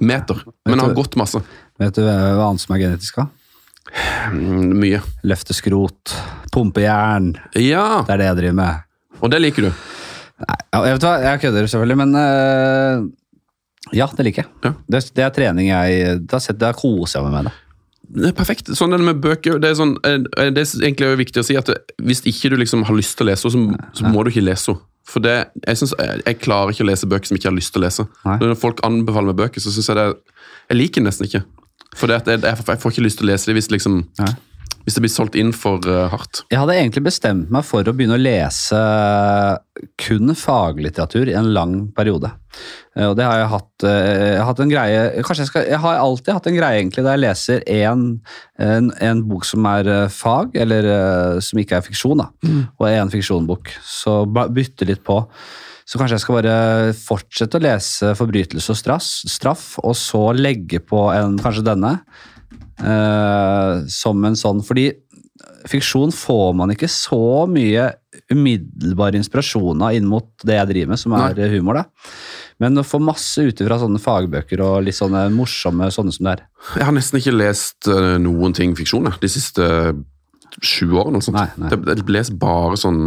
meter. 0.00 0.40
Men 0.64 0.78
jeg 0.80 0.86
har 0.88 0.96
gått 0.96 1.18
masse. 1.20 1.44
Vet 1.84 2.00
du 2.00 2.06
hva 2.08 2.48
annet 2.48 2.64
som 2.64 2.74
er 2.78 2.82
genetisk? 2.86 3.20
da? 3.20 3.28
Mm, 4.32 4.72
Mye. 4.80 5.02
Løfte 5.28 5.54
skrot, 5.54 6.16
pumpe 6.54 6.86
jern. 6.88 7.34
Ja, 7.60 8.00
Det 8.08 8.16
er 8.16 8.24
det 8.24 8.30
jeg 8.32 8.40
driver 8.40 8.58
med. 8.62 8.88
og 9.20 9.30
det 9.36 9.42
liker 9.44 9.68
du. 9.68 9.84
Nei, 10.44 10.56
jeg 10.74 10.96
vet 10.96 11.06
hva, 11.06 11.12
jeg 11.24 11.42
kødder 11.44 11.68
selvfølgelig, 11.72 11.98
men 12.02 12.16
øh, 12.20 13.04
ja, 13.96 14.08
det 14.16 14.26
liker 14.26 14.44
jeg. 14.44 14.52
Ja. 14.64 14.72
Det, 14.90 15.02
det 15.16 15.24
er 15.24 15.34
trening 15.34 15.68
jeg 15.68 16.24
Da, 16.30 16.40
da 16.60 16.72
koser 16.76 17.20
jeg 17.20 17.28
meg 17.28 17.36
med 17.36 17.50
det. 17.50 17.54
Det 18.14 18.30
er 18.30 18.34
perfekt. 18.36 18.68
Sånn 18.76 18.92
er 18.92 19.00
det 19.00 19.06
med 19.08 19.20
bøker. 19.24 19.56
Det 19.62 19.70
er, 19.70 19.76
sånn, 19.78 19.94
det 20.04 20.60
er 20.60 20.72
egentlig 20.84 21.08
viktig 21.24 21.40
å 21.40 21.46
si 21.46 21.56
at 21.58 21.70
hvis 22.04 22.20
ikke 22.28 22.52
du 22.52 22.58
liksom 22.60 22.84
har 22.86 22.96
lyst 22.96 23.16
til 23.18 23.26
å 23.26 23.30
lese 23.30 23.48
henne, 23.48 23.78
så, 23.90 24.02
så 24.02 24.12
må 24.12 24.22
du 24.22 24.30
ikke 24.30 24.44
lese 24.44 24.74
henne. 24.74 24.84
For 25.08 25.20
det, 25.20 25.34
jeg, 25.66 25.76
synes, 25.76 25.92
jeg, 26.00 26.20
jeg 26.24 26.38
klarer 26.40 26.72
ikke 26.72 26.84
å 26.84 26.88
lese 26.88 27.08
bøker 27.08 27.28
som 27.28 27.36
jeg 27.36 27.42
ikke 27.42 27.50
har 27.50 27.58
lyst 27.58 27.74
til 27.74 27.82
å 27.82 27.84
lese. 27.84 28.06
Nei. 28.24 28.38
Når 28.40 28.54
folk 28.60 28.80
anbefaler 28.86 29.32
meg 29.32 29.40
bøker, 29.42 29.60
så 29.60 29.72
syns 29.72 29.90
jeg 29.90 29.98
det 29.98 30.06
Jeg 30.70 30.78
liker 30.78 31.02
den 31.02 31.08
nesten 31.10 31.28
ikke. 31.28 31.42
For 31.94 32.10
jeg, 32.10 32.24
jeg, 32.26 32.40
jeg 32.40 32.80
får 32.82 32.94
ikke 32.94 33.04
lyst 33.04 33.20
til 33.20 33.28
å 33.28 33.32
lese 33.32 33.50
det 33.50 33.56
hvis, 33.58 33.68
liksom, 33.74 33.98
Nei. 34.20 34.30
Hvis 34.84 34.96
det 34.98 35.02
blir 35.04 35.12
solgt 35.12 35.36
inn 35.40 35.52
for 35.56 35.80
uh, 35.88 36.06
hardt. 36.12 36.42
Jeg 36.52 36.60
hadde 36.60 36.76
egentlig 36.76 37.04
bestemt 37.06 37.50
meg 37.54 37.64
for 37.64 37.88
å 37.88 37.94
begynne 37.96 38.18
å 38.18 38.20
lese 38.20 38.80
kun 40.00 40.34
faglitteratur 40.36 41.30
i 41.32 41.36
en 41.38 41.48
lang 41.56 41.76
periode. 41.96 42.30
Uh, 42.92 43.08
Og 43.10 43.16
det 43.18 43.24
har 43.26 43.40
jeg 43.40 43.50
hatt. 43.54 43.72
uh, 43.86 43.90
Jeg 43.90 44.38
har 44.38 44.48
hatt 44.50 44.60
en 44.62 44.70
greie 44.70 44.98
Kanskje 45.26 45.42
jeg 45.42 45.50
skal 45.50 45.64
Jeg 45.72 45.80
har 45.82 45.96
alltid 45.98 46.36
hatt 46.36 46.46
en 46.46 46.58
greie 46.58 46.78
egentlig 46.78 47.02
der 47.02 47.16
jeg 47.16 47.24
leser 47.24 47.64
en, 47.80 48.04
en, 48.62 48.92
en 49.02 49.24
bok 49.26 49.48
som 49.48 49.66
er 49.72 49.90
fag, 50.12 50.54
eller 50.54 51.40
som 51.42 51.58
ikke 51.58 51.80
er 51.80 51.86
fiksjon, 51.88 52.20
da, 52.20 52.28
og 52.78 52.88
en 52.92 53.12
fiksjonbok. 53.12 53.72
Så 53.82 54.22
bytte 54.30 54.86
litt 54.88 55.02
på. 55.06 55.22
Så 55.84 55.98
kanskje 56.00 56.16
jeg 56.16 56.24
skal 56.24 56.38
bare 56.38 56.92
fortsette 56.96 57.58
å 57.58 57.64
lese 57.64 58.14
'Forbrytelse 58.16 58.72
og 58.72 58.78
straff', 58.78 59.10
straff 59.28 59.64
og 59.82 59.92
så 59.98 60.22
legge 60.36 60.80
på 60.80 61.02
en, 61.12 61.36
kanskje 61.40 61.66
denne, 61.66 61.98
eh, 62.80 63.84
som 63.90 64.24
en 64.24 64.38
sånn 64.38 64.62
Fordi 64.64 64.90
fiksjon 65.68 66.12
får 66.14 66.54
man 66.56 66.72
ikke 66.74 66.88
så 66.90 67.44
mye 67.50 67.90
umiddelbar 68.32 69.16
inspirasjon 69.18 69.82
av 69.82 69.96
inn 69.96 70.06
mot 70.08 70.28
det 70.46 70.58
jeg 70.58 70.70
driver 70.70 70.92
med, 70.92 71.00
som 71.00 71.16
er 71.18 71.40
humor. 71.52 71.80
da. 71.80 71.84
Men 72.62 72.78
å 72.78 72.86
få 72.86 73.00
masse 73.02 73.42
ut 73.42 73.62
fra 73.64 73.78
sånne 73.80 74.00
fagbøker 74.02 74.62
og 74.64 74.84
litt 74.86 74.98
sånne 74.98 75.26
morsomme 75.34 75.90
sånne 75.92 76.14
som 76.14 76.28
det 76.28 76.36
er. 76.36 76.44
Jeg 76.78 76.88
har 76.88 76.96
nesten 76.96 77.20
ikke 77.20 77.34
lest 77.34 77.90
eh, 77.90 78.14
noen 78.22 78.54
ting 78.56 78.76
fiksjon 78.78 79.10
jeg, 79.10 79.20
de 79.24 79.32
siste 79.32 79.70
sju 80.62 80.92
år. 80.92 81.08
eller 81.08 81.24
sånt. 81.24 81.36
Nei, 81.36 81.48
nei. 81.60 81.70
Det, 81.72 81.96
det 82.00 82.04
leser 82.12 82.36
bare 82.38 82.76
sånn 82.78 83.02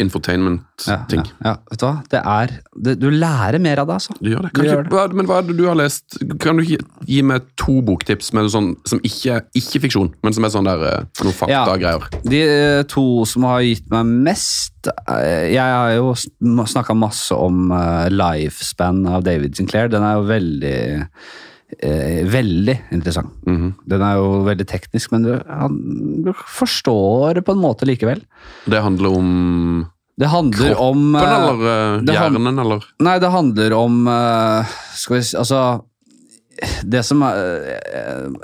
infotainment-ting. 0.00 1.24
ja, 1.24 1.52
ja, 1.52 1.54
vet 1.70 1.82
du 1.82 1.86
hva? 1.86 1.94
Det 2.12 2.22
er 2.22 2.54
det, 2.86 2.96
Du 3.02 3.08
lærer 3.10 3.58
mer 3.62 3.82
av 3.82 3.90
det, 3.90 3.98
altså. 4.00 4.16
Du 4.20 4.30
gjør 4.30 4.46
det. 4.46 4.52
Du 4.52 4.62
ikke, 4.62 4.68
gjør 4.70 4.86
det. 4.86 4.94
hva, 4.94 5.06
men 5.18 5.30
hva 5.30 5.40
er 5.40 5.48
det 5.48 5.56
du 5.58 5.64
har 5.68 5.78
lest? 5.78 6.18
Kan 6.42 6.60
du 6.60 6.66
gi, 6.66 6.78
gi 7.08 7.20
meg 7.26 7.48
to 7.60 7.80
boktips 7.84 8.32
med 8.36 8.50
sånn, 8.52 8.72
som 8.88 9.02
ikke 9.06 9.38
er 9.38 9.46
ikke 9.58 9.82
fiksjon, 9.86 10.12
men 10.22 10.36
som 10.36 10.46
er 10.46 10.54
sånn 10.54 10.68
der 10.68 10.86
eh, 10.88 11.22
noen 11.26 11.52
Ja. 11.52 11.96
De 12.22 12.42
eh, 12.42 12.82
to 12.90 13.24
som 13.28 13.46
har 13.48 13.62
gitt 13.66 13.88
meg 13.92 14.08
mest 14.28 14.90
eh, 15.08 15.52
Jeg 15.54 15.62
har 15.62 15.92
jo 15.96 16.12
snakka 16.16 16.94
masse 16.96 17.34
om 17.34 17.70
uh, 17.72 18.08
Lifespan 18.12 19.02
av 19.08 19.24
David 19.26 19.56
Sinclair. 19.58 19.90
Den 19.92 20.04
er 20.06 20.18
jo 20.18 20.28
veldig 20.28 20.76
eh, 21.78 22.22
Veldig 22.28 22.76
interessant. 22.92 23.32
Mhm. 23.46 23.72
Den 23.88 24.04
er 24.06 24.18
jo 24.20 24.42
veldig 24.46 24.66
teknisk, 24.68 25.12
men 25.14 25.22
du, 25.26 25.32
han, 25.48 25.78
du 26.24 26.32
forstår 26.34 27.38
det 27.38 27.44
på 27.46 27.54
en 27.56 27.62
måte 27.62 27.88
likevel. 27.88 28.22
Det 28.66 28.82
handler 28.82 29.16
om 29.18 29.30
Det 30.18 30.28
handler 30.28 30.76
om 30.76 31.12
Kroppen, 31.14 31.16
eh, 31.16 31.38
eller 31.38 32.02
eh, 32.02 32.14
hjernen, 32.14 32.58
eller 32.58 32.84
Nei, 33.00 33.18
det 33.18 33.30
handler 33.32 33.72
om 33.78 34.02
eh, 34.12 34.74
Skal 34.94 35.16
vi 35.16 35.22
si 35.24 35.36
Altså 35.40 35.62
det 36.84 37.00
som 37.06 37.22
eh, 37.26 37.78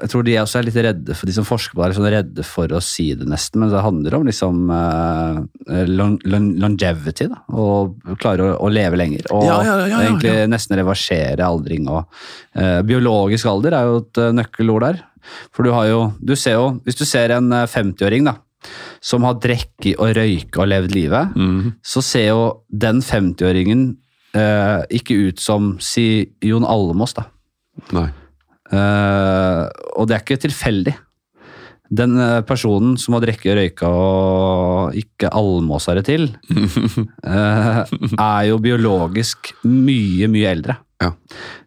Jeg 0.03 0.11
tror 0.11 0.25
de 0.27 0.37
også 0.41 0.59
er 0.61 0.67
litt 0.69 0.79
redde 0.89 1.15
for 1.17 1.29
de 1.29 1.35
som 1.37 1.47
forsker 1.47 1.77
på 1.77 1.83
det, 1.83 1.89
er 1.91 1.97
sånn 1.99 2.09
redde 2.15 2.45
for 2.47 2.73
å 2.75 2.81
si 2.83 3.11
det, 3.19 3.27
nesten. 3.31 3.61
Men 3.63 3.71
det 3.73 3.83
handler 3.85 4.17
om 4.19 4.27
liksom 4.29 4.71
eh, 4.75 5.85
long, 5.91 6.17
long, 6.25 6.49
longevity. 6.63 7.29
da, 7.31 7.43
Å 7.53 7.67
klare 8.21 8.55
å, 8.57 8.71
leve 8.73 8.99
lenger. 9.01 9.29
Og 9.35 9.45
Ja, 9.47 9.61
ja, 9.67 9.77
ja, 9.87 10.01
egentlig 10.07 10.35
nesten 10.51 10.79
reversere 10.81 11.45
aldring. 11.47 11.87
Og, 11.93 12.09
uh, 12.59 12.81
biologisk 12.89 13.47
alder 13.51 13.77
er 13.79 13.89
jo 13.91 14.03
et 14.03 14.23
nøkkelord 14.39 14.87
der. 14.89 15.01
For 15.53 15.67
du 15.67 15.73
har 15.75 15.87
jo 15.91 16.13
Du 16.25 16.35
ser 16.41 16.55
jo 16.57 16.69
Hvis 16.87 16.97
du 16.97 17.05
ser 17.05 17.35
en 17.37 17.51
eh, 17.53 17.67
50-åring 17.69 18.25
da 18.31 18.39
som 19.05 19.23
har 19.23 19.37
drukket 19.39 20.01
og 20.03 20.17
røyka 20.17 20.65
og 20.65 20.67
levd 20.73 20.91
livet, 20.97 21.37
Mhm. 21.37 21.77
så 21.87 22.03
ser 22.03 22.25
jo 22.33 22.41
den 22.75 22.99
50-åringen 23.01 23.85
uh, 24.35 24.83
ikke 24.91 25.15
ut 25.29 25.39
som 25.41 25.77
si 25.81 26.27
Jon 26.43 26.65
Almås, 26.67 27.15
da. 27.15 27.23
Nei. 27.97 28.09
Uh, 28.73 29.65
og 29.97 30.09
det 30.09 30.17
er 30.19 30.25
ikke 30.25 30.41
tilfeldig. 30.45 30.95
Den 31.89 32.19
eh, 32.21 32.43
personen 32.45 32.99
som 33.01 33.15
har 33.17 33.23
drukket 33.25 33.49
og 33.49 33.57
røyka 33.57 33.89
og 33.89 34.97
ikke 35.01 35.31
almåsa 35.33 35.95
det 35.97 36.03
til, 36.05 36.27
uh, 37.25 37.79
er 38.21 38.43
jo 38.51 38.59
biologisk 38.61 39.55
mye, 39.65 40.29
mye 40.29 40.51
eldre. 40.53 40.77
Ja. 41.01 41.15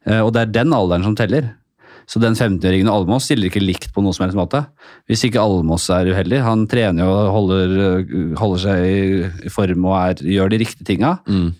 Uh, 0.05 0.19
og 0.27 0.29
det 0.35 0.43
er 0.43 0.53
den 0.59 0.75
alderen 0.77 1.07
som 1.07 1.17
teller. 1.17 1.49
Så 2.11 2.19
den 2.21 2.35
50-åringen 2.35 2.89
og 2.91 2.99
Almås 3.05 3.25
stiller 3.29 3.47
ikke 3.47 3.61
likt 3.63 3.89
på 3.95 4.01
noen 4.03 4.13
som 4.13 4.25
helst 4.27 4.35
måte. 4.37 4.61
Hvis 5.09 5.21
ikke 5.25 5.39
Almås 5.41 5.85
er 5.95 6.09
uheldig, 6.11 6.41
han 6.43 6.65
trener 6.69 7.05
jo 7.07 7.11
og 7.15 7.29
holder, 7.37 7.75
holder 8.41 8.61
seg 8.65 8.85
i- 8.89 9.47
i 9.47 9.51
form 9.53 9.85
og 9.87 9.95
er, 10.01 10.21
gjør 10.35 10.51
de 10.51 10.59
riktige 10.65 10.85
tinga, 10.91 11.15
Mm. 11.29 11.53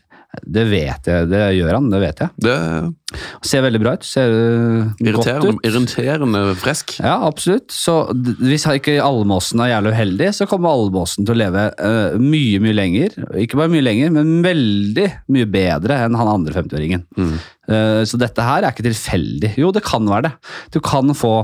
Det 0.48 0.64
vet 0.70 1.08
jeg, 1.10 1.28
det 1.28 1.42
gjør 1.58 1.76
han, 1.76 1.90
det 1.92 2.00
vet 2.02 2.22
jeg. 2.24 2.36
Det 2.46 2.56
er 2.56 2.90
Ser 3.44 3.66
veldig 3.66 3.80
bra 3.84 3.92
ut, 4.00 4.06
ser 4.08 4.32
irriterende, 4.32 5.50
godt 5.52 5.58
ut. 5.58 5.66
irriterende 5.68 6.42
frisk. 6.62 6.94
Ja, 7.04 7.18
absolutt. 7.28 7.68
Så 7.76 7.96
hvis 8.40 8.64
ikke 8.72 8.96
Almåsen 9.04 9.60
er 9.60 9.74
jævlig 9.74 9.92
uheldig, 9.98 10.30
så 10.38 10.48
kommer 10.48 10.72
Almåsen 10.72 11.28
til 11.28 11.36
å 11.36 11.42
leve 11.42 11.66
uh, 11.76 12.16
mye, 12.24 12.62
mye 12.64 12.78
lenger. 12.78 13.18
Ikke 13.44 13.60
bare 13.60 13.74
mye 13.74 13.84
lenger, 13.84 14.14
men 14.16 14.38
veldig 14.46 15.10
mye 15.36 15.50
bedre 15.52 16.00
enn 16.06 16.16
han 16.16 16.32
andre 16.38 16.56
50-åringen. 16.62 17.04
Mm. 17.20 17.34
Uh, 17.68 18.02
så 18.08 18.20
dette 18.22 18.48
her 18.48 18.64
er 18.64 18.72
ikke 18.72 18.88
tilfeldig. 18.88 19.58
Jo, 19.60 19.74
det 19.76 19.84
kan 19.88 20.08
være 20.08 20.30
det. 20.30 20.36
Du 20.72 20.80
kan 20.86 21.12
få 21.18 21.36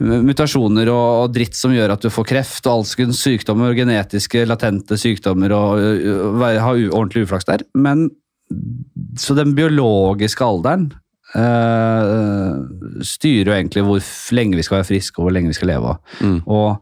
mutasjoner 0.00 0.90
og, 0.92 1.32
dritt 1.32 1.56
som 1.56 1.72
gjør 1.72 1.94
at 1.94 2.04
du 2.04 2.10
får 2.12 2.28
kreft 2.28 2.68
og 2.68 2.82
alskens 2.82 3.22
sykdommer 3.24 3.72
og 3.72 3.78
genetiske 3.80 4.44
latente 4.44 4.98
sykdommer 5.00 5.54
og 5.56 5.80
og, 5.80 6.06
og 6.34 6.44
ha 6.44 6.74
ordentlig 6.74 7.24
uflaks 7.24 7.48
der. 7.48 7.64
Men 7.74 8.10
så 9.18 9.34
den 9.34 9.54
biologiske 9.56 10.44
alderen 10.44 10.90
øh, 11.34 13.00
styrer 13.02 13.50
jo 13.50 13.56
egentlig 13.56 13.84
hvor 13.88 14.04
lenge 14.36 14.60
vi 14.60 14.66
skal 14.66 14.80
være 14.80 14.90
friske 14.92 15.18
og 15.18 15.26
hvor 15.26 15.34
lenge 15.34 15.50
vi 15.50 15.58
skal 15.58 15.72
leve. 15.72 15.96
Mm. 16.20 16.38
Og 16.46 16.76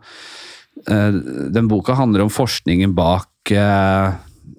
øh, 0.91 1.15
den 1.55 1.71
boka 1.71 1.97
handler 1.97 2.27
om 2.27 2.31
forskningen 2.31 2.95
bak 2.95 3.53
øh, 3.53 4.13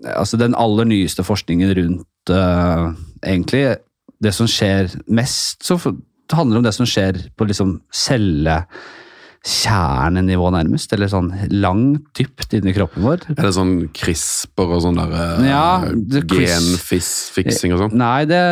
Altså 0.05 0.37
den 0.37 0.53
aller 0.57 0.83
nyeste 0.85 1.23
forskningen 1.23 1.71
rundt 1.77 2.29
egentlig 3.25 3.77
det 4.21 4.33
som 4.33 4.47
skjer 4.49 4.91
mest. 5.07 5.63
Så 5.65 5.77
det 6.25 6.37
handler 6.37 6.57
om 6.59 6.65
det 6.65 6.73
som 6.75 6.87
skjer 6.89 7.15
på 7.37 7.45
liksom 7.49 7.69
cellekjernenivå, 7.93 10.47
nærmest. 10.55 10.93
Eller 10.95 11.07
sånn 11.11 11.29
langt 11.53 12.05
dypt 12.17 12.49
inni 12.57 12.71
kroppen 12.75 13.01
vår. 13.05 13.19
Er 13.35 13.43
det 13.43 13.57
sånn 13.57 13.75
CRISPR 13.95 14.67
og 14.67 14.79
sånn 14.87 14.99
der 14.99 15.09
eh, 15.13 15.45
Ja, 15.51 15.69
genfiksing 16.33 17.71
og 17.75 17.79
sånn? 17.85 17.95
Nei, 18.01 18.21
det 18.29 18.43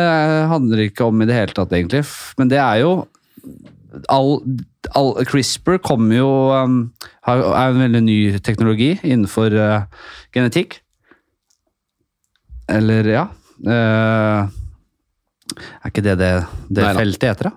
handler 0.52 0.78
ikke 0.86 1.04
om 1.10 1.16
i 1.22 1.28
det 1.30 1.38
hele 1.38 1.54
tatt, 1.56 1.72
egentlig. 1.74 2.02
Men 2.40 2.46
det 2.52 2.60
er 2.62 2.76
jo 2.84 2.90
all, 4.10 4.30
all, 4.94 5.10
CRISPR 5.28 5.76
kommer 5.84 6.14
jo 6.18 6.30
um, 6.54 6.74
er 7.26 7.68
en 7.68 7.82
veldig 7.82 8.02
ny 8.04 8.18
teknologi 8.44 8.90
innenfor 9.02 9.48
uh, 9.54 9.82
genetikk. 10.34 10.70
Eller, 12.70 13.04
ja 13.12 13.24
Uh, 13.62 14.50
Er 15.54 15.92
ikke 15.92 16.02
det 16.02 16.16
det, 16.18 16.30
det 16.72 16.86
feltet 16.96 17.28
heter, 17.30 17.50
da? 17.50 17.52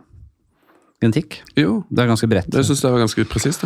Genetikk. 1.04 1.41
Jo, 1.58 1.84
Det 1.89 2.04
er 2.04 2.10
ganske 2.10 2.30
bredt. 2.30 2.52
det 2.52 2.66
syns 2.66 2.84
jeg 2.84 2.91
var 2.91 3.06
ganske 3.06 3.26
presist. 3.30 3.66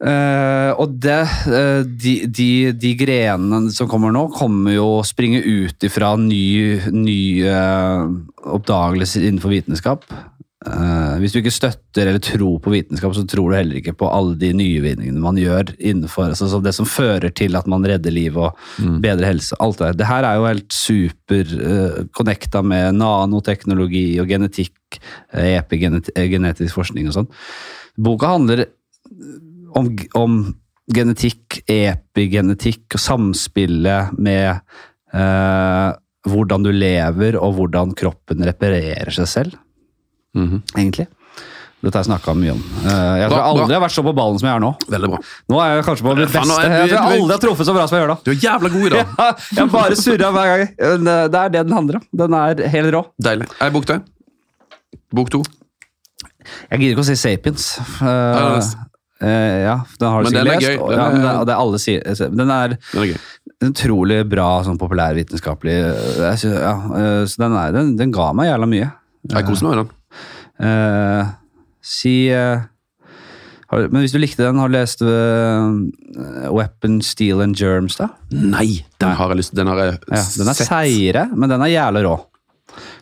Eh, 0.00 0.70
og 0.80 0.94
det, 0.96 1.20
uh, 1.44 1.84
de, 1.84 2.14
de, 2.24 2.72
de 2.72 2.94
grenene 2.96 3.68
som 3.74 3.88
kommer 3.88 4.12
nå, 4.14 4.30
kommer 4.32 4.72
jo 4.72 4.86
å 4.96 5.04
springe 5.04 5.42
ut 5.44 5.84
ifra 5.84 6.14
ny, 6.16 6.80
ny 6.88 7.20
uh, 7.44 8.08
oppdagelser 8.48 9.26
innenfor 9.28 9.52
vitenskap. 9.52 10.06
Eh, 10.60 11.12
hvis 11.22 11.32
du 11.32 11.38
ikke 11.40 11.52
støtter 11.54 12.10
eller 12.10 12.20
tror 12.20 12.58
på 12.60 12.72
vitenskap, 12.74 13.14
så 13.16 13.22
tror 13.24 13.48
du 13.48 13.56
heller 13.56 13.78
ikke 13.78 13.94
på 13.96 14.08
alle 14.12 14.34
de 14.36 14.50
nyvinningene 14.52 15.22
man 15.22 15.38
gjør 15.40 15.70
innenfor 15.78 16.34
altså, 16.34 16.60
det 16.60 16.74
som 16.76 16.88
fører 16.88 17.32
til 17.32 17.56
at 17.56 17.68
man 17.70 17.86
redder 17.88 18.12
liv 18.12 18.36
og 18.36 18.58
bedre 19.00 19.30
helse. 19.30 19.56
Alt 19.64 19.80
det. 19.80 19.94
det 20.02 20.08
her 20.10 20.26
er 20.28 20.36
jo 20.36 20.48
helt 20.50 20.76
super 20.76 21.54
uh, 21.56 22.02
connecta 22.12 22.60
med 22.60 22.98
nanoteknologi 22.98 24.04
og 24.20 24.28
genetikk, 24.28 25.00
eh, 25.32 25.56
epigenetisk 25.56 26.76
forskning 26.76 27.08
og 27.08 27.16
sånn. 27.16 27.30
Boka 27.96 28.34
handler 28.34 28.66
om, 29.80 29.88
om 30.20 30.36
genetikk, 30.92 31.62
epigenetikk 31.72 32.98
og 32.98 33.04
samspillet 33.06 34.12
med 34.20 34.60
uh, 35.16 35.96
hvordan 36.28 36.68
du 36.68 36.72
lever 36.76 37.40
og 37.40 37.56
hvordan 37.56 37.96
kroppen 37.96 38.44
reparerer 38.44 39.08
seg 39.16 39.34
selv, 39.38 39.58
Mhm. 40.36 40.62
egentlig. 40.76 41.06
Dette 41.80 41.96
har 41.96 42.04
jeg 42.04 42.10
snakka 42.12 42.34
mye 42.36 42.52
om. 42.52 42.58
Eh, 42.84 42.90
jeg 42.90 43.28
tror 43.30 43.30
Bra, 43.30 43.36
jeg 43.40 43.48
aldri 43.50 43.66
bra. 43.70 43.74
har 43.78 43.82
vært 43.88 43.94
så 43.96 44.02
på 44.04 44.12
ballen 44.14 44.38
som 44.38 44.48
jeg 44.50 44.56
er 44.56 44.60
nå. 44.60 44.70
Veldig 44.92 45.08
bra. 45.14 45.18
Nå 45.48 45.60
er 45.64 45.70
jeg 45.76 45.84
kanskje 45.86 46.04
på 46.04 46.12
mitt 46.18 46.28
beste. 46.28 46.56
Jeg 46.60 46.90
tror 46.90 46.90
jeg 46.90 47.20
aldri 47.20 47.32
har 47.32 47.40
truffet 47.40 47.66
så 47.70 47.74
bra 47.74 47.86
som 47.88 47.96
jeg 47.96 48.02
gjør 48.04 48.10
da. 48.12 48.16
Du 48.24 48.30
er 48.30 48.36
jævla 48.42 48.68
god 48.74 48.84
i 48.84 48.90
dag. 48.90 49.06
Ja, 49.20 49.28
jeg 49.56 49.70
bare 49.72 49.96
surra 49.96 50.28
hver 50.36 50.50
gang. 50.50 50.74
Eh, 50.76 50.96
Det 51.00 51.40
er 51.40 51.48
det 51.54 51.62
den 51.66 51.72
handler 51.72 51.96
om. 51.96 52.04
Den 52.20 52.34
er 52.36 52.60
helt 52.74 52.92
rå. 52.94 53.00
Deilig. 53.24 53.48
Er 53.64 53.70
bok 53.70 53.86
det? 53.88 53.96
Bok 55.16 55.30
to? 55.32 55.40
Jeg 56.70 56.80
gidder 56.80 56.92
ikke 56.94 57.04
å 57.04 57.08
si 57.08 57.16
Sapiens. 57.16 57.64
Eh, 58.02 58.06
Ja, 58.40 58.60
eh, 59.22 59.62
ja, 59.64 59.76
den 60.00 60.08
har 60.12 60.22
du 60.22 60.28
sikkert 60.28 60.44
den 60.44 60.52
er 60.52 60.60
lest. 60.60 60.68
Den 60.90 61.24
er- 61.30 61.44
det, 61.44 61.54
er 61.54 61.60
alle 61.60 61.78
sier, 61.78 62.02
den 62.04 62.50
er 62.50 62.68
Den 62.92 63.02
er 63.02 63.06
gøy. 63.08 63.16
utrolig 63.70 64.28
bra 64.28 64.62
sånn 64.64 64.78
populærvitenskapelig 64.80 65.74
jeg 66.16 66.52
ja, 66.60 66.74
eh, 66.96 67.24
Så 67.24 67.36
den, 67.40 67.56
er, 67.56 67.72
den, 67.72 67.96
den 67.96 68.10
ga 68.12 68.32
meg 68.34 68.48
jævla 68.52 68.68
mye. 68.68 68.92
Jeg 69.32 69.44
koser 69.48 69.64
meg 69.68 69.76
med 69.76 69.84
den. 69.86 69.90
Eh, 70.60 71.36
Si 71.80 72.28
uh, 72.28 72.60
har, 73.70 73.86
Men 73.88 74.02
hvis 74.02 74.12
du 74.12 74.18
likte 74.20 74.44
den, 74.44 74.58
har 74.60 74.68
du 74.68 74.74
lest 74.74 75.00
uh, 75.00 75.72
Weapon, 76.52 76.98
Steel 77.00 77.40
and 77.40 77.56
Germs, 77.56 77.96
da? 77.96 78.10
Nei, 78.30 78.82
den 79.00 79.14
har 79.16 79.32
jeg 79.32 79.40
lyst 79.40 79.54
Den 79.56 79.70
har 79.72 79.80
jeg 79.80 79.94
Ja, 80.10 80.20
den 80.42 80.50
er 80.52 80.58
sett. 80.58 80.68
seire, 80.68 81.24
men 81.32 81.48
den 81.48 81.64
er 81.64 81.72
jævlig 81.72 82.04
rå. 82.04 82.16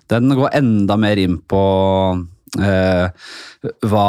Den 0.08 0.30
går 0.30 0.54
enda 0.60 0.96
mer 0.96 1.18
inn 1.20 1.40
på 1.42 1.62
hva 3.84 4.06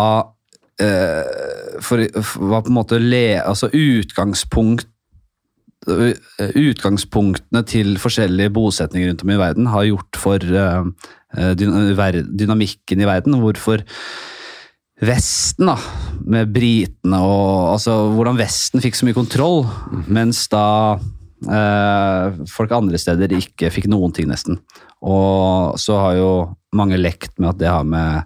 for, 0.79 2.05
for, 2.23 2.45
Hva 2.53 2.61
på 2.63 2.71
en 2.71 2.77
måte 2.77 3.01
le, 3.03 3.41
Altså 3.41 3.67
utgangspunkt 3.75 4.87
Utgangspunktene 5.87 7.61
til 7.67 7.93
forskjellige 8.01 8.51
bosetninger 8.51 9.11
rundt 9.11 9.23
om 9.23 9.31
i 9.31 9.39
verden 9.39 9.69
har 9.71 9.87
gjort 9.87 10.19
for 10.19 10.43
eh, 10.43 10.89
eh, 11.37 11.53
dynamikken 11.55 12.99
i 12.99 13.07
verden. 13.07 13.39
Hvorfor 13.39 13.85
Vesten, 14.99 15.69
da, 15.69 15.77
med 16.27 16.49
britene 16.51 17.21
og 17.23 17.77
altså, 17.77 17.93
Hvordan 18.11 18.35
Vesten 18.39 18.83
fikk 18.83 18.99
så 18.99 19.07
mye 19.07 19.15
kontroll, 19.15 19.63
mens 20.11 20.41
da 20.51 20.65
eh, 21.47 22.41
folk 22.51 22.75
andre 22.75 22.99
steder 22.99 23.31
ikke 23.37 23.71
fikk 23.71 23.87
noen 23.91 24.11
ting, 24.15 24.27
nesten. 24.27 24.59
Og 24.99 25.79
så 25.79 25.95
har 26.03 26.17
jo 26.19 26.31
mange 26.75 26.99
lekt 26.99 27.37
med 27.39 27.53
at 27.53 27.61
det 27.61 27.71
har 27.71 27.87
med 27.87 28.19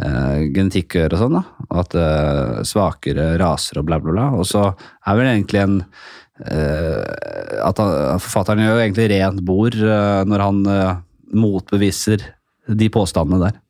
eh, 0.00 0.48
genetikk 0.54 0.96
å 0.96 1.04
gjøre 1.04 1.18
og 1.18 1.22
sånn, 1.26 1.36
da. 1.36 1.44
At 1.82 1.96
eh, 2.00 2.64
svakere 2.66 3.34
raser 3.40 3.82
og 3.82 3.88
bla, 3.90 4.00
bla, 4.00 4.16
bla. 4.16 4.28
Og 4.40 4.48
så 4.48 4.64
er 4.72 5.18
vel 5.20 5.28
egentlig 5.28 5.60
en 5.60 5.76
eh, 5.82 6.14
At 6.42 7.78
han, 7.78 8.18
forfatteren 8.18 8.64
gjør 8.64 8.80
egentlig 8.82 9.10
rent 9.12 9.42
bord 9.46 9.76
eh, 9.78 10.22
når 10.26 10.42
han 10.42 10.64
eh, 10.66 10.96
motbeviser 11.38 12.24
de 12.66 12.88
påstandene 12.92 13.48
der. 13.48 13.60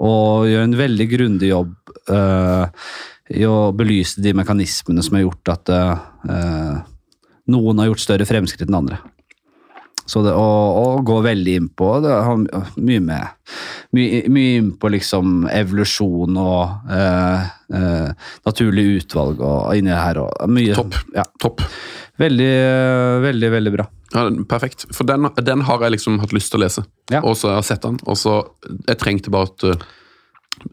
Og 0.00 0.48
gjør 0.48 0.64
en 0.64 0.78
veldig 0.80 1.06
grundig 1.12 1.50
jobb 1.52 1.74
eh, 2.10 2.84
i 3.36 3.46
å 3.46 3.70
belyse 3.76 4.22
de 4.24 4.32
mekanismene 4.36 5.04
som 5.04 5.18
har 5.18 5.26
gjort 5.26 5.52
at 5.54 5.72
eh, 5.76 6.76
noen 7.50 7.82
har 7.82 7.90
gjort 7.90 8.04
større 8.06 8.28
fremskritt 8.28 8.70
enn 8.70 8.80
andre. 8.80 9.00
Så 10.10 10.24
det, 10.26 10.32
og, 10.34 10.78
og 10.80 11.04
gå 11.06 11.20
veldig 11.22 11.52
inn 11.60 11.68
på 11.78 11.92
det 12.02 12.10
har 12.10 12.40
mye 12.82 13.02
med 13.04 13.52
mye, 13.94 14.24
mye 14.32 14.56
inn 14.58 14.72
på 14.80 14.90
liksom 14.90 15.44
evolusjon 15.50 16.38
og 16.40 16.90
eh, 16.90 17.48
eh, 17.78 18.30
naturlig 18.46 18.86
utvalg 19.00 19.42
og 19.42 19.70
inni 19.78 19.94
her 19.94 20.22
og 20.24 20.50
mye 20.50 20.74
Topp. 20.78 20.98
Ja, 21.14 21.26
Topp. 21.42 21.62
veldig, 22.20 22.50
veldig, 23.26 23.52
veldig 23.56 23.74
bra. 23.76 23.86
Ja, 24.14 24.26
perfekt. 24.50 24.88
For 24.94 25.06
den, 25.06 25.28
den 25.46 25.62
har 25.68 25.86
jeg 25.86 25.94
liksom 25.94 26.18
hatt 26.22 26.34
lyst 26.34 26.50
til 26.50 26.60
å 26.60 26.64
lese. 26.64 26.84
Ja. 27.12 27.22
Og 27.22 27.38
så 27.38 27.52
har 27.52 27.60
jeg 27.60 27.70
sett 27.70 27.86
den, 27.86 28.00
og 28.06 28.18
så 28.18 28.40
Jeg 28.88 28.98
trengte 28.98 29.30
bare 29.30 29.46
at 29.50 29.64
uh, 29.70 29.88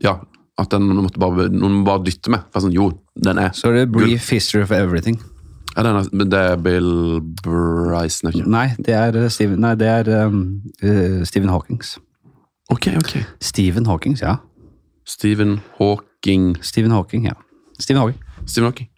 Ja, 0.02 0.18
at 0.58 0.74
den 0.74 0.88
noen 0.90 1.06
måtte 1.06 1.22
bare, 1.22 1.46
noen 1.54 1.84
bare 1.86 2.02
dytte 2.08 2.34
med. 2.34 2.48
For 2.50 2.66
sånn, 2.66 2.74
jo, 2.74 2.90
den 3.22 3.42
er 3.42 3.54
Så 3.58 3.70
det 3.76 3.86
Brief 3.94 4.32
History 4.34 4.66
of 4.66 4.74
Everything. 4.74 5.22
Ja, 5.78 5.84
den 5.86 5.96
er, 5.96 6.26
Det 6.26 6.40
er 6.40 6.56
Bill 6.58 7.22
Bryson, 7.44 8.32
ikke 8.32 8.50
Nei, 8.50 8.68
det 8.82 8.96
er 8.98 9.30
Stephen, 9.30 9.60
nei, 9.62 9.76
det 9.78 9.88
er 9.88 10.10
um, 10.26 10.62
uh, 10.82 11.24
Stephen 11.28 11.50
Hawkings. 11.54 11.98
Ok, 12.74 12.90
ok. 12.98 13.14
Stephen 13.42 13.86
Hawkings, 13.86 14.22
ja. 14.22 14.40
Stephen 15.08 15.62
Hawking 15.78 16.58
Stephen 16.62 16.92
Hawking, 16.92 17.26
ja. 17.30 17.38
Stephen 17.80 18.02
Hawking. 18.02 18.20
Stephen 18.46 18.72
Hawking. 18.72 18.90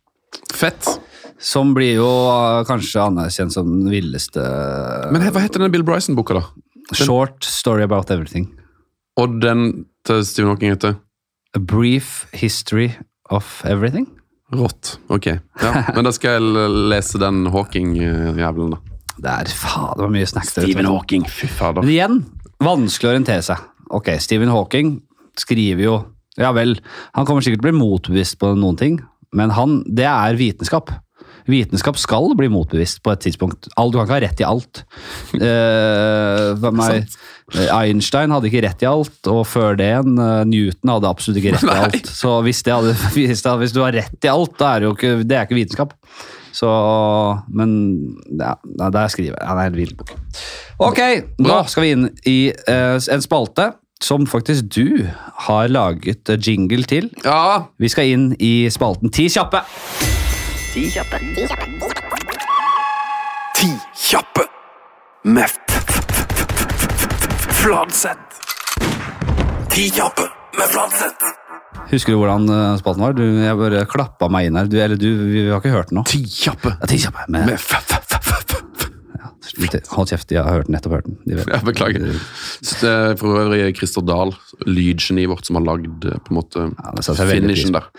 Fett! 0.54 0.88
Som 1.40 1.74
blir 1.76 2.00
jo 2.00 2.08
uh, 2.08 2.64
kanskje 2.68 3.04
anerkjent 3.04 3.54
som 3.56 3.68
den 3.70 3.92
villeste 3.92 4.44
Men 5.14 5.24
hva 5.24 5.44
heter 5.44 5.64
den 5.64 5.72
Bill 5.72 5.86
Bryson-boka, 5.88 6.40
da? 6.40 6.48
Short 6.98 7.46
Story 7.46 7.86
About 7.86 8.12
Everything. 8.12 8.50
Og 9.20 9.40
den 9.44 9.86
til 10.08 10.26
Stephen 10.26 10.50
Hawking 10.52 10.74
heter? 10.74 10.98
A 11.56 11.60
Brief 11.60 12.26
History 12.34 12.90
of 13.30 13.64
Everything. 13.66 14.08
Rått. 14.56 14.96
Ok. 15.14 15.28
Ja, 15.62 15.72
men 15.94 16.08
da 16.08 16.14
skal 16.16 16.40
jeg 16.40 16.70
lese 16.90 17.22
den 17.22 17.44
Hawking-jævelen, 17.54 18.74
da. 18.74 18.80
Det 19.20 19.34
er 19.34 19.52
faen, 19.52 19.92
det 19.98 20.06
var 20.06 20.14
mye 20.14 20.30
snacks 20.30 20.56
der 20.56 20.70
ute. 20.70 20.86
Hawking, 20.88 21.26
fy 21.28 21.50
fader. 21.52 21.84
Men 21.84 21.92
igjen, 21.92 22.22
vanskelig 22.64 23.10
å 23.10 23.12
orientere 23.12 23.44
seg. 23.46 23.68
Ok, 24.00 24.14
Stephen 24.24 24.52
Hawking 24.54 24.96
skriver 25.40 25.86
jo 25.86 25.98
Ja 26.40 26.54
vel, 26.56 26.78
han 27.18 27.26
kommer 27.28 27.44
sikkert 27.44 27.60
til 27.60 27.68
å 27.68 27.70
bli 27.72 27.80
motbevist 27.82 28.38
på 28.40 28.54
noen 28.56 28.78
ting, 28.80 29.00
men 29.36 29.52
han, 29.58 29.82
det 29.86 30.08
er 30.08 30.38
vitenskap. 30.40 30.94
Vitenskap 31.50 31.98
skal 32.00 32.32
bli 32.38 32.48
motbevist 32.52 33.02
på 33.04 33.12
et 33.12 33.24
tidspunkt. 33.26 33.68
Du 33.68 33.98
kan 33.98 34.06
ikke 34.06 34.16
ha 34.16 34.22
rett 34.24 34.42
i 34.44 34.48
alt. 34.48 34.84
Uh, 35.34 36.56
hva 36.62 36.72
meg, 36.76 37.02
eh, 37.02 37.18
Einstein 37.74 38.34
hadde 38.34 38.50
ikke 38.50 38.64
rett 38.66 38.84
i 38.84 38.90
alt, 38.90 39.20
og 39.32 39.42
før 39.50 39.78
det 39.80 39.88
igjen, 39.90 40.18
eh, 40.22 40.42
Newton 40.50 40.94
hadde 40.96 41.10
absolutt 41.10 41.40
ikke 41.42 41.56
rett 41.56 41.66
i 41.66 41.70
Nei. 41.72 41.80
alt. 41.88 42.12
Så 42.12 42.36
hvis, 42.46 42.62
det 42.66 42.76
hadde, 42.76 42.96
hvis, 43.16 43.44
det, 43.46 43.56
hvis 43.64 43.76
du 43.76 43.82
har 43.84 43.96
rett 43.98 44.28
i 44.28 44.32
alt, 44.32 44.56
da 44.60 44.74
er 44.76 44.84
det 44.84 44.90
jo 44.90 44.96
ikke, 44.98 45.14
det 45.24 45.38
er 45.38 45.48
ikke 45.48 45.60
vitenskap. 45.60 45.96
Så, 46.60 46.70
men 47.56 47.74
ja, 48.40 48.56
der 48.90 49.12
skriver 49.14 49.36
jeg. 49.38 49.44
Ja, 49.46 49.54
det 49.56 49.66
er 49.68 49.70
en 49.74 49.78
vill 49.78 49.94
bok. 49.96 50.16
Ok, 50.80 51.00
nå 51.46 51.60
skal 51.70 51.86
vi 51.86 51.92
inn 51.94 52.08
i 52.28 52.40
uh, 52.68 52.98
en 52.98 53.24
spalte 53.24 53.70
som 54.04 54.26
faktisk 54.28 54.70
du 54.76 55.06
har 55.46 55.68
laget 55.68 56.30
eh, 56.32 56.40
jingle 56.40 56.84
til. 56.88 57.10
Ja! 57.26 57.70
Vi 57.80 57.90
skal 57.92 58.14
inn 58.14 58.30
i 58.40 58.70
spalten 58.72 59.12
Ti 59.12 59.28
kjappe. 59.32 59.62
Ti 60.74 60.86
kjappe. 60.94 61.20
Ti 63.60 63.74
kjappe 64.08 64.48
med 65.28 65.79
Fladseth. 67.60 68.40
Ti 69.70 69.90
kjappe 69.92 70.26
med 70.58 70.68
Fladseth. 70.72 71.26
Husker 71.90 72.14
du 72.14 72.20
hvordan 72.22 72.46
eh, 72.54 72.76
spalten 72.80 73.04
var? 73.04 73.16
Du, 73.18 73.24
jeg 73.26 73.58
bare 73.60 73.82
klappa 73.90 74.30
meg 74.32 74.48
inn 74.50 74.60
her. 74.60 74.70
Du, 74.70 74.78
eller 74.80 75.00
du, 75.00 75.08
vi 75.32 75.44
har 75.50 75.60
ikke 75.62 75.74
hørt 75.74 75.92
den 75.92 76.00
nå. 76.00 76.06
Ti 76.10 76.22
kjappe 76.30 76.76
Ja, 76.78 76.90
ti 76.90 77.00
kjappe. 77.04 77.26
med, 77.34 77.50
med 77.50 77.60
hold 79.94 80.12
kjeft, 80.12 80.32
jeg 80.34 80.44
har 80.44 80.60
hørt 80.60 80.70
nettopp 80.72 80.98
hørt 80.98 81.08
den. 81.08 81.18
De. 81.26 81.38
Jeg 81.40 81.66
beklager. 81.68 82.06
Det 82.10 82.92
er 82.92 83.16
for 83.20 83.40
øvrig 83.42 83.62
Christer 83.78 84.06
Dahl, 84.06 84.34
lydgeniet 84.68 85.32
vårt, 85.32 85.48
som 85.48 85.60
har 85.60 85.66
lagd 85.68 86.08
eh, 86.08 86.20
på 86.26 86.34
en 86.34 86.40
måte 86.40 86.66
Ja, 86.70 87.16
finishen 87.30 87.76
der. 87.76 87.90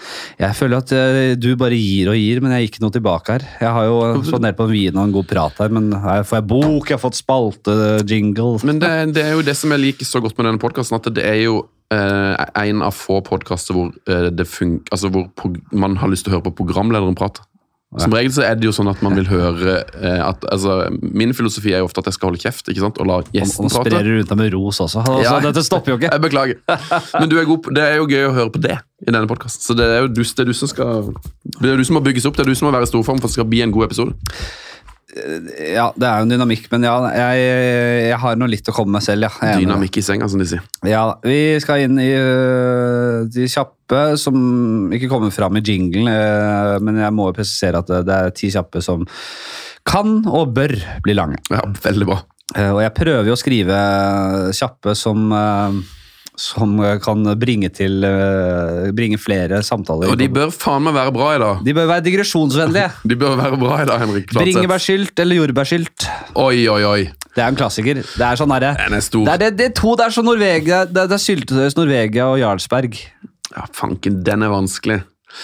Jeg 0.40 0.58
føler 0.58 0.84
at 0.84 0.94
eh, 0.96 1.34
du 1.40 1.50
bare 1.61 1.78
gir 1.78 2.12
og 2.12 2.18
gir, 2.18 2.42
men 2.44 2.54
jeg 2.56 2.66
gir 2.66 2.72
ikke 2.72 2.84
noe 2.86 2.96
tilbake 2.96 3.36
her. 3.36 3.48
Jeg 3.61 3.74
har 3.76 3.90
jo 3.90 3.98
spandert 4.28 4.58
på 4.61 4.68
en 4.68 4.74
vin 4.74 4.96
og 4.96 5.08
en 5.08 5.18
god 5.18 5.28
prat 5.30 5.61
her, 5.64 5.74
men 5.76 5.90
her 6.04 6.24
får 6.26 6.40
jeg 6.40 6.48
bok, 6.54 6.88
jeg 6.88 6.96
har 6.96 7.04
fått 7.04 7.20
spalte, 7.20 7.76
jingle. 8.08 8.56
Men 8.66 8.80
det, 8.82 8.94
det 9.18 9.26
er 9.26 9.36
jo 9.36 9.44
det 9.46 9.56
som 9.58 9.72
jeg 9.74 9.84
liker 9.88 10.08
så 10.08 10.22
godt 10.24 10.38
med 10.38 10.50
denne 10.50 10.62
podkasten, 10.62 11.00
at 11.00 11.12
det 11.16 11.26
er 11.26 11.42
jo 11.44 11.61
eh, 11.94 12.48
en 12.64 12.82
av 12.86 12.94
få 12.96 13.20
podkaster 13.26 13.76
hvor, 13.76 13.92
eh, 14.08 14.28
det 14.30 14.46
altså 14.90 15.11
hvor 15.11 15.56
man 15.72 15.96
har 16.00 16.11
lyst 16.11 16.26
til 16.26 16.32
å 16.32 16.38
høre 16.38 16.48
på 16.50 16.58
programlederen 16.62 17.18
prate. 17.18 17.44
Som 17.99 18.12
regel 18.14 18.30
så 18.30 18.45
er 18.47 18.55
det 18.55 18.68
jo 18.68 18.70
sånn 18.70 18.86
at 18.86 19.01
man 19.03 19.16
vil 19.18 19.26
høre 19.26 19.80
eh, 19.99 20.20
at, 20.22 20.45
altså, 20.55 20.76
Min 21.03 21.32
filosofi 21.34 21.72
er 21.74 21.80
jo 21.82 21.88
ofte 21.88 21.99
at 22.05 22.07
jeg 22.07 22.14
skal 22.14 22.30
holde 22.30 22.38
kjeft 22.38 22.68
ikke 22.70 22.84
sant? 22.84 23.01
og 23.03 23.09
la 23.11 23.16
gjesten 23.24 23.41
gjesten 23.41 23.66
nå 23.66 23.70
sprer 23.74 23.91
prate. 23.97 24.05
du 24.07 24.12
rundt 24.14 24.30
deg 24.30 24.38
med 24.38 24.55
ros 24.55 24.78
også. 24.84 25.03
Altså, 25.03 25.24
Ja. 25.26 25.32
Dette 25.49 25.64
stopper 25.66 25.91
jo 25.91 25.99
ikke. 25.99 26.12
Jeg 26.14 26.22
beklager. 26.22 26.61
Men 27.18 27.32
du 27.32 27.34
er 27.41 27.49
god 27.51 27.72
det 27.74 27.82
er 27.88 27.99
jo 27.99 28.07
gøy 28.07 28.28
å 28.28 28.32
høre 28.36 28.53
på 28.55 28.62
det 28.62 28.76
i 28.78 29.11
denne 29.11 29.26
podkasten. 29.26 29.64
Så 29.66 29.74
det 29.74 29.88
er 29.91 30.05
jo 30.05 30.12
du, 30.14 30.22
det 30.22 30.45
er 30.45 30.51
du 30.53 30.55
som 30.55 30.70
skal 30.70 31.11
Det 31.59 31.72
er 31.72 31.82
du 31.82 31.84
som 31.88 31.99
må 31.99 32.05
bygges 32.07 32.30
opp, 32.30 32.38
det 32.38 32.47
er 32.47 32.53
du 32.53 32.55
som 32.55 32.70
må 32.70 32.74
være 32.78 32.86
i 32.86 32.93
storform 32.93 33.18
for 33.18 33.26
at 33.26 33.34
det 33.34 33.41
skal 33.41 33.51
bli 33.51 33.64
en 33.66 33.74
god 33.74 33.88
episode. 33.91 34.14
Ja, 35.11 35.88
det 35.96 36.06
er 36.06 36.20
jo 36.20 36.26
en 36.26 36.32
dynamikk, 36.32 36.68
men 36.72 36.84
ja, 36.86 36.94
jeg, 37.14 37.46
jeg 38.06 38.18
har 38.22 38.36
noe 38.38 38.50
litt 38.52 38.68
å 38.70 38.74
komme 38.74 38.94
med 38.98 39.04
selv. 39.04 39.26
Ja. 39.42 39.56
Dynamikk 39.58 39.98
i 39.98 40.04
senga, 40.06 40.28
som 40.30 40.42
de 40.42 40.46
sier. 40.50 40.62
Ja, 40.86 41.02
vi 41.24 41.58
skal 41.62 41.86
inn 41.86 41.98
i 42.02 42.11
øh, 42.14 43.26
de 43.32 43.48
kjappe 43.50 44.04
som 44.20 44.92
ikke 44.94 45.11
kommer 45.11 45.34
fram 45.34 45.58
i 45.58 45.64
jinglen, 45.66 46.11
øh, 46.12 46.76
men 46.84 47.02
jeg 47.02 47.16
må 47.16 47.30
jo 47.30 47.38
presisere 47.40 47.82
at 47.82 47.90
det, 47.90 48.04
det 48.08 48.18
er 48.18 48.36
ti 48.38 48.52
kjappe 48.54 48.84
som 48.84 49.06
kan 49.88 50.20
og 50.28 50.52
bør 50.56 50.76
bli 51.04 51.16
lange. 51.16 51.40
Ja, 51.50 51.64
Veldig 51.84 52.08
bra. 52.11 52.20
Uh, 52.50 52.72
og 52.74 52.80
jeg 52.82 52.94
prøver 52.96 53.28
jo 53.30 53.36
å 53.36 53.38
skrive 53.38 53.80
kjappe 54.56 54.96
som, 54.98 55.30
øh, 55.30 55.80
som 56.41 56.78
kan 57.05 57.30
bringe, 57.41 57.68
til, 57.68 58.01
øh, 58.07 58.91
bringe 58.97 59.18
flere 59.20 59.62
samtaler. 59.66 60.11
Og 60.11 60.18
de 60.18 60.28
bør 60.32 60.53
faen 60.55 60.86
meg 60.86 60.97
være 60.97 61.12
bra 61.14 61.30
i 61.36 61.41
dag. 61.43 61.64
De 61.66 61.74
bør 61.76 61.88
være 61.93 62.05
digresjonsvennlige. 62.09 62.91
De 63.11 63.16
bør 63.20 63.36
være 63.41 63.61
bra 63.61 63.82
i 63.82 63.88
dag, 63.91 64.01
Henrik. 64.01 64.30
Fladseth. 64.30 64.47
Bringebærsylt 64.47 65.24
eller 65.24 65.43
jordbærsylt. 65.43 66.09
Oi, 66.41 66.68
oi, 66.72 66.82
oi. 66.88 67.03
Det 67.36 67.45
er 67.45 67.53
en 67.53 67.59
klassiker. 67.59 68.01
Det 68.03 68.26
er 68.26 68.38
sånn 68.41 68.51
herre 68.51 68.72
er 68.74 68.91
det 68.91 69.20
er, 69.20 69.38
det, 69.38 69.51
det 69.59 69.68
to, 69.78 69.95
det 69.99 70.09
er 70.09 70.14
sånn 70.16 70.26
Norvegia, 70.26 70.82
det, 70.88 71.07
det 71.12 71.16
er 71.16 71.22
syltetøys 71.22 71.76
Norvegia 71.78 72.26
og 72.32 72.41
Jarlsberg. 72.41 72.99
Ja, 73.55 73.66
fanken, 73.74 74.20
den 74.26 74.47
er 74.47 74.51
vanskelig. 74.53 75.01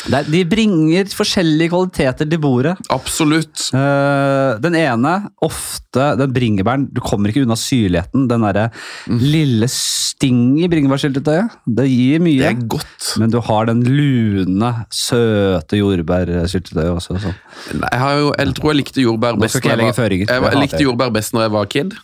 Det 0.06 0.18
er, 0.18 0.28
de 0.30 0.42
bringer 0.48 1.08
forskjellige 1.16 1.72
kvaliteter 1.72 2.28
til 2.28 2.40
bordet. 2.42 2.74
Absolutt. 2.92 3.68
Uh, 3.74 4.56
den 4.62 4.76
ene, 4.78 5.14
ofte 5.44 6.12
den 6.20 6.34
bringebæren 6.36 6.86
Du 6.94 7.00
kommer 7.04 7.32
ikke 7.32 7.44
unna 7.46 7.56
syrligheten. 7.58 8.26
Den 8.30 8.44
derre 8.46 8.68
lille 9.06 9.68
sting 9.72 10.58
i 10.62 10.68
bringebærsyltetøyet. 10.70 11.56
Det 11.78 11.88
gir 11.90 12.22
mye. 12.24 12.38
Det 12.42 12.50
er 12.52 12.66
godt. 12.76 13.10
Men 13.22 13.32
du 13.32 13.40
har 13.44 13.70
den 13.70 13.82
lune, 13.86 14.72
søte 14.94 15.80
jordbærsyltetøyet 15.80 16.92
også. 16.94 17.18
Så. 17.22 17.34
Jeg, 17.72 18.00
har 18.00 18.18
jo, 18.20 18.32
jeg 18.38 18.56
tror 18.58 18.72
jeg 18.72 18.82
likte 18.82 19.04
jordbær 19.04 19.38
best 19.40 19.58
jeg 19.58 19.64
jeg, 19.66 20.42
var, 20.42 20.50
jeg 20.52 20.62
likte 20.66 20.82
jordbær 20.82 21.14
best 21.14 21.34
når 21.36 21.46
jeg 21.46 21.56
var 21.56 21.70
kid. 21.72 21.96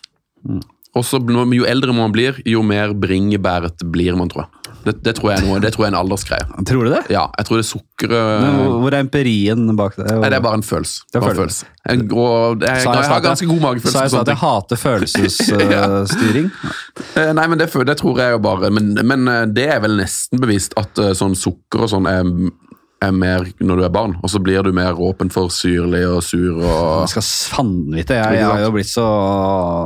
Og 0.92 1.04
så 1.08 1.20
Jo 1.22 1.64
eldre 1.64 1.92
man 1.96 2.12
blir, 2.12 2.40
jo 2.46 2.62
mer 2.62 2.92
bringebæret 2.92 3.80
blir 3.92 4.16
man, 4.16 4.28
tror 4.28 4.44
jeg. 4.44 4.61
Det, 4.82 4.94
det, 5.04 5.14
tror 5.18 5.30
jeg 5.30 5.42
er 5.42 5.46
noe, 5.46 5.60
det 5.62 5.70
tror 5.74 5.84
jeg 5.84 5.92
er 5.92 5.94
en 5.94 6.00
aldersgreie. 6.00 6.64
Tror 6.66 6.86
du 6.88 6.90
det? 6.90 7.02
Ja, 7.14 7.28
jeg 7.38 7.46
tror 7.48 7.60
det 7.60 7.66
sukkeret 7.68 8.42
Men 8.42 8.56
hvor- 8.82 8.92
er 8.92 8.98
empirien 9.04 9.76
bak 9.78 9.94
det? 9.96 10.08
Nei, 10.10 10.30
det 10.32 10.38
er 10.40 10.44
bare 10.44 10.58
en 10.58 10.66
følelse. 10.66 11.04
Det 11.06 11.20
er 11.20 11.24
Bare 11.24 11.36
en 11.36 11.40
følelse. 11.42 11.68
Jeg, 11.88 12.12
og 12.12 12.60
jeg, 12.62 12.68
jeg, 12.68 12.86
jeg 12.86 13.10
har 13.12 13.22
ganske 13.24 13.46
god 13.50 13.60
magefølelse. 13.66 13.92
Sa 13.94 14.02
jeg 14.02 14.14
sa 14.14 14.20
at 14.20 14.32
jeg 14.32 14.40
hater 14.42 14.76
følelsesstyring? 14.82 16.50
ja. 17.16 17.32
Nei, 17.38 17.46
men 17.46 17.58
det, 17.62 17.70
det 17.88 17.96
tror 18.02 18.20
jeg 18.22 18.36
jo 18.36 18.42
bare. 18.42 18.70
Men, 18.74 18.92
men 19.06 19.28
eh, 19.28 19.46
det 19.54 19.68
er 19.76 19.80
vel 19.84 19.96
nesten 20.02 20.42
bevist 20.42 20.76
at 20.80 20.98
eh, 21.02 21.14
sånn 21.18 21.34
sukker 21.38 21.86
og 21.86 21.90
sånn 21.94 22.10
er, 22.10 22.26
er 23.02 23.14
mer 23.16 23.48
når 23.62 23.80
du 23.82 23.86
er 23.86 23.94
barn. 23.94 24.18
Og 24.22 24.30
så 24.34 24.42
blir 24.42 24.62
du 24.66 24.72
mer 24.76 24.98
åpen 24.98 25.30
for 25.34 25.50
syrlig 25.54 26.04
og 26.10 26.22
sur 26.26 26.58
og 26.60 27.02
Jeg 27.06 27.14
skal 27.16 27.28
faen 27.56 27.74
vite. 27.94 28.18
Jeg, 28.18 28.38
jeg 28.42 28.50
har 28.50 28.62
jo 28.66 28.74
blitt 28.76 28.90
så 28.92 29.08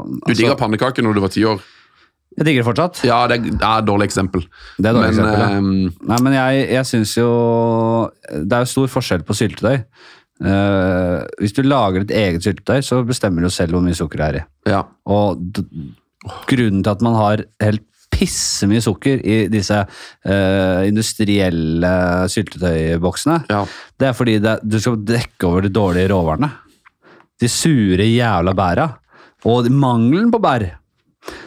Du 0.04 0.20
altså, 0.26 0.40
digga 0.42 0.58
pannekaker 0.60 1.04
når 1.06 1.16
du 1.16 1.24
var 1.24 1.34
ti 1.36 1.44
år. 1.48 1.64
Jeg 2.36 2.44
digger 2.44 2.62
det 2.62 2.68
fortsatt. 2.68 3.00
Ja, 3.08 3.22
det 3.30 3.38
er, 3.38 3.46
det 3.48 3.64
er 3.64 3.80
et 3.80 3.88
dårlig 3.88 4.10
eksempel. 4.10 4.44
Det 4.76 4.84
er 4.84 4.90
et 4.90 4.98
dårlig 4.98 5.08
men 5.08 5.14
eksempel, 5.14 5.40
ja. 5.40 5.48
eh, 5.56 6.10
Nei, 6.10 6.20
men 6.26 6.36
jeg, 6.36 6.66
jeg 6.74 6.88
syns 6.90 7.14
jo 7.16 7.30
Det 8.28 8.52
er 8.52 8.66
jo 8.66 8.70
stor 8.74 8.92
forskjell 8.92 9.24
på 9.26 9.36
syltetøy. 9.38 9.80
Uh, 10.36 11.24
hvis 11.40 11.54
du 11.56 11.62
lager 11.64 12.04
et 12.04 12.12
eget 12.12 12.44
syltetøy, 12.44 12.82
så 12.84 13.00
bestemmer 13.08 13.46
du 13.46 13.48
selv 13.52 13.72
hvor 13.72 13.84
mye 13.84 13.96
sukker 13.96 14.20
det 14.20 14.26
er 14.26 14.40
i. 14.42 14.46
ja. 14.74 14.82
Og 15.08 15.40
grunnen 16.50 16.82
til 16.82 16.92
at 16.92 17.04
man 17.06 17.16
har 17.16 17.44
helt 17.62 17.84
pissemye 18.12 18.82
sukker 18.84 19.20
i 19.24 19.38
disse 19.52 19.78
uh, 19.80 20.82
industrielle 20.86 21.94
syltetøyboksene, 22.32 23.40
ja. 23.52 23.62
det 23.96 24.10
er 24.10 24.16
fordi 24.16 24.36
det, 24.44 24.58
du 24.64 24.78
skal 24.82 25.00
dekke 25.08 25.48
over 25.48 25.66
de 25.66 25.72
dårlige 25.72 26.12
råvarene. 26.12 26.52
De 27.40 27.48
sure 27.52 28.04
jævla 28.04 28.54
bæra. 28.56 28.86
Og 29.46 29.68
mangelen 29.70 30.30
på 30.32 30.40
bær. 30.42 30.64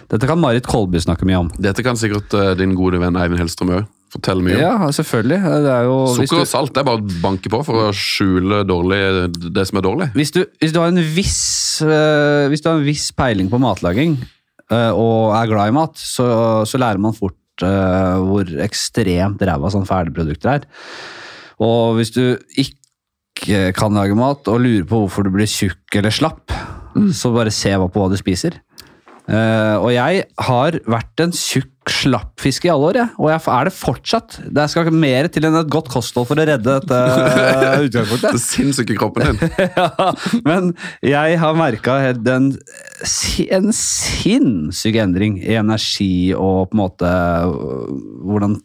Dette 0.09 0.25
kan 0.29 0.39
Marit 0.41 0.65
Kolby 0.65 1.01
snakke 1.03 1.27
mye 1.29 1.43
om. 1.43 1.49
Dette 1.61 1.85
kan 1.85 1.97
sikkert 1.99 2.33
uh, 2.33 2.51
din 2.57 2.73
gode 2.77 2.99
venn 3.01 3.17
Eivind 3.19 3.41
Hellstrøm 3.43 3.75
òg 3.77 3.87
fortelle 4.09 4.41
mye 4.41 4.55
om. 4.57 4.61
Ja, 4.63 4.87
selvfølgelig. 4.95 5.37
Det 5.65 5.73
jo, 5.85 5.97
Sukker 6.15 6.39
du- 6.39 6.41
og 6.41 6.49
salt 6.49 6.73
det 6.73 6.81
er 6.81 6.87
bare 6.87 7.01
å 7.03 7.19
banke 7.21 7.51
på 7.53 7.59
for 7.65 7.83
å 7.83 7.91
skjule 7.93 8.63
dårlig, 8.65 9.01
det 9.53 9.67
som 9.69 9.77
er 9.77 9.85
dårlig. 9.85 10.07
Hvis 10.17 10.33
du, 10.33 10.41
hvis 10.57 10.73
du 10.73 10.79
har 10.81 10.89
en 10.89 11.03
viss 11.13 11.43
uh, 11.85 12.49
Hvis 12.49 12.63
du 12.65 12.71
har 12.71 12.79
en 12.79 12.87
viss 12.87 13.11
peiling 13.13 13.51
på 13.51 13.59
matlaging 13.61 14.17
uh, 14.73 14.91
og 14.97 15.35
er 15.37 15.51
glad 15.51 15.69
i 15.69 15.77
mat, 15.77 16.01
så, 16.01 16.25
så 16.65 16.81
lærer 16.81 17.01
man 17.01 17.17
fort 17.17 17.35
hvor 17.59 18.47
ekstremt 18.63 19.41
ræva 19.43 19.67
sånn 19.67 19.83
ferdigprodukter 19.83 20.53
er. 20.53 20.67
Og 21.59 21.97
hvis 21.97 22.13
du 22.15 22.37
ikke 22.55 23.73
kan 23.75 23.91
lage 23.99 24.15
mat 24.15 24.47
og 24.47 24.61
lurer 24.63 24.85
på 24.87 25.01
hvorfor 25.01 25.27
du 25.27 25.33
blir 25.33 25.49
tjukk 25.51 25.97
eller 25.99 26.15
slapp, 26.15 26.55
så 27.11 27.33
bare 27.35 27.51
se 27.51 27.73
på 27.75 27.89
hva 27.99 28.07
du 28.13 28.15
spiser. 28.15 28.55
Eh, 29.29 29.75
og 29.77 29.91
jeg 29.93 30.23
har 30.47 30.77
vært 30.89 31.21
en 31.21 31.33
tjukk 31.35 31.89
slappfisk 31.89 32.65
i 32.65 32.69
alle 32.69 32.87
år, 32.89 32.97
jeg. 32.99 33.09
og 33.17 33.29
jeg 33.31 33.41
er 33.53 33.67
det 33.67 33.73
fortsatt. 33.73 34.37
Det 34.57 34.65
skal 34.69 34.89
mer 34.93 35.29
til 35.31 35.47
enn 35.47 35.57
et 35.57 35.71
godt 35.73 35.89
kosthold 35.89 36.27
for 36.29 36.41
å 36.41 36.45
redde 36.45 36.75
dette 36.77 36.97
uh, 36.97 37.81
utgangspunktet. 37.85 38.35
Det 38.35 38.41
sinnssyke 38.43 38.97
kroppen 38.99 39.39
din. 39.39 39.53
ja, 39.79 40.11
men 40.45 40.71
jeg 41.05 41.39
har 41.41 41.57
merka 41.57 41.97
en, 42.11 42.51
en 43.01 43.71
sinnssyk 43.73 44.99
endring 45.01 45.39
i 45.41 45.57
energi 45.57 46.11
og 46.37 46.69
på 46.69 46.77
en 46.77 46.83
måte 46.83 47.09
øh, 47.09 47.91
hvordan 48.29 48.57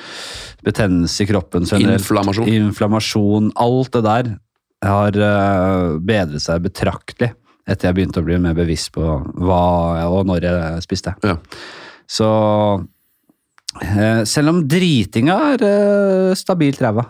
betennelse 0.65 1.25
i 1.25 1.29
kroppen. 1.29 1.65
Inflammasjon. 1.65 2.49
Inflammasjon. 2.49 3.53
Alt 3.61 3.97
det 3.97 4.05
der 4.05 4.35
har 4.83 5.17
eh, 5.17 5.95
bedret 6.01 6.43
seg 6.43 6.65
betraktelig 6.65 7.33
etter 7.65 7.89
jeg 7.89 7.97
begynte 7.97 8.21
å 8.21 8.27
bli 8.27 8.37
mer 8.43 8.57
bevisst 8.57 8.91
på 8.93 9.05
hva 9.41 9.63
og 10.13 10.27
når 10.29 10.45
jeg 10.45 10.85
spiste. 10.85 11.15
Ja. 11.25 11.39
Så 12.05 12.29
eh, 13.81 14.23
selv 14.29 14.53
om 14.53 14.65
dritinga 14.69 15.39
er 15.55 15.65
eh, 15.69 16.33
stabilt 16.39 16.83
ræva 16.85 17.07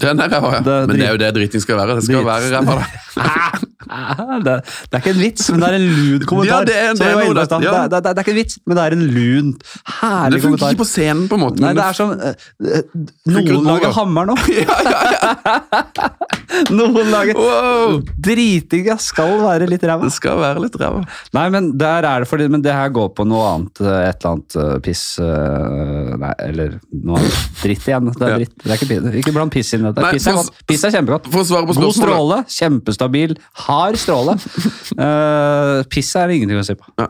Den 0.00 0.20
er 0.24 0.28
ræva, 0.32 0.52
ja. 0.56 0.60
Det 0.64 0.72
er 0.72 0.86
Men 0.88 0.96
det 0.96 1.04
er 1.06 1.12
jo 1.12 1.18
det 1.20 1.34
driting 1.36 1.62
skal 1.62 1.76
være. 1.76 1.96
Det 1.98 2.04
skal 2.06 2.22
Drit. 2.22 2.26
være 2.26 2.48
ræva. 2.56 2.78
det, 4.46 4.54
det 4.88 4.96
er 4.96 5.00
ikke 5.02 5.10
en 5.12 5.18
vits, 5.20 5.50
men 5.52 5.60
det 5.60 5.68
er 5.68 5.74
en 5.76 5.88
lun 5.92 6.22
kommentar. 6.30 6.52
Ja, 6.52 6.64
det 6.64 6.76
er- 6.76 6.94
det 6.96 7.06
er 7.06 7.12
noe 7.12 7.34
det- 7.34 7.64
ja. 7.66 7.88
det, 7.92 8.06
er 8.08 8.22
ikke 8.22 8.32
en 8.32 8.38
vits, 8.38 8.58
men 8.66 8.76
det 8.78 8.84
er 8.86 8.92
en 8.96 9.02
lun, 9.16 9.50
herlig 9.52 9.52
kommentar. 10.00 10.30
Det 10.32 10.40
funker 10.40 10.48
kommentar. 10.48 10.70
ikke 10.72 10.80
på 10.80 10.88
scenen, 10.88 11.28
på 11.28 11.34
en 11.36 11.42
måte. 11.44 11.60
Nei, 11.60 11.74
det 11.76 11.84
er 11.84 11.92
som 11.92 12.14
eh, 12.16 12.82
Noen 13.26 13.64
lager 13.68 13.92
hammer 13.98 14.24
nå. 14.32 14.36
ja, 14.48 14.78
ja. 14.88 16.08
Noen 16.78 17.08
lager 17.12 17.36
Wow! 17.38 18.00
Dritinga 18.22 18.96
skal 19.00 19.38
være 19.40 19.68
litt 19.70 19.84
ræva. 19.88 20.04
Det 20.08 20.12
skal 20.16 20.40
være 20.40 20.62
litt 20.64 20.76
ræva. 20.80 21.02
Nei, 21.36 21.44
men 21.54 21.70
der 21.80 22.04
er 22.08 22.24
det 22.24 22.28
fordi 22.28 22.48
Men 22.52 22.62
det 22.64 22.72
her 22.76 22.88
går 22.92 23.08
på 23.16 23.24
noe 23.28 23.44
annet. 23.54 23.80
eh, 23.80 24.08
Et 24.08 24.16
eller 24.24 24.32
annet 24.34 24.56
uh, 24.56 24.78
piss 24.84 25.04
uh, 25.20 26.16
Nei, 26.20 26.32
eller 26.48 26.78
noe 26.92 27.20
annet. 27.22 27.38
Dritt 27.62 27.88
igjen. 27.88 28.10
Det 28.12 28.28
er 28.28 28.36
dritt. 28.42 28.56
Det 28.62 28.72
er 28.72 28.84
ikke, 28.86 29.00
ikke 29.22 29.34
blant 29.36 29.52
piss 29.54 29.72
inn 29.76 29.81
i 29.86 29.92
ut 29.92 29.98
av. 29.98 30.08
Er, 30.12 30.52
piss 30.68 30.86
er 30.86 30.94
kjempegodt. 30.96 31.28
For 31.32 31.42
å 31.42 31.48
svare 31.48 31.68
på 31.68 31.76
God 31.80 31.96
stråle. 31.96 32.38
Kjempestabil. 32.58 33.36
Hard 33.66 34.00
stråle. 34.02 34.38
Uh, 34.92 35.80
piss 35.90 36.10
er 36.20 36.30
ingenting 36.34 36.58
å 36.60 36.64
si 36.66 36.74
på. 36.76 36.84
Ja. 37.00 37.06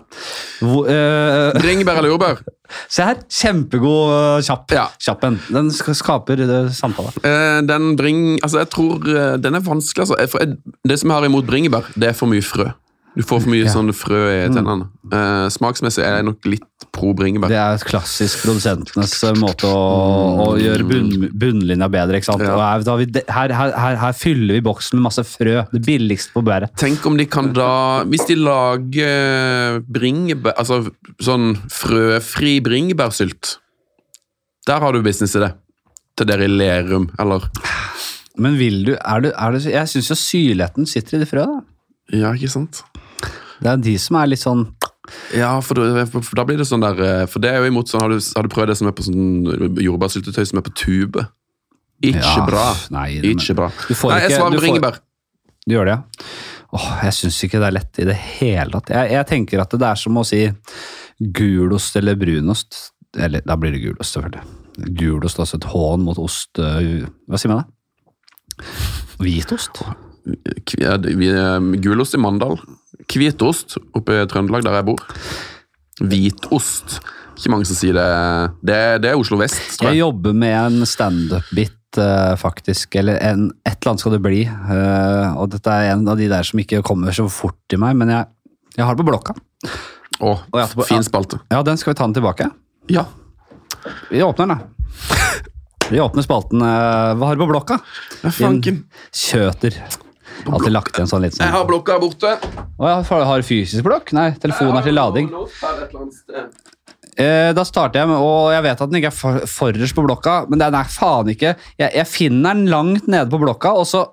Hvor, 0.63 0.87
eh, 0.89 1.59
Bringebær 1.59 1.99
eller 1.99 2.13
jordbær? 2.13 2.39
se 2.89 3.07
her. 3.07 3.21
Kjempegod 3.31 4.13
eh, 4.13 4.45
kjapp. 4.47 4.75
Ja. 4.77 4.87
Kjapp 5.03 5.27
en. 5.29 5.39
Den 5.53 5.71
skaper 5.73 6.43
eh, 6.45 6.71
samtale. 6.77 7.15
Uh, 7.25 7.61
den 7.67 7.95
bring... 7.99 8.23
Altså, 8.43 8.63
jeg 8.63 8.73
tror 8.73 9.09
eh, 9.09 9.35
Den 9.43 9.59
er 9.59 9.67
vanskelig, 9.67 10.07
altså. 10.07 10.47
Det 10.89 10.99
som 11.01 11.13
jeg 11.13 11.19
har 11.19 11.29
imot 11.29 11.49
bringebær, 11.49 11.91
det 11.97 12.13
er 12.13 12.17
for 12.19 12.31
mye 12.31 12.45
frø. 12.45 12.71
Du 13.13 13.21
får 13.23 13.43
for 13.45 13.51
mye 13.53 13.61
Ja. 13.61 13.69
Mm. 13.69 13.75
sånne 13.75 13.93
frø 13.93 14.21
i 14.33 14.49
tennene. 14.49 14.87
Eh, 15.13 15.49
smaksmessig 15.53 16.01
er 16.01 16.15
jeg 16.17 16.25
nok 16.25 16.47
litt 16.49 16.87
pro 16.93 17.13
bringebær. 17.17 17.51
Det 17.53 17.59
er 17.61 17.83
klassisk 17.85 18.41
produsentenes 18.45 19.13
eh, 19.29 19.35
måte 19.37 19.69
å, 19.69 19.81
å 20.47 20.47
gjøre 20.57 20.87
bunn, 20.89 21.27
bunnlinja 21.37 21.89
bedre. 21.93 22.17
ikke 22.21 22.31
sant? 22.31 22.45
Ja. 22.47 22.57
Her, 22.57 23.53
her, 23.53 23.75
her, 23.77 23.97
her, 24.01 24.13
fyller 24.17 24.57
vi 24.57 24.63
boksen 24.65 24.97
med 24.97 25.07
masse 25.11 25.25
frø. 25.29 25.59
Det 25.73 25.83
billigste 25.85 26.33
på 26.33 26.45
bæret. 26.47 26.73
Tenk 26.81 27.05
om 27.09 27.19
de 27.21 27.27
kan 27.29 27.53
da 27.53 28.05
Hvis 28.09 28.25
de 28.31 28.37
lager 28.41 29.81
bringebær 29.93 30.57
Altså 30.57 30.81
sånn 31.23 31.53
frøfri 31.73 32.61
bringebærsylt. 32.65 33.59
Der 34.69 34.81
har 34.81 34.93
du 34.93 35.03
business 35.05 35.37
i 35.37 35.43
det. 35.45 35.53
Til 36.17 36.29
dere 36.29 36.45
i 36.49 36.53
Lerum, 36.53 37.11
eller 37.21 37.45
Men 38.41 38.57
vil 38.61 38.83
du, 38.85 38.95
er 38.97 39.21
du, 39.25 39.31
er 39.33 39.53
du 39.53 39.69
Jeg 39.69 39.89
syns 39.93 40.11
jo 40.13 40.17
syrligheten 40.17 40.89
sitter 40.89 41.19
i 41.19 41.23
de 41.25 41.29
frøa. 41.29 41.47
da. 41.47 41.61
Ja, 42.13 42.33
ikke 42.37 42.51
sant? 42.53 42.83
Det 43.63 43.71
er 43.71 43.83
de 43.85 43.95
som 44.03 44.17
er 44.21 44.31
litt 44.33 44.43
sånn 44.43 44.65
Ja, 45.37 45.53
for, 45.65 45.79
for, 46.11 46.35
da 46.39 46.45
blir 46.49 46.59
det 46.61 46.67
sånn 46.69 46.83
der 46.83 46.99
eh, 47.03 47.23
For 47.31 47.43
det 47.43 47.51
er 47.53 47.63
jo 47.63 47.71
imot 47.71 47.91
sånn 47.91 48.03
Har 48.05 48.13
du, 48.15 48.19
har 48.19 48.47
du 48.47 48.51
prøvd 48.53 48.71
det 48.73 48.77
som 48.81 48.91
er 48.91 48.95
på 48.99 49.05
sånn 49.07 49.79
jordbærsyltetøy 49.83 50.45
som 50.51 50.61
er 50.61 50.67
på 50.67 50.75
tube? 50.79 51.25
Ikke 52.03 52.23
Ja, 52.23 52.47
bra. 52.47 52.65
Nei, 52.95 53.09
Ikke 53.33 53.55
bra. 53.59 53.69
Du 53.87 53.95
får 53.95 54.11
Nei, 54.17 54.21
jeg 54.27 54.35
svarer 54.35 54.51
du 54.51 54.59
får- 54.59 54.65
bringebær. 54.67 54.97
Du 55.63 55.75
gjør 55.77 55.87
det, 55.87 55.95
ja? 55.95 56.27
Åh, 56.75 56.87
jeg 57.05 57.13
syns 57.19 57.37
ikke 57.47 57.61
det 57.63 57.69
er 57.69 57.75
lett 57.77 57.99
i 58.03 58.07
det 58.09 58.17
hele 58.41 58.73
tatt. 58.75 58.91
Jeg, 58.91 59.11
jeg 59.13 59.27
tenker 59.31 59.61
at 59.63 59.75
det 59.79 59.87
er 59.87 60.01
som 60.01 60.17
å 60.19 60.25
si 60.27 60.41
gulost 61.39 61.99
eller 62.01 62.17
brunost. 62.19 62.81
Eller 63.15 63.45
da 63.47 63.55
blir 63.61 63.75
det 63.77 63.83
gulost, 63.85 64.17
selvfølgelig. 64.17 64.43
Gulost 64.99 65.39
altså 65.45 65.61
et 65.61 65.69
hån 65.69 66.03
mot 66.03 66.19
ost 66.19 66.59
øh, 66.59 67.05
Hva 67.29 67.39
sier 67.39 67.53
man 67.53 67.61
da? 67.63 68.65
Hvitost? 69.23 69.83
Gulost 71.83 72.15
i 72.15 72.21
Mandal. 72.23 72.59
Hvitost 73.13 73.77
oppe 73.97 74.21
i 74.23 74.27
Trøndelag, 74.31 74.65
der 74.65 74.79
jeg 74.79 74.87
bor. 74.89 75.03
Hvitost. 76.03 76.99
Ikke 77.37 77.51
mange 77.53 77.67
som 77.69 77.77
sier 77.79 77.97
det. 77.97 78.09
Det, 78.65 78.79
det 79.03 79.11
er 79.13 79.19
Oslo 79.21 79.39
vest, 79.41 79.59
tror 79.79 79.89
Jeg 79.91 79.99
jeg. 79.99 80.03
jobber 80.05 80.35
med 80.37 80.55
en 80.59 80.87
standup-bit, 80.89 81.99
eh, 81.99 82.35
faktisk. 82.41 82.95
Eller 83.01 83.19
en, 83.25 83.49
et 83.67 83.75
eller 83.79 83.93
annet 83.93 84.05
skal 84.05 84.15
det 84.17 84.23
bli. 84.25 84.43
Eh, 84.47 85.33
og 85.41 85.51
dette 85.55 85.73
er 85.73 85.93
en 85.95 86.07
av 86.13 86.21
de 86.21 86.29
der 86.31 86.47
som 86.47 86.61
ikke 86.63 86.83
kommer 86.87 87.15
så 87.17 87.27
fort 87.33 87.57
til 87.73 87.81
meg, 87.83 87.97
men 87.99 88.13
jeg, 88.13 88.29
jeg 88.77 88.87
har 88.87 88.95
det 88.97 89.03
på 89.05 89.09
blokka. 89.11 89.35
Å, 90.23 90.37
på- 90.53 90.87
fin 90.87 91.03
spalte. 91.07 91.41
Ja, 91.51 91.63
den 91.67 91.81
skal 91.81 91.95
vi 91.95 91.99
ta 91.99 92.07
den 92.07 92.15
tilbake. 92.21 92.51
Ja. 92.93 93.07
Vi 94.13 94.23
åpner 94.23 94.47
den, 94.47 94.59
da. 94.59 94.69
Vi 95.93 95.99
åpner 96.01 96.25
spalten. 96.25 96.63
eh, 96.65 97.11
Hva 97.19 97.27
har 97.33 97.37
du 97.37 97.43
på 97.43 97.51
blokka? 97.51 97.77
Fanken. 98.33 98.85
Kjøter. 99.13 99.75
Alltid 100.51 100.73
lagt 100.75 100.97
igjen 100.97 101.09
sånn 101.11 101.23
litt 101.23 101.37
Jeg 101.37 101.45
sånn. 101.45 101.55
har 101.55 101.67
blokka 101.69 101.99
borte. 102.03 102.33
Å, 102.43 102.89
ja, 102.89 102.97
har 103.07 103.25
har 103.29 103.43
du 103.43 103.47
fysisk 103.47 103.85
blokk? 103.87 104.13
Nei, 104.17 104.31
telefonen 104.43 104.81
er 104.81 104.87
til 104.89 104.97
lading. 104.99 105.29
Eh, 107.21 107.51
da 107.53 107.63
starter 107.69 108.01
jeg 108.01 108.09
med, 108.09 108.17
og 108.25 108.49
jeg 108.55 108.65
vet 108.65 108.81
at 108.81 108.89
den 108.91 108.99
ikke 109.03 109.11
er 109.13 109.17
for, 109.17 109.43
forrest 109.51 109.95
på 109.95 110.05
blokka, 110.07 110.37
men 110.49 110.63
den 110.63 110.75
er 110.79 110.89
faen 110.89 111.29
ikke 111.29 111.51
jeg, 111.77 111.91
jeg 111.93 112.09
finner 112.09 112.57
den 112.57 112.71
langt 112.73 113.07
nede 113.13 113.29
på 113.31 113.41
blokka, 113.43 113.75
og 113.77 113.85
så 113.87 114.07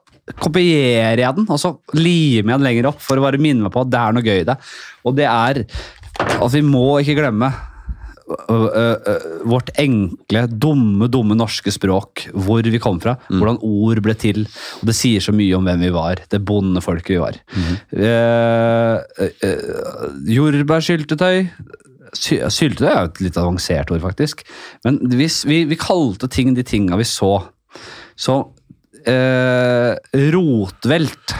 kopierer 0.43 1.21
jeg 1.23 1.37
den, 1.39 1.47
og 1.49 1.57
så 1.61 1.71
limer 1.95 2.53
jeg 2.53 2.59
den 2.59 2.67
lenger 2.67 2.89
opp 2.91 2.99
for 3.01 3.17
å 3.17 3.23
bare 3.23 3.39
minne 3.41 3.63
meg 3.65 3.73
på 3.73 3.85
at 3.85 3.93
det 3.93 4.01
er 4.03 4.17
noe 4.17 4.27
gøy 4.27 4.41
i 4.43 4.47
det. 4.51 4.57
Og 5.07 5.15
det 5.17 5.25
er 5.31 5.63
at 6.19 6.51
vi 6.53 6.61
må 6.67 6.83
ikke 6.99 7.15
glemme 7.21 7.49
vårt 9.49 9.71
enkle, 9.81 10.43
dumme, 10.49 11.07
dumme 11.11 11.37
norske 11.37 11.73
språk, 11.73 12.27
hvor 12.33 12.65
vi 12.65 12.81
kom 12.81 12.99
fra, 13.01 13.15
hvordan 13.31 13.59
ord 13.65 14.01
ble 14.05 14.15
til. 14.19 14.43
Og 14.79 14.91
det 14.91 14.95
sier 14.97 15.23
så 15.23 15.33
mye 15.35 15.57
om 15.57 15.65
hvem 15.65 15.81
vi 15.87 15.91
var, 15.95 16.21
det 16.29 16.41
bondefolket 16.45 17.15
vi 17.15 17.19
var. 17.21 17.39
Eh, 17.57 18.95
eh, 19.25 19.45
eh, 19.45 20.07
jordbærsyltetøy 20.35 21.47
Sy 22.17 22.39
Syltetøy 22.49 22.87
er 22.89 23.03
jo 23.03 23.09
et 23.11 23.19
litt 23.21 23.37
avansert 23.37 23.91
ord, 23.93 24.01
faktisk. 24.01 24.41
Men 24.85 24.97
hvis 25.13 25.43
vi, 25.45 25.61
vi 25.69 25.77
kalte 25.77 26.29
ting 26.31 26.55
de 26.57 26.65
tinga 26.65 26.97
vi 26.97 27.05
så. 27.05 27.35
Så 28.17 28.39
eh, 29.05 29.93
rotvelt 30.33 31.35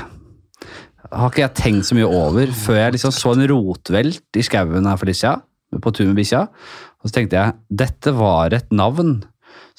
har 1.09 1.31
ikke 1.31 1.41
jeg 1.41 1.57
tenkt 1.57 1.89
så 1.89 1.97
mye 1.97 2.09
over 2.09 2.51
før 2.53 2.83
jeg 2.83 2.95
liksom 2.95 3.13
så 3.15 3.33
en 3.33 3.47
rotvelt 3.49 4.37
i 4.37 4.45
skauen 4.45 4.85
her 4.85 4.99
for 5.01 5.09
siden, 5.09 5.41
på 5.77 5.93
tur 5.95 6.09
med 6.09 6.17
bikkja. 6.19 6.45
Og 6.99 7.09
så 7.09 7.15
tenkte 7.19 7.37
jeg 7.39 7.57
dette 7.83 8.13
var 8.17 8.55
et 8.55 8.71
navn 8.73 9.19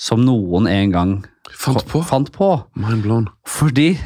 som 0.01 0.23
noen 0.25 0.71
en 0.71 0.95
gang 0.95 1.19
Fant 1.51 1.83
på. 1.91 1.99
Fant 2.07 2.29
på. 2.33 2.53
Mind 2.79 3.03
blown. 3.05 3.27
Fordi 3.49 3.97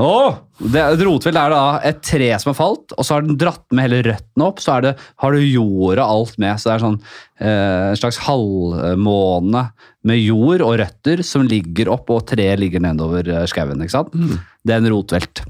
Åh! 0.00 0.36
Det, 0.72 0.82
Rotvilt 1.04 1.36
er 1.36 1.52
da 1.52 1.62
et 1.84 1.98
tre 2.06 2.28
som 2.40 2.52
har 2.52 2.56
falt, 2.56 2.94
og 2.96 3.04
så 3.04 3.16
har 3.16 3.24
den 3.26 3.36
dratt 3.40 3.64
med 3.74 3.88
hele 3.88 3.98
røttene 4.06 4.46
opp. 4.46 4.60
Så 4.62 4.76
er 4.76 4.84
det, 4.86 4.92
har 5.20 5.34
du 5.34 5.42
jorda 5.42 6.06
alt 6.08 6.38
med. 6.40 6.60
Så 6.60 6.70
det 6.70 6.74
er 6.76 6.84
sånn 6.84 6.98
eh, 7.42 7.88
en 7.90 7.98
slags 8.00 8.20
halvmåne 8.24 9.66
med 10.08 10.22
jord 10.22 10.64
og 10.64 10.78
røtter 10.80 11.24
som 11.26 11.44
ligger 11.48 11.90
opp, 11.92 12.12
og 12.14 12.24
treet 12.30 12.62
ligger 12.62 12.84
nedover 12.84 13.28
eh, 13.28 13.44
skauen. 13.50 13.82
ikke 13.84 13.96
sant? 13.98 14.14
Det 14.62 14.76
er 14.76 14.80
en 14.80 14.92
rotvelt. 14.94 15.44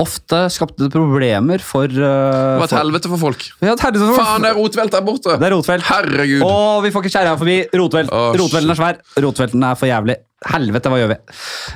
Ofte 0.00 0.44
skapte 0.52 0.86
det 0.86 0.92
problemer 0.94 1.62
for 1.64 1.90
Det 1.90 2.04
uh, 2.04 2.58
var 2.60 2.68
et 2.68 2.76
helvete 2.78 3.10
for 3.12 3.22
folk. 3.22 3.44
Ja, 3.60 3.74
et 3.74 3.84
helvete 3.84 4.08
for- 4.12 4.22
Faen, 4.22 4.46
det 4.46 4.52
er 4.52 4.58
rotvelt 4.58 4.94
der 4.94 5.04
borte! 5.06 5.36
Det 5.40 5.48
er 5.48 5.54
rotvelt. 5.56 5.86
Herregud. 5.88 6.46
Å, 6.46 6.54
vi 6.84 6.92
får 6.94 7.04
ikke 7.04 7.14
kjerra 7.16 7.36
forbi. 7.40 7.58
Rotvelt. 7.82 8.14
Oh. 8.14 8.30
Rotvelten 8.38 8.74
er 8.74 8.80
svær. 8.80 9.02
Rotvelten 9.26 9.68
er 9.68 9.78
for 9.78 9.90
jævlig. 9.90 10.18
Helvete, 10.48 10.90
hva 10.92 11.00
gjør 11.00 11.12
vi? 11.14 11.20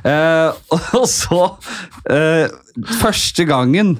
Uh, 0.06 0.74
og 1.00 1.06
så 1.10 1.40
uh, 1.50 2.58
Første 3.02 3.46
gangen 3.48 3.96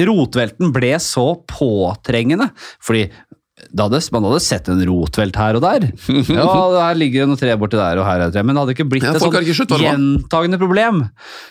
rotvelten 0.00 0.70
ble 0.72 0.94
så 1.02 1.26
påtrengende 1.50 2.46
Fordi 2.82 3.02
det 3.10 3.33
hadde, 3.82 3.98
man 4.14 4.22
hadde 4.28 4.40
sett 4.44 4.68
en 4.70 4.82
rotvelt 4.86 5.34
her 5.36 5.56
og 5.58 5.62
der. 5.64 5.86
Ja, 6.30 6.46
her 6.86 6.94
ligger 6.94 7.24
det 7.24 7.28
noe 7.32 7.40
tre 7.40 7.56
borti 7.58 7.74
der, 7.76 7.98
og 7.98 8.06
her 8.06 8.20
er 8.20 8.28
det 8.30 8.36
tre. 8.36 8.44
Men 8.46 8.54
det 8.54 8.62
hadde 8.62 8.74
ikke 8.76 8.86
blitt 8.92 9.02
Ja, 9.02 9.10
et 9.14 9.20
sånt 9.24 9.34
sånn 9.34 9.82
gjentagende 9.82 10.58
problem. 10.62 11.02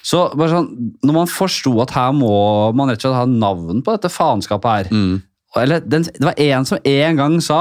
Så 0.06 0.24
bare 0.38 0.50
sånn, 0.56 0.70
når 1.04 1.14
man 1.20 1.28
forsto 1.28 1.76
at 1.84 1.92
her 1.98 2.12
må 2.16 2.32
man 2.78 2.88
rett 2.94 3.04
og 3.04 3.10
slett 3.10 3.20
ha 3.20 3.26
navn 3.28 3.84
på 3.84 3.98
dette 3.98 4.10
faenskapet 4.14 4.72
her 4.72 4.92
Mm. 4.94 5.22
eller, 5.60 5.80
den, 5.82 6.04
Det 6.04 6.24
var 6.24 6.40
en 6.40 6.66
som 6.66 6.78
en 6.84 7.16
gang 7.20 7.40
sa 7.42 7.60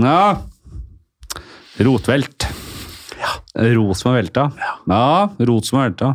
Ja, 0.00 0.38
rotvelt. 1.78 2.46
Ja. 3.20 3.34
Rot 3.76 3.96
som 3.98 4.12
er 4.12 4.22
velta. 4.22 4.48
Ja, 4.88 5.28
rot 5.48 5.66
som 5.68 5.78
er 5.80 5.90
velta. 5.90 6.14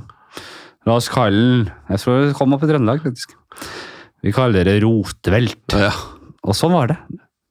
La 0.88 0.96
oss 0.98 1.10
kalle 1.12 1.36
den 1.36 1.72
Jeg 1.90 2.00
tror 2.02 2.26
det 2.28 2.36
kom 2.38 2.54
opp 2.56 2.64
i 2.64 2.70
Trøndelag, 2.70 3.02
faktisk. 3.04 3.36
Vi 4.24 4.32
kaller 4.36 4.66
det 4.68 4.82
rotvelt. 4.84 5.76
Ja. 5.76 5.92
Og 6.48 6.56
sånn 6.56 6.76
var 6.76 6.92
det. 6.92 7.00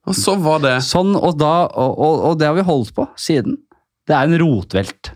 Og 0.08 0.16
så 0.16 0.34
var 0.40 0.62
det 0.64 0.78
Sånn, 0.86 1.12
og, 1.18 1.36
da, 1.40 1.68
og, 1.68 1.98
og, 2.00 2.20
og 2.30 2.38
det 2.40 2.48
har 2.48 2.56
vi 2.56 2.64
holdt 2.64 2.94
på 2.96 3.04
siden. 3.20 3.58
Det 4.08 4.16
er 4.16 4.28
en 4.28 4.40
rotvelt. 4.40 5.12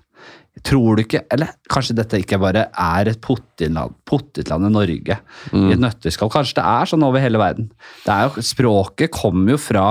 Tror 0.69 0.99
du 0.99 1.01
ikke 1.03 1.23
Eller 1.33 1.55
kanskje 1.73 1.97
dette 1.97 2.19
ikke 2.21 2.37
bare 2.39 2.67
er 2.69 3.09
et 3.09 3.23
pottitland 3.25 4.69
i 4.69 4.73
Norge 4.73 5.17
i 5.17 5.73
et 5.73 5.81
nøtteskall. 5.81 6.31
Kanskje 6.33 6.59
det 6.61 6.67
er 6.69 6.91
sånn 6.91 7.07
over 7.07 7.25
hele 7.25 7.41
verden. 7.41 7.71
Det 8.05 8.13
er 8.13 8.29
jo, 8.29 8.45
språket 8.45 9.15
kommer 9.15 9.57
jo 9.57 9.63
fra 9.63 9.87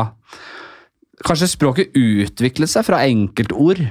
Kanskje 1.22 1.52
språket 1.52 1.98
utviklet 1.98 2.72
seg 2.72 2.86
fra 2.88 3.02
enkeltord 3.06 3.84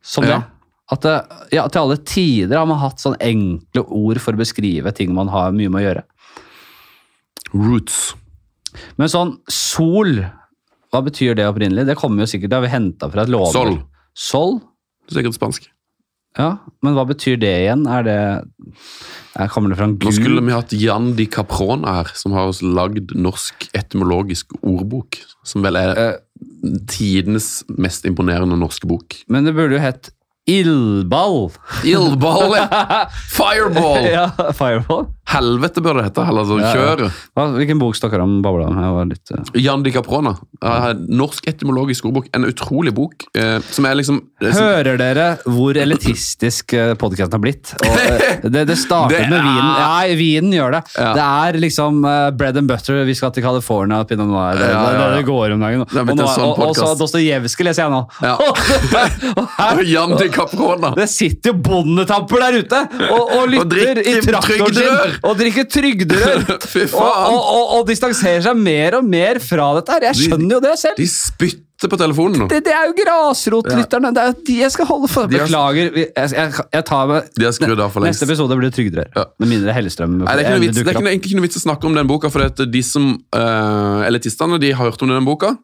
som 0.00 0.24
det. 0.24 0.36
Ja. 0.36 0.44
At 0.88 1.04
det, 1.04 1.16
ja, 1.52 1.66
til 1.68 1.82
alle 1.82 1.98
tider 2.00 2.56
har 2.56 2.68
man 2.68 2.80
hatt 2.80 3.02
sånn 3.02 3.18
enkle 3.20 3.82
ord 3.92 4.20
for 4.24 4.32
å 4.32 4.40
beskrive 4.40 4.92
ting 4.96 5.12
man 5.12 5.28
har 5.28 5.52
mye 5.52 5.68
med 5.68 5.82
å 5.82 5.84
gjøre. 5.84 6.04
roots. 7.52 7.98
Men 9.00 9.12
sånn 9.12 9.34
sol, 9.52 10.20
hva 10.92 11.02
betyr 11.06 11.38
det 11.38 11.48
opprinnelig? 11.48 11.86
Det 11.88 11.98
kommer 12.00 12.24
jo 12.24 12.30
sikkert, 12.30 12.52
det 12.52 12.60
har 12.60 12.66
vi 12.66 12.74
henta 12.74 13.10
fra 13.12 13.24
et 13.24 13.32
lån. 13.32 13.50
Sol. 13.54 13.74
Sol? 14.18 14.56
Sikkert 15.12 15.38
spansk. 15.38 15.68
Ja, 16.38 16.52
men 16.84 16.94
hva 16.94 17.02
betyr 17.08 17.38
det 17.40 17.50
igjen? 17.64 17.86
Er 17.90 18.04
det 18.06 18.18
er, 18.18 19.48
Kommer 19.50 19.72
det 19.72 19.78
fra 19.78 19.88
en 19.88 19.96
Nå 19.98 20.12
skulle 20.14 20.42
vi 20.44 20.54
hatt 20.54 20.74
Jan 20.76 21.12
Di 21.18 21.26
Caprona 21.30 21.96
her, 22.00 22.12
som 22.18 22.34
har 22.36 22.52
lagd 22.62 23.14
norsk 23.16 23.68
etymologisk 23.78 24.54
ordbok. 24.60 25.18
Som 25.46 25.64
vel 25.66 25.78
er 25.80 25.98
uh, 25.98 26.12
tidenes 26.90 27.64
mest 27.74 28.06
imponerende 28.06 28.58
norske 28.60 28.86
bok. 28.90 29.18
Men 29.32 29.48
det 29.48 29.56
burde 29.56 29.78
jo 29.78 29.82
hett 29.82 30.12
ildball. 30.48 31.50
Ildball, 31.86 32.54
ja! 32.56 33.04
Fireball! 33.38 34.06
ja, 34.08 34.28
fireball. 34.56 35.08
Helvete 35.28 35.82
bør 35.84 35.98
det 36.00 36.06
hete. 36.08 36.24
Heller 36.24 36.44
altså, 36.46 36.58
Ja, 36.62 37.08
ja. 37.36 37.46
hvilken 37.58 37.80
bok 37.80 37.96
snakker 37.98 38.20
du 38.20 38.24
om? 38.24 38.36
Babla 38.44 38.68
om? 38.70 39.10
Litt... 39.10 39.28
eh, 39.34 39.60
Jan 39.60 39.82
Di 39.84 39.92
Caprona. 39.92 40.32
Uh, 40.64 40.92
norsk 41.08 41.46
etymologisk 41.50 42.06
ordbok. 42.08 42.30
En 42.36 42.48
utrolig 42.48 42.94
bok 42.96 43.26
Uh, 43.38 43.58
som 43.70 43.84
er 43.86 43.94
liksom 43.98 44.16
eh, 44.40 44.50
som, 44.54 44.64
Hører 44.64 44.96
dere 44.98 45.24
hvor 45.46 45.76
elitistisk 45.78 46.72
podkasten 46.98 47.34
har 47.36 47.42
blitt? 47.42 47.70
Og, 47.84 47.98
eh, 48.00 48.40
det, 48.48 48.62
det 48.70 48.76
startet 48.80 49.18
Det 49.18 49.28
med 49.30 49.42
vinen. 49.44 49.68
Ja, 49.78 50.16
vinen 50.18 50.54
gjør 50.54 50.74
det. 50.78 50.80
Ja. 50.96 51.10
Det 51.18 51.26
er 51.26 51.58
liksom 51.62 52.00
eh, 52.08 52.30
bread 52.38 52.56
and 52.60 52.70
butter. 52.70 53.02
Vi 53.06 53.14
skal 53.18 53.32
til 53.36 53.44
California, 53.44 54.00
pinot 54.08 54.30
noir. 54.30 54.58
Det, 54.58 54.70
det, 54.72 54.94
det, 54.98 55.08
det 55.18 55.26
går 55.28 55.54
om 55.56 55.64
dagen. 55.66 55.84
Og, 55.84 56.12
nå- 56.14 56.28
sånn 56.32 56.46
og, 56.48 56.62
og 56.70 56.74
så. 56.78 56.88
Dostojevskij 56.98 57.68
leser 57.68 57.86
jeg 57.86 57.94
nå. 57.94 58.02
Og 59.78 59.84
Jan 59.86 60.16
Di 60.18 60.28
Caprona! 60.34 60.92
det 60.98 61.08
sitter 61.12 61.52
jo 61.52 61.58
bondetamper 61.68 62.42
der 62.42 62.58
ute 62.62 62.80
og, 63.08 63.32
og 63.38 63.48
lytter 63.52 64.00
i 64.02 64.16
traktoren 64.24 64.74
sin 64.74 65.17
og 65.22 65.38
drikker 65.38 65.64
trygderør. 65.70 66.44
Og, 66.98 66.98
og, 66.98 67.38
og, 67.38 67.64
og 67.78 67.86
distanserer 67.88 68.42
seg 68.44 68.58
mer 68.58 68.96
og 68.98 69.06
mer 69.08 69.38
fra 69.42 69.70
dette 69.78 69.92
her. 69.94 70.04
Jeg 70.10 70.18
skjønner 70.28 70.54
jo 70.56 70.60
det 70.62 70.72
selv. 70.80 70.98
De 70.98 71.06
spytter 71.10 71.90
på 71.92 71.98
telefonen 72.00 72.42
nå. 72.42 72.46
Det, 72.50 72.58
det 72.66 72.72
er 72.74 72.88
jo 72.90 72.94
grasrotlytterne. 72.98 74.10
Det 74.16 74.22
er 74.22 74.30
jo 74.32 74.36
de 74.48 74.56
jeg 74.62 74.74
skal 74.74 74.88
holde 74.88 75.10
for. 75.12 75.28
Beklager. 75.30 75.90
Jeg, 75.98 76.10
jeg, 76.16 76.54
jeg 76.74 76.84
tar 76.88 77.06
med 77.10 77.28
De 77.38 77.46
har 77.46 77.54
skrudd 77.56 77.82
av 77.84 77.92
for 77.94 78.04
lengst. 78.04 78.18
Neste 78.22 78.28
episode 78.30 78.58
blir 78.60 78.72
trygderør. 78.74 79.10
Ja. 79.16 79.26
Med 79.42 79.52
mindre 79.54 79.74
Hellestrøm 79.76 80.16
Nei, 80.22 80.34
det 80.38 80.46
er 80.46 80.48
ikke 80.48 80.56
noe 80.58 80.72
det 80.78 80.84
er 80.84 80.90
ikke, 80.92 81.04
noe- 81.06 81.12
egentlig 81.14 81.32
ikke 81.32 81.40
noe 81.40 81.46
vits 81.48 81.60
å 81.60 81.64
snakke 81.66 81.90
om 81.90 81.98
den 81.98 82.10
boka, 82.10 82.30
for 82.34 82.66
de 82.78 82.82
som 82.86 83.10
uh, 83.36 84.06
elitistene 84.08 84.58
de 84.62 84.72
har 84.74 84.90
hørt 84.90 85.04
om 85.06 85.12
den 85.14 85.28
boka. 85.28 85.54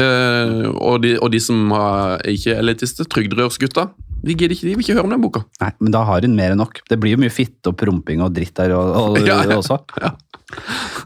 Uh, 0.00 0.70
og, 0.80 1.00
de, 1.04 1.16
og 1.20 1.32
de 1.34 1.40
som 1.42 1.72
er 1.76 2.22
ikke 2.36 2.54
er 2.54 2.62
elitister, 2.62 3.08
trygderørsgutta, 3.10 3.88
de 4.20 4.34
ikke, 4.36 4.48
de 4.52 4.74
vil 4.74 4.82
ikke 4.84 4.96
høre 4.98 5.06
om 5.06 5.14
den 5.14 5.22
boka. 5.22 5.42
Nei, 5.62 5.70
men 5.80 5.94
da 5.94 6.02
har 6.08 6.26
hun 6.26 6.34
mer 6.36 6.52
enn 6.54 6.60
nok. 6.60 6.82
Det 6.90 6.98
blir 7.00 7.14
jo 7.16 7.20
mye 7.22 7.32
fitte 7.32 7.72
og 7.72 7.78
promping 7.80 8.20
og 8.24 8.34
dritt 8.36 8.54
der 8.58 8.74
og, 8.76 8.90
og, 9.00 9.20
Ja, 9.28 9.40
ja. 9.48 9.56
også. 9.60 9.80
Ja. 10.02 10.12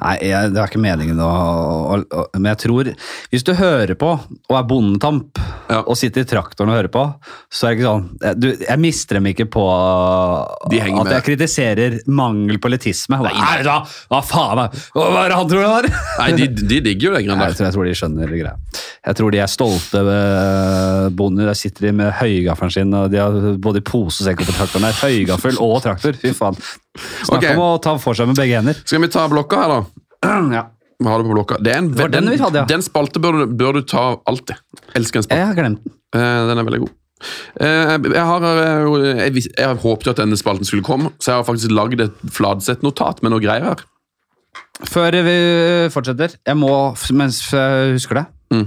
Nei, 0.01 0.15
jeg, 0.29 0.53
det 0.55 0.61
er 0.61 0.69
ikke 0.71 0.81
meningen 0.83 1.19
å, 1.23 1.29
å, 1.95 1.99
å 2.09 2.23
Men 2.37 2.51
jeg 2.55 2.59
tror 2.65 2.89
Hvis 3.33 3.45
du 3.47 3.53
hører 3.59 3.95
på 4.01 4.11
og 4.15 4.57
er 4.59 4.67
bondetamp 4.69 5.41
Ja. 5.71 5.81
og 5.89 5.97
sitter 5.97 6.25
i 6.25 6.29
traktoren 6.29 6.71
og 6.73 6.77
hører 6.79 6.91
på, 6.93 7.03
så 7.53 7.67
er 7.69 7.75
det 7.75 7.79
ikke 7.79 7.89
sånn 7.89 8.07
jeg- 8.25 8.39
du, 8.41 8.49
Jeg 8.69 8.81
mister 8.83 9.19
dem 9.19 9.29
ikke 9.31 9.47
på 9.53 9.65
De 10.71 10.81
at 10.81 10.91
med. 10.93 11.13
jeg 11.15 11.25
kritiserer 11.29 11.99
mangel 12.07 12.59
på 12.61 12.69
elitisme. 12.73 13.17
Hva, 13.21 13.33
nei, 13.33 13.63
da, 13.67 13.79
hva 14.13 14.21
faen 14.25 14.57
meg? 14.61 14.79
Hva 14.95 15.25
er 15.25 15.29
det 15.33 15.39
han 15.41 15.49
tror 15.53 15.65
han 15.65 15.85
er? 15.85 15.89
Nei, 16.19 16.29
de, 16.39 16.49
de 16.75 16.81
digger 16.89 17.09
jo 17.11 17.15
den 17.17 17.27
greia 17.29 17.39
der. 17.39 17.49
jeg, 17.53 17.57
tror, 17.59 17.67
jeg 17.69 17.77
tror 17.79 17.89
de 17.89 17.95
skjønner 18.01 18.35
greia. 18.35 18.55
Jeg 19.05 19.19
tror 19.21 19.35
de 19.35 19.41
er 19.45 19.51
stolte 19.53 20.05
bonder. 21.17 21.51
Der 21.51 21.59
sitter 21.59 21.89
de 21.89 21.93
med 22.01 22.13
høygaffelen 22.21 22.73
sin, 22.73 22.95
og 22.97 23.11
de 23.13 23.21
har 23.21 23.37
både 23.61 23.83
pose 23.85 24.23
og 24.23 24.29
sekk 24.31 24.45
på 24.45 24.55
traktoren. 24.57 24.89
Høygaffel 25.03 25.61
og 25.65 25.83
traktor. 25.85 26.17
Fy 26.21 26.33
faen. 26.37 26.57
Snakk 26.95 27.41
okay. 27.41 27.57
om 27.57 27.63
å 27.65 27.71
ta 27.83 27.97
for 28.03 28.17
seg 28.17 28.31
med 28.31 28.39
begge 28.39 28.61
hender. 28.61 28.79
Skal 28.87 29.03
vi 29.03 29.11
ta 29.13 29.27
blokka 29.31 29.63
her, 29.63 29.75
da? 29.75 30.09
ja. 30.59 30.65
Vi 31.03 31.11
har 31.11 31.21
det 31.21 31.27
på 31.27 31.35
blokka. 31.35 31.59
En, 31.59 31.89
den 31.93 32.29
vi 32.31 32.37
hadde, 32.41 32.63
ja. 32.63 32.67
den 32.71 32.85
spalte 32.87 33.23
bør 33.23 33.41
du, 33.41 33.47
bør 33.59 33.81
du 33.81 33.87
ta 33.91 34.05
alltid. 34.31 34.61
Elsker 34.95 35.21
en 35.21 35.27
spalte. 35.27 35.41
Jeg 35.41 35.51
har 35.51 35.59
glemt 35.59 35.83
den. 35.83 35.97
Eh, 36.15 36.45
den 36.51 36.61
er 36.61 36.69
veldig 36.69 36.85
god. 36.85 36.93
Eh, 37.65 37.95
jeg, 38.15 38.27
har, 38.29 38.47
eh, 38.51 39.25
jeg, 39.25 39.49
jeg 39.51 39.81
håpet 39.83 40.13
at 40.13 40.23
denne 40.23 40.39
spalten 40.39 40.69
skulle 40.69 40.87
komme, 40.87 41.11
så 41.19 41.33
jeg 41.33 41.43
har 41.43 41.49
faktisk 41.49 41.75
lagd 41.75 42.05
et 42.05 42.23
Fladseth-notat 42.37 43.25
med 43.25 43.35
noe 43.35 43.43
greier 43.43 43.67
her. 43.73 43.85
Før 44.91 45.19
vi 45.27 45.37
fortsetter, 45.95 46.39
jeg 46.47 46.59
må, 46.59 46.71
mens 47.15 47.43
jeg 47.51 47.95
husker 47.99 48.23
det 48.23 48.27
Mm. 48.53 48.67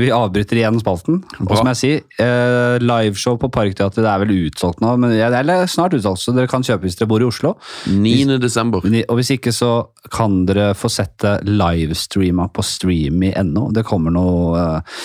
Vi 0.00 0.10
avbryter 0.14 0.60
igjen 0.60 0.78
spalten. 0.80 1.20
Og 1.44 1.52
som 1.58 1.68
jeg 1.70 1.78
sier, 1.80 2.02
eh, 2.22 2.78
liveshow 2.82 3.36
på 3.40 3.50
Parkteatret 3.52 4.04
det 4.04 4.08
er 4.08 4.22
vel 4.22 4.32
utsolgt 4.46 4.80
nå. 4.80 4.94
Men, 5.00 5.12
eller 5.12 5.66
snart 5.70 5.94
utsolgt, 5.96 6.22
så 6.22 6.34
dere 6.36 6.50
kan 6.50 6.64
kjøpe 6.66 6.86
hvis 6.86 6.98
dere 6.98 7.10
bor 7.10 7.22
i 7.22 7.28
Oslo. 7.28 7.54
9. 7.90 8.38
desember. 8.40 8.84
Og 8.84 9.18
hvis 9.18 9.32
ikke, 9.36 9.52
så 9.52 9.72
kan 10.12 10.44
dere 10.48 10.72
få 10.78 10.90
sett 10.92 11.18
det 11.24 11.34
livestreama 11.48 12.48
på 12.54 12.64
streamy.no. 12.64 13.68
Det 13.76 13.84
kommer 13.88 14.14
noen 14.14 14.60
eh, 14.60 15.00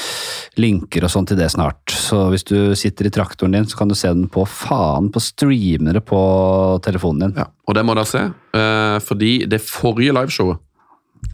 linker 0.61 1.07
og 1.07 1.11
sånn 1.11 1.27
til 1.29 1.39
det 1.39 1.49
snart. 1.53 1.83
Så 1.91 2.27
hvis 2.33 2.47
du 2.47 2.75
sitter 2.77 3.09
i 3.09 3.13
traktoren 3.13 3.57
din, 3.57 3.67
så 3.67 3.81
kan 3.81 3.91
du 3.91 3.97
se 3.97 4.11
den 4.11 4.29
på 4.31 4.45
faen 4.47 5.11
på 5.13 5.23
streamere 5.23 6.03
på 6.05 6.21
telefonen 6.85 7.27
din. 7.27 7.43
Ja, 7.43 7.49
og 7.65 7.77
det 7.77 7.83
må 7.87 7.97
dere 7.97 8.09
se, 8.09 8.23
eh, 8.55 8.97
fordi 9.03 9.33
det 9.49 9.63
forrige 9.65 10.15
liveshowet 10.15 10.61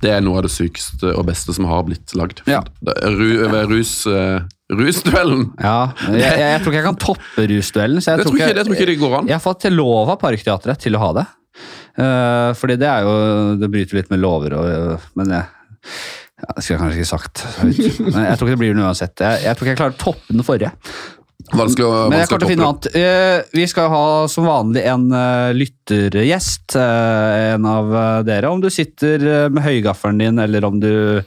Det 0.02 0.14
er 0.16 0.24
noe 0.26 0.40
av 0.40 0.48
det 0.48 0.54
sykeste 0.54 1.12
og 1.14 1.28
beste 1.28 1.56
som 1.58 1.68
har 1.70 1.84
blitt 1.88 2.16
lagd. 2.18 2.42
Ja. 2.50 2.62
Ru, 2.82 3.28
rus, 3.72 3.94
uh, 4.10 4.42
rusduellen. 4.72 5.50
Ja, 5.60 5.92
jeg, 6.08 6.24
jeg, 6.24 6.48
jeg 6.48 6.64
tror 6.64 6.74
ikke 6.74 6.80
jeg 6.82 6.88
kan 6.88 7.02
toppe 7.04 7.46
rusduellen. 7.52 8.02
så 8.02 8.14
jeg 8.14 8.22
Det 8.22 8.30
tror 8.30 8.40
ikke, 8.40 8.56
det 8.58 8.66
tror 8.66 8.80
ikke 8.80 8.90
det 8.94 8.98
går 9.04 9.20
an. 9.20 9.30
Jeg 9.30 9.38
har 9.38 9.44
fått 9.44 9.64
til 9.68 9.78
lov 9.78 10.16
av 10.16 10.18
Parkteatret 10.22 10.82
til 10.88 10.98
å 10.98 11.04
ha 11.04 11.12
det. 11.20 11.28
Uh, 12.00 12.50
fordi 12.56 12.78
det 12.80 12.88
er 12.88 13.04
jo 13.04 13.16
Det 13.60 13.68
bryter 13.68 13.98
litt 13.98 14.12
med 14.14 14.22
lover 14.24 14.54
og 14.56 15.10
Men 15.20 15.34
jeg 15.36 15.50
ja, 16.42 16.54
det 16.56 16.64
skulle 16.64 16.78
jeg 16.78 16.82
kanskje 16.82 17.02
ikke 17.02 17.10
sagt. 17.10 17.42
Men 18.02 18.24
jeg 18.26 18.38
tror 18.40 18.50
ikke 18.50 18.56
det 18.56 18.62
blir 18.64 18.78
noe 18.78 18.88
uansett. 18.90 19.22
Jeg, 19.22 19.42
jeg 19.46 19.58
tror 19.58 19.68
ikke 19.68 19.74
jeg 19.76 19.80
klarer 19.82 19.94
å 19.94 20.02
toppe 20.02 20.34
den 20.34 20.46
forrige. 20.48 20.72
Vanskelig 21.52 21.88
å, 21.88 21.96
Men 22.12 22.22
jeg 22.22 22.30
kommer 22.32 22.48
å 22.48 22.50
finne 22.52 22.68
annet. 22.70 22.88
Eh, 22.96 23.40
vi 23.56 23.66
skal 23.70 23.90
ha 23.92 24.06
som 24.32 24.48
vanlig 24.48 24.84
en 24.88 25.10
eh, 25.16 25.52
lyttergjest. 25.58 26.78
eh, 26.80 27.56
en 27.56 27.68
av 27.68 27.92
dere. 28.28 28.52
Om 28.52 28.64
du 28.64 28.70
sitter 28.72 29.50
med 29.52 29.66
høygaffelen 29.66 30.22
din, 30.24 30.40
eller 30.40 30.66
om 30.68 30.80
du, 30.82 31.22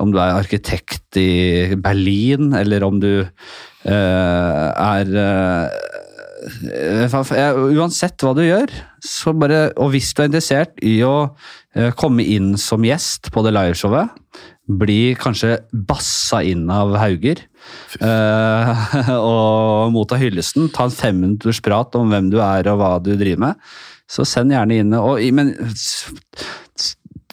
om 0.00 0.12
du 0.12 0.18
er 0.22 0.38
arkitekt 0.38 1.20
i 1.20 1.76
Berlin, 1.76 2.54
eller 2.56 2.86
om 2.86 3.00
du 3.02 3.26
er 3.84 5.14
Uansett 6.40 8.22
hva 8.24 8.32
du 8.36 8.40
gjør, 8.46 8.70
så 9.04 9.34
bare 9.36 9.74
Og 9.80 9.90
hvis 9.92 10.14
du 10.16 10.22
er 10.22 10.30
interessert 10.30 10.72
i 10.80 10.94
å 11.04 11.34
komme 12.00 12.24
inn 12.24 12.54
som 12.60 12.84
gjest 12.84 13.28
på 13.32 13.44
det 13.44 13.52
liveshowet, 13.52 14.08
bli 14.80 15.14
kanskje 15.20 15.58
bassa 15.72 16.40
inn 16.46 16.64
av 16.72 16.96
Hauger 17.00 17.44
eh, 18.00 19.10
og 19.16 19.92
motta 19.94 20.18
hyllesten. 20.20 20.70
Ta 20.74 20.84
en 20.88 20.94
femminutters 20.94 21.60
prat 21.64 21.94
om 22.00 22.10
hvem 22.12 22.30
du 22.32 22.38
er 22.44 22.68
og 22.72 22.80
hva 22.80 22.92
du 23.02 23.12
driver 23.16 23.46
med. 23.48 23.54
Så 24.10 24.24
send 24.26 24.50
gjerne 24.50 24.80
inn 24.82 24.94
og, 24.98 25.20
Men 25.32 25.52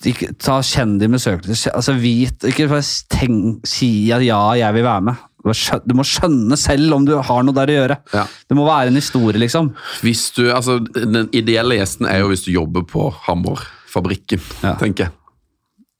ikke, 0.06 0.30
ta 0.38 0.60
kjenn 0.62 0.98
de 1.02 1.08
med 1.10 1.22
søkelys. 1.24 1.66
Altså, 1.74 1.96
vit 1.98 2.46
Ikke 2.52 2.68
bare 2.70 2.86
tenk, 3.10 3.64
si 3.68 4.12
at 4.14 4.22
ja, 4.26 4.40
jeg 4.60 4.76
vil 4.78 4.86
være 4.86 5.08
med. 5.10 5.24
Du 5.42 5.50
må 5.50 5.56
Du 5.88 5.94
må 5.98 6.04
skjønne 6.06 6.58
selv 6.60 6.94
om 6.98 7.06
du 7.08 7.16
har 7.24 7.44
noe 7.48 7.56
der 7.56 7.72
å 7.72 7.78
gjøre. 7.80 7.98
Ja. 8.14 8.26
Det 8.50 8.58
må 8.58 8.66
være 8.68 8.92
en 8.92 9.00
historie, 9.00 9.40
liksom. 9.42 9.72
Hvis 10.04 10.28
du, 10.36 10.44
altså, 10.54 10.78
den 10.94 11.30
ideelle 11.36 11.80
gjesten 11.80 12.08
er 12.10 12.22
jo 12.22 12.30
hvis 12.34 12.44
du 12.46 12.52
jobber 12.54 12.84
på 12.88 13.08
Hammerfabrikken, 13.26 14.42
Ja. 14.64 14.76
tenker 14.76 15.08
jeg. 15.08 15.12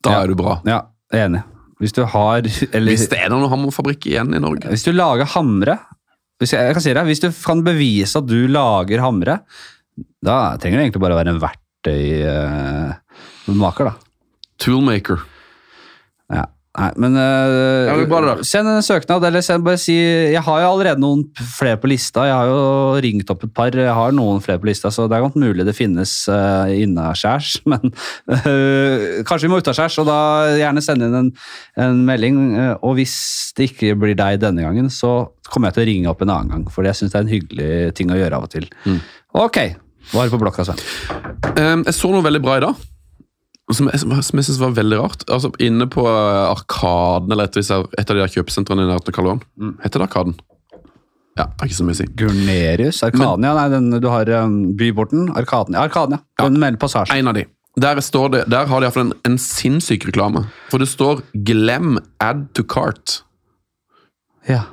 Da 0.04 0.12
Ja. 0.12 0.22
er 0.24 0.28
du 0.28 0.36
bra. 0.36 0.62
Ja, 0.66 0.82
jeg 1.12 1.22
er 1.22 1.26
enig. 1.30 1.44
Hvis 1.82 1.94
du 1.94 2.02
har 2.10 2.42
eller, 2.42 2.90
Hvis 2.90 3.10
det 3.12 3.20
er 3.22 3.30
noen 3.30 3.50
Hammerfabrikk 3.52 4.08
igjen 4.10 4.34
i 4.34 4.42
Norge. 4.42 4.70
Hvis 4.72 4.86
du 4.88 4.92
lager 4.96 5.26
hamre 5.36 5.76
hvis 6.38 6.54
jeg, 6.54 6.70
kan 6.74 6.82
si 6.86 6.94
det, 6.94 7.02
hvis 7.08 7.22
du 7.24 7.30
kan 7.34 7.64
bevise 7.66 8.20
at 8.20 8.28
du 8.30 8.48
lager 8.52 9.00
hamre, 9.02 9.40
da 10.22 10.58
trenger 10.62 10.78
du 10.78 10.82
egentlig 10.84 11.02
bare 11.02 11.14
å 11.16 11.18
være 11.18 11.32
en 11.34 11.42
verktøymaker, 11.42 13.84
da. 13.90 13.94
Toolmaker. 14.62 15.18
Ja. 16.34 16.46
Nei, 16.78 16.92
men 17.02 17.16
uh, 17.18 17.90
det 17.90 18.46
send 18.46 18.70
en 18.70 18.84
søknad, 18.86 19.24
eller 19.26 19.42
send 19.42 19.64
bare 19.66 19.80
si 19.82 19.96
Jeg 19.98 20.44
har 20.46 20.60
jo 20.62 20.68
allerede 20.70 21.02
noen 21.02 21.24
flere 21.58 21.80
på 21.82 21.90
lista. 21.90 22.28
Jeg 22.30 22.36
har 22.38 22.52
jo 22.52 23.00
ringt 23.02 23.32
opp 23.34 23.48
et 23.48 23.54
par. 23.58 23.74
Jeg 23.74 23.96
har 23.98 24.14
noen 24.14 24.44
flere 24.46 24.62
på 24.62 24.70
lista, 24.70 24.92
så 24.94 25.08
det 25.10 25.18
er 25.18 25.24
godt 25.26 25.40
mulig 25.42 25.66
det 25.66 25.74
finnes 25.78 26.14
uh, 26.30 26.70
innaskjærs. 26.70 27.56
Men 27.72 27.90
uh, 27.90 29.24
kanskje 29.26 29.48
vi 29.48 29.52
må 29.54 29.62
utaskjærs, 29.64 29.98
og 30.04 30.10
da 30.12 30.20
gjerne 30.60 30.84
sende 30.86 31.10
inn 31.10 31.18
en, 31.24 31.32
en 31.82 32.04
melding. 32.06 32.38
og 32.86 32.94
hvis 33.00 33.16
det 33.58 33.72
ikke 33.72 33.98
blir 33.98 34.18
deg 34.18 34.38
denne 34.44 34.62
gangen, 34.62 34.92
så 34.94 35.32
kommer 35.50 35.72
jeg 35.72 35.78
til 35.78 35.86
å 35.86 35.88
ringe 35.90 36.12
opp 36.12 36.22
en 36.22 36.34
annen 36.36 36.54
gang. 36.54 36.68
For 36.74 36.86
jeg 36.86 37.00
syns 37.00 37.16
det 37.16 37.20
er 37.20 37.26
en 37.26 37.34
hyggelig 37.34 37.72
ting 37.98 38.14
å 38.14 38.20
gjøre 38.20 38.38
av 38.38 38.46
og 38.46 38.54
til. 38.54 38.70
Mm. 38.86 39.02
Ok, 39.48 39.60
hva 40.12 40.22
har 40.22 40.30
du 40.30 40.38
på 40.38 40.44
blokka, 40.46 40.68
Svein? 40.68 40.86
Um, 41.58 41.88
jeg 41.88 41.98
så 41.98 42.14
noe 42.14 42.26
veldig 42.26 42.44
bra 42.46 42.60
i 42.62 42.64
dag. 42.68 42.86
Som 43.76 43.90
jeg, 43.92 44.00
som 44.00 44.40
jeg 44.40 44.48
synes 44.48 44.60
var 44.62 44.76
veldig 44.78 44.98
rart. 45.02 45.24
Altså 45.28 45.52
Inne 45.60 45.90
på 45.92 46.06
eh, 46.08 46.44
Arkaden, 46.48 47.34
eller 47.34 47.50
et, 47.50 47.58
av 47.76 47.90
et 47.98 48.06
av 48.08 48.16
de 48.16 48.22
der 48.24 48.32
kjøpesentrene 48.32 48.86
i 48.86 48.88
nærheten 48.88 49.12
av 49.12 49.18
Karl 49.18 49.28
Johan. 49.28 49.42
Mm. 49.60 49.74
Heter 49.84 50.00
det 50.00 50.08
Arkaden? 50.08 50.38
Ja, 51.38 51.46
det 51.46 51.62
er 51.66 51.70
ikke 51.70 51.78
så 51.78 51.86
mye 51.86 51.98
å 51.98 52.00
si. 52.00 52.08
Gurnerius? 52.18 53.04
Arkania? 53.06 53.52
Nei, 53.60 53.68
den, 53.76 53.92
du 54.02 54.08
har 54.10 54.32
um, 54.42 54.56
Byporten? 54.80 55.28
Arkaden, 55.38 55.78
ja. 55.78 55.84
Arkaden, 55.86 56.18
ja. 56.18 56.48
Den 56.48 56.58
melder 56.64 56.82
passasje. 56.82 57.14
En 57.20 57.30
av 57.30 57.36
de. 57.38 57.44
Der, 57.78 58.00
står 58.02 58.32
det, 58.34 58.40
der 58.50 58.66
har 58.72 58.82
de 58.82 58.88
iallfall 58.88 59.12
en, 59.12 59.14
en 59.28 59.38
sinnssyk 59.42 60.08
reklame. 60.10 60.48
For 60.72 60.82
det 60.82 60.90
står 60.90 61.22
'Glem 61.46 62.00
add 62.24 62.48
to 62.58 62.66
cart'. 62.66 63.22
Ja. 64.50 64.64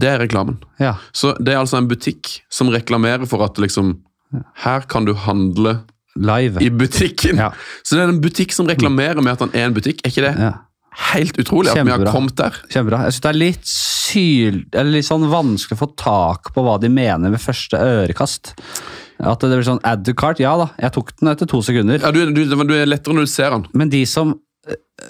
Det 0.00 0.08
er 0.08 0.18
reklamen. 0.22 0.58
ja. 0.80 0.96
Så 1.12 1.34
det 1.38 1.52
er 1.52 1.60
altså 1.60 1.76
en 1.76 1.88
butikk 1.90 2.40
som 2.50 2.72
reklamerer 2.72 3.28
for 3.28 3.44
at 3.44 3.58
liksom 3.60 4.00
Her 4.64 4.80
kan 4.86 5.04
du 5.04 5.12
handle 5.14 5.80
Live. 6.16 6.60
i 6.62 6.70
butikken. 6.70 7.36
Ja. 7.38 7.52
Så 7.82 7.96
det 7.96 8.02
er 8.04 8.08
en 8.14 8.20
butikk 8.20 8.52
som 8.52 8.66
reklamerer 8.66 9.22
med 9.22 9.32
at 9.36 9.44
han 9.46 9.52
er 9.54 9.68
en 9.68 9.74
butikk. 9.76 10.00
Er 10.04 10.10
ikke 10.10 10.24
det 10.26 10.34
Ja. 10.40 10.52
helt 11.14 11.36
utrolig 11.38 11.70
at 11.70 11.84
vi 11.86 11.90
har 11.92 12.04
kommet 12.12 12.34
der? 12.36 12.50
Kjempebra. 12.68 13.04
Jeg 13.06 13.12
synes 13.14 13.20
det 13.22 13.30
er 13.30 13.38
litt 13.38 13.64
syl... 13.64 14.64
Eller 14.72 14.90
litt 14.98 15.06
sånn 15.06 15.28
vanskelig 15.30 15.78
å 15.78 15.82
få 15.86 15.90
tak 15.96 16.52
på 16.54 16.64
hva 16.66 16.78
de 16.82 16.88
mener 16.90 17.30
ved 17.30 17.40
første 17.40 17.78
ørekast. 17.78 18.54
At 19.20 19.40
det 19.44 19.50
blir 19.52 19.62
sånn 19.66 19.82
add 19.84 20.04
to 20.08 20.14
cart, 20.16 20.40
ja 20.40 20.56
da, 20.56 20.70
jeg 20.80 20.92
tok 20.96 21.10
den 21.20 21.28
etter 21.28 21.46
to 21.46 21.60
sekunder. 21.62 22.00
Ja, 22.00 22.10
du, 22.10 22.22
du, 22.32 22.44
du 22.48 22.74
er 22.74 22.86
lettere 22.88 23.14
når 23.14 23.28
du 23.28 23.30
ser 23.30 23.50
den. 23.54 23.66
Men 23.76 23.90
de 23.92 24.04
som 24.08 24.34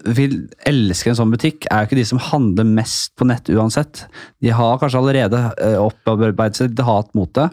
vil 0.06 0.36
elske 0.68 1.10
en 1.10 1.18
sånn 1.18 1.32
butikk, 1.32 1.66
er 1.70 1.82
jo 1.82 1.88
ikke 1.90 1.98
de 1.98 2.06
som 2.06 2.20
handler 2.22 2.68
mest 2.68 3.12
på 3.18 3.26
nett 3.28 3.48
uansett. 3.52 4.04
De 4.42 4.52
har 4.54 4.78
kanskje 4.80 5.00
allerede 5.00 5.40
eh, 5.58 5.76
opparbeidet 5.80 6.60
seg 6.60 6.70
litt 6.70 6.82
hat 6.86 7.10
mot 7.18 7.32
det, 7.36 7.48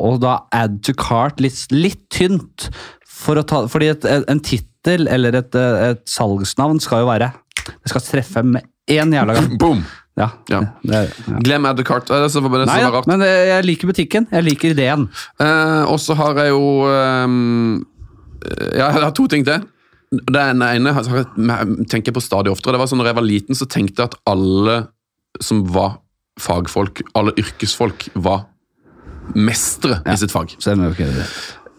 og 0.00 0.20
da 0.24 0.38
add 0.56 0.80
to 0.86 0.94
cart 0.98 1.42
litt, 1.44 1.58
litt 1.74 2.00
tynt. 2.14 2.70
For 3.14 3.38
ta, 3.46 3.64
fordi 3.70 3.92
et, 3.92 4.06
en 4.28 4.40
tittel 4.44 5.06
eller 5.12 5.36
et, 5.38 5.54
et 5.56 6.00
salgsnavn 6.10 6.80
skal 6.82 7.04
jo 7.04 7.06
være 7.08 7.30
Det 7.64 7.92
skal 7.92 8.02
treffe 8.04 8.42
med 8.44 8.66
én 8.90 9.14
jævla 9.14 9.36
gang. 9.38 9.52
Boom! 9.62 9.84
Ja, 10.14 10.28
Ja. 10.46 10.60
Det, 10.82 10.98
ja. 11.26 11.38
Glem 11.42 11.64
add 11.66 11.80
to 11.80 11.84
cart. 11.86 12.06
Det 12.06 12.14
er 12.22 12.48
bare 12.48 12.64
det 12.64 12.70
Nei, 12.70 12.80
rart. 12.86 13.06
men 13.10 13.22
eh, 13.26 13.48
jeg 13.50 13.66
liker 13.66 13.90
butikken. 13.90 14.28
Jeg 14.30 14.46
liker 14.46 14.74
ideen. 14.74 15.08
Eh, 15.42 15.82
og 15.90 15.98
så 16.02 16.14
har 16.18 16.38
jeg 16.38 16.52
jo 16.54 16.86
um, 16.86 17.80
Ja, 18.44 18.92
jeg 18.92 19.02
har 19.02 19.14
to 19.16 19.26
ting 19.30 19.46
til. 19.46 19.64
Den 20.30 20.62
ene 20.62 20.94
tenker 21.90 22.10
jeg 22.10 22.16
på 22.16 22.22
stadig 22.24 22.52
oftere. 22.52 22.74
Det 22.76 22.82
var 22.82 22.90
sånn, 22.90 23.00
når 23.02 23.10
jeg 23.12 23.18
var 23.18 23.26
liten, 23.28 23.58
så 23.58 23.68
tenkte 23.70 24.02
jeg 24.02 24.12
at 24.12 24.18
alle 24.30 24.78
som 25.42 25.64
var 25.74 25.98
fagfolk, 26.40 27.02
alle 27.18 27.34
yrkesfolk, 27.38 28.08
var 28.14 28.46
mestere 29.34 30.02
Ja. 30.04 30.12
i 30.12 30.16
sitt 30.20 30.30
fag. 30.34 30.54
Det. 30.58 31.26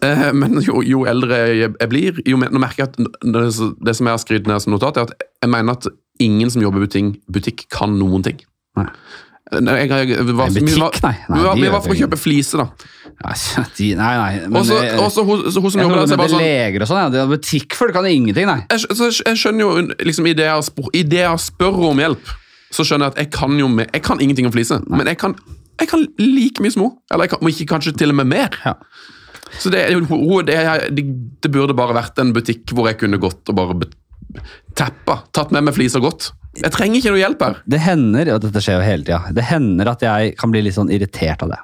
Eh, 0.02 0.32
men 0.32 0.60
jo, 0.60 0.82
jo 0.84 1.04
eldre 1.08 1.36
jeg, 1.56 1.74
jeg 1.80 1.88
blir, 1.88 2.18
jo 2.26 2.36
mer, 2.40 2.50
nå 2.52 2.60
merker 2.60 2.84
jeg 2.84 2.92
at 2.92 2.96
det, 3.22 3.44
det 3.86 3.94
som 3.96 4.08
jeg 4.08 4.12
har 4.12 4.22
skrevet 4.22 4.50
ned 4.50 4.60
som 4.60 4.74
notat, 4.74 4.96
er 4.98 5.08
at 5.08 5.14
jeg 5.42 5.50
mener 5.50 5.78
at 5.78 5.88
ingen 6.20 6.50
som 6.52 6.62
jobber 6.64 6.82
i 6.82 6.86
butikk, 6.86 7.14
butikk 7.32 7.66
kan 7.72 7.96
noen 7.98 8.24
ting. 8.26 8.42
Nei. 8.76 8.88
Jeg, 9.46 9.62
jeg, 9.62 10.08
jeg, 10.10 10.24
var, 10.34 10.48
En 10.48 10.54
butikk, 10.56 10.96
nei. 11.04 11.12
Nei, 11.30 11.38
vi 11.38 11.44
var, 11.46 11.58
vi 11.60 11.68
var 11.70 11.82
for 11.84 11.94
å 11.94 11.96
kjøpe 12.00 12.18
fliser, 12.18 12.64
da. 12.64 12.88
Nei, 13.22 13.34
de, 13.78 13.90
nei, 13.94 14.08
nei. 14.18 14.32
men 14.48 14.58
Og 14.58 14.66
så 14.66 14.78
det- 14.82 14.96
og 14.98 15.12
så 15.14 15.22
hun, 15.28 15.44
hun 15.46 15.70
som 15.70 15.82
jobber 15.84 16.00
der, 16.00 16.08
så 16.10 16.18
bare 16.18 16.32
sånn 16.32 16.42
leger 16.42 16.82
og 16.82 16.90
sånn, 16.90 17.02
ja. 17.04 17.12
Det 17.14 17.20
er 17.22 17.30
Butikkfolk 17.30 17.94
kan 17.94 18.08
ingenting, 18.10 18.48
nei. 18.50 18.58
jeg, 18.74 19.38
skjønner 19.38 19.62
jo 19.62 19.70
liksom, 20.02 20.26
i 20.26 20.34
det 20.34 20.48
jeg, 20.48 20.66
spør, 20.66 20.90
i 20.98 21.04
det 21.06 21.22
jeg 21.22 21.44
spør 21.46 21.78
om 21.92 22.02
hjelp, 22.02 22.32
så 22.74 22.86
skjønner 22.88 23.06
jeg 23.06 23.14
at 23.14 23.20
jeg 23.22 23.30
kan 23.38 23.54
jo 23.60 23.68
med, 23.70 23.92
jeg 23.94 24.02
kan 24.08 24.24
ingenting 24.24 24.50
om 24.50 24.54
flise, 24.56 24.80
men 24.90 25.06
jeg 25.12 25.20
kan, 25.22 25.36
kan 25.86 26.02
like 26.18 26.64
mye 26.64 26.74
som 26.74 26.82
henne. 26.88 26.98
Eller 27.14 27.28
jeg 27.28 27.36
kan, 27.36 27.52
ikke 27.52 27.68
kanskje 27.76 27.94
til 28.02 28.10
og 28.10 28.18
med 28.18 28.32
mer. 28.34 28.58
Ja. 28.66 28.74
Så 29.62 29.70
det, 29.70 29.86
det, 29.86 31.04
det, 31.38 31.50
burde 31.54 31.76
bare 31.78 31.94
vært 31.96 32.18
en 32.18 32.34
butikk 32.34 32.74
hvor 32.74 32.90
jeg 32.90 32.98
kunne 33.00 33.22
gått 33.22 33.46
og 33.52 33.56
bare 33.56 33.78
Teppa, 34.36 34.74
tappa, 34.76 35.14
tatt 35.32 35.52
med 35.54 35.64
meg 35.64 35.76
fliser 35.76 36.02
godt. 36.02 36.32
Jeg 36.62 36.72
trenger 36.74 37.00
ikke 37.00 37.12
noe 37.12 37.20
hjelp 37.20 37.42
her. 37.46 37.58
Det 37.68 37.80
hender, 37.84 38.30
og 38.34 38.42
dette 38.44 38.62
skjer 38.64 38.78
jo 38.80 38.86
hele 38.86 39.06
tiden, 39.06 39.36
det 39.36 39.44
hender 39.50 39.90
at 39.92 40.04
jeg 40.06 40.34
kan 40.40 40.52
bli 40.54 40.62
litt 40.66 40.76
sånn 40.78 40.92
irritert 40.94 41.46
av 41.46 41.54
det. 41.54 41.62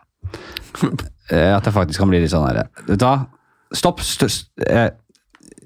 Eh, 1.32 1.52
At 1.54 1.64
jeg 1.64 1.72
faktisk 1.72 2.02
kan 2.02 2.10
bli 2.10 2.18
litt 2.20 2.32
sånn 2.32 2.42
her 2.44 2.64
Vet 2.88 2.98
du 2.98 3.04
hva? 3.06 3.12
Stopp! 3.72 4.00
st 4.04 4.26
st 4.26 4.64
jeg, 4.66 4.90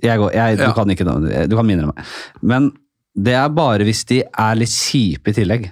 jeg 0.04 0.20
går, 0.20 0.34
jeg, 0.36 0.58
Ja. 0.60 0.68
Du 0.68 0.74
kan 0.76 0.92
ikke 0.92 1.06
du 1.48 1.56
kan 1.56 1.66
minne 1.66 1.88
meg. 1.88 2.12
Men 2.44 2.68
det 3.16 3.32
er 3.34 3.48
bare 3.50 3.86
hvis 3.88 4.04
de 4.06 4.20
er 4.28 4.58
litt 4.60 4.70
kjipe 4.70 5.32
i 5.32 5.36
tillegg. 5.36 5.70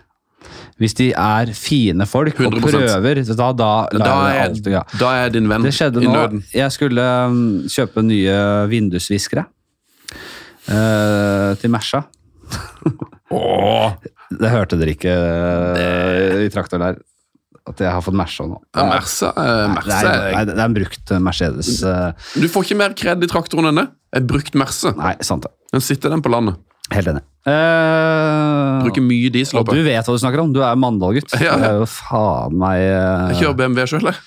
Hvis 0.81 0.97
de 0.99 1.11
er 1.13 1.53
fine 1.55 2.07
folk 2.11 2.41
og 2.41 2.57
100%. 2.57 2.65
prøver, 2.65 3.21
da, 3.29 3.51
da 3.55 3.71
Da 3.93 4.15
er, 4.33 4.41
alt 4.49 4.67
ja. 4.73 4.83
da 4.99 5.13
er 5.23 5.31
din 5.37 5.47
venn 5.53 5.69
i 5.69 6.07
nøden. 6.09 6.43
Jeg 6.51 6.73
skulle 6.75 7.05
um, 7.29 7.45
kjøpe 7.71 8.03
nye 8.03 8.39
vindusviskere 8.73 9.45
uh, 10.73 11.55
til 11.61 11.71
Merca. 11.71 12.03
Åh, 13.35 13.97
Det 14.41 14.51
hørte 14.53 14.79
dere 14.81 14.95
ikke 14.97 15.13
eh, 15.15 16.45
i 16.47 16.53
traktoren 16.55 16.87
der. 16.89 17.03
At 17.65 17.79
jeg 17.81 17.89
har 17.89 18.03
fått 18.05 18.17
Merca 18.19 18.45
nå. 18.45 18.59
ja, 18.77 18.83
Mersa, 18.91 19.31
eh, 19.41 19.61
Nei, 19.65 19.75
Mersa 19.79 20.01
nei, 20.05 20.33
nei, 20.35 20.43
det 20.51 20.55
er 20.59 20.65
en 20.67 20.75
brukt 20.77 21.13
Mercedes. 21.25 21.71
eh, 21.89 22.27
Du 22.37 22.45
får 22.53 22.67
ikke 22.67 22.77
mer 22.83 22.93
kred 22.99 23.25
i 23.25 23.29
traktoren 23.31 23.71
enn 23.71 23.81
det. 23.81 23.87
En 24.19 24.27
brukt 24.29 24.55
Merse. 24.61 24.93
Nei, 24.99 25.15
sant 25.25 25.47
det. 25.47 25.53
Den 25.73 25.81
sitter 25.85 26.13
den 26.13 26.21
på 26.23 26.29
landet. 26.35 26.61
Helt 26.93 27.09
enig. 27.09 27.23
Uh, 27.49 28.85
Bruker 28.85 29.03
mye 29.05 29.31
diesel 29.33 29.59
og 29.61 29.69
du 29.73 29.81
vet 29.85 30.05
hva 30.05 30.13
du 30.15 30.21
snakker 30.21 30.43
om. 30.45 30.53
Du 30.53 30.61
er 30.65 30.77
Mandal-gutt. 30.77 31.33
Ja. 31.41 31.57
Det 31.61 31.71
er 31.71 31.81
jo 31.81 31.89
faen 31.89 32.55
meg 32.61 32.85
uh... 32.85 33.33
Jeg 33.33 33.41
kjører 33.41 33.59
BMW 33.63 33.89
sjøl, 33.89 34.09
jeg. 34.13 34.21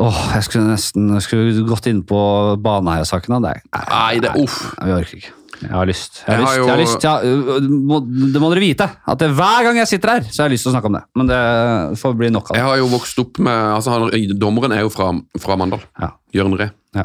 Åh, 0.00 0.18
jeg 0.36 0.44
skulle 0.46 0.68
nesten 0.70 1.08
jeg 1.16 1.24
skulle 1.26 1.64
gått 1.66 1.88
inn 1.90 2.04
på 2.06 2.20
Baneheia-saken. 2.62 3.40
Nei, 3.42 3.56
er- 3.56 3.88
Nei, 3.90 4.20
det 4.22 4.36
uff. 4.38 4.60
Nei, 4.78 4.86
vi 4.92 4.96
orker 5.00 5.22
ikke. 5.24 5.32
Jeg 5.60 5.70
har 5.76 5.86
lyst. 5.86 6.22
Jeg 6.26 6.36
har 6.36 6.40
Jeg 6.40 6.46
lyst, 6.46 6.56
jo- 6.56 6.64
jeg 6.66 6.72
har 6.72 6.80
lyst 6.80 7.02
ja, 7.04 7.14
øh, 7.22 7.60
Det 8.32 8.40
må 8.40 8.48
dere 8.54 8.60
vite. 8.64 8.86
At 9.06 9.18
det, 9.18 9.28
hver 9.36 9.62
gang 9.66 9.76
jeg 9.76 9.88
sitter 9.88 10.08
her, 10.14 10.20
så 10.30 10.42
har 10.42 10.48
jeg 10.48 10.54
lyst 10.56 10.64
til 10.64 10.72
å 10.72 10.74
snakke 10.74 10.86
om 10.90 10.96
det. 10.96 11.02
Men 11.20 11.26
det 11.28 11.40
får 12.00 12.16
bli 12.16 12.30
nok 12.30 12.50
av 12.50 12.54
det. 12.54 12.60
Jeg 12.62 12.68
har 12.70 12.76
jo 12.80 12.86
vokst 12.94 13.18
opp 13.20 13.38
med 13.38 13.52
altså 13.76 13.90
han, 13.92 14.38
Dommeren 14.40 14.72
er 14.72 14.80
jo 14.86 14.88
fra, 14.94 15.10
fra 15.38 15.56
Mandal. 15.60 15.80
Ja. 16.00 16.10
Jørn 16.34 16.56
Ree. 16.58 16.70
Ja. 16.96 17.04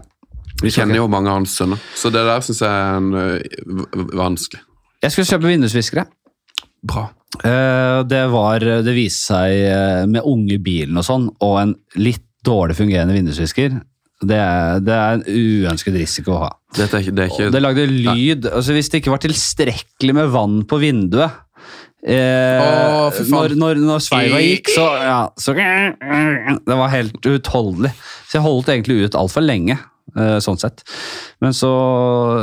Vi 0.64 0.70
kjenner 0.72 0.96
jo 1.02 1.08
mange 1.12 1.28
av 1.28 1.36
hans 1.42 1.52
sønner, 1.60 1.78
så 2.00 2.08
det 2.14 2.22
der 2.24 2.40
syns 2.40 2.62
jeg 2.64 2.70
er 2.72 2.96
en, 2.96 3.10
vanskelig. 4.16 4.62
Jeg 5.04 5.12
skulle 5.12 5.28
kjøpe 5.28 5.50
vindusviskere. 5.52 6.06
Bra. 6.86 7.10
Eh, 7.44 8.04
Det 8.08 8.22
var 8.32 8.60
Det 8.60 8.94
viste 8.96 9.34
seg 9.34 9.52
eh, 9.52 10.06
med 10.08 10.22
unge 10.24 10.58
bilen 10.64 10.96
og 10.98 11.04
sånn, 11.04 11.28
og 11.42 11.60
en 11.60 11.76
litt 12.00 12.24
dårlig 12.46 12.78
fungerende 12.78 13.14
vindusvisker. 13.18 13.82
Det 14.24 14.38
er, 14.40 14.78
det 14.80 14.94
er 14.96 15.18
en 15.18 15.24
uønsket 15.28 15.98
risiko 16.00 16.36
å 16.38 16.44
ha. 16.46 16.52
Er 16.80 16.88
det 17.12 17.26
er 17.28 17.52
det 17.52 17.62
lagde 17.64 17.84
lyd. 17.90 18.46
altså 18.48 18.76
Hvis 18.76 18.90
det 18.92 19.02
ikke 19.02 19.12
var 19.12 19.24
tilstrekkelig 19.24 20.16
med 20.16 20.32
vann 20.32 20.62
på 20.68 20.80
vinduet 20.80 21.42
eh, 22.06 22.62
Åh, 22.64 23.20
når, 23.32 23.56
når, 23.60 23.82
når 23.84 24.06
sveiva 24.06 24.40
gikk, 24.44 24.72
så, 24.76 24.88
ja, 25.04 25.20
så 25.40 25.56
Det 25.56 26.80
var 26.80 26.94
helt 26.94 27.20
uutholdelig. 27.28 27.92
Så 28.30 28.40
jeg 28.40 28.46
holdt 28.48 28.72
egentlig 28.72 29.04
ut 29.06 29.20
altfor 29.20 29.46
lenge. 29.46 29.78
eh, 30.16 30.38
sånn 30.44 30.60
sett. 30.62 30.84
Men 31.44 31.56
så 31.56 31.72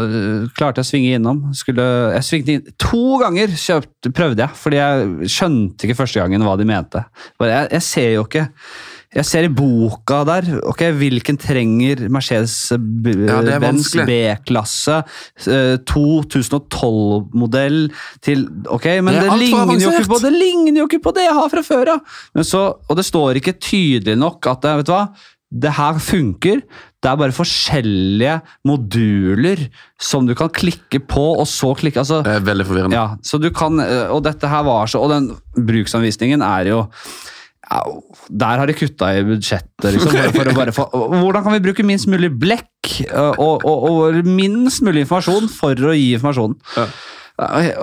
eh, 0.05 0.49
klarte 0.57 0.82
jeg 0.82 0.89
å 0.89 0.90
svinge 0.93 1.19
innom. 1.19 1.44
Skulle, 1.57 1.85
jeg 2.19 2.28
svingte 2.28 2.57
inn 2.57 2.78
To 2.86 3.19
ganger 3.23 3.53
kjøpt, 3.57 4.11
prøvde 4.16 4.44
jeg, 4.44 4.59
fordi 4.61 4.81
jeg 4.81 5.31
skjønte 5.36 5.89
ikke 5.89 6.01
første 6.03 6.20
gangen 6.23 6.44
hva 6.47 6.57
de 6.61 6.69
mente. 6.69 7.05
Bare, 7.40 7.62
jeg, 7.62 7.73
jeg 7.78 7.89
ser 7.89 8.11
jo 8.16 8.27
ikke 8.28 8.49
jeg 9.12 9.28
ser 9.28 9.44
i 9.44 9.51
boka 9.52 10.22
der 10.28 10.47
ok, 10.70 10.82
hvilken 10.97 11.36
trenger 11.40 12.06
er 12.06 12.12
Mercedes-Benz 12.12 13.90
ja, 13.98 14.06
B-klasse, 14.09 15.02
eh, 15.44 15.74
2012-modell 15.90 17.82
til 18.24 18.47
Ok, 18.72 18.89
men 19.05 19.18
Det 19.18 19.26
det, 19.26 19.39
ligner 19.43 19.82
jo 19.82 19.93
ikke 19.93 20.09
på 20.14 20.22
det 20.22 20.32
ligner 20.32 20.80
jo 20.80 20.89
ikke 20.89 21.02
på 21.05 21.12
det 21.16 21.26
jeg 21.26 21.36
har 21.36 21.52
fra 21.52 21.64
før 21.66 21.93
av! 21.97 22.16
Ja. 22.39 22.64
Og 22.89 22.97
det 22.97 23.05
står 23.09 23.40
ikke 23.40 23.59
tydelig 23.60 24.16
nok 24.18 24.48
at 24.48 24.64
vet 24.80 24.89
du 24.89 24.94
hva, 24.94 25.05
det 25.52 25.74
her 25.76 25.98
funker. 26.01 26.62
Det 27.02 27.10
er 27.10 27.18
bare 27.18 27.34
forskjellige 27.34 28.39
moduler 28.68 29.66
som 30.01 30.26
du 30.28 30.34
kan 30.39 30.48
klikke 30.55 31.02
på, 31.05 31.24
og 31.34 31.44
så 31.51 31.74
klikke 31.76 32.01
altså, 32.01 32.22
Det 32.24 32.39
er 32.39 32.47
veldig 32.47 32.66
forvirrende. 32.68 32.97
ja, 32.97 33.18
så 33.26 33.40
du 33.43 33.51
kan, 33.52 33.80
eh, 33.82 34.09
og 34.09 34.22
dette 34.24 34.48
her 34.48 34.62
var 34.64 34.86
så, 34.89 35.02
og 35.02 35.10
den 35.12 35.32
bruksanvisningen 35.59 36.44
er 36.47 36.70
jo 36.70 36.86
Der 38.28 38.61
har 38.61 38.69
de 38.69 38.77
kutta 38.77 39.09
i 39.16 39.24
budsjettet, 39.27 39.89
liksom. 39.94 40.12
For, 40.12 40.36
for 40.36 40.51
å 40.51 40.55
bare 40.57 40.74
få, 40.77 40.85
hvordan 40.93 41.44
kan 41.47 41.57
vi 41.57 41.65
bruke 41.65 41.86
minst 41.86 42.09
mulig 42.11 42.31
blekk 42.43 42.93
eh, 43.07 43.40
og, 43.40 43.65
og, 43.65 43.89
og 43.89 44.28
minst 44.28 44.85
mulig 44.85 45.07
informasjon 45.07 45.51
for 45.53 45.89
å 45.89 45.97
gi 45.97 46.12
informasjon? 46.19 46.57
Ja. 46.77 46.86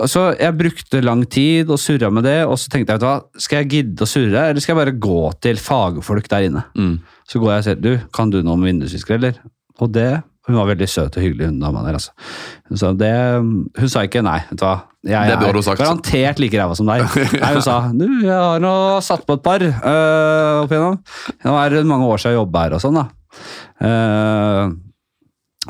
Så 0.08 0.28
jeg 0.38 0.56
brukte 0.56 1.02
lang 1.04 1.24
tid 1.28 1.72
og 1.74 1.82
surra 1.82 2.12
med 2.14 2.28
det, 2.28 2.38
og 2.46 2.56
så 2.62 2.70
tenkte 2.72 2.94
jeg, 2.94 3.00
vet 3.00 3.04
du 3.04 3.08
hva, 3.10 3.42
skal 3.42 3.64
jeg 3.64 3.72
gidde 3.74 4.06
å 4.06 4.10
surre, 4.10 4.44
eller 4.52 4.64
skal 4.64 4.76
jeg 4.76 4.82
bare 4.84 4.98
gå 5.02 5.22
til 5.44 5.60
fagfolk 5.60 6.30
der 6.32 6.48
inne? 6.48 6.64
Mm. 6.78 7.00
Så 7.28 7.42
går 7.42 7.52
jeg 7.52 7.64
og 7.64 7.68
sier, 7.68 7.82
du, 7.82 7.92
kan 8.16 8.32
du 8.32 8.40
noe 8.44 8.56
om 8.56 8.68
vindusviskere, 8.68 9.18
eller? 9.20 9.42
Og 9.80 9.92
det, 9.96 10.12
hun 10.50 10.58
var 10.58 10.70
veldig 10.72 10.88
søt 10.90 11.18
og 11.20 11.22
hyggelig, 11.24 11.52
hun 11.52 11.60
dama 11.62 11.84
der, 11.86 12.00
altså. 12.00 12.14
Så 12.82 12.92
det, 12.98 13.12
hun 13.78 13.92
sa 13.92 14.02
ikke 14.08 14.24
nei, 14.26 14.40
vet 14.50 14.60
du 14.60 14.66
hva. 14.66 14.78
Jeg 15.08 15.32
Det 15.32 15.38
burde 15.40 15.62
hun 15.62 15.64
sagt. 15.64 15.80
garantert 15.80 16.42
like 16.42 16.58
ræva 16.60 16.76
som 16.76 16.90
deg. 16.90 17.06
Nei, 17.40 17.52
hun 17.56 17.64
sa, 17.64 17.78
du, 17.96 18.04
jeg 18.26 18.36
har 18.36 18.60
nå 18.60 18.74
satt 19.06 19.24
på 19.24 19.38
et 19.38 19.46
par 19.46 19.64
øh, 19.64 20.66
opp 20.66 20.74
igjennom. 20.74 20.98
Nå 21.46 21.54
er 21.62 21.76
det 21.78 21.86
mange 21.88 22.10
år 22.10 22.20
siden 22.20 22.36
jeg 22.36 22.42
jobber 22.42 22.66
her 22.66 22.76
og 22.76 22.84
sånn, 22.84 23.00
da. 23.00 23.06
Uh, 23.80 24.74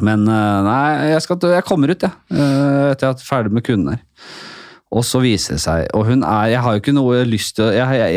men 0.02 0.24
øh, 0.26 0.58
nei, 0.66 1.12
jeg, 1.12 1.22
skal, 1.28 1.38
jeg 1.52 1.68
kommer 1.68 1.94
ut, 1.94 2.08
jeg, 2.08 2.18
øh, 2.32 2.90
etter 2.94 3.12
at 3.12 3.20
jeg 3.20 3.28
er 3.28 3.28
ferdig 3.28 3.54
med 3.54 3.68
kunden 3.68 3.94
her. 3.94 4.02
Og 4.96 5.06
så 5.06 5.22
viser 5.22 5.60
det 5.60 5.62
seg, 5.62 5.86
og 5.94 6.08
hun 6.08 6.24
er, 6.26 6.56
jeg 6.56 6.64
har 6.66 6.74
jo 6.74 6.82
ikke 6.82 6.96
noe 6.98 7.22
lyst 7.28 7.60
til, 7.60 7.70
jeg, 7.76 8.00
jeg, 8.00 8.16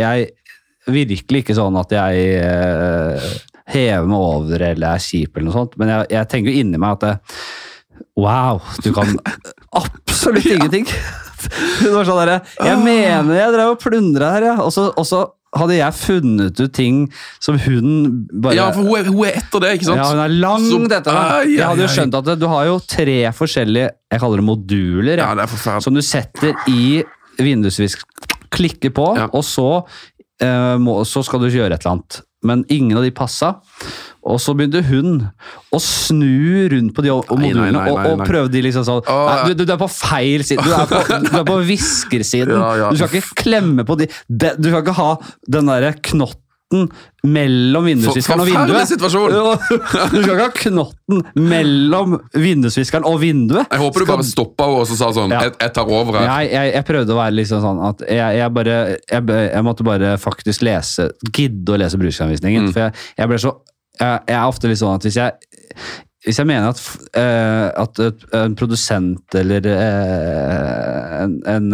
jeg 0.87 0.95
virkelig 0.95 1.43
ikke 1.43 1.59
sånn 1.59 1.77
at 1.77 1.93
jeg 1.93 3.43
hever 3.71 4.07
meg 4.11 4.19
over 4.19 4.65
eller 4.73 4.97
er 4.97 5.03
kjip 5.03 5.37
eller 5.37 5.49
noe 5.51 5.53
sånt, 5.61 5.77
men 5.79 5.89
jeg, 5.89 6.07
jeg 6.11 6.29
tenker 6.33 6.51
jo 6.53 6.61
inni 6.65 6.79
meg 6.83 6.97
at 6.97 7.01
det, 7.07 7.15
wow, 8.17 8.61
du 8.83 8.91
kan 8.97 9.15
absolutt 9.83 10.47
ingenting. 10.51 10.87
Var 11.83 12.05
sånn 12.07 12.21
der, 12.23 12.37
jeg 12.63 12.79
mener 12.85 13.35
jeg 13.39 13.55
drev 13.55 13.73
og 13.75 13.81
plundra 13.83 14.33
her, 14.37 14.45
ja. 14.53 14.57
og 14.63 14.71
så, 14.75 14.89
og 14.95 15.07
så 15.09 15.25
hadde 15.53 15.75
jeg 15.77 15.93
funnet 15.99 16.61
ut 16.63 16.73
ting 16.73 17.01
som 17.43 17.59
hun 17.61 17.89
bare 18.41 18.55
Ja, 18.57 18.69
for 18.73 18.87
hun 18.87 18.95
er, 19.03 19.09
hun 19.11 19.27
er 19.29 19.35
etter 19.43 19.61
det, 19.61 19.73
ikke 19.77 19.89
sant? 19.91 20.01
ja, 20.01 20.07
hun 20.09 20.23
er 20.25 20.33
langt 20.41 20.95
etter 20.97 21.13
det. 21.13 21.51
Jeg 21.53 21.67
hadde 21.67 21.85
jo 21.85 21.91
skjønt 21.93 22.15
at 22.17 22.25
det- 22.31 22.39
du 22.41 22.47
har 22.49 22.69
jo 22.71 22.79
tre 22.89 23.19
forskjellige 23.37 23.91
jeg 24.15 24.23
kaller 24.23 24.41
det 24.41 24.47
moduler. 24.49 25.21
Ja, 25.21 25.35
det 25.37 25.49
som 25.85 25.93
du 25.99 26.01
setter 26.05 26.55
i 26.73 27.03
vindusvisk, 27.43 28.01
klikker 28.53 28.93
på, 28.97 29.11
Ja. 29.19 29.27
og 29.33 29.45
så, 29.45 29.85
eh, 30.41 30.77
må, 30.81 31.03
så 31.05 31.23
skal 31.25 31.41
du 31.41 31.49
gjøre 31.51 31.73
et 31.75 31.85
eller 31.85 31.99
annet. 31.99 32.23
Men 32.43 32.65
ingen 32.73 32.99
av 32.99 33.05
de 33.07 33.13
passa. 33.15 33.55
Og 34.23 34.39
så 34.43 34.55
begynte 34.55 34.85
hun 34.87 35.25
å 35.75 35.79
snu 35.83 36.69
rundt 36.71 36.95
på 36.95 37.03
de 37.03 37.11
modulene 37.11 37.81
og, 37.91 37.97
og 37.99 38.21
nei. 38.21 38.27
prøvde 38.29 38.55
de 38.55 38.63
liksom 38.69 38.85
sånn 38.87 39.01
nei, 39.09 39.51
du, 39.51 39.65
du 39.67 39.73
er 39.75 39.81
på 39.81 39.89
feil 39.91 40.45
side. 40.47 40.63
Du 40.63 40.75
er 40.75 40.87
på, 40.91 41.01
du 41.27 41.33
er 41.41 41.47
på 41.49 41.59
ja. 42.79 42.91
Du 42.93 43.01
skal 43.01 43.19
ikke 43.19 43.41
klemme 43.43 43.87
på 43.89 43.99
de 43.99 44.09
det- 44.29 44.55
Du 44.63 44.71
skal 44.71 44.85
ikke 44.85 44.99
ha 45.01 45.11
den 45.57 45.71
derre 45.71 45.95
knotten 46.11 46.41
mellom 47.23 47.87
vindusviskeren 47.87 48.43
og 48.43 48.49
Forferdelig 48.49 48.75
vinduet. 48.75 48.91
situasjon! 48.91 49.35
Du 50.13 50.19
skal 50.23 50.35
ikke 50.35 50.39
ha 50.43 50.53
knotten 50.57 51.23
mellom 51.49 52.17
vindusviskeren 52.35 53.07
og 53.09 53.19
vinduet. 53.23 53.69
Jeg 53.71 53.83
håper 53.83 54.05
du 54.05 54.11
bare 54.13 54.27
stoppa 54.27 54.69
henne 54.69 54.85
og 54.85 54.89
så 54.91 54.99
sa 54.99 55.11
sånn 55.17 55.35
Ja. 55.35 55.43
jeg, 55.47 55.57
jeg 55.61 55.75
tar 55.79 55.91
over 55.91 56.19
her. 56.19 56.29
jeg, 56.29 56.53
jeg, 56.53 56.75
jeg 56.77 56.89
prøvde 56.93 57.15
å 57.15 57.19
være 57.21 57.37
liksom 57.39 57.65
sånn 57.65 57.83
at 57.89 58.07
jeg, 58.09 58.47
bare 58.59 58.79
jeg, 58.99 59.67
måtte 59.67 59.87
bare 59.87 60.15
faktisk 60.21 60.65
lese 60.67 61.11
Gidde 61.33 61.75
å 61.75 61.81
lese 61.81 62.01
bruksanvisningen. 62.01 62.71
Mm. 62.71 62.73
For 62.75 63.05
jeg, 63.19 63.29
ble 63.31 63.43
så 63.43 63.57
jeg, 64.01 64.25
er 64.33 64.47
ofte 64.47 64.71
litt 64.71 64.81
sånn 64.83 64.97
at 64.97 65.07
hvis 65.07 65.21
jeg 65.21 65.37
hvis 66.23 66.39
jeg 66.39 66.47
mener 66.47 66.71
at, 66.71 66.81
eh, 67.19 67.69
at 67.83 67.99
en 68.39 68.55
produsent 68.59 69.35
eller 69.35 69.67
uh, 69.67 71.23
en, 71.25 71.33
en, 71.51 71.67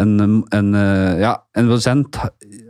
en, 0.00 0.14
en, 0.56 0.70
uh, 0.72 1.20
ja, 1.20 1.34
en 1.58 1.66
produsent 1.66 2.14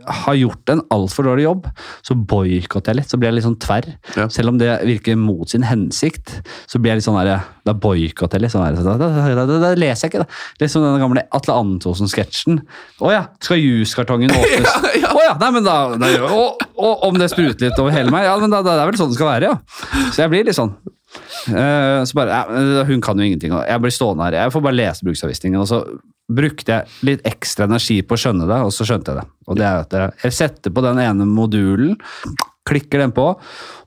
har 0.09 0.33
gjort 0.39 0.71
en 0.73 0.79
altfor 0.89 1.27
dårlig 1.27 1.43
jobb, 1.45 1.67
så 2.01 2.15
boikotter 2.17 2.91
jeg 2.95 2.97
litt. 3.01 3.11
Så 3.11 3.19
blir 3.21 3.29
jeg 3.29 3.35
litt 3.37 3.45
sånn 3.45 3.57
tverr. 3.61 3.87
Ja. 4.17 4.25
Selv 4.33 4.49
om 4.53 4.57
det 4.57 4.71
virker 4.89 5.19
mot 5.21 5.51
sin 5.51 5.65
hensikt, 5.67 6.33
så 6.65 6.81
blir 6.81 6.95
jeg 6.95 7.01
litt 7.01 7.05
sånn 7.05 7.19
der, 7.19 7.43
da 7.67 7.75
boikotter 7.77 8.39
jeg 8.39 8.47
litt. 8.47 8.53
Sånn 8.55 8.65
der, 8.65 8.79
da, 8.81 8.95
da, 8.97 9.09
da, 9.37 9.45
da, 9.45 9.59
da 9.67 9.71
leser 9.77 10.07
jeg 10.07 10.13
ikke 10.15 10.23
det. 10.23 10.39
Litt 10.63 10.73
som 10.73 10.85
den 10.87 10.97
gamle 11.03 11.25
Atle 11.37 11.57
Antonsen-sketsjen. 11.61 12.61
Å 13.05 13.11
ja, 13.13 13.21
skal 13.45 13.61
juskartongen 13.61 14.33
åpnes? 14.39 14.71
Å 14.71 14.93
Ja, 15.01 15.11
ja. 15.27 15.35
nei, 15.43 15.51
men 15.59 15.67
da, 15.67 15.75
da 16.01 16.09
og, 16.31 16.63
og 16.81 17.05
om 17.11 17.19
det 17.21 17.29
spruter 17.33 17.67
litt 17.69 17.77
over 17.81 17.93
hele 17.93 18.09
meg, 18.13 18.25
ja, 18.25 18.33
men 18.41 18.49
da, 18.49 18.63
da, 18.65 18.79
det 18.79 18.87
er 18.87 18.89
vel 18.89 18.97
sånn 19.03 19.13
det 19.13 19.19
skal 19.19 19.29
være, 19.35 19.51
ja. 19.53 20.09
Så 20.09 20.23
jeg 20.23 20.33
blir 20.33 20.49
litt 20.49 20.57
sånn. 20.57 20.73
Eh, 21.51 22.01
så 22.07 22.15
bare, 22.15 22.31
ja, 22.41 22.83
Hun 22.87 23.01
kan 23.03 23.19
jo 23.19 23.25
ingenting. 23.27 23.53
Jeg 23.53 23.83
blir 23.83 23.93
stående 23.93 24.29
her. 24.29 24.37
Jeg 24.45 24.53
får 24.55 24.63
bare 24.65 24.77
lese 24.79 25.05
bruksanvisningen. 25.05 25.59
Og 25.61 25.67
så 25.69 25.81
brukte 26.35 26.77
jeg 26.77 27.07
litt 27.07 27.25
ekstra 27.27 27.67
energi 27.69 28.01
på 28.03 28.17
å 28.17 28.21
skjønne 28.23 28.47
det, 28.49 28.61
og 28.67 28.73
så 28.75 28.87
skjønte 28.87 29.13
jeg 29.13 29.21
det. 29.21 29.27
Og 29.49 29.59
det 29.59 29.67
er 29.67 29.83
at 29.83 29.97
jeg, 30.23 30.35
setter 30.35 30.73
på 30.73 30.83
den 30.85 31.01
ene 31.01 31.27
modulen, 31.27 31.97
klikker 32.67 33.01
den 33.01 33.13
på, 33.15 33.25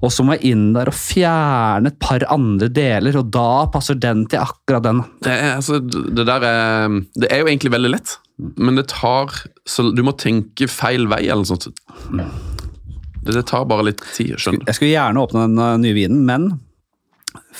og 0.02 0.12
så 0.12 0.24
må 0.26 0.34
jeg 0.34 0.54
inn 0.54 0.64
der 0.74 0.90
og 0.90 0.96
fjerne 0.98 1.92
et 1.92 1.98
par 2.02 2.24
andre 2.34 2.68
deler, 2.74 3.16
og 3.20 3.30
da 3.32 3.64
passer 3.72 3.98
den 4.00 4.26
til 4.30 4.42
akkurat 4.42 4.84
den. 4.84 5.04
Det, 5.24 5.32
er, 5.32 5.54
altså, 5.60 5.78
det 5.80 6.26
der 6.26 6.48
er 6.48 6.98
Det 7.14 7.30
er 7.30 7.44
jo 7.44 7.48
egentlig 7.48 7.72
veldig 7.76 7.92
lett, 7.94 8.16
men 8.58 8.74
det 8.80 8.88
tar 8.90 9.30
så 9.64 9.86
Du 9.94 10.02
må 10.04 10.12
tenke 10.18 10.66
feil 10.68 11.06
vei 11.08 11.22
eller 11.22 11.44
noe 11.44 11.52
sånt. 11.54 11.70
Det, 13.24 13.32
det 13.32 13.46
tar 13.48 13.64
bare 13.70 13.86
litt 13.88 14.02
tid, 14.12 14.34
skjønner 14.36 14.64
du. 14.64 14.68
Jeg 14.68 14.76
skulle 14.80 14.92
gjerne 14.92 15.22
åpne 15.22 15.46
den 15.46 15.62
uh, 15.62 15.76
nye 15.80 15.96
vinen, 15.96 16.26
men 16.28 16.50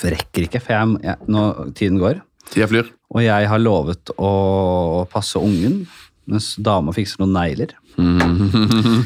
rekker 0.03 0.49
ikke, 0.49 0.61
for 0.61 0.75
jeg, 0.75 0.99
jeg, 1.07 1.31
nå 1.31 1.47
tiden 1.79 2.03
går. 2.03 2.21
Tida 2.51 2.69
flyr. 2.71 2.91
Og 3.15 3.23
jeg 3.23 3.49
har 3.51 3.63
lovet 3.63 4.11
å 4.19 5.05
passe 5.13 5.39
ungen, 5.39 5.85
mens 6.31 6.55
dama 6.59 6.95
fikser 6.97 7.23
noen 7.23 7.37
negler. 7.39 7.75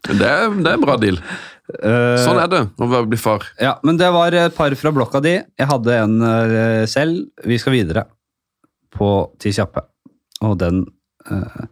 Det 0.00 0.26
er, 0.26 0.48
det 0.50 0.70
er 0.70 0.74
en 0.74 0.82
bra 0.82 0.96
deal. 0.98 1.18
Sånn 1.70 2.38
er 2.40 2.48
det 2.50 2.60
å 2.82 3.02
bli 3.06 3.18
far. 3.20 3.44
Ja, 3.60 3.76
men 3.86 3.98
det 4.00 4.08
var 4.14 4.34
et 4.34 4.56
par 4.56 4.74
fra 4.78 4.92
blokka 4.94 5.20
di. 5.22 5.36
Jeg 5.38 5.68
hadde 5.70 5.98
en 6.02 6.16
eh, 6.26 6.84
selv. 6.90 7.28
Vi 7.46 7.58
skal 7.60 7.76
videre 7.76 8.06
på 8.96 9.10
Ti 9.40 9.52
kjappe. 9.54 9.84
Og 10.46 10.56
den 10.60 10.82
uh, 11.28 11.64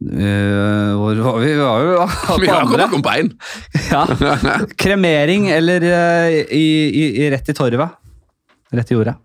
eh, 0.00 0.94
Hvor 0.96 1.20
var 1.20 1.38
vi? 1.42 1.52
Vi 1.52 1.60
var 1.60 1.84
jo 1.84 2.06
på 2.26 2.38
Vi 2.40 2.48
har 2.50 2.64
andre. 2.64 2.88
kommet 2.90 3.06
på. 3.06 3.82
Ja. 3.92 4.02
Kremering 4.82 5.50
eller 5.52 5.84
uh, 5.84 6.32
i, 6.32 6.66
i, 6.88 7.04
i 7.22 7.30
rett 7.34 7.52
i 7.52 7.56
torvet. 7.56 7.98
Rett 8.74 8.92
i 8.92 8.96
jorda. 8.96 9.16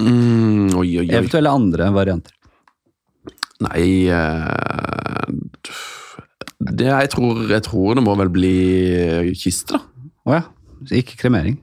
Mm, 0.00 0.72
oi, 0.78 0.86
oi, 0.98 1.04
oi. 1.04 1.10
Eventuelle 1.10 1.50
andre 1.52 1.90
varianter. 1.94 2.34
Nei 3.62 4.08
eh, 4.10 5.26
det, 6.62 6.88
jeg, 6.88 7.10
tror, 7.12 7.42
jeg 7.50 7.64
tror 7.66 7.98
det 7.98 8.04
må 8.06 8.14
vel 8.18 8.30
bli 8.34 8.56
kiste, 9.38 9.78
da. 9.78 10.08
Å 10.26 10.36
ja. 10.38 10.42
Ikke 10.98 11.18
kremering. 11.18 11.58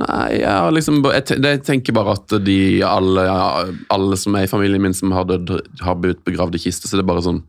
Nei, 0.00 0.40
jeg, 0.40 0.72
liksom, 0.72 1.00
jeg, 1.12 1.60
tenker 1.66 1.94
bare 1.96 2.14
at 2.16 2.32
de 2.46 2.58
alle, 2.86 3.24
alle 3.92 4.16
som 4.20 4.36
er 4.38 4.46
i 4.46 4.50
familien 4.50 4.80
min 4.80 4.96
som 4.96 5.12
har, 5.12 5.26
dødd, 5.28 5.50
har 5.84 5.98
blitt 6.00 6.22
begravd 6.24 6.56
i 6.56 6.60
kiste, 6.62 6.88
så 6.88 6.96
det 6.96 7.04
er 7.04 7.10
bare 7.10 7.24
sånn 7.26 7.42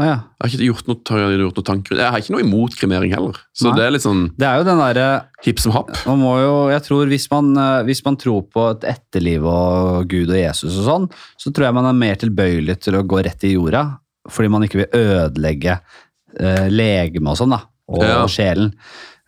ja. 0.00 0.16
Jeg 0.18 0.42
har 0.42 0.48
ikke 0.50 0.66
gjort 0.66 0.88
noe, 0.90 1.18
gjort 1.38 1.58
noe 1.60 1.66
tanker 1.66 2.00
Jeg 2.00 2.10
har 2.10 2.20
ikke 2.20 2.32
noe 2.34 2.42
imot 2.42 2.74
kremering 2.76 3.12
heller. 3.14 3.36
Så 3.56 3.68
Nei. 3.68 3.76
det 3.78 3.84
er 3.84 3.92
litt 3.94 4.04
sånn 4.04 4.24
Det 4.40 4.48
er 4.48 4.58
jo 4.58 4.66
den 4.66 4.80
derre 4.82 5.06
hipp 5.46 5.62
som 5.62 5.74
happ. 5.76 5.92
Man 6.08 6.20
må 6.20 6.32
jo, 6.40 6.52
jeg 6.72 6.84
tror 6.88 7.12
hvis 7.12 7.28
man, 7.30 7.52
eh, 7.62 7.84
hvis 7.86 8.02
man 8.06 8.18
tror 8.20 8.42
på 8.52 8.66
et 8.72 8.88
etterliv 8.92 9.46
og 9.48 10.10
Gud 10.10 10.32
og 10.32 10.38
Jesus 10.40 10.80
og 10.82 10.88
sånn, 10.88 11.06
så 11.38 11.54
tror 11.54 11.68
jeg 11.68 11.78
man 11.78 11.88
er 11.92 12.00
mer 12.02 12.18
tilbøyelig 12.20 12.80
til 12.82 12.98
å 12.98 13.04
gå 13.06 13.22
rett 13.26 13.46
i 13.46 13.54
jorda, 13.54 13.84
fordi 14.30 14.52
man 14.54 14.66
ikke 14.66 14.82
vil 14.82 14.98
ødelegge 14.98 15.78
eh, 15.78 16.68
legeme 16.72 17.32
og 17.32 17.38
sånn, 17.40 17.54
da, 17.54 17.62
og 17.92 18.06
Ja. 18.06 18.20
sjelen. 18.30 18.74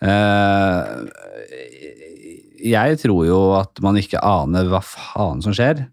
Eh, 0.04 0.94
jeg 2.64 2.98
tror 3.02 3.26
jo 3.28 3.40
at 3.58 3.80
man 3.84 3.98
ikke 4.00 4.20
aner 4.24 4.70
hva 4.72 4.80
faen 4.84 5.42
som 5.44 5.52
skjer, 5.56 5.84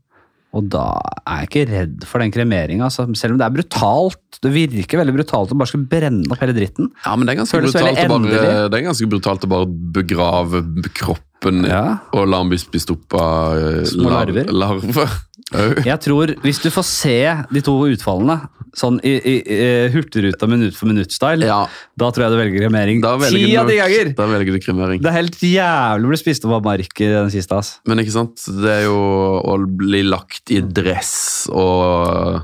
og 0.51 0.65
da 0.67 0.83
er 1.23 1.45
jeg 1.45 1.47
ikke 1.47 1.61
redd 1.69 2.01
for 2.09 2.19
den 2.19 2.31
kremeringa, 2.35 2.83
altså, 2.89 3.05
selv 3.15 3.37
om 3.37 3.39
det 3.39 3.45
er 3.45 3.53
brutalt. 3.55 4.39
Det 4.43 4.49
virker 4.51 4.99
veldig 4.99 5.13
brutalt 5.15 5.53
å 5.53 5.57
bare 5.61 5.71
skulle 5.71 5.87
brenne 5.87 6.27
opp 6.27 6.41
hele 6.43 6.55
dritten. 6.57 6.89
Ja, 7.05 7.13
men 7.15 7.23
det 7.29 7.37
er 7.37 7.39
ganske, 7.39 7.61
brutalt 7.63 8.01
å, 8.03 8.07
bare, 8.11 8.49
det 8.67 8.79
er 8.81 8.83
ganske 8.89 9.07
brutalt 9.13 9.45
å 9.47 9.51
bare 9.53 9.69
begrave 9.95 10.59
kroppen 10.91 11.63
Ja. 11.69 11.83
og 12.11 12.27
la 12.27 12.41
den 12.43 12.51
bli 12.51 12.59
spist 12.59 12.91
opp 12.91 13.15
av 13.15 13.55
eh, 13.61 13.79
Små 13.87 14.11
larver. 14.11 14.51
larver. 14.51 15.15
Jeg 15.87 15.97
tror, 16.03 16.35
hvis 16.43 16.59
du 16.63 16.69
får 16.71 16.85
se 16.87 17.15
de 17.51 17.63
to 17.63 17.73
utfallene, 17.91 18.37
sånn 18.77 18.99
i, 19.03 19.13
i, 19.17 19.33
i 19.41 19.65
hurtigruta 19.93 20.47
minutt 20.47 20.77
for 20.77 20.87
minutt-style, 20.91 21.47
Ja, 21.47 21.65
da 21.99 22.11
tror 22.13 22.25
jeg 22.25 22.33
du 22.33 22.37
velger 22.39 22.63
kremering 22.65 23.01
ti 23.01 23.55
av 23.59 23.67
de 23.67 23.75
ganger! 23.79 24.13
da 24.17 24.27
velger 24.31 24.55
du 24.55 24.61
kremering. 24.63 25.01
Det 25.03 25.11
er 25.11 25.17
helt 25.17 25.41
jævlig 25.43 26.07
å 26.07 26.13
bli 26.13 26.19
spist 26.21 26.47
opp 26.47 26.55
av 26.59 26.65
mark 26.69 27.03
i 27.03 27.09
den 27.11 27.31
siste, 27.33 27.57
ass. 27.57 27.73
Men 27.89 28.03
ikke 28.03 28.15
sant, 28.15 28.45
det 28.61 28.71
er 28.79 28.85
jo 28.87 28.97
å 29.43 29.57
bli 29.67 30.03
lagt 30.07 30.53
i 30.55 30.61
dress 30.63 31.13
og 31.51 32.41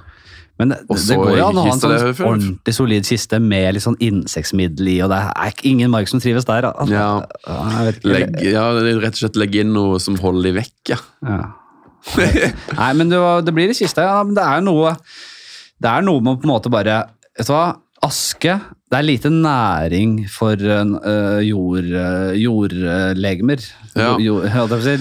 Men 0.58 0.72
det, 0.74 0.78
Og 0.90 0.98
det 0.98 1.16
går 1.20 1.36
jo 1.38 1.46
an 1.46 1.60
å 1.62 1.64
ha 1.68 1.74
en 1.76 1.82
sånn 1.84 2.26
ordentlig 2.26 2.74
solid 2.74 3.06
kiste 3.06 3.38
med 3.40 3.76
litt 3.76 3.86
sånn 3.86 4.00
insektmiddel 4.02 4.90
i, 4.90 4.98
og 5.06 5.12
det 5.14 5.20
er 5.30 5.54
ikke 5.54 5.68
ingen 5.70 5.94
mark 5.94 6.10
som 6.10 6.20
trives 6.24 6.48
der. 6.50 6.66
Altså. 6.72 6.98
Ja. 6.98 7.94
legge, 8.02 8.52
ja, 8.56 8.66
rett 8.82 9.14
og 9.14 9.22
slett 9.22 9.38
legge 9.38 9.62
inn 9.62 9.76
noe 9.76 10.02
som 10.02 10.18
holder 10.18 10.50
de 10.50 10.56
vekk, 10.58 10.96
ja. 10.96 11.00
Ja. 11.22 11.40
Nei, 12.18 12.92
men 12.98 13.10
det, 13.12 13.20
var, 13.22 13.42
det 13.46 13.54
blir 13.54 13.70
det 13.70 13.78
siste. 13.78 14.02
Ja, 14.06 14.22
men 14.26 14.34
det 14.38 14.44
er 14.44 14.62
jo 14.62 14.68
noe 14.72 14.96
Det 15.82 15.92
er 15.92 16.06
noe 16.06 16.24
med 16.24 16.40
på 16.42 16.48
en 16.48 16.54
måte 16.56 16.72
bare 16.74 17.04
Vet 17.38 17.50
du 17.50 17.54
hva? 17.54 17.68
Aske 18.06 18.54
Det 18.88 18.98
er 18.98 19.06
lite 19.06 19.30
næring 19.34 20.20
for 20.32 20.56
uh, 20.62 21.40
jord, 21.44 21.90
uh, 21.92 22.32
jordlegemer. 22.38 23.64
Ja. 23.98 24.14
Jord, 24.22 24.46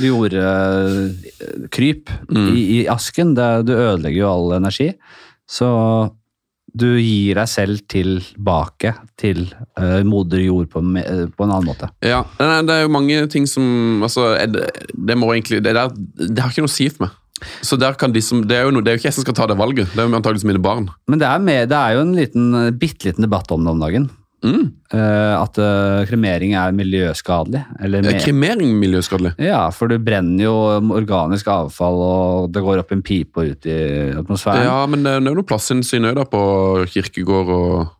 Jordkryp 0.02 2.10
Mm. 2.28 2.48
i, 2.56 2.62
i 2.80 2.86
asken. 2.90 3.34
Det, 3.36 3.66
du 3.68 3.74
ødelegger 3.76 4.24
jo 4.24 4.32
all 4.32 4.56
energi. 4.56 4.88
Så 5.46 5.68
du 6.76 6.88
gir 7.00 7.38
deg 7.38 7.48
selv 7.48 7.80
tilbake 7.88 8.92
til 9.16 9.46
uh, 9.80 10.02
moder 10.04 10.42
jord 10.44 10.68
på, 10.72 10.82
eh, 11.00 11.24
på 11.32 11.46
en 11.46 11.54
annen 11.54 11.70
måte. 11.70 11.88
Ja, 12.04 12.20
det 12.36 12.46
er, 12.46 12.72
er 12.74 12.82
jo 12.84 12.92
mange 12.92 13.22
ting 13.32 13.46
som 13.48 14.02
altså, 14.04 14.34
er 14.36 14.50
det, 14.52 14.66
det 14.92 15.16
må 15.16 15.30
egentlig 15.32 15.62
det, 15.64 15.72
der, 15.78 15.94
det 15.94 16.42
har 16.42 16.52
ikke 16.52 16.66
noe 16.66 16.72
å 16.72 16.76
si 16.76 16.90
for 16.92 17.06
meg. 17.06 17.16
Så 17.64 17.78
der 17.80 17.96
kan 17.98 18.14
de 18.14 18.22
som, 18.24 18.44
det, 18.48 18.58
er 18.58 18.68
jo 18.68 18.74
noe, 18.74 18.84
det 18.84 18.92
er 18.92 18.96
jo 18.96 19.02
ikke 19.02 19.10
jeg 19.10 19.18
som 19.18 19.26
skal 19.26 19.38
ta 19.38 19.48
det 19.50 19.58
valget, 19.60 19.90
det 19.92 20.02
er 20.02 20.08
jo 20.08 20.18
antakeligvis 20.18 20.48
mine 20.48 20.62
barn. 20.62 20.88
Men 21.10 21.22
det 21.22 21.28
er, 21.28 21.42
med, 21.42 21.66
det 21.72 21.80
er 21.80 21.96
jo 21.96 22.06
en 22.06 22.14
liten, 22.16 22.46
eh, 22.60 22.70
bitte 22.76 23.10
liten 23.10 23.26
debatt 23.26 23.52
om 23.54 23.66
det 23.66 23.74
om 23.74 23.82
dagen. 23.82 24.08
Mm. 24.44 24.66
Uh, 24.92 25.34
at 25.40 25.56
uh, 25.58 26.04
kremering 26.06 26.52
er 26.54 26.74
miljøskadelig. 26.76 27.62
Eller 27.82 28.04
Er 28.06 28.20
kremering 28.22 28.76
miljøskadelig? 28.78 29.32
ja, 29.42 29.64
for 29.74 29.90
du 29.90 29.96
brenner 29.98 30.44
jo 30.44 30.54
organisk 30.94 31.48
avfall, 31.50 31.98
og 32.04 32.52
det 32.54 32.62
går 32.62 32.82
opp 32.82 32.92
en 32.94 33.02
pipe 33.02 33.42
og 33.42 33.56
ut 33.56 33.66
i 33.66 33.78
atmosfæren. 34.14 34.68
Ja, 34.68 34.78
men 34.86 35.02
det, 35.02 35.14
er 35.16 35.24
jo 35.24 35.38
noe 35.40 35.48
plassinnsyn 35.48 36.06
òg, 36.12 36.20
da, 36.20 36.26
på 36.30 36.42
kirkegård 36.92 37.52
og 37.56 37.95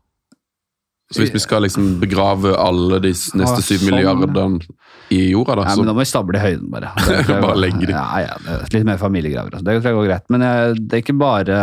Så 1.13 1.23
hvis 1.23 1.31
vi 1.37 1.39
skal 1.39 1.63
liksom 1.63 2.01
begrave 2.03 2.57
alle 2.59 2.99
de 3.05 3.13
neste 3.15 3.61
Å, 3.61 3.63
syv 3.63 3.79
sånn. 3.79 3.91
milliardene 3.93 4.65
i 5.15 5.21
jorda, 5.31 5.55
da, 5.61 5.67
så... 5.69 5.77
ja, 5.77 5.77
men 5.79 5.87
Da 5.87 5.93
må 5.95 6.03
vi 6.03 6.09
stable 6.11 6.41
i 6.41 6.43
høyden, 6.43 6.67
bare. 6.73 6.89
Det 7.29 7.37
Bare 7.45 7.61
legge 7.63 7.85
de. 7.87 7.93
Ja, 7.95 8.07
ja, 8.25 8.33
det 8.43 8.57
er 8.57 8.75
litt 8.75 8.89
mer 8.89 8.99
familiegraver. 8.99 9.55
altså. 9.55 9.69
Det 9.69 9.77
tror 9.79 9.93
jeg 9.93 10.01
går 10.01 10.09
greit. 10.11 10.27
Men 10.35 10.43
jeg, 10.49 10.81
det 10.83 10.99
er 10.99 11.05
ikke 11.05 11.19
bare 11.21 11.61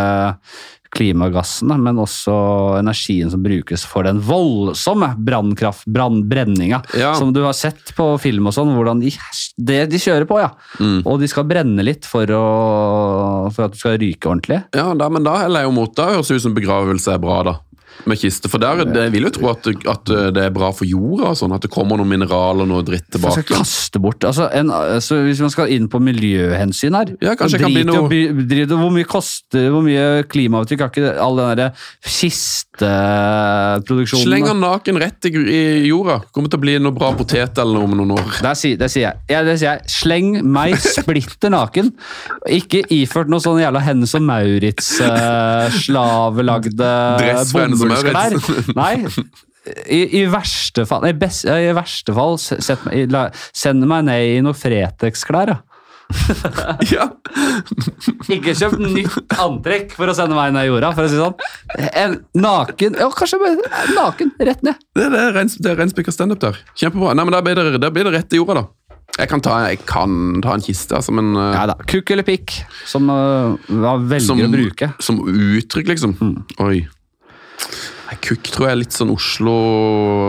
klimagassene, 0.93 1.75
men 1.81 1.97
også 1.97 2.33
energien 2.77 3.31
som 3.33 3.41
brukes 3.43 3.81
for 3.89 4.05
den 4.05 4.19
voldsomme 4.23 5.09
brannkraft, 5.25 5.87
brannbrenninga, 5.89 6.83
Ja. 6.99 7.15
som 7.17 7.33
du 7.33 7.41
har 7.43 7.55
sett 7.57 7.91
på 7.97 8.11
film 8.21 8.47
og 8.47 8.53
sånn, 8.53 8.75
hvordan 8.77 9.01
de, 9.01 9.09
det 9.57 9.79
de 9.89 9.97
kjører 9.97 10.27
på, 10.29 10.37
ja. 10.39 10.51
Mm. 10.79 11.01
Og 11.09 11.19
de 11.19 11.27
skal 11.31 11.47
brenne 11.49 11.81
litt 11.83 12.05
for, 12.05 12.29
å, 12.29 13.49
for 13.51 13.65
at 13.67 13.73
du 13.73 13.81
skal 13.81 13.97
ryke 13.97 14.29
ordentlig. 14.29 14.61
Ja, 14.77 14.91
da, 14.93 15.09
men 15.09 15.25
da 15.25 15.39
heller 15.41 15.65
jeg 15.65 15.71
jo 15.71 15.77
mot. 15.81 15.95
Da 15.97 16.11
høres 16.13 16.29
det 16.29 16.37
ut 16.39 16.45
som 16.47 16.55
begravelse 16.57 17.15
er 17.17 17.23
bra, 17.25 17.41
da. 17.49 17.57
Med 18.09 18.19
kiste. 18.19 18.49
For 18.51 18.59
der, 18.59 18.81
det, 18.83 18.99
jeg 19.05 19.13
vil 19.13 19.27
jo 19.29 19.31
tro 19.37 19.47
at, 19.53 19.67
at 19.93 20.11
det 20.35 20.41
er 20.43 20.51
bra 20.55 20.73
for 20.75 20.83
jorda, 20.89 21.31
sånn, 21.39 21.53
at 21.55 21.63
det 21.63 21.71
kommer 21.71 21.95
noen 22.01 22.09
mineraler 22.11 22.65
og 22.65 22.71
noe 22.73 22.83
dritt 22.83 23.07
Man 23.15 23.31
skal 23.31 23.45
tilbake. 23.45 23.61
kaste 23.63 24.01
bort, 24.03 24.25
altså, 24.27 24.49
en, 24.51 24.67
altså 24.73 25.21
Hvis 25.23 25.39
man 25.45 25.53
skal 25.53 25.71
inn 25.71 25.87
på 25.91 26.01
miljøhensyn 26.03 26.97
her 26.97 27.13
Ja, 27.23 27.37
kanskje 27.39 27.61
det 27.61 27.63
kan 27.63 27.71
bli 27.73 27.85
å 27.85 27.93
noe- 27.93 28.09
by- 28.11 28.43
drit 28.49 28.73
Hvor 28.73 28.91
mye 28.91 29.07
koster 29.07 29.69
Hvor 29.71 29.85
mye 29.85 30.25
klimaavtrykk 30.27 30.83
har 30.83 30.91
ikke 30.91 31.13
all 31.23 31.39
den 31.39 31.53
derre 31.53 31.69
kisteproduksjonen? 32.83 34.23
Sleng 34.25 34.43
den 34.47 34.59
naken 34.63 34.97
rett 35.01 35.25
i, 35.29 35.31
i 35.31 35.87
jorda. 35.87 36.17
Kommer 36.35 36.49
til 36.51 36.59
å 36.59 36.61
bli 36.65 36.73
noe 36.81 36.91
bra 36.95 37.11
potet 37.17 37.57
eller 37.61 37.73
noe 37.77 37.85
om 37.87 37.93
noen 38.01 38.11
år. 38.17 38.25
Der 38.43 38.55
det 38.83 38.89
sier 38.91 39.05
jeg. 39.07 39.15
Ja, 39.31 39.39
det 39.45 39.55
sier 39.61 39.71
jeg. 39.77 39.81
Sleng 39.93 40.29
meg 40.43 40.75
splitter 40.81 41.49
naken. 41.53 41.91
Ikke 42.51 42.79
iført 42.93 43.29
noe 43.31 43.39
sånn 43.43 43.59
jævla 43.61 43.79
Hennes 43.85 44.13
og 44.17 44.21
Maurits-slavelagde 44.27 46.89
Dress 47.21 47.53
og 47.91 48.77
Nei. 48.77 48.95
I, 49.87 50.01
I 50.19 50.23
verste 50.27 50.83
fall, 50.87 51.05
nei, 51.05 51.13
best, 51.15 51.45
i 51.47 51.69
verste 51.75 52.11
fall 52.15 52.35
meg, 52.83 53.37
send 53.55 53.85
meg 53.87 54.03
ned 54.09 54.31
i 54.33 54.41
noe 54.43 54.57
Fretex-klær. 54.57 55.53
Ja. 55.55 55.61
Ja. 56.93 57.07
Ikke 58.31 58.53
kjøp 58.57 58.75
nytt 58.81 59.33
antrekk 59.39 59.93
for 59.95 60.11
å 60.11 60.15
sende 60.17 60.35
meg 60.37 60.53
ned 60.55 60.67
i 60.67 60.71
jorda, 60.71 60.91
for 60.95 61.07
å 61.07 61.09
si 61.11 61.17
det 61.17 61.23
sånn. 61.23 61.89
En 62.03 62.17
naken 62.43 62.99
Ja, 62.99 63.09
kanskje 63.15 63.39
bare 63.41 63.71
naken. 63.95 64.33
Rett 64.43 64.63
ned. 64.67 64.79
Det, 64.95 65.09
det 65.13 65.21
er 65.29 65.35
rens- 65.37 65.57
det 65.59 65.71
er 65.71 65.79
reinspikka 65.79 66.13
standup 66.13 66.41
der. 66.43 66.59
Kjempebra. 66.79 67.15
Nei, 67.17 67.25
men 67.27 67.35
Da 67.35 67.41
blir 67.45 67.59
det, 67.59 67.91
blir 67.95 68.09
det 68.09 68.15
rett 68.17 68.35
i 68.35 68.41
jorda, 68.41 68.61
da. 68.61 68.99
Jeg 69.13 69.29
kan 69.29 69.43
ta, 69.45 69.59
jeg 69.69 69.83
kan 69.85 70.41
ta 70.41 70.55
en 70.57 70.63
kiste, 70.65 70.95
altså, 70.97 71.13
men 71.13 71.35
uh, 71.37 71.51
Ja 71.53 71.67
da. 71.69 71.75
Kukk 71.89 72.09
eller 72.15 72.25
pikk, 72.25 72.55
som 72.89 73.09
uh, 73.13 73.53
hva 73.69 73.95
velger 74.01 74.25
som, 74.25 74.41
å 74.41 74.49
bruke. 74.53 74.89
som 75.03 75.19
uttrykk, 75.29 75.91
liksom. 75.93 76.15
Mm. 76.17 76.35
Oi. 76.65 76.79
Kukk 78.23 78.49
tror 78.53 78.67
jeg 78.67 78.75
er 78.75 78.77
litt 78.77 78.93
sånn 78.93 79.09
Oslo 79.09 79.53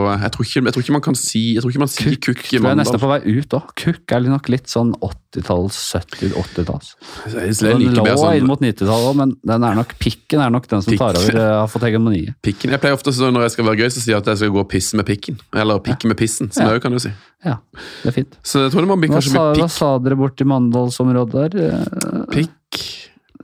Jeg 0.08 0.30
tror 0.34 0.46
ikke, 0.46 0.60
jeg 0.64 0.74
tror 0.74 0.84
ikke 0.84 0.94
man 0.94 1.02
kan 1.04 1.16
si 1.18 1.42
Jeg 1.54 1.62
tror 1.62 1.72
ikke 1.74 1.82
man 1.82 1.90
sier 1.92 2.16
kukk 2.16 2.40
i 2.46 2.56
Tror 2.56 2.68
jeg 2.70 2.78
nesten 2.80 3.00
på 3.02 3.10
vei 3.10 3.18
ut 3.28 3.56
òg. 3.58 3.72
Kukk 3.80 4.14
er 4.16 4.24
nok 4.30 4.48
litt 4.52 4.70
sånn 4.72 4.94
80-talls, 5.04 5.76
70-80-talls. 5.92 6.90
Jeg, 7.28 7.52
jeg 7.52 7.58
Den 7.60 7.94
lå 7.98 8.04
sånn, 8.16 8.38
inn 8.38 8.48
mot 8.48 8.62
90-tallet 8.62 9.10
òg, 9.10 9.18
men 9.18 9.34
den 9.50 9.66
er 9.68 9.78
nok, 9.78 9.94
pikken 10.00 10.42
er 10.44 10.52
nok 10.54 10.68
den 10.70 10.84
som 10.86 10.96
tar 10.98 11.18
over, 11.20 11.38
uh, 11.38 11.46
har 11.60 11.70
fått 11.70 11.86
hegemoniet. 11.88 12.36
pikken. 12.44 12.72
Jeg 12.74 12.82
pleier 12.82 12.96
ofte 12.96 13.14
sånn 13.14 13.34
når 13.36 13.48
jeg 13.48 13.56
skal 13.56 13.68
være 13.68 13.82
gøy, 13.82 13.90
så 13.90 14.02
sier 14.04 14.14
jeg 14.14 14.22
at 14.24 14.30
jeg 14.32 14.42
skal 14.42 14.54
gå 14.54 14.62
og 14.64 14.68
pisse 14.70 14.98
med 15.00 15.08
pikken. 15.10 15.38
Eller 15.54 15.82
pikke 15.84 16.10
med 16.10 16.18
pissen, 16.20 16.50
som 16.54 16.68
jeg 16.68 16.78
òg 16.78 16.84
kan 16.86 16.94
jo 16.96 17.02
si. 17.02 17.12
Ja, 17.44 17.58
det 18.02 18.12
er 18.12 18.16
fint. 18.22 18.38
Så 18.46 18.64
jeg 18.64 18.74
tror 18.74 18.86
det 18.86 18.92
må 18.94 18.98
bli 19.02 19.10
Hva 19.12 19.18
kanskje 19.20 19.34
sa, 19.34 19.48
pikk. 19.50 19.64
hva 19.64 19.72
sa 19.74 19.90
dere 20.06 20.20
borti 20.22 20.46
Mandalsområdet 20.48 21.48
der? 21.54 21.82
Uh, 21.84 22.22
Pikk. 22.32 22.84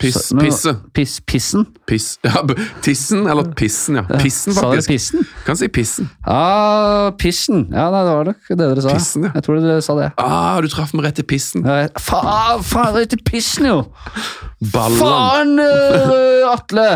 Piss, 0.00 0.32
pisse. 0.40 0.72
Piss, 0.96 1.18
pissen? 1.28 1.66
Piss. 1.86 2.06
Ja, 2.24 2.40
tissen 2.82 3.26
eller 3.28 3.50
pissen, 3.56 3.98
ja. 4.00 4.02
Pissen, 4.22 4.54
Sa 4.56 4.62
dere 4.70 4.80
faktisk. 4.80 4.88
pissen? 4.94 5.26
Kan 5.44 5.58
si 5.60 5.68
pissen. 5.68 6.08
Ah, 6.24 7.10
pissen. 7.20 7.66
Ja, 7.68 7.90
nei, 7.92 8.00
det 8.06 8.14
var 8.16 8.24
nok 8.30 8.48
det 8.48 8.58
dere 8.62 8.84
sa. 8.86 8.94
Pissen, 8.96 9.26
ja. 9.28 9.32
Jeg 9.36 9.44
tror 9.44 9.60
dere 9.60 9.82
sa 9.84 9.96
det. 9.98 10.08
Ah, 10.16 10.56
du 10.64 10.70
traff 10.72 10.94
meg 10.96 11.04
rett 11.10 11.20
i 11.20 11.26
pissen. 11.28 11.68
Ja, 11.68 11.84
Faen, 12.00 12.64
faen, 12.64 12.94
rett 12.96 13.12
i 13.12 13.20
pissen, 13.28 13.68
jo! 13.68 13.78
Ballen. 14.72 14.98
Faen, 15.00 15.54
øh, 15.60 16.48
Atle! 16.54 16.88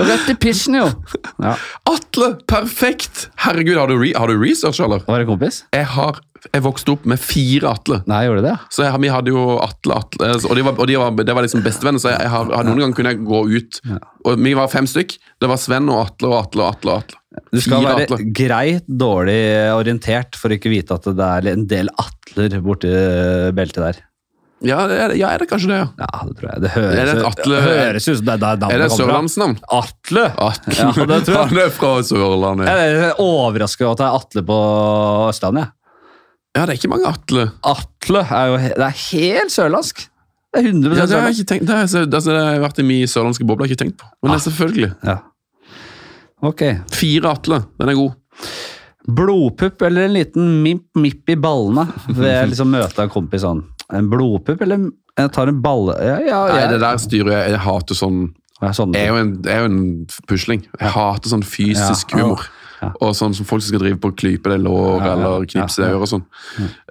Rett 0.00 0.30
i 0.32 0.34
pissen, 0.40 0.78
jo! 0.80 0.88
Ja. 1.42 1.56
Atle, 1.90 2.34
perfekt! 2.48 3.28
Herregud, 3.44 3.76
har 3.76 3.90
du, 3.90 3.98
re 4.00 4.12
har 4.16 4.30
du 4.30 4.38
research, 4.40 4.80
eller? 4.80 5.04
Var 5.06 5.22
det 5.22 5.28
kompis? 5.28 5.64
Jeg 5.74 5.88
har 5.94 6.20
jeg 6.50 6.64
vokste 6.64 6.96
opp 6.96 7.04
med 7.06 7.20
fire 7.22 7.70
Atle. 7.70 8.00
Nei, 8.10 8.24
gjorde 8.26 8.42
det 8.42 8.50
det? 8.50 8.70
Så 8.74 8.82
jeg, 8.82 8.98
vi 9.04 9.10
hadde 9.12 9.30
jo 9.30 9.42
Atle, 9.62 9.98
Atle 10.02 10.30
eh, 10.32 10.46
og, 10.48 10.54
de 10.58 10.64
var, 10.66 10.74
og 10.74 10.88
de 10.90 10.98
var, 10.98 11.14
de 11.14 11.36
var 11.38 11.46
liksom 11.46 11.62
bestevenner, 11.62 12.02
så 12.02 12.10
jeg, 12.10 12.24
jeg 12.24 12.32
har, 12.32 12.50
noen 12.66 12.80
ganger 12.82 12.96
kunne 12.98 13.12
jeg 13.14 13.22
gå 13.28 13.42
ut. 13.52 13.80
Og 14.26 14.42
Vi 14.42 14.54
var 14.58 14.72
fem 14.72 14.88
stykk. 14.90 15.14
Det 15.42 15.50
var 15.50 15.60
Sven 15.62 15.90
og 15.92 16.00
Atle 16.02 16.32
og 16.32 16.38
Atle 16.40 16.64
og 16.64 16.72
Atle. 16.74 16.96
og 16.96 17.04
Atle. 17.04 17.20
Du 17.52 17.60
skal 17.62 17.78
Fire 17.78 17.92
være 17.92 18.06
Atle. 18.08 18.18
greit 18.34 18.88
dårlig 18.88 19.38
orientert 19.76 20.38
for 20.40 20.54
ikke 20.56 20.72
vite 20.72 20.98
at 20.98 21.06
det 21.14 21.28
er 21.28 21.52
en 21.54 21.68
del 21.70 21.92
atler 21.94 22.58
borti 22.64 22.90
beltet 23.54 23.86
der. 23.86 24.02
Ja, 24.64 24.86
det 24.86 24.96
er, 25.02 25.12
ja, 25.18 25.28
er 25.34 25.38
det 25.42 25.48
kanskje 25.50 25.68
det, 25.72 25.78
ja? 25.80 25.86
Ja, 25.98 26.08
det 26.28 26.36
tror 26.38 26.48
jeg. 26.52 26.60
Det 26.62 26.70
høres, 26.70 26.98
Er 26.98 27.06
det 27.08 27.14
et 27.18 27.24
Atle- 27.28 27.60
høres 27.66 28.04
ut 28.08 28.16
som 28.20 28.24
det 28.28 28.34
er 28.34 28.40
der 28.42 28.52
Er 28.52 28.56
det 28.56 28.60
et 28.62 28.68
kommer 28.70 28.88
fra. 28.88 28.98
sørlandsnavn? 29.02 29.56
Atle! 29.78 30.24
Atle. 30.38 30.76
Ja, 30.78 30.92
det 30.92 31.18
tror 31.26 31.34
jeg. 31.34 31.48
Han 31.52 31.58
er 31.64 31.70
fra 31.74 31.90
Sørlandet. 32.06 32.68
Jeg 32.70 32.94
er 33.08 33.20
overrasket 33.24 33.86
over 33.86 33.92
at 33.92 33.98
det 33.98 34.06
er 34.06 34.16
Atle 34.20 34.42
på 34.52 34.58
Østlandet. 35.32 35.66
jeg. 35.66 35.72
Ja, 36.54 36.66
det 36.66 36.74
er 36.74 36.78
ikke 36.80 36.92
mange 36.92 37.08
Atle. 37.08 37.46
Atle 37.64 38.22
er 38.28 38.46
jo 38.52 38.56
he- 38.62 38.74
det 38.76 38.86
er 38.86 38.96
helt 39.08 39.52
sørlandsk. 39.54 40.06
Det 40.52 40.60
er 40.60 40.68
100 40.68 40.96
Ja, 41.00 41.06
det 41.06 41.16
har 41.16 41.28
jeg 41.30 41.38
ikke 41.40 41.48
tenkt, 41.54 41.66
det 41.66 41.74
har, 41.74 41.86
jeg- 41.88 42.06
altså, 42.12 42.30
det 42.36 42.42
har 42.44 42.60
vært 42.68 42.78
i 42.78 42.82
min 42.84 43.06
sørlandske 43.08 43.46
boble, 43.48 43.64
har 43.66 43.72
ikke 43.72 43.82
tenkt 43.86 43.96
på. 43.98 44.06
Men 44.22 44.32
det 44.34 44.38
er 44.38 44.50
selvfølgelig. 44.50 44.90
Ja. 45.08 45.18
Ok. 46.42 46.62
Fire 46.92 47.30
Atle, 47.32 47.62
den 47.80 47.88
er 47.88 47.94
god. 47.96 48.12
Blodpupp 49.08 49.82
eller 49.82 50.04
en 50.06 50.12
liten 50.14 50.50
mipp-mipp 50.62 51.30
i 51.32 51.34
ballene 51.40 51.88
ved 52.06 52.28
jeg 52.30 52.50
liksom 52.52 52.68
møte 52.70 53.02
en 53.02 53.10
kompis 53.10 53.42
sånn. 53.42 53.64
En 53.92 54.08
blodpupp 54.10 54.62
eller 54.64 54.90
jeg 55.18 55.32
tar 55.32 55.48
en 55.48 55.60
balle 55.60 55.92
Ja, 56.00 56.18
ja, 56.24 56.38
Nei, 56.48 56.66
det 56.72 56.80
der 56.80 56.96
styrer 57.02 57.32
jeg. 57.36 57.50
Jeg 57.52 57.60
hater 57.66 57.94
sånn 57.98 58.22
Ja, 58.62 58.70
sånn. 58.72 58.94
Jeg 58.94 59.08
er 59.08 59.12
jo 59.12 59.16
en, 59.20 59.30
er 59.50 59.58
jo 59.58 59.64
en 59.72 60.06
pusling. 60.30 60.60
Jeg 60.80 60.90
hater 60.94 61.28
sånn 61.32 61.42
fysisk 61.44 62.12
Ja. 62.14 62.22
humor. 62.22 62.44
Ja. 62.82 62.88
Og 63.00 63.12
sånn 63.14 63.34
som 63.34 63.44
folk 63.46 63.62
som 63.62 63.68
skal 63.74 63.82
drive 63.84 63.98
på 64.02 64.10
å 64.10 64.16
klype 64.16 64.50
det 64.50 64.60
lår 64.62 64.98
Ja, 65.00 65.06
ja, 65.06 65.12
eller 65.14 65.44
knipse 65.46 65.82
ja, 65.82 65.88
ja. 65.88 65.94
øret 65.94 66.02
og 66.02 66.10
sånn. 66.10 66.24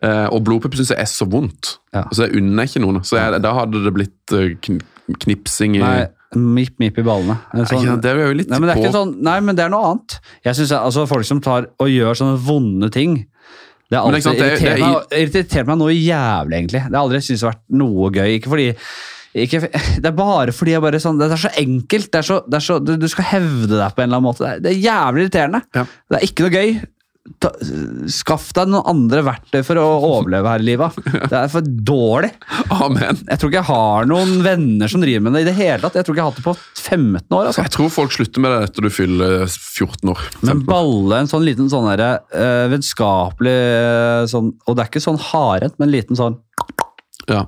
Eh, 0.04 0.28
og 0.32 0.44
blodpupp 0.48 0.76
syns 0.76 0.90
jeg 0.94 1.00
er 1.00 1.10
så 1.10 1.26
vondt. 1.28 1.78
Ja. 1.94 2.06
Så 2.14 2.28
jeg 2.28 2.38
unner 2.40 2.64
ikke 2.70 2.80
noen. 2.84 3.02
Så 3.04 3.18
jeg, 3.20 3.42
da 3.44 3.54
hadde 3.58 3.82
det 3.84 3.94
blitt 3.94 4.32
eh, 4.38 4.54
kn 4.62 4.80
knipsing 5.26 5.76
i 5.76 5.80
Nei, 5.84 6.06
mipp-mipp 6.38 6.98
i 7.02 7.04
ballene. 7.04 7.36
Sånn- 7.68 7.84
ja, 7.84 7.96
Det 8.00 8.12
er 8.14 8.22
jo 8.30 8.34
litt 8.38 8.48
Nei, 8.50 8.60
men 8.60 8.70
det 8.70 8.78
er 8.78 8.88
på 8.88 8.94
sånn, 8.94 9.18
nei, 9.22 9.40
men 9.42 9.56
det 9.58 9.66
er 9.66 9.70
noe 9.74 9.84
annet. 9.92 10.20
Jeg 10.46 10.56
synes 10.56 10.70
jeg- 10.70 10.80
altså 10.80 11.08
Folk 11.08 11.26
som 11.26 11.42
tar 11.42 11.68
og 11.80 11.88
gjør 11.88 12.16
sånne 12.16 12.38
vonde 12.40 12.90
ting 12.92 13.26
Det 13.92 14.00
har 14.00 14.08
alltid 14.08 14.24
det 14.40 14.42
er- 14.42 14.52
irritert, 14.56 14.78
det 14.78 14.84
meg, 14.88 15.16
irritert 15.20 15.68
meg 15.68 15.80
noe 15.82 15.96
jævlig, 15.96 16.56
egentlig. 16.62 16.82
Det 16.88 16.96
har 16.96 17.02
aldri 17.04 17.20
syntes 17.26 17.44
vært 17.44 17.62
noe 17.82 18.12
gøy. 18.16 18.30
Ikke 18.38 18.52
fordi 18.54 18.70
ikke, 19.42 19.60
Det 20.04 20.08
er 20.10 20.16
bare 20.16 20.52
fordi 20.56 20.74
jeg 20.76 20.84
bare 20.84 21.00
sånn, 21.04 21.20
det 21.20 21.28
er 21.32 21.40
så 21.44 21.52
enkelt. 21.60 22.08
Det 22.12 22.20
er 22.20 22.28
så, 22.28 22.40
det 22.48 22.58
er 22.60 22.66
så, 22.66 22.80
du, 22.84 22.96
du 23.00 23.08
skal 23.12 23.28
hevde 23.34 23.76
deg 23.76 23.94
på 23.96 24.04
en 24.04 24.10
eller 24.10 24.22
annen 24.22 24.30
måte. 24.30 24.44
Det 24.48 24.52
er, 24.56 24.64
det 24.64 24.72
er 24.74 24.82
jævlig 24.88 25.28
irriterende. 25.28 25.62
Ja. 25.76 25.86
Det 26.12 26.20
er 26.20 26.26
ikke 26.28 26.48
noe 26.48 26.56
gøy. 26.56 26.74
Ta, 27.42 27.52
skaff 28.10 28.48
deg 28.58 28.72
noen 28.72 28.88
andre 28.90 29.22
verktøy 29.28 29.60
for 29.66 29.78
å 29.78 29.86
overleve 30.08 30.50
her 30.50 30.64
i 30.64 30.66
livet. 30.72 30.96
Det 31.30 31.38
er 31.38 31.52
for 31.54 31.66
dårlig. 31.66 32.32
Amen. 32.74 33.20
Jeg 33.28 33.38
tror 33.38 33.52
ikke 33.52 33.60
jeg 33.60 33.70
har 33.70 34.10
noen 34.10 34.42
venner 34.46 34.90
som 34.92 35.04
driver 35.04 35.28
med 35.28 35.38
det 35.38 35.44
i 35.44 35.48
det 35.52 35.56
hele 35.60 35.84
tatt. 35.84 36.00
Jeg 36.00 36.08
tror 36.08 36.18
ikke 36.18 36.24
jeg 36.24 36.26
har 36.26 36.34
hatt 36.34 36.42
det 36.42 36.48
på 36.48 36.56
15 36.82 37.38
år. 37.38 37.46
altså. 37.52 37.66
Jeg 37.68 37.74
tror 37.78 37.94
folk 37.94 38.16
slutter 38.18 38.44
med 38.44 38.56
det 38.56 38.72
etter 38.72 38.88
du 38.88 38.92
fyller 38.94 39.38
14 39.46 40.14
år. 40.16 40.26
Men 40.42 40.50
15 40.50 40.50
Men 40.50 40.66
balle, 40.72 41.22
en 41.22 41.32
sånn 41.32 41.46
liten 41.46 41.70
sånn 41.72 41.90
derre 41.92 42.12
uh, 42.34 42.66
vennskapelig 42.74 43.54
eh, 43.54 44.26
sånn 44.32 44.52
Og 44.66 44.76
det 44.76 44.84
er 44.84 44.90
ikke 44.92 45.04
sånn 45.06 45.22
hardhendt, 45.32 45.78
men 45.78 45.90
en 45.90 45.96
liten 45.96 46.18
sånn 46.20 46.42
Ja. 47.30 47.46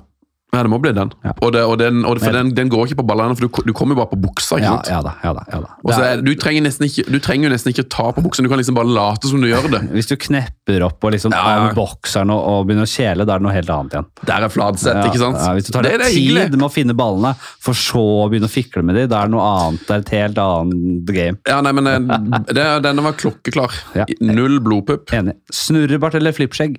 Ja, 0.54 0.62
det 0.64 0.70
må 0.72 0.78
bli 0.82 0.92
den. 0.96 1.10
Ja. 1.24 1.32
Og, 1.40 1.52
det, 1.54 1.62
og, 1.66 1.76
den, 1.80 2.04
og 2.08 2.20
for 2.22 2.36
den, 2.36 2.52
den 2.56 2.70
går 2.72 2.88
ikke 2.88 3.00
på 3.02 3.06
ballene, 3.08 3.36
for 3.38 3.46
du, 3.46 3.62
du 3.68 3.74
kommer 3.76 3.96
jo 3.96 4.02
bare 4.02 4.12
på 4.14 4.20
buksa. 4.24 4.58
ikke 4.60 4.70
sant? 4.70 4.90
ja 4.92 5.00
da. 5.04 5.14
ja 5.24 5.32
da, 5.36 5.44
ja 5.50 5.60
da. 5.64 5.72
Og 5.82 5.92
så 5.92 6.00
er, 6.06 6.22
du, 6.24 6.32
trenger 6.40 6.68
ikke, 6.70 7.06
du 7.10 7.18
trenger 7.22 7.48
jo 7.48 7.54
nesten 7.54 7.74
ikke 7.74 7.86
ta 7.92 8.08
på 8.14 8.24
buksen, 8.24 8.46
du 8.46 8.52
kan 8.52 8.60
liksom 8.60 8.78
bare 8.78 8.90
late 8.90 9.30
som 9.30 9.42
du 9.42 9.48
gjør 9.50 9.68
det. 9.74 9.82
hvis 9.96 10.10
du 10.10 10.16
knepper 10.20 10.86
opp 10.88 11.04
og 11.04 11.14
liksom 11.16 11.34
Ja, 11.34 11.42
av 11.64 11.74
bokseren 11.76 12.32
og, 12.34 12.40
og 12.50 12.68
begynner 12.68 12.88
å 12.88 12.92
kjele, 12.94 13.26
da 13.26 13.36
er 13.36 13.42
det 13.42 13.48
noe 13.48 13.56
helt 13.56 13.74
annet 13.74 13.98
igjen. 13.98 14.08
Der 14.30 14.48
er 14.48 14.54
Fladseth, 14.54 15.00
Ja, 15.00 15.10
ikke 15.10 15.22
sant? 15.22 15.40
Ja, 15.42 15.52
hvis 15.58 15.68
du 15.68 15.74
tar 15.74 15.86
det 15.86 15.96
deg 15.98 16.14
tid 16.14 16.20
hyggelig. 16.20 16.46
med 16.56 16.68
å 16.68 16.72
finne 16.72 16.96
ballene, 16.98 17.34
for 17.40 17.78
så 17.78 18.04
å 18.24 18.28
begynne 18.32 18.50
å 18.50 18.54
fikle 18.54 18.84
med 18.86 18.98
dem, 19.00 19.10
da 19.12 19.24
er 19.24 19.30
det 19.30 19.36
noe 19.36 19.50
annet. 19.50 19.84
Det 19.88 19.96
er 19.96 20.04
et 20.06 20.14
helt 20.18 20.42
annet 20.44 21.14
game. 21.14 21.40
Ja, 21.50 21.60
nei, 21.64 21.74
men 21.76 21.90
eh, 21.90 22.00
det, 22.56 22.66
Denne 22.84 23.04
var 23.04 23.18
klokkeklar. 23.18 23.76
Ja. 23.98 24.08
Null 24.24 24.60
blodpupp. 24.64 25.12
Enig. 25.14 25.36
Snurrebart 25.54 26.18
eller 26.18 26.36
flippskjegg? 26.36 26.78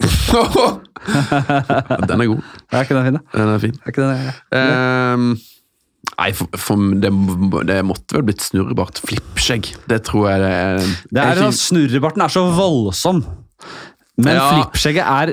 den 2.08 2.20
er 2.20 2.26
god. 2.30 2.42
Er 2.72 2.80
ikke 2.84 2.94
den 2.96 3.04
fin, 3.06 3.16
da? 3.18 3.22
Den 3.38 3.48
er 3.54 3.58
fin. 3.62 3.76
Er 3.84 3.88
ikke 3.92 4.04
den, 4.04 4.12
Ehm, 4.56 5.28
nei, 6.18 6.30
for, 6.36 6.46
for 6.60 6.74
det, 7.02 7.10
det 7.70 7.78
måtte 7.86 8.10
vel 8.18 8.26
blitt 8.28 8.42
snurrebart. 8.44 8.96
Flippskjegg. 9.06 9.64
Det 9.90 10.00
tror 10.06 10.24
jeg 10.32 10.38
det 10.44 10.52
er. 10.52 10.76
Det 11.10 11.20
er 11.24 11.34
sånn, 11.42 11.56
Snurrebarten 11.56 12.22
er 12.26 12.30
så 12.34 12.42
voldsom, 12.56 13.18
men 14.18 14.32
Ja. 14.36 14.46
flippskjegget 14.52 15.06
er 15.06 15.26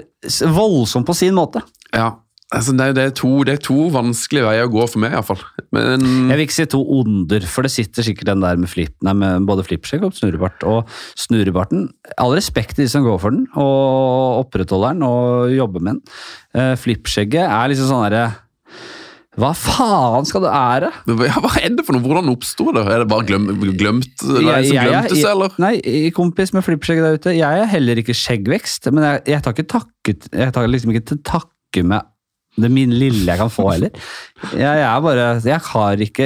voldsom 0.54 1.04
på 1.08 1.14
sin 1.18 1.36
måte. 1.38 1.60
Ja, 1.94 2.10
altså 2.54 2.74
det, 2.78 2.88
det, 2.98 3.06
er 3.10 3.16
to, 3.18 3.32
det 3.48 3.56
er 3.58 3.64
to 3.64 3.88
vanskelige 3.94 4.46
veier 4.46 4.68
å 4.68 4.72
gå 4.74 4.86
for 4.90 5.02
meg, 5.04 5.16
iallfall. 5.16 5.42
Men 5.74 6.06
Jeg 6.30 6.38
vil 6.38 6.46
ikke 6.46 6.58
si 6.60 6.68
to 6.70 6.84
onder, 7.00 7.48
for 7.50 7.66
det 7.66 7.74
sitter 7.74 8.06
sikkert 8.06 8.30
den 8.30 8.46
der 8.46 8.62
med, 8.62 8.70
flip, 8.72 8.94
nei, 9.06 9.16
med 9.18 9.48
både 9.50 9.66
flippskjegg 9.68 10.06
og 10.06 10.16
snurrebart. 10.18 10.64
Og 10.70 10.94
snurrebarten, 11.20 11.90
all 12.22 12.36
respekt 12.38 12.78
til 12.78 12.86
de 12.86 12.94
som 12.94 13.06
går 13.06 13.20
for 13.24 13.36
den, 13.36 13.48
og 13.58 14.46
opprettholder 14.46 14.96
den 14.96 15.08
og 15.08 15.54
jobber 15.56 15.84
med 15.84 15.98
den. 15.98 16.16
Uh, 16.54 16.74
flippskjegget 16.80 17.48
er 17.48 17.72
liksom 17.72 17.90
sånn 17.90 18.06
herre 18.06 18.26
Hva 19.42 19.50
faen 19.58 20.28
skal 20.30 20.44
det 20.46 20.54
ære? 20.54 20.92
ja, 21.26 21.40
hva 21.42 21.56
er 21.58 21.74
det 21.74 21.88
for 21.88 21.98
noe? 21.98 22.06
Hvordan 22.06 22.30
oppsto 22.36 22.68
det? 22.76 22.86
Er 22.86 23.02
det 23.02 23.10
bare 23.10 23.26
glem, 23.26 23.50
glemt? 23.74 24.14
Nei, 24.22 24.60
som 24.70 24.78
glemte 24.78 25.18
seg, 25.18 25.32
eller? 25.32 25.58
Nei, 25.64 25.74
kompis 26.14 26.54
med 26.54 26.66
flippskjegg 26.68 27.02
der 27.02 27.18
ute. 27.18 27.34
Jeg 27.34 27.66
er 27.66 27.72
heller 27.74 28.04
ikke 28.04 28.14
skjeggvekst, 28.18 28.92
men 28.94 29.10
jeg, 29.10 29.26
jeg 29.34 29.42
tar 29.42 29.58
ikke 29.58 29.72
takket 29.74 30.30
Jeg 30.30 30.54
tar 30.54 30.70
liksom 30.70 30.94
ikke 30.94 31.08
til 31.16 31.24
takke 31.26 31.82
med 31.90 32.13
det 32.54 32.70
min 32.70 32.92
lille 32.94 33.26
jeg 33.26 33.40
kan 33.40 33.50
få 33.50 33.66
heller. 33.72 33.94
Jeg, 34.52 34.62
jeg 34.62 34.84
er 34.86 35.00
bare 35.02 35.24
Jeg 35.42 35.60
har 35.66 36.02
ikke 36.06 36.26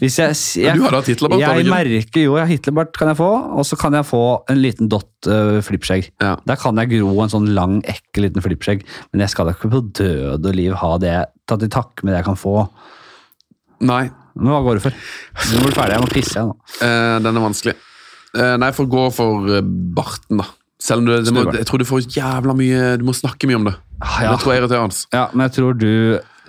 Hvis 0.00 0.14
jeg, 0.20 0.36
jeg 0.62 0.78
Du 0.78 0.84
har 0.86 0.94
hatt 0.96 1.10
Hitlerbart, 1.10 1.42
Jeg 1.42 1.66
merker 1.68 2.22
jo 2.24 2.38
Hitlerbart 2.48 2.94
kan 2.96 3.10
jeg 3.10 3.18
få, 3.18 3.28
og 3.58 3.66
så 3.68 3.76
kan 3.80 3.96
jeg 3.98 4.08
få 4.08 4.22
en 4.48 4.60
liten 4.62 4.88
dott 4.88 5.28
uh, 5.28 5.58
flippskjegg. 5.64 6.08
Ja. 6.22 6.36
Der 6.48 6.60
kan 6.60 6.80
jeg 6.80 6.94
gro 6.94 7.12
en 7.20 7.32
sånn 7.32 7.50
lang, 7.56 7.80
ekkel 7.88 8.28
liten 8.28 8.44
flippskjegg, 8.44 8.86
men 9.12 9.24
jeg 9.24 9.34
skal 9.34 9.50
da 9.50 9.56
ikke 9.56 9.72
på 9.72 9.82
død 10.00 10.48
og 10.48 10.56
liv 10.56 10.78
ha 10.80 10.94
det 11.02 11.18
tatt 11.50 11.66
i 11.66 11.70
takke 11.72 12.06
med 12.06 12.14
det 12.14 12.22
jeg 12.22 12.28
kan 12.30 12.40
få. 12.40 12.54
Nei, 13.90 14.04
Men 14.38 14.52
hva 14.52 14.62
går 14.64 14.78
du 14.78 14.84
for? 14.84 14.96
Nå 15.50 15.60
er 15.60 15.72
du 15.72 15.76
ferdig, 15.76 15.96
jeg 15.96 16.04
må 16.04 16.10
pisse 16.12 16.36
igjen 16.36 16.52
nå. 16.52 16.58
Uh, 16.80 17.16
den 17.24 17.34
er 17.34 17.46
vanskelig. 17.50 17.76
Uh, 18.30 18.54
nei, 18.62 18.70
for 18.76 18.86
gå 18.86 19.08
for 19.10 19.48
eh, 19.50 19.64
barten, 19.96 20.38
da. 20.38 20.46
Selv 20.80 21.02
om 21.02 21.06
du, 21.10 21.12
det 21.20 21.32
må, 21.36 21.44
jeg 21.52 21.66
tror 21.68 21.78
du 21.82 21.84
får 21.84 22.06
jævla 22.08 22.54
mye 22.56 22.96
Du 22.96 23.04
må 23.04 23.12
snakke 23.12 23.46
mye 23.50 23.58
om 23.60 23.66
det. 23.68 23.74
Ja. 24.00 24.30
Det 24.32 24.40
tror 24.40 24.54
jeg 24.56 24.64
er 24.64 24.78
hans. 24.80 25.02
Ja, 25.12 25.26
men 25.34 25.44
jeg 25.48 25.58
tror 25.58 25.74
du 25.78 25.92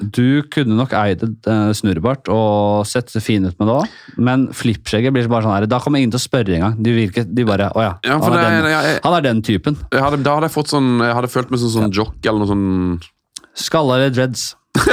du 0.02 0.42
kunne 0.50 0.74
nok 0.80 0.96
eid 0.98 1.22
et 1.22 1.48
eh, 1.52 1.68
snurrebart 1.78 2.26
og 2.34 2.88
sett 2.90 3.12
fin 3.22 3.44
ut 3.46 3.54
med 3.60 3.68
det 3.70 3.74
òg, 3.76 3.92
men 4.18 4.48
flippskjegget 4.58 5.14
blir 5.14 5.28
bare 5.30 5.46
sånn 5.46 5.54
her 5.54 5.68
Da 5.70 5.78
kommer 5.84 6.02
ingen 6.02 6.10
til 6.16 6.18
å 6.18 6.24
spørre 6.24 6.56
engang. 6.58 6.80
De, 6.82 6.90
virker, 6.96 7.28
de 7.30 7.46
bare 7.46 7.68
Å 7.70 7.84
ja, 7.86 7.92
Ja, 8.08 8.16
han, 8.18 8.34
er 8.34 8.40
det- 8.40 8.48
den, 8.48 8.66
jeg- 8.72 8.86
jeg- 8.88 9.00
han 9.04 9.14
er 9.20 9.22
den 9.28 9.42
typen. 9.46 9.78
Hadde, 9.94 10.24
da 10.26 10.34
hadde 10.40 10.50
jeg 10.50 10.56
fått 10.56 10.72
sånn 10.74 10.90
Jeg 11.06 11.14
hadde 11.20 11.30
følt 11.30 11.52
meg 11.54 11.60
som 11.62 11.70
sånn 11.76 11.94
jock 11.94 12.18
eller 12.26 12.40
noe 12.42 12.50
sånn 12.50 12.66
Skalla 13.54 14.00
eller 14.00 14.10
dreads. 14.16 14.56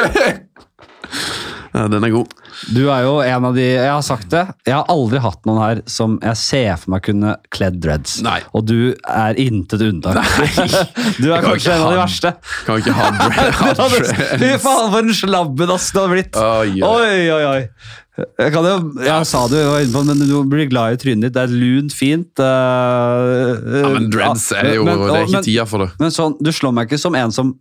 ja, 1.73 1.86
Den 1.89 2.05
er 2.05 2.10
god. 2.12 2.32
Du 2.74 2.89
er 2.90 3.05
jo 3.06 3.18
en 3.22 3.44
av 3.48 3.55
de 3.56 3.64
Jeg 3.64 3.90
har 3.90 4.02
sagt 4.05 4.28
det. 4.32 4.43
Jeg 4.66 4.74
har 4.74 4.89
aldri 4.93 5.20
hatt 5.22 5.44
noen 5.48 5.60
her 5.62 5.82
som 5.90 6.16
jeg 6.24 6.40
ser 6.40 6.80
for 6.82 6.94
meg 6.94 7.05
kunne 7.06 7.36
kledd 7.55 7.78
dreads. 7.85 8.18
Nei. 8.26 8.40
Og 8.56 8.66
du 8.68 8.78
er 9.06 9.39
intet 9.40 9.85
unntak. 9.86 10.18
Du 11.22 11.30
er 11.35 11.43
kanskje 11.44 11.74
en 11.76 11.86
av 11.86 11.94
de 11.94 12.01
verste. 12.01 12.35
Kan 12.66 12.82
ikke 12.82 12.97
ha 12.98 13.09
dreads. 13.18 14.12
Fy 14.43 14.52
faen, 14.62 14.90
for 14.93 15.01
en 15.02 15.14
slabbedass 15.22 15.89
du 15.94 16.01
hadde 16.02 16.12
blitt! 16.16 16.39
Oi, 16.39 16.82
oi. 16.82 16.89
Oi, 16.89 17.24
oi, 17.36 17.43
oi. 17.55 17.62
Jeg, 18.19 18.51
kan 18.51 18.65
jo, 18.66 18.77
jeg 19.05 19.27
sa 19.31 19.40
det 19.51 19.61
jo, 19.61 19.66
jeg 19.69 19.70
var 19.70 19.85
inne 19.85 19.95
på, 19.95 20.03
men 20.09 20.23
du 20.27 20.32
blir 20.51 20.66
glad 20.70 20.97
i 20.97 20.99
trynet 20.99 21.28
ditt. 21.28 21.35
Det 21.36 21.43
er 21.45 21.53
lunt, 21.55 21.95
fint. 21.95 22.43
Uh, 22.43 23.78
Ja, 23.82 23.90
men 23.95 24.09
dreads 24.11 24.49
er 24.59 24.73
jo 24.74 24.85
men- 24.89 24.99
Det 24.99 25.15
er 25.15 25.27
ikke 25.28 25.43
tida 25.47 25.66
for 25.70 25.85
det. 25.85 25.89
men 26.01 26.11
sånn, 26.11 26.35
Du 26.43 26.51
slår 26.51 26.74
meg 26.74 26.89
ikke 26.89 26.99
som 26.99 27.15
en 27.15 27.31
som 27.31 27.53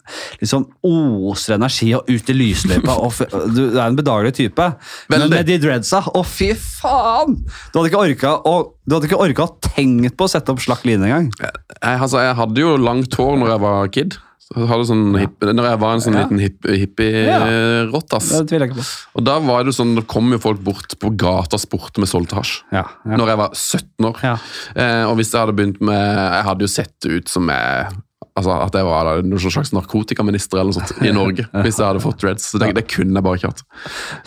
liksom 0.42 0.66
oser 0.84 1.56
energi 1.56 1.94
og 1.94 2.10
ut 2.10 2.30
i 2.30 2.34
lysløypa. 2.34 2.98
du, 3.56 3.62
du 3.72 3.78
er 3.78 3.86
en 3.88 3.96
bedagelig 4.00 4.34
type. 4.40 4.68
Men 5.10 5.22
Veldig. 5.22 5.30
med 5.36 5.46
de 5.46 5.58
dreadsa 5.68 6.02
Å, 6.10 6.26
fy 6.26 6.54
faen! 6.58 7.38
Du 7.74 7.80
hadde 7.80 7.92
ikke 7.92 8.04
orka 8.08 8.36
å, 8.42 8.56
du 8.88 8.96
hadde 8.98 9.10
ikke 9.12 9.22
orka 9.22 9.46
å 9.48 9.56
tenkt 9.62 10.18
på 10.18 10.26
å 10.26 10.32
sette 10.32 10.50
opp 10.54 10.60
slakk 10.64 10.86
line 10.90 11.04
engang. 11.06 11.30
Jeg, 11.42 11.54
altså, 12.02 12.18
jeg 12.24 12.36
hadde 12.40 12.64
jo 12.64 12.78
langt 12.82 13.14
hår 13.14 13.38
når 13.38 13.54
jeg 13.54 13.62
var 13.68 13.88
kid. 13.94 14.18
Jeg 14.56 14.68
sånn 14.88 15.18
hipp, 15.19 15.41
når 15.44 15.65
jeg 15.68 15.80
var 15.82 15.94
en 15.98 15.99
sånn 16.06 16.14
Ja. 16.15 16.24
liten 16.24 16.40
hipp- 16.40 16.69
hippie-rottass. 16.72 18.30
Det 18.32 18.48
tviler 18.48 18.68
jeg 18.68 18.72
ikke 18.76 18.80
på. 18.82 18.88
Og 19.19 19.26
da 19.28 19.40
var 19.44 19.64
det 19.68 19.74
sånn, 19.76 19.95
det 19.98 20.07
kom 20.07 20.32
jo 20.32 20.40
folk 20.40 20.61
bort 20.64 20.95
på 21.02 21.11
gata 21.19 21.57
og 21.57 21.64
spurte 21.64 21.99
med 21.99 22.07
solgte 22.07 22.38
hasj. 22.40 22.61
Ja, 22.72 22.86
ja. 23.06 23.18
Når 23.19 23.28
jeg 23.34 23.38
var 23.38 23.49
17 23.53 24.06
år. 24.07 24.22
Ja. 24.24 24.38
Eh, 24.76 25.03
og 25.10 25.18
hvis 25.18 25.32
jeg 25.34 25.41
hadde 25.41 25.56
begynt 25.57 25.82
med 25.82 25.98
Jeg 25.98 26.44
hadde 26.48 26.60
jo 26.61 26.68
sett 26.72 27.06
ut 27.06 27.28
som 27.30 27.48
jeg 27.49 27.88
Altså 28.38 28.53
At 28.68 28.72
jeg 28.78 28.86
var 28.86 29.03
da, 29.03 29.22
noen 29.26 29.40
slags 29.49 29.72
narkotikaminister 29.74 30.60
eller 30.60 30.69
noe 30.72 30.78
sånt 30.78 31.02
i 31.02 31.10
Norge. 31.11 31.48
hvis 31.65 31.78
jeg 31.82 31.88
hadde 31.88 32.02
fått 32.03 32.19
dreads. 32.22 32.52
Det, 32.53 32.69
det 32.78 32.84
kunne 32.88 33.15
jeg 33.18 33.24
bare 33.26 33.40
ikke 33.40 33.49
hatt. 33.49 33.64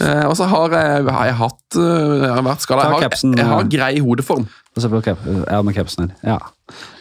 Eh, 0.03 0.25
og 0.27 0.35
så 0.35 0.49
har 0.51 0.69
jeg, 0.75 1.05
har 1.07 1.27
jeg 1.31 1.37
hatt 1.39 1.77
eh, 1.79 2.17
Jeg 2.27 2.33
har 2.35 2.43
vært 2.43 2.61
skada. 2.67 2.83
Jeg, 2.83 2.91
har- 2.91 3.37
jeg 3.39 3.47
har 3.47 3.61
eh. 3.61 3.69
grei 3.71 3.93
hodeform. 4.03 4.49
Cap, 5.05 5.19
ja, 5.47 5.63
med 5.63 5.75
capsen 5.77 6.09
her. 6.11 6.17
Ja. 6.27 6.39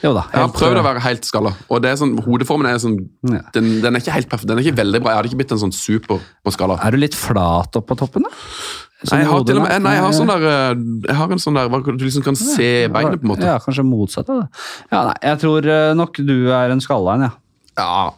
Jo 0.03 0.11
da. 0.15 0.25
Jeg 0.33 0.41
har 0.41 0.51
prøvd 0.55 0.77
å 0.77 0.81
eh, 0.81 0.87
være 0.89 1.03
helt 1.05 1.27
skalla. 1.27 1.53
Og 1.69 1.81
det 1.83 1.93
sånn, 1.99 2.13
hodeformen 2.25 2.69
er 2.69 2.81
sånn 2.81 2.97
Ja. 3.29 3.41
den, 3.55 3.71
den 3.83 3.95
er 3.95 4.03
ikke 4.03 4.15
helt 4.15 4.29
perfekt. 4.31 4.49
Den 4.49 4.59
er 4.59 4.65
ikke 4.67 4.79
veldig 4.81 5.01
bra. 5.03 5.13
Jeg 5.13 5.19
hadde 5.21 5.31
ikke 5.31 5.41
blitt 5.41 5.55
en 5.55 5.63
sånn 5.65 5.73
super 5.75 6.21
på 6.45 6.53
skala. 6.55 6.79
Er 6.85 6.95
du 6.95 7.01
litt 7.01 7.17
flat 7.17 7.75
oppå 7.79 7.93
på 7.93 7.99
toppen, 8.03 8.27
da? 8.27 8.31
Sånn 8.99 9.15
Nei, 9.15 9.19
jeg 9.23 9.29
har, 9.31 9.43
til 9.47 9.59
og 9.61 9.63
med, 9.63 9.83
nei, 9.85 9.91
jeg 9.95 10.03
har 10.03 10.15
sånn 10.17 10.27
der 10.27 10.45
eh, 10.49 10.79
Jeg 11.07 11.15
har 11.15 11.31
en 11.31 11.39
sånn 11.39 11.55
der 11.55 11.69
Du 11.87 12.03
liksom 12.03 12.23
kan 12.25 12.35
se 12.35 12.71
beinet, 12.91 13.21
på 13.21 13.27
en 13.29 13.31
måte. 13.31 13.47
Ja, 13.47 13.55
kanskje 13.63 13.85
motsatt 13.87 14.27
av 14.27 14.41
det. 14.41 14.47
Ja, 14.91 15.03
nei, 15.07 15.17
jeg 15.23 15.39
tror 15.45 15.69
eh, 15.71 15.91
nok 15.95 16.19
du 16.19 16.35
er 16.51 16.73
en 16.73 16.83
skalla 16.83 17.15
en, 17.15 17.27
ja. 17.29 17.31
Ja, 17.79 18.09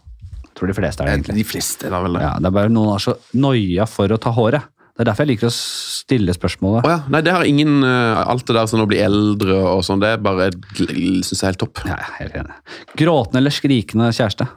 Jeg 0.47 0.55
tror 0.57 0.71
de 0.71 0.77
fleste 0.79 1.03
er 1.05 1.11
det, 1.11 1.13
egentlig. 1.19 1.37
De 1.37 1.45
fleste 1.51 1.85
er 1.85 1.93
da 1.93 2.01
vel 2.01 2.17
det. 2.17 2.23
Ja, 2.25 2.33
det 2.41 2.49
er 2.49 2.55
bare 2.57 2.73
noen 2.73 2.95
er 2.95 3.03
så 3.03 3.13
noia 3.37 3.85
for 3.89 4.09
å 4.09 4.17
ta 4.21 4.33
håret. 4.33 4.65
Det 4.91 5.05
er 5.05 5.07
derfor 5.07 5.23
jeg 5.25 5.31
liker 5.35 5.47
å 5.47 5.53
stille 5.55 6.33
spørsmålet. 6.35 6.85
Å 6.85 6.91
ja. 6.91 6.97
Nei, 7.13 7.21
det 7.25 7.31
har 7.33 7.45
ingen 7.47 7.77
eh, 7.87 8.21
Alt 8.27 8.43
det 8.49 8.57
der 8.57 8.67
som 8.69 8.83
å 8.83 8.87
bli 8.89 8.99
eldre 9.01 9.55
og 9.71 9.85
sånn, 9.87 10.01
det 10.03 10.09
er 10.17 10.21
bare 10.21 10.49
syns 10.75 11.31
jeg 11.31 11.45
er 11.45 11.53
helt 11.53 11.61
topp. 11.63 11.79
Ja, 11.87 11.97
helt 12.19 12.35
enig. 12.41 12.57
Gråtende 12.99 13.39
eller 13.41 13.55
skrikende 13.55 14.11
kjæreste? 14.13 14.49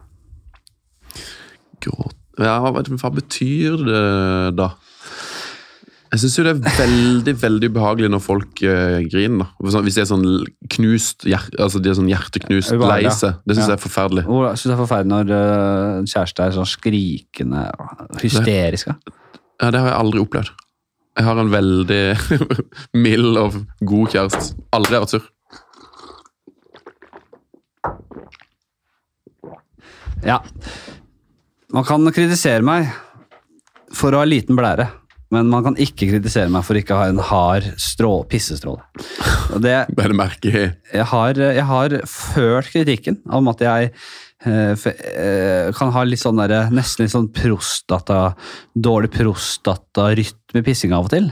Gråt 1.84 2.18
Ja, 2.42 2.56
hva, 2.64 2.72
hva 2.82 3.10
betyr 3.14 3.78
det 3.86 4.02
da? 4.58 4.72
Jeg 6.14 6.20
syns 6.22 6.36
jo 6.38 6.44
det 6.46 6.52
er 6.54 6.76
veldig 6.78 7.32
veldig 7.42 7.68
ubehagelig 7.74 8.08
når 8.14 8.20
folk 8.22 8.60
uh, 8.62 9.00
griner. 9.10 9.48
Sånn- 9.66 9.82
Hvis 9.86 9.96
de 9.98 10.02
er 10.04 10.06
sånn 10.06 10.26
knust, 10.76 11.24
hjer, 11.26 11.46
altså 11.58 11.80
de 11.82 11.90
er 11.90 11.96
sånn 11.98 12.10
hjerteknust, 12.10 12.70
lei 12.78 13.00
seg. 13.10 13.40
Det 13.42 13.56
syns 13.56 13.64
Ja. 13.66 13.72
jeg 13.72 13.78
er 13.80 13.82
forferdelig. 13.82 14.22
Hvor 14.28 14.46
syns 14.54 14.68
det 14.70 14.76
er 14.76 14.82
forferdelig 14.84 15.10
når 15.10 15.32
uh, 15.34 16.06
kjæreste 16.12 16.46
er 16.46 16.54
sånn 16.54 16.70
skrikende 16.70 17.64
og 17.82 18.20
hysterisk? 18.22 18.92
da? 18.92 19.14
Ja, 19.62 19.70
Det 19.70 19.80
har 19.80 19.90
jeg 19.92 19.98
aldri 20.00 20.22
opplevd. 20.24 20.50
Jeg 21.14 21.26
har 21.28 21.38
en 21.38 21.52
veldig 21.52 22.02
mild 23.04 23.38
og 23.38 23.60
god 23.86 24.10
kjæreste. 24.14 24.56
Aldri 24.74 24.98
vært 24.98 25.14
sur. 25.14 25.28
Ja. 30.24 30.40
Man 31.74 31.86
kan 31.86 32.06
kritisere 32.14 32.64
meg 32.66 32.90
for 33.94 34.14
å 34.14 34.22
ha 34.22 34.26
liten 34.26 34.58
blære, 34.58 34.88
men 35.34 35.50
man 35.52 35.64
kan 35.66 35.78
ikke 35.80 36.08
kritisere 36.10 36.50
meg 36.50 36.64
for 36.66 36.78
ikke 36.78 36.96
å 36.96 37.02
ha 37.02 37.08
en 37.12 37.22
hard 37.30 37.66
strå, 37.82 38.24
pissestråle. 38.30 38.82
Det, 39.54 39.76
Det 39.94 40.02
er 40.02 40.14
det 40.14 40.18
merket 40.18 40.54
jeg, 40.56 41.06
har, 41.12 41.38
jeg 41.38 41.66
har 41.68 41.98
følt 42.10 42.70
kritikken 42.72 43.20
om 43.30 43.50
at 43.52 43.62
jeg 43.62 43.92
kan 44.44 45.92
ha 45.94 46.02
litt 46.04 46.20
sånn 46.20 46.40
der, 46.42 46.68
nesten 46.74 47.04
litt 47.04 47.14
sånn 47.14 47.30
prostata, 47.34 48.34
dårlig 48.76 49.12
prostatarytme 49.14 50.64
pissing 50.66 50.92
av 50.96 51.08
og 51.08 51.14
til. 51.14 51.30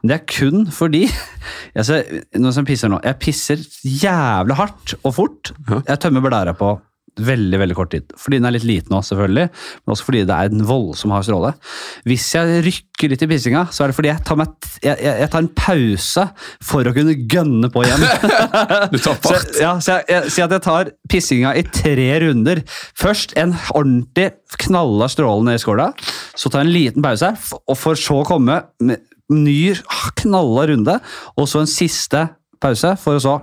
Men 0.00 0.12
det 0.12 0.16
er 0.16 0.24
kun 0.30 0.64
fordi 0.72 1.04
jeg 1.76 1.86
ser, 1.88 2.08
Noen 2.38 2.56
som 2.56 2.66
pisser 2.66 2.90
nå 2.90 2.98
Jeg 3.04 3.20
pisser 3.22 3.62
jævlig 3.84 4.58
hardt 4.58 4.96
og 5.02 5.14
fort. 5.18 5.54
Jeg 5.84 6.00
tømmer 6.02 6.24
blæra 6.24 6.56
på 6.56 6.74
veldig 7.20 7.60
veldig 7.60 7.76
kort 7.78 7.92
tid. 7.94 8.14
Fordi 8.18 8.40
den 8.40 8.48
er 8.48 8.54
litt 8.56 8.66
liten 8.66 8.94
nå, 8.94 9.00
selvfølgelig, 9.06 9.46
men 9.84 9.94
også 9.94 10.06
fordi 10.08 10.22
det 10.26 10.34
er 10.34 10.50
en 10.50 10.64
voldsom 10.66 11.14
hard 11.14 11.26
stråle. 11.28 11.52
Hvis 12.08 12.26
jeg 12.34 12.64
rykker 12.66 13.12
litt 13.12 13.24
i 13.24 13.28
pissinga, 13.30 13.64
så 13.74 13.84
er 13.84 13.92
det 13.92 13.98
fordi 13.98 14.10
jeg 14.10 14.24
tar, 14.26 14.38
meg, 14.40 14.68
jeg, 14.82 14.98
jeg, 15.04 15.30
tar 15.30 15.44
en 15.44 15.50
pause 15.58 16.26
for 16.64 16.90
å 16.90 16.94
kunne 16.96 17.16
gønne 17.30 17.70
på 17.74 17.84
igjen. 17.86 18.06
Du 18.94 18.98
tar 18.98 19.16
fart. 19.22 19.48
Så, 19.48 19.62
ja, 19.62 19.72
så 19.82 19.98
jeg, 20.08 20.30
si 20.34 20.42
at 20.44 20.52
jeg 20.52 20.64
tar 20.64 20.90
pissinga 21.10 21.54
i 21.58 21.64
tre 21.66 22.08
runder. 22.24 22.62
Først 22.98 23.34
en 23.40 23.54
ordentlig 23.74 24.30
knalla 24.64 25.08
stråle 25.10 25.46
ned 25.48 25.58
i 25.58 25.62
skåla. 25.62 25.90
Så 26.38 26.50
tar 26.50 26.64
jeg 26.64 26.70
en 26.70 26.74
liten 26.74 27.04
pause, 27.04 27.34
og 27.64 27.78
for 27.78 27.98
så 27.98 28.20
å 28.22 28.28
komme 28.28 28.60
med 28.82 29.02
ny 29.32 29.74
knalla 30.20 30.68
runde. 30.70 30.98
Og 31.38 31.48
så 31.50 31.62
en 31.62 31.70
siste 31.70 32.26
pause, 32.62 32.94
for 33.00 33.18
å 33.18 33.22
så 33.22 33.38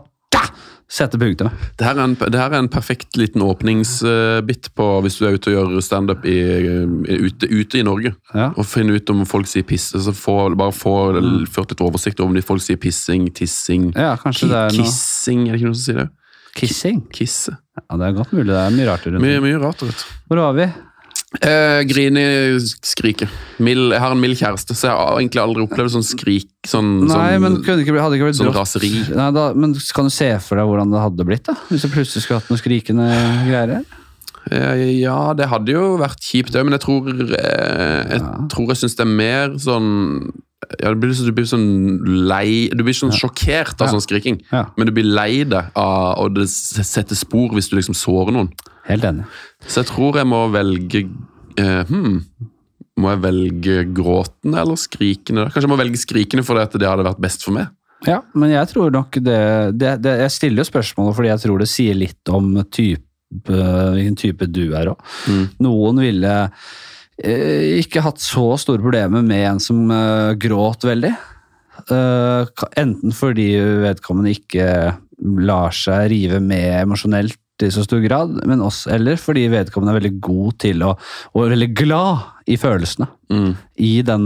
sette 0.91 1.15
punktum. 1.19 1.47
Det 1.79 1.85
her 1.87 1.95
er 1.95 2.03
en, 2.03 2.15
det 2.19 2.35
her 2.35 2.51
er 2.51 2.59
en 2.59 2.69
perfekt 2.71 3.15
liten 3.19 3.43
åpningsbit 3.45 4.71
på 4.75 4.87
hvis 5.05 5.19
du 5.21 5.27
er 5.27 5.37
ute 5.37 5.53
og 5.53 5.55
gjør 5.55 5.83
standup 5.85 6.25
ute, 6.27 7.47
ute 7.47 7.79
i 7.79 7.85
Norge. 7.87 8.11
Ja. 8.35 8.49
Og 8.59 8.67
finne 8.67 8.97
ut 8.97 9.13
om 9.13 9.23
folk 9.29 9.47
sier 9.47 9.63
pisse. 9.67 10.01
Så 10.03 10.13
få, 10.15 10.49
bare 10.59 10.75
få 10.75 10.95
ført 11.51 11.71
litt 11.71 11.83
oversikt 11.85 12.19
over 12.19 12.33
om 12.33 12.35
de 12.39 12.43
folk 12.45 12.63
sier 12.63 12.79
pissing, 12.81 13.29
tissing 13.35 13.91
Ja, 13.95 14.17
kanskje 14.19 14.51
det 14.51 14.59
er 14.59 14.75
noe 14.75 14.89
Kissing, 14.91 15.47
er 15.47 15.55
det 15.55 15.61
ikke 15.61 15.71
noen 15.71 15.79
som 15.79 15.87
sier 15.87 16.01
det? 16.03 16.09
Kissing? 16.59 17.01
Kisse. 17.15 17.53
Ja, 17.79 17.97
Det 17.97 18.07
er 18.09 18.15
godt 18.17 18.33
mulig. 18.35 18.49
Det 18.51 18.59
er 18.59 18.73
mye 18.75 18.87
rart 18.89 19.05
rundt. 19.07 19.23
Mye, 19.23 19.39
mye 19.43 19.59
rart. 19.61 19.83
rundt. 19.85 20.01
Hvor 20.27 20.41
var 20.43 20.57
vi? 20.57 20.65
Eh, 21.39 21.81
Grini 21.87 22.59
skriker. 22.83 23.29
Mild, 23.63 23.93
jeg 23.93 24.01
har 24.03 24.11
en 24.11 24.19
mild 24.19 24.35
kjæreste, 24.35 24.75
så 24.75 24.89
jeg 24.89 24.97
har 24.99 25.19
egentlig 25.21 25.39
aldri 25.39 25.63
opplevd 25.63 25.93
sånn 25.93 26.03
skrik. 26.03 26.49
Sånn, 26.67 27.05
Nei, 27.07 27.13
sånn, 27.15 27.39
men 27.45 27.55
kunne 27.63 27.77
det 27.79 27.85
ikke, 27.85 27.93
bli- 27.95 28.01
hadde 28.03 28.17
ikke 28.19 28.27
blitt 28.27 28.35
sånn 28.41 28.49
brått? 28.51 28.59
raseri. 28.59 28.91
Nei, 29.15 29.29
da, 29.31 29.45
men 29.55 29.73
kan 29.95 30.09
du 30.09 30.11
se 30.11 30.27
for 30.43 30.59
deg 30.59 30.67
hvordan 30.67 30.91
det 30.91 30.99
hadde 30.99 31.25
blitt, 31.25 31.45
da? 31.47 31.55
Hvis 31.71 31.87
du 31.87 31.87
plutselig 31.93 32.25
skulle 32.25 32.41
hatt 32.41 32.51
noen 32.51 32.59
skrikende 32.59 33.07
greier? 33.47 33.85
Eh, 34.51 34.99
Ja, 34.99 35.33
det 35.33 35.47
hadde 35.47 35.71
jo 35.71 35.97
vært 36.01 36.19
kjipt 36.19 36.51
òg, 36.57 36.65
men 36.67 36.73
jeg 36.75 36.81
tror 36.81 37.07
eh, 37.07 38.09
Jeg 38.11 38.19
Ja. 38.19 38.47
tror 38.49 38.67
jeg 38.67 38.77
syns 38.81 38.95
det 38.97 39.05
er 39.05 39.11
mer 39.15 39.49
sånn 39.55 40.31
ja, 40.81 40.89
det 40.93 40.99
blir 40.99 41.13
Du 41.13 41.31
blir 41.31 41.45
sånn 41.45 42.01
lei 42.27 42.67
Du 42.69 42.83
blir 42.83 42.93
sånn 42.93 43.11
sjokkert 43.13 43.79
av 43.79 43.87
Ja. 43.87 43.93
sånn 43.93 44.01
skriking, 44.01 44.41
Ja. 44.51 44.65
men 44.77 44.87
du 44.87 44.91
blir 44.91 45.05
lei 45.05 45.43
deg 45.43 45.69
Og 45.75 46.33
det 46.35 46.49
setter 46.49 47.15
spor 47.15 47.49
hvis 47.53 47.69
du 47.69 47.75
liksom 47.77 47.93
sårer 47.95 48.33
noen. 48.33 48.51
Helt 48.87 49.05
enig. 49.07 49.27
Så 49.67 49.83
jeg 49.83 49.91
tror 49.91 50.17
jeg 50.17 50.29
må 50.29 50.41
velge 50.53 51.03
uh, 51.59 51.83
hmm, 51.87 52.15
Må 53.01 53.13
jeg 53.13 53.21
velge 53.25 53.75
gråtende 53.93 54.63
eller 54.63 54.79
skrikende? 54.79 55.45
Kanskje 55.49 55.67
jeg 55.67 55.73
må 55.73 55.79
velge 55.79 56.01
skrikende 56.01 56.45
fordi 56.47 56.65
at 56.65 56.79
det 56.81 56.89
hadde 56.89 57.05
vært 57.07 57.21
best 57.23 57.45
for 57.45 57.57
meg? 57.57 57.69
Ja, 58.07 58.21
men 58.33 58.49
jeg 58.49 58.69
tror 58.71 58.93
nok 58.93 59.17
det, 59.21 59.41
det, 59.77 59.95
det 60.01 60.15
Jeg 60.23 60.33
stiller 60.33 60.63
jo 60.63 60.69
spørsmålet 60.71 61.17
fordi 61.17 61.29
jeg 61.29 61.43
tror 61.43 61.61
det 61.61 61.69
sier 61.69 61.97
litt 61.97 62.31
om 62.33 62.55
type, 62.73 63.03
hvilken 63.51 64.17
type 64.17 64.47
du 64.49 64.63
er 64.77 64.89
òg. 64.93 65.11
Mm. 65.29 65.43
Noen 65.67 66.01
ville 66.01 66.33
eh, 67.21 67.77
ikke 67.81 68.01
hatt 68.05 68.23
så 68.23 68.47
store 68.61 68.81
problemer 68.81 69.21
med 69.25 69.45
en 69.51 69.61
som 69.61 69.85
eh, 69.93 70.33
gråt 70.41 70.87
veldig. 70.89 71.13
Eh, 71.93 72.65
enten 72.81 73.15
fordi 73.15 73.51
vedkommende 73.85 74.33
ikke 74.33 74.67
lar 75.45 75.75
seg 75.75 76.09
rive 76.11 76.41
med 76.41 76.81
emosjonelt 76.81 77.37
i 77.67 77.73
så 77.73 77.83
stor 77.85 78.01
grad, 78.03 78.33
men 78.49 78.63
også, 78.63 78.91
eller 78.95 79.19
fordi 79.19 79.47
vedkommende 79.51 79.93
er 79.93 79.99
veldig 80.01 80.13
god 80.23 80.57
til 80.63 80.85
å 80.85 80.91
og 80.95 81.51
veldig 81.51 81.69
glad 81.77 82.27
i 82.49 82.57
følelsene. 82.59 83.07
Mm. 83.31 83.51
I 83.85 83.91
den, 84.05 84.25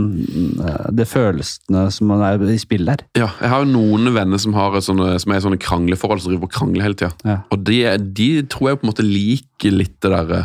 eh, 0.64 0.88
det 0.96 1.06
følelsene 1.08 1.86
som 1.94 2.10
man 2.10 2.24
er 2.26 2.42
i 2.50 2.58
spill 2.58 2.86
der. 2.88 3.04
Ja, 3.18 3.30
jeg 3.40 3.52
har 3.52 3.64
jo 3.64 3.70
noen 3.70 4.10
venner 4.14 4.40
som, 4.42 4.56
har 4.56 4.74
sånne, 4.82 5.14
som 5.22 5.32
er 5.32 5.40
i 5.40 5.46
sånne 5.46 5.60
krangleforhold, 5.62 6.24
som 6.24 6.32
driver 6.32 6.50
og 6.50 6.56
krangler 6.56 6.86
hele 6.88 6.98
tida. 6.98 7.12
Ja. 7.26 7.38
Og 7.54 7.62
de, 7.68 7.80
de 8.16 8.28
tror 8.50 8.72
jeg 8.72 8.80
på 8.80 8.86
en 8.86 8.92
måte 8.92 9.06
liker 9.06 9.74
litt 9.76 9.98
det 10.00 10.12
derre 10.12 10.44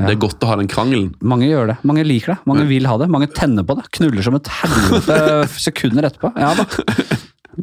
Ja. 0.00 0.06
Det 0.06 0.14
er 0.14 0.20
godt 0.22 0.44
å 0.46 0.48
ha 0.48 0.54
den 0.56 0.68
krangelen. 0.70 1.10
Mange 1.20 1.44
gjør 1.44 1.74
det. 1.74 1.74
Mange 1.84 2.06
liker 2.06 2.32
det. 2.32 2.38
Mange 2.48 2.62
vil 2.70 2.86
ha 2.88 2.94
det. 2.96 3.10
Mange 3.12 3.26
tenner 3.36 3.66
på 3.68 3.74
det. 3.76 3.82
Knuller 3.98 4.24
som 4.24 4.38
et 4.38 4.48
helvete 4.48 5.18
sekunder 5.66 6.08
etterpå. 6.08 6.30
Ja 6.40 6.54
da. 6.56 6.64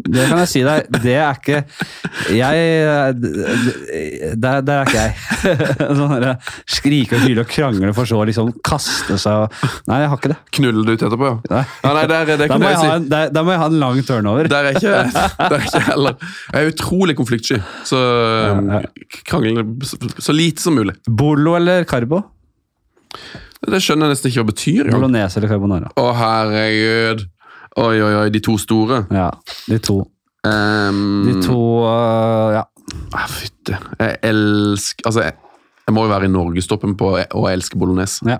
Det 0.05 0.25
kan 0.29 0.41
jeg 0.43 0.49
si 0.51 0.61
deg. 0.65 0.87
Det 1.03 1.15
er 1.17 1.37
ikke 1.37 1.61
Jeg 2.35 3.15
Der, 4.37 4.61
der 4.61 4.81
er 4.81 4.89
ikke 4.89 5.03
jeg. 5.03 5.13
Sånn 5.99 6.27
skrike 6.69 7.17
og 7.17 7.25
hyle 7.25 7.43
og 7.43 7.51
krangle 7.51 7.93
for 7.97 8.09
så 8.09 8.19
å 8.21 8.27
liksom 8.27 8.51
kaste 8.65 9.17
seg 9.21 9.57
Nei, 9.89 10.01
jeg 10.03 10.11
har 10.11 10.19
ikke 10.19 10.31
det. 10.33 10.37
Knuller 10.57 10.87
det 10.87 10.97
ut 10.97 11.05
etterpå, 11.07 11.29
ja. 11.29 11.37
Nei. 11.51 11.63
ja 11.83 11.93
nei, 11.97 12.05
der, 12.11 12.31
det 12.31 12.49
Da 12.51 12.59
må, 12.59 12.69
jeg 12.71 12.81
si. 12.81 12.89
en, 12.93 13.09
der, 13.11 13.31
der, 13.33 13.45
må 13.47 13.53
jeg 13.53 13.61
ha 13.63 13.69
en 13.71 13.79
lang 13.81 14.01
turnover. 14.07 14.49
Der 14.51 14.69
er 14.71 14.79
ikke 14.79 14.95
der 15.51 15.57
er 15.57 15.67
ikke 15.67 15.83
heller. 15.89 16.17
Jeg 16.53 16.57
er 16.59 16.73
utrolig 16.73 17.17
konfliktsky. 17.19 17.61
Så 17.87 18.01
Ja, 18.07 18.81
krangler 19.27 19.65
så, 19.87 20.33
lite 20.35 20.61
som 20.61 20.77
mulig. 20.77 20.97
Bolo 21.07 21.55
eller 21.57 21.85
carbo? 21.89 22.21
Det 23.67 23.79
skjønner 23.81 24.07
jeg 24.07 24.15
nesten 24.15 24.31
ikke 24.31 24.43
hva 24.43 24.51
betyr. 24.51 24.91
Bolognese 24.93 25.39
eller 25.39 25.51
carbonara? 25.51 25.89
Å, 25.97 26.05
herregud. 26.19 27.25
Oi, 27.77 27.97
oi, 28.01 28.13
oi, 28.23 28.29
de 28.33 28.39
to 28.41 28.55
store. 28.57 29.03
Ja, 29.13 29.29
de 29.69 29.77
to. 29.83 29.99
Um, 30.47 31.25
De 31.27 31.33
to 31.43 31.57
uh, 31.83 32.53
Ja. 32.55 32.63
ah, 33.13 33.27
Fytte. 33.27 33.77
Jeg 33.99 34.17
elsker 34.23 35.05
Altså, 35.09 35.21
jeg, 35.25 35.33
jeg 35.87 35.93
må 35.95 36.05
jo 36.05 36.11
være 36.13 36.25
i 36.29 36.31
norgestoppen 36.31 36.95
på 36.97 37.09
å 37.19 37.43
elske 37.51 37.77
bolognese. 37.79 38.23
ja. 38.29 38.37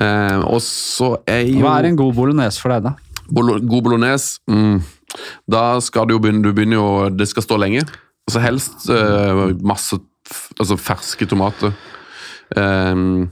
Um, 0.00 0.44
og 0.54 0.60
så 0.64 1.12
er 1.28 1.44
jo 1.50 1.60
Hva 1.66 1.76
er 1.82 1.90
en 1.90 1.98
god 2.00 2.14
bolognese 2.16 2.62
for 2.62 2.72
deg, 2.74 2.86
da? 2.88 2.94
Bolo 3.32 3.58
god 3.60 3.84
bolognese 3.86 4.40
mm, 4.50 4.80
Da 5.50 5.62
skal 5.84 6.08
du 6.08 6.14
jo 6.16 6.22
begynne, 6.24 6.42
du 6.42 6.52
begynner 6.52 6.76
jo 6.80 6.88
Det 7.14 7.28
skal 7.30 7.44
stå 7.46 7.58
lenge. 7.60 7.84
Altså 8.26 8.40
helst 8.42 8.88
uh, 8.90 9.50
masse 9.66 9.98
altså 10.58 10.76
ferske 10.80 11.26
tomater. 11.28 11.72
Um, 12.56 13.28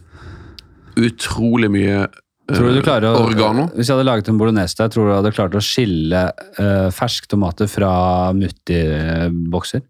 utrolig 1.01 1.71
mye 1.73 2.03
Tror 2.51 2.71
du 2.71 2.79
du 2.79 2.83
klarer 2.85 3.11
å, 3.11 3.23
oregano. 3.27 3.69
Hvis 3.77 3.89
jeg 3.89 3.97
hadde 3.97 4.09
laget 4.09 4.29
en 4.33 4.41
bolognese 4.41 4.79
der, 4.79 4.91
tror 4.93 5.07
du 5.07 5.13
du 5.13 5.17
hadde 5.19 5.33
klart 5.37 5.57
å 5.57 5.63
skille 5.65 6.25
uh, 6.59 6.89
ferske 6.95 7.31
tomater 7.31 7.71
fra 7.71 7.91
mutti-bokser? 8.37 9.85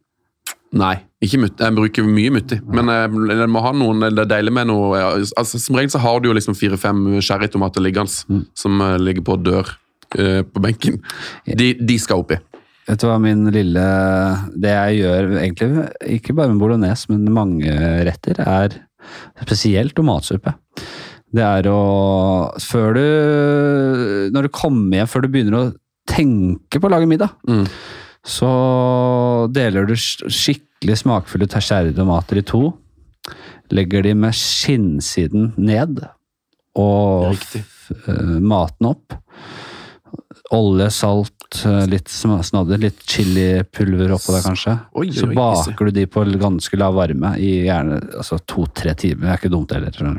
Nei, 0.81 0.95
ikke 1.25 1.41
mutti. 1.43 1.65
Jeg 1.67 1.75
bruker 1.75 2.07
mye 2.07 2.31
mutti. 2.31 2.61
Men 2.71 2.93
jeg, 2.93 3.11
jeg 3.41 3.51
må 3.51 3.63
ha 3.65 3.73
noen, 3.75 4.05
det 4.07 4.23
er 4.23 4.31
deilig 4.37 4.53
med 4.55 4.69
noe 4.71 5.01
ja, 5.01 5.09
altså, 5.19 5.59
Som 5.59 5.79
regel 5.81 5.91
så 5.91 6.03
har 6.05 6.21
du 6.23 6.29
jo 6.29 6.37
liksom 6.37 6.55
fire-fem 6.59 7.19
sherrytomater 7.19 7.83
liggende 7.83 8.23
Mm. 8.31 8.45
som 8.57 8.79
uh, 8.83 8.95
ligger 9.01 9.25
på 9.27 9.37
dør 9.43 9.67
uh, 10.19 10.43
på 10.47 10.63
benken. 10.63 11.01
De, 11.47 11.73
de 11.75 11.99
skal 11.99 12.23
oppi. 12.23 12.39
Vet 12.91 13.03
du 13.03 13.07
hva 13.07 13.19
min 13.23 13.45
lille 13.55 13.83
Det 14.59 14.71
jeg 14.73 15.03
gjør 15.03 15.35
egentlig, 15.43 15.85
ikke 16.17 16.35
bare 16.39 16.51
med 16.51 16.63
bolognese, 16.63 17.11
men 17.13 17.29
mange 17.35 17.75
retter, 18.07 18.41
er 18.41 18.81
spesielt 19.43 19.95
tomatsuppe. 19.97 20.55
Det 21.31 21.45
er 21.47 21.69
å 21.71 21.81
Før 22.59 22.97
du 22.97 23.05
Når 24.35 24.49
du 24.49 24.53
kommer 24.55 25.01
hjem, 25.01 25.11
før 25.11 25.25
du 25.27 25.29
begynner 25.33 25.59
å 25.61 25.65
tenke 26.11 26.81
på 26.81 26.89
å 26.89 26.91
lage 26.91 27.07
middag, 27.07 27.31
Mm. 27.47 27.67
så 28.27 28.49
deler 29.53 29.87
du 29.87 29.95
skikkelig 29.95 30.97
smakfulle 31.05 31.47
cherrytomater 31.47 32.41
i 32.41 32.43
to. 32.43 32.73
Legger 33.71 34.03
de 34.03 34.15
med 34.15 34.35
skinnsiden 34.35 35.53
ned 35.57 36.01
og 36.75 37.37
eh, 37.37 38.41
maten 38.43 38.91
opp. 38.91 39.15
Olje, 40.51 40.89
salt, 40.91 41.61
eh, 41.65 41.87
litt 41.87 42.09
snadder, 42.11 42.81
litt 42.83 42.99
chilipulver 43.07 44.11
oppå 44.17 44.35
der 44.35 44.43
kanskje. 44.49 44.75
Oi, 44.99 45.07
oi, 45.07 45.15
så 45.15 45.31
baker 45.31 45.87
du 45.87 45.95
de 46.01 46.07
på 46.11 46.25
ganske 46.43 46.77
lav 46.81 46.99
varme 46.99 47.37
i 47.39 47.61
gjerne 47.69 48.01
altså, 48.19 48.41
to-tre 48.51 48.97
timer. 48.99 49.29
Det 49.29 49.31
er 49.37 49.39
ikke 49.45 49.55
dumt 49.55 49.71
heller. 49.77 50.19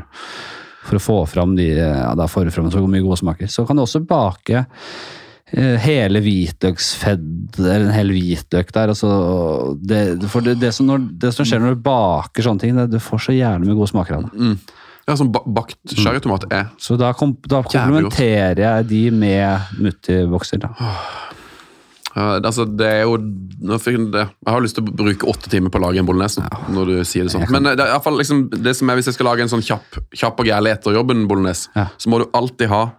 For 0.82 0.98
å 0.98 1.02
få 1.02 1.18
fram 1.30 1.56
de, 1.58 1.68
ja, 1.78 2.12
da 2.18 2.28
får 2.30 2.48
du 2.48 2.54
fram 2.54 2.70
så 2.72 2.82
mye 2.82 3.04
gode 3.04 3.20
smaker. 3.20 3.50
Så 3.50 3.66
kan 3.68 3.78
du 3.78 3.84
også 3.84 4.02
bake 4.06 4.64
eh, 4.64 5.76
hele 5.84 6.22
hvitløksfedd, 6.24 7.58
eller 7.60 7.86
en 7.86 7.94
hel 7.94 8.10
hvitløk 8.14 8.72
der. 8.74 8.94
Altså, 8.94 9.10
det, 9.78 10.02
for 10.32 10.44
det, 10.44 10.58
det, 10.62 10.72
som 10.74 10.90
når, 10.90 11.06
det 11.22 11.34
som 11.36 11.46
skjer 11.46 11.62
når 11.62 11.76
du 11.76 11.84
baker 11.86 12.48
sånne 12.48 12.64
ting, 12.64 12.78
det, 12.78 12.88
du 12.92 12.98
får 13.02 13.28
så 13.28 13.36
gjerne 13.36 13.68
mye 13.68 13.78
gode 13.78 13.92
smaker 13.92 14.18
av 14.18 14.26
det. 14.26 14.34
Mm. 14.38 14.80
Ja, 15.02 15.16
som 15.18 15.32
bakt 15.34 15.96
sherrytomat 15.98 16.44
er 16.54 16.68
Så 16.78 16.94
da, 16.94 17.08
kom, 17.18 17.32
da 17.50 17.64
komplementerer 17.66 18.60
jeg 18.62 18.86
de 18.92 19.00
med 19.10 19.72
muttibokser. 19.82 20.62
da. 20.62 20.92
Ja, 22.16 22.24
altså, 22.44 22.66
det 22.76 22.86
er 22.86 23.02
jo 23.06 23.14
jeg 23.16 23.80
det. 24.12 24.24
Jeg 24.44 24.52
har 24.52 24.60
lyst 24.60 24.74
til 24.76 24.84
å 24.84 24.92
bruke 24.98 25.28
åtte 25.30 25.48
timer 25.52 25.70
på 25.72 25.78
å 25.80 25.84
lage 25.86 25.98
en 26.02 26.06
bolognese. 26.08 26.42
når 26.68 26.86
du 26.90 27.04
sier 27.08 27.24
det 27.24 27.32
sånn. 27.32 27.46
Kan- 27.46 27.52
Men 27.62 27.62
det, 27.76 27.80
er 27.80 27.88
i 27.88 27.94
hvert 27.94 28.04
fall 28.04 28.18
liksom, 28.18 28.42
det 28.50 28.74
som 28.76 28.90
er 28.90 28.96
hvis 28.96 29.06
jeg 29.06 29.14
skal 29.14 29.26
lage 29.30 29.40
en 29.46 29.48
sånn 29.48 29.62
kjapp, 29.64 29.98
kjapp 30.12 30.40
og 30.42 30.46
gærlig 30.46 30.72
etter 30.74 30.92
jobben 30.98 31.26
bolognese, 31.28 31.68
Ja. 31.76 31.86
så 31.96 32.08
må 32.12 32.18
du 32.20 32.26
alltid 32.34 32.68
ha 32.68 32.92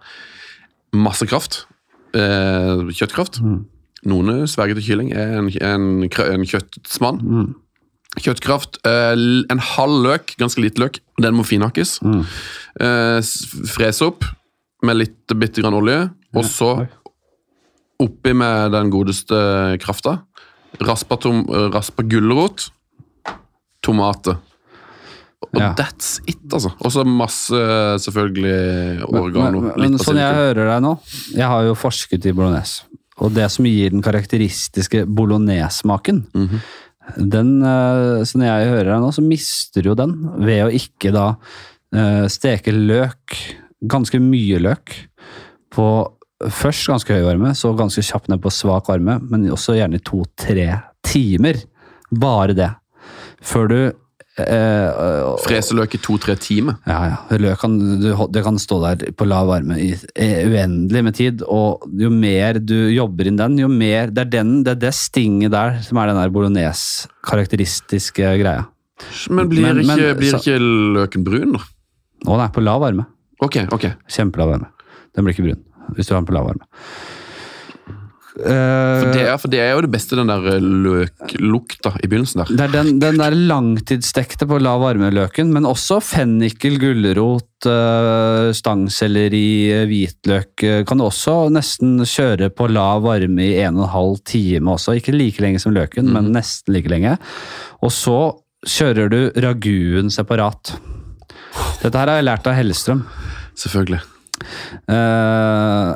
masse 0.94 1.26
kraft. 1.26 1.66
Eh, 2.14 2.84
kjøttkraft. 2.94 3.40
Mm. 3.42 3.64
Noen 4.06 4.46
sverger 4.50 4.74
til 4.80 4.84
kylling. 4.88 5.12
er 5.12 5.38
en, 5.38 5.48
en, 5.62 6.02
en 6.04 6.44
kjøttsmann. 6.44 7.20
Mm. 7.22 7.54
Kjøttkraft. 8.20 8.78
Eh, 8.86 9.14
en 9.50 9.58
halv 9.58 10.02
løk, 10.04 10.34
ganske 10.38 10.62
lite 10.62 10.78
løk. 10.82 11.00
Den 11.20 11.34
må 11.34 11.44
finhakkes. 11.46 11.96
Mm. 12.04 12.24
Eh, 12.80 13.20
frese 13.70 14.06
opp 14.06 14.24
med 14.84 14.96
litt 15.00 15.34
bitte 15.38 15.62
grann 15.64 15.74
olje. 15.74 16.10
Og 16.34 16.44
så 16.44 16.70
Oi. 16.82 16.88
Oppi 18.02 18.32
med 18.34 18.72
den 18.74 18.90
godeste 18.90 19.78
krafta. 19.82 20.18
Raspa, 20.82 21.16
tom, 21.22 21.44
raspa 21.72 22.02
gulrot. 22.02 22.70
Tomater. 23.84 24.38
Og 25.54 25.60
Ja. 25.60 25.74
that's 25.76 26.20
it, 26.26 26.40
altså. 26.52 26.72
Og 26.80 26.90
så 26.90 27.04
masse 27.06 27.52
selvfølgelig 28.00 29.04
oregano. 29.04 29.60
Men, 29.60 29.72
men, 29.76 29.90
men 29.92 29.98
sånn 30.00 30.16
jeg 30.16 30.34
hører 30.34 30.70
deg 30.72 30.80
nå 30.82 30.94
Jeg 31.36 31.46
har 31.46 31.62
jo 31.68 31.74
forsket 31.76 32.24
i 32.26 32.32
bolognese. 32.32 32.82
Og 33.22 33.30
det 33.36 33.50
som 33.52 33.64
gir 33.68 33.90
den 33.92 34.02
karakteristiske 34.02 35.04
bolognese-smaken 35.06 36.24
Mhm. 36.34 36.60
den, 37.28 37.62
eh, 37.62 38.24
Så 38.24 38.38
når 38.40 38.46
jeg 38.46 38.68
hører 38.72 38.90
deg 38.94 39.00
nå, 39.04 39.12
så 39.12 39.22
mister 39.22 39.82
du 39.82 39.90
jo 39.90 39.94
den 39.94 40.14
ved 40.40 40.64
å 40.64 40.72
ikke 40.72 41.12
da 41.12 41.36
eh, 41.94 42.26
steke 42.26 42.72
løk, 42.72 43.36
ganske 43.86 44.18
mye 44.18 44.58
løk, 44.58 44.96
på 45.70 46.10
først 46.50 46.88
ganske 46.90 47.14
høy 47.14 47.24
varme, 47.26 47.54
så 47.56 47.72
ganske 47.78 48.02
kjapt 48.04 48.28
ned 48.28 48.42
på 48.44 48.50
svak 48.52 48.88
varme, 48.90 49.18
men 49.30 49.46
også 49.50 49.76
gjerne 49.78 49.96
i 50.00 50.04
to-tre 50.04 50.70
timer. 51.04 51.54
Bare 52.10 52.54
det. 52.54 52.70
Før 53.44 53.68
du 53.68 53.78
eh, 54.40 54.88
Frese 55.44 55.74
løk 55.76 55.94
i 55.94 55.98
to-tre 56.02 56.34
timer. 56.40 56.74
ja, 56.88 57.00
ja. 57.12 57.16
Løk 57.38 57.58
kan, 57.60 57.74
du, 58.00 58.08
det 58.32 58.42
kan 58.46 58.58
stå 58.58 58.78
der 58.82 58.96
på 59.16 59.26
lav 59.28 59.46
varme 59.50 59.76
i 59.80 59.90
eh, 60.14 60.46
uendelig 60.48 61.02
med 61.04 61.14
tid, 61.18 61.42
og 61.46 61.84
jo 62.00 62.10
mer 62.10 62.58
du 62.62 62.76
jobber 62.94 63.26
inn 63.30 63.36
den, 63.40 63.58
jo 63.60 63.68
mer 63.68 64.10
Det 64.14 64.20
er, 64.26 64.30
den, 64.38 64.62
det, 64.64 64.70
er 64.76 64.80
det 64.88 64.94
stinget 64.96 65.52
der 65.54 65.80
som 65.86 65.98
er 66.00 66.06
den 66.12 66.20
der 66.22 66.32
bolognese-karakteristiske 66.34 68.34
greia. 68.40 68.64
Men 69.30 69.48
blir, 69.50 69.62
Men- 69.66 69.86
men- 69.86 69.98
ikke, 69.98 70.14
blir 70.18 70.30
så- 70.30 70.38
ikke 70.40 70.58
løken 70.96 71.24
brun, 71.24 71.52
da? 71.52 71.58
Å 72.26 72.36
nei, 72.38 72.48
på 72.48 72.62
lav 72.64 72.80
varme. 72.80 73.04
Ok, 73.42 73.56
ok. 73.72 73.84
Kjempelav 74.08 74.48
varme. 74.54 74.66
Den 75.14 75.24
blir 75.24 75.34
ikke 75.34 75.44
brun 75.44 75.62
hvis 75.92 76.08
du 76.08 76.14
har 76.14 76.22
den 76.22 76.30
på 76.30 76.36
lav 76.36 76.48
varme. 76.48 76.66
For 78.34 78.42
Eh, 78.42 79.12
det, 79.14 79.20
er, 79.22 79.36
for 79.38 79.50
det 79.52 79.60
er 79.62 79.68
jo 79.76 79.82
det 79.84 79.92
beste, 79.92 80.16
den 80.18 80.26
der 80.26 80.56
eh, 80.56 80.64
løklukta 80.64 81.92
i 82.02 82.08
begynnelsen 82.10 82.40
der. 82.42 82.48
Det 82.50 82.64
er 82.64 82.72
den, 82.72 82.96
den 82.98 83.20
der 83.20 83.36
langtidsstekte 83.36 84.48
på 84.50 84.58
lav 84.58 84.80
varme-løken, 84.82 85.52
men 85.54 85.68
også 85.70 86.00
fennikel, 86.02 86.80
gulrot, 86.82 87.68
eh, 87.70 88.48
stangselleri, 88.58 89.86
hvitløk 89.86 90.64
kan 90.88 90.98
du 90.98 91.06
også 91.06 91.36
nesten 91.54 92.00
kjøre 92.02 92.50
på 92.50 92.66
lav 92.72 93.04
varme 93.06 93.46
i 93.46 93.60
en 93.62 93.78
og 93.78 93.86
en 93.86 93.92
halv 93.94 94.18
time 94.26 94.74
også. 94.74 94.96
Ikke 94.98 95.14
like 95.14 95.44
lenge 95.44 95.62
som 95.62 95.76
løken, 95.76 96.10
men 96.10 96.32
nesten 96.34 96.74
like 96.74 96.90
lenge. 96.90 97.14
Og 97.86 97.94
så 97.94 98.18
kjører 98.66 99.12
du 99.12 99.20
raguen 99.44 100.10
separat. 100.10 100.74
Dette 101.84 101.94
her 101.94 102.10
har 102.10 102.18
jeg 102.18 102.26
lært 102.26 102.50
av 102.50 102.58
Hellstrøm. 102.58 103.06
Selvfølgelig. 103.54 104.02
Eh, 104.90 105.90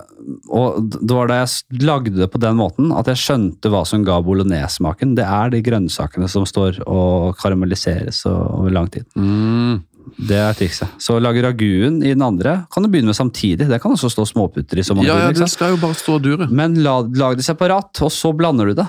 og 0.48 0.92
det 0.94 1.14
var 1.14 1.30
da 1.30 1.40
jeg 1.42 1.82
lagde 1.84 2.14
det 2.16 2.30
på 2.32 2.40
den 2.42 2.58
måten 2.60 2.92
at 2.96 3.10
jeg 3.10 3.22
skjønte 3.22 3.72
hva 3.72 3.84
som 3.88 4.04
ga 4.06 4.20
bolognese-smaken. 4.24 5.16
Det 5.18 5.26
er 5.26 5.52
de 5.54 5.62
grønnsakene 5.64 6.30
som 6.30 6.46
står 6.48 6.82
og 6.86 7.38
karamelliseres 7.40 8.24
over 8.30 8.72
lang 8.74 8.90
tid. 8.92 9.08
Mm. 9.18 9.84
Det 10.16 10.38
er 10.40 10.56
trikset. 10.56 10.94
Så 11.02 11.18
lage 11.20 11.42
raguen 11.44 12.00
i 12.02 12.14
den 12.14 12.24
andre 12.24 12.62
kan 12.72 12.84
du 12.84 12.90
begynne 12.90 13.12
med 13.12 13.18
samtidig. 13.18 13.68
Det 13.68 13.80
kan 13.82 13.94
også 13.94 14.10
stå 14.12 14.24
småputter 14.28 14.80
i 14.80 14.86
så 14.86 14.96
mange 14.96 15.10
Ja, 15.10 15.18
ja, 15.26 15.34
det 15.36 15.50
skal 15.52 15.74
jo 15.74 15.82
bare 15.82 15.98
stå 15.98 16.16
dure. 16.22 16.48
Men 16.50 16.78
la, 16.84 17.00
lag 17.20 17.36
det 17.38 17.46
separat, 17.46 17.92
og 18.04 18.12
så 18.14 18.32
blander 18.36 18.70
du 18.70 18.78
det. 18.80 18.88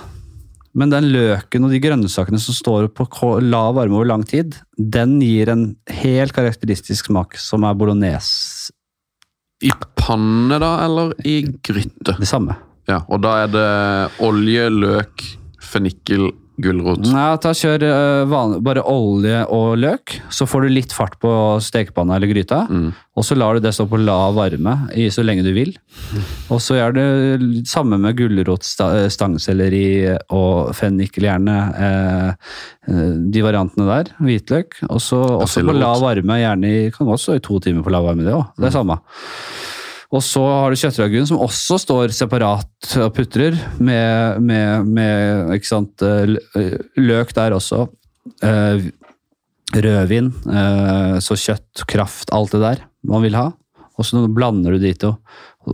Men 0.78 0.94
den 0.94 1.10
løken 1.12 1.66
og 1.66 1.74
de 1.74 1.82
grønnsakene 1.82 2.40
som 2.42 2.56
står 2.56 2.90
på 2.94 3.34
lav 3.42 3.74
varme 3.78 3.98
over 3.98 4.08
lang 4.08 4.24
tid, 4.28 4.56
den 4.78 5.18
gir 5.24 5.50
en 5.52 5.64
helt 6.02 6.36
karakteristisk 6.36 7.10
smak 7.10 7.38
som 7.42 7.66
er 7.68 7.78
bolognese. 7.78 8.59
I 9.62 9.72
panne, 10.00 10.60
da, 10.62 10.86
eller 10.86 11.14
i 11.28 11.42
gryte? 11.64 12.16
Det 12.20 12.28
samme. 12.30 12.56
Ja, 12.90 13.02
og 13.12 13.22
da 13.22 13.36
er 13.44 13.52
det 13.54 13.66
olje, 14.26 14.70
løk, 14.72 15.26
fennikel, 15.62 16.32
gulrot. 16.64 17.06
Nei, 17.10 17.28
ta 17.44 17.52
kjør 17.56 17.84
øh, 17.88 18.24
vanlig, 18.32 18.60
bare 18.66 18.84
olje 18.88 19.44
og 19.56 19.78
løk, 19.80 20.18
så 20.34 20.48
får 20.50 20.66
du 20.66 20.74
litt 20.74 20.96
fart 20.96 21.16
på 21.22 21.32
stekepanna 21.64 22.18
eller 22.18 22.32
gryta. 22.32 22.64
Mm. 22.70 22.90
Og 23.20 23.26
så 23.28 23.36
lar 23.36 23.58
du 23.58 23.64
det 23.64 23.74
stå 23.76 23.86
på 23.92 24.00
lav 24.00 24.38
varme 24.38 24.76
i 24.96 25.10
så 25.12 25.26
lenge 25.26 25.44
du 25.44 25.52
vil. 25.56 25.74
Og 26.54 26.62
så 26.64 26.78
gjør 26.78 26.96
det 26.96 27.08
samme 27.70 28.00
med 28.02 28.16
gulrot, 28.18 28.64
sta- 28.66 29.08
stangselleri 29.12 30.16
og 30.36 30.72
fennikel 30.78 31.28
gjerne. 31.28 31.58
Eh, 31.88 32.54
eh, 32.90 33.18
de 33.34 33.44
variantene 33.46 33.90
der. 33.90 34.14
Hvitløk. 34.24 34.80
Og 34.88 35.04
så 35.04 35.20
også 35.40 35.66
på 35.68 35.76
lav 35.76 36.00
varme, 36.04 36.40
gjerne 36.40 36.72
i, 36.72 36.86
kan 36.96 37.12
også 37.12 37.38
i 37.38 37.44
to 37.44 37.60
timer 37.64 37.84
på 37.86 37.94
lav 37.94 38.08
varme, 38.08 38.26
det 38.28 38.36
òg. 38.38 38.48
Det 38.58 38.72
er 38.72 38.78
samme. 38.80 39.02
Og 40.10 40.24
så 40.26 40.42
har 40.42 40.74
du 40.74 40.80
kjøttraguen, 40.80 41.28
som 41.30 41.42
også 41.44 41.78
står 41.84 42.14
separat 42.18 42.94
og 42.98 43.12
putrer, 43.14 43.58
med, 43.78 44.42
med, 44.42 44.88
med 44.90 45.54
ikke 45.54 45.70
sant, 45.70 46.02
eh, 46.02 46.34
eh, 46.58 46.80
løk 46.98 47.36
der 47.38 47.54
også. 47.58 47.86
Eh, 48.46 48.90
rødvin, 49.70 50.32
så 51.22 51.36
kjøtt, 51.38 51.84
kraft, 51.86 52.32
alt 52.34 52.56
det 52.56 52.62
der 52.64 52.80
man 53.06 53.22
vil 53.22 53.36
ha. 53.38 53.52
Og 54.02 54.08
så 54.08 54.24
blander 54.34 54.74
du 54.74 54.82
de 54.82 54.96
to, 54.98 55.12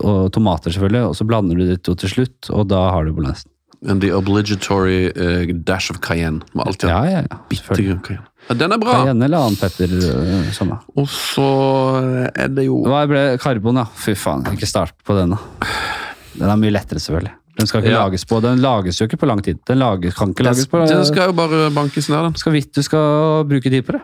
og 0.01 0.33
tomater 0.35 0.73
selvfølgelig, 0.75 1.13
og 1.13 1.15
så 1.15 1.27
blander 1.29 1.55
du 1.55 1.63
de 1.69 1.77
to 1.79 1.95
til 2.01 2.11
slutt, 2.11 2.49
og 2.51 2.67
da 2.73 2.81
har 2.91 3.07
du 3.07 3.13
bolognesen. 3.15 3.47
And 3.87 4.01
the 4.01 4.11
obligatory 4.11 5.13
uh, 5.15 5.47
dash 5.63 5.91
of 5.91 6.01
cayenne. 6.03 6.41
Må 6.51 6.65
alltid 6.65 6.89
ha 6.89 7.05
Ja, 7.05 7.21
ja, 7.21 7.23
ja. 7.29 7.39
bitte 7.47 7.77
cayenne. 8.03 8.25
Ja, 8.49 8.53
den 8.59 8.71
er 8.75 8.77
bra! 8.81 8.93
Cayenne 9.01 9.25
eller 9.25 9.41
annen 9.41 9.57
pepper, 9.57 9.87
Sånn, 9.89 10.51
samme. 10.53 10.75
Og 11.01 11.07
så 11.09 11.45
er 12.35 12.51
det 12.53 12.67
jo 12.67 12.83
Hva 12.85 13.05
ble 13.09 13.23
karbon, 13.41 13.79
da? 13.81 13.85
Fy 13.97 14.13
faen, 14.19 14.43
ikke 14.53 14.69
start 14.69 14.93
på 15.05 15.15
den, 15.17 15.33
da. 15.33 15.71
Den 16.35 16.51
er 16.51 16.59
mye 16.61 16.73
lettere, 16.75 17.01
selvfølgelig. 17.01 17.33
Den 17.55 17.67
skal 17.71 17.81
ikke 17.81 17.93
Ja. 17.95 18.03
lages 18.05 18.25
på, 18.27 18.41
den 18.43 18.59
lages 18.61 18.99
jo 18.99 19.07
ikke 19.07 19.17
på 19.21 19.27
lang 19.31 19.41
tid. 19.41 19.57
Den 19.65 19.79
lages, 19.79 20.13
kan 20.13 20.29
ikke 20.33 20.43
lages 20.43 20.67
på 20.67 20.81
Den 20.87 21.05
skal 21.07 21.31
jo 21.31 21.33
bare 21.37 21.71
bankes 21.71 22.09
ned, 22.11 22.21
den. 22.27 22.35
skal 22.35 22.51
vidt 22.53 22.73
du 22.75 22.81
skal 22.83 23.45
bruke 23.47 23.71
tid 23.71 23.85
på 23.87 23.93
det. 23.95 24.01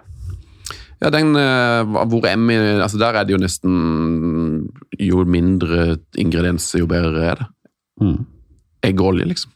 Ja, 1.02 1.10
den 1.10 1.36
eh, 1.36 1.84
hvor 1.84 2.26
Emmy 2.30 2.54
altså 2.80 2.98
Der 3.02 3.16
er 3.18 3.24
det 3.26 3.34
jo 3.34 3.40
nesten 3.42 4.70
Jo 5.00 5.24
mindre 5.26 5.98
ingredienser, 6.16 6.80
jo 6.80 6.86
bedre 6.88 7.24
er 7.32 7.36
det. 7.42 7.48
Mm. 8.02 8.26
Egg 8.84 9.02
og 9.02 9.14
olje, 9.14 9.26
liksom. 9.26 9.52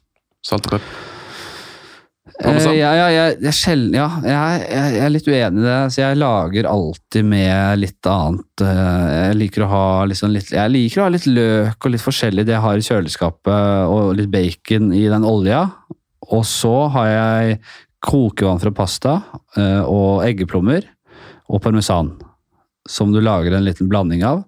Salt 0.45 0.65
og 0.67 0.71
pepper. 0.77 1.14
Eh, 2.43 2.57
ja, 2.75 2.89
ja, 2.99 3.05
jeg, 3.13 3.37
jeg, 3.45 3.53
sjel- 3.55 3.93
ja 3.95 4.09
jeg, 4.19 4.63
jeg, 4.67 4.95
er 5.05 5.11
litt 5.13 5.27
uenig 5.29 5.61
i 5.61 5.65
det. 5.65 5.75
Så 5.93 6.01
jeg 6.01 6.17
lager 6.19 6.67
alltid 6.67 7.23
med 7.31 7.79
litt 7.79 8.09
annet. 8.11 8.63
eh, 8.65 9.13
Jeg 9.29 9.37
liker 9.39 9.63
å 9.63 9.69
ha 9.71 9.85
liksom 10.09 10.33
litt, 10.35 10.51
jeg 10.51 10.73
liker 10.73 10.99
å 11.01 11.05
ha 11.07 11.13
litt 11.15 11.27
løk 11.31 11.87
og 11.87 11.93
litt 11.93 12.03
forskjellig 12.03 12.43
det 12.45 12.57
jeg 12.57 12.65
har 12.65 12.81
i 12.81 12.83
kjøleskapet, 12.89 13.87
og 13.87 14.15
litt 14.19 14.31
bacon 14.33 14.91
i 14.93 15.05
den 15.07 15.23
olja. 15.23 15.61
Og 16.27 16.43
så 16.49 16.73
har 16.91 17.07
jeg 17.13 17.59
kokevann 18.05 18.59
fra 18.61 18.73
pasta 18.75 19.15
eh, 19.55 19.81
og 19.87 20.25
eggeplommer 20.27 20.83
og 21.47 21.61
parmesan. 21.63 22.11
Som 22.85 23.13
du 23.15 23.21
lager 23.23 23.55
en 23.55 23.63
liten 23.65 23.87
blanding 23.89 24.21
av. 24.27 24.43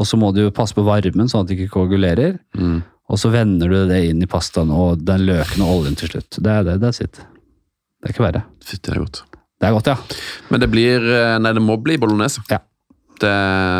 Og 0.00 0.06
så 0.08 0.16
må 0.16 0.30
du 0.32 0.46
passe 0.54 0.72
på 0.78 0.84
varmen, 0.86 1.28
sånn 1.28 1.42
at 1.44 1.50
det 1.50 1.58
ikke 1.58 1.74
koagulerer. 1.74 2.38
Mm. 2.56 2.78
Og 3.12 3.18
så 3.20 3.28
vender 3.34 3.68
du 3.68 3.82
det 3.90 3.98
inn 4.08 4.22
i 4.24 4.28
pastaen 4.30 4.70
og 4.72 5.02
den 5.04 5.26
løken 5.28 5.60
og 5.66 5.82
oljen 5.82 5.98
til 6.00 6.08
slutt. 6.14 6.38
Det 6.40 6.48
er 6.54 6.64
det. 6.70 6.78
That's 6.80 7.02
it. 7.04 7.20
Det 8.02 8.10
er 8.10 8.14
ikke 8.16 8.24
verre. 8.26 8.42
Fytti, 8.66 8.88
det 8.90 8.96
er 8.96 9.00
godt. 9.04 9.22
Det 9.62 9.68
er 9.68 9.74
godt, 9.76 9.88
ja. 9.92 9.96
Men 10.50 10.62
det 10.64 10.68
blir 10.72 11.04
eh, 11.06 11.36
Nei, 11.38 11.52
det 11.54 11.62
må 11.62 11.76
bli 11.78 11.94
bolognese. 12.02 12.42
Ja. 12.50 12.58
Det, 13.22 13.30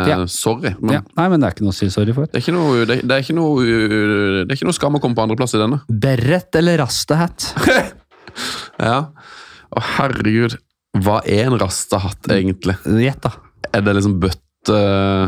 Ja. 0.07 0.17
Sorry. 0.31 0.71
Men 0.79 0.93
Ja. 0.95 1.01
Nei, 1.17 1.25
men 1.33 1.41
det 1.43 1.49
er 1.49 1.55
ikke 1.57 1.65
noe 1.67 1.75
å 1.75 1.75
si 1.75 1.89
sorry 1.91 2.13
for. 2.15 2.29
det, 2.31 2.39
er 2.39 2.45
ikke 2.45 2.55
noe, 2.55 2.85
det, 2.87 3.01
det, 3.03 3.17
er 3.17 3.25
ikke 3.25 3.35
noe, 3.35 3.65
det 3.67 4.47
er 4.47 4.55
ikke 4.55 4.69
noe 4.69 4.77
skam 4.77 4.95
å 4.95 5.01
komme 5.03 5.17
på 5.17 5.25
andreplass 5.25 5.57
i 5.57 5.59
denne. 5.59 5.81
Beret 5.89 6.55
eller 6.61 6.79
rastehatt? 6.85 7.51
Ja. 8.81 9.11
Å, 9.69 9.81
herregud. 9.99 10.55
Hva 11.03 11.19
er 11.29 11.47
en 11.49 11.57
rastehatt, 11.61 12.25
egentlig? 12.33 12.73
Gjett, 12.81 13.21
da. 13.21 13.35
Er 13.73 13.83
det 13.85 13.93
liksom 13.99 14.15
bøtte 14.21 14.39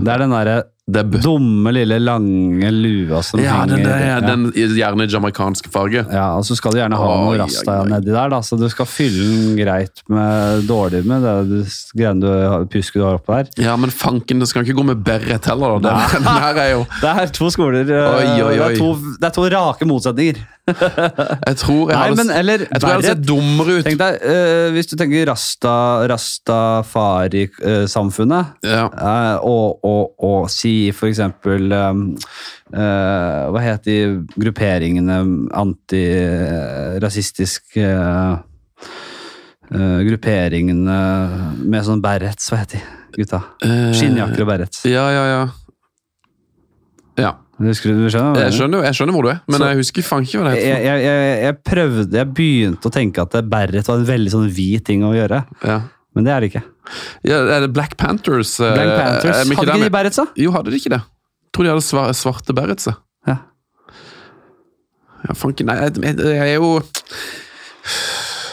Det 0.01 0.11
er 0.13 0.23
den 0.23 0.34
derre 0.34 0.55
er 0.61 0.65
dumme, 0.88 1.72
lille, 1.74 1.98
lange 1.99 2.70
lua 2.72 3.22
som 3.26 3.40
Ja, 3.41 3.66
den, 3.66 3.80
henger 3.80 3.90
der, 3.90 4.03
ja. 4.06 4.20
den 4.22 4.52
gjerne 4.53 5.07
jamaicanske 5.10 5.70
farge. 5.74 6.06
Ja, 6.14 6.28
og 6.38 6.45
så 6.45 6.56
skal 6.56 6.72
du 6.76 6.78
gjerne 6.78 6.95
ha 6.99 7.07
noe 7.24 7.38
rasta 7.41 7.80
nedi 7.90 8.12
der, 8.14 8.30
da, 8.30 8.40
så 8.45 8.57
du 8.60 8.68
skal 8.70 8.86
fylle 8.86 9.26
den 9.26 9.56
greit 9.57 10.03
med 10.07 10.68
dårlig 10.70 11.02
med 11.10 11.26
det 11.26 11.36
du- 11.49 11.98
greiene 11.98 12.22
du 12.22 12.28
har- 12.30 12.66
pusket 12.70 13.02
du 13.02 13.06
har 13.07 13.18
oppå 13.18 13.34
der. 13.34 13.49
Ja, 13.66 13.76
men 13.76 13.90
fanken, 13.90 14.40
det 14.40 14.48
skal 14.48 14.62
ikke 14.64 14.78
gå 14.78 14.86
med 14.86 15.02
beret 15.03 15.45
heller. 15.49 15.80
da. 15.82 15.95
Den, 16.14 16.22
den 16.24 16.41
her 16.45 16.56
er 16.56 16.72
jo 16.76 16.86
Det 17.02 17.10
er 17.10 17.26
to 17.34 17.49
skoler. 17.49 17.82
Oi, 17.90 18.41
Oi, 18.41 18.41
oi, 18.44 18.57
Det, 18.57 18.76
er 18.76 18.78
to, 18.78 18.94
det 19.20 19.26
er 19.26 19.30
to 19.41 19.49
rake 19.49 19.86
motsetninger. 19.90 20.45
Jeg 21.46 21.58
tror 21.62 21.92
jeg 21.92 21.94
Nei, 21.94 22.06
hadde, 22.10 22.18
men 22.18 22.30
eller 22.34 22.64
jeg 22.66 22.80
tror 22.82 22.90
jeg 22.90 22.98
hadde 22.98 23.06
sett 23.12 23.22
dummere 23.28 23.76
ut. 23.78 23.84
Tenk 23.86 24.00
deg, 24.02 24.16
uh, 24.26 24.74
hvis 24.74 24.88
du 24.90 24.96
tenker 24.98 25.22
rasta, 25.30 25.74
rastafari-samfunnet, 26.10 28.46
Ja. 28.66 28.90
uh, 28.90 29.38
og, 29.46 29.78
og, 29.86 30.18
og 30.26 30.50
si 30.50 30.90
for 30.96 31.06
eksempel 31.12 31.70
um, 31.76 32.16
Hva 32.74 33.62
het 33.62 33.86
de 33.86 33.98
grupperingene 34.42 35.20
antirasistiske 35.54 37.86
uh, 37.86 38.42
Grupperingene 40.10 40.98
med 41.62 41.86
sånn 41.86 42.02
berets, 42.04 42.50
hva 42.52 42.58
het 42.64 42.72
de 42.76 42.80
gutta? 43.16 43.40
Skinnjakker 43.96 44.42
og 44.44 44.48
berets. 44.50 44.82
Ja, 44.90 45.06
ja, 45.14 45.24
ja. 45.30 45.44
Ja. 47.22 47.32
Du, 47.57 47.69
du 47.72 47.73
skjønner? 48.11 48.36
jeg 48.44 48.52
skjønner, 48.57 48.84
jeg 48.84 48.95
skjønner 48.98 49.15
hvor 49.15 49.23
du 49.23 49.30
er, 49.32 49.38
men 49.48 49.57
Så- 49.61 49.68
jeg 49.69 49.77
husker 49.80 50.03
faen 50.03 50.26
ikke 50.27 50.40
hva 50.41 50.49
det 50.52 50.57
heter. 50.60 50.84
jeg, 50.84 51.03
jeg, 51.06 51.44
jeg 51.45 51.56
prøvde, 51.64 52.11
jeg 52.19 52.27
begynte 52.36 52.90
å 52.90 52.91
tenke 52.91 53.22
at 53.23 53.38
beret 53.49 53.88
var 53.88 53.95
en 54.02 54.06
veldig 54.10 54.32
sånn 54.34 54.49
hvit 54.52 54.84
ting 54.86 55.06
å 55.07 55.14
gjøre, 55.15 55.40
Ja. 55.64 55.77
men 56.14 56.23
det 56.27 56.34
er 56.36 56.40
det 56.44 56.49
ikke. 56.52 56.64
Ja, 57.23 57.38
er 57.56 57.61
det 57.64 57.72
Black 57.73 57.95
Panthers? 57.98 58.60
eh, 58.60 58.73
Black 58.76 58.91
Panthers, 58.99 59.38
er 59.40 59.44
de 59.45 59.52
ikke 59.52 59.56
hadde 59.61 59.72
ikke 59.72 59.80
de 59.80 59.86
med? 59.88 59.91
berets 59.95 60.15
da? 60.19 60.26
Jo, 60.36 60.52
hadde 60.52 60.69
de 60.72 60.77
ikke 60.82 60.91
det? 60.98 60.99
Jeg 61.02 61.52
tror 61.56 61.64
de 61.64 61.69
hadde 61.72 61.86
svarte, 61.88 62.14
svarte 62.19 62.53
berets. 62.53 62.86
ja. 62.91 62.95
Ja. 63.27 63.38
Ja, 65.27 65.34
fanken, 65.34 65.65
nei, 65.65 65.77
jeg, 65.80 65.95
er 66.27 66.53
jo 66.60 66.82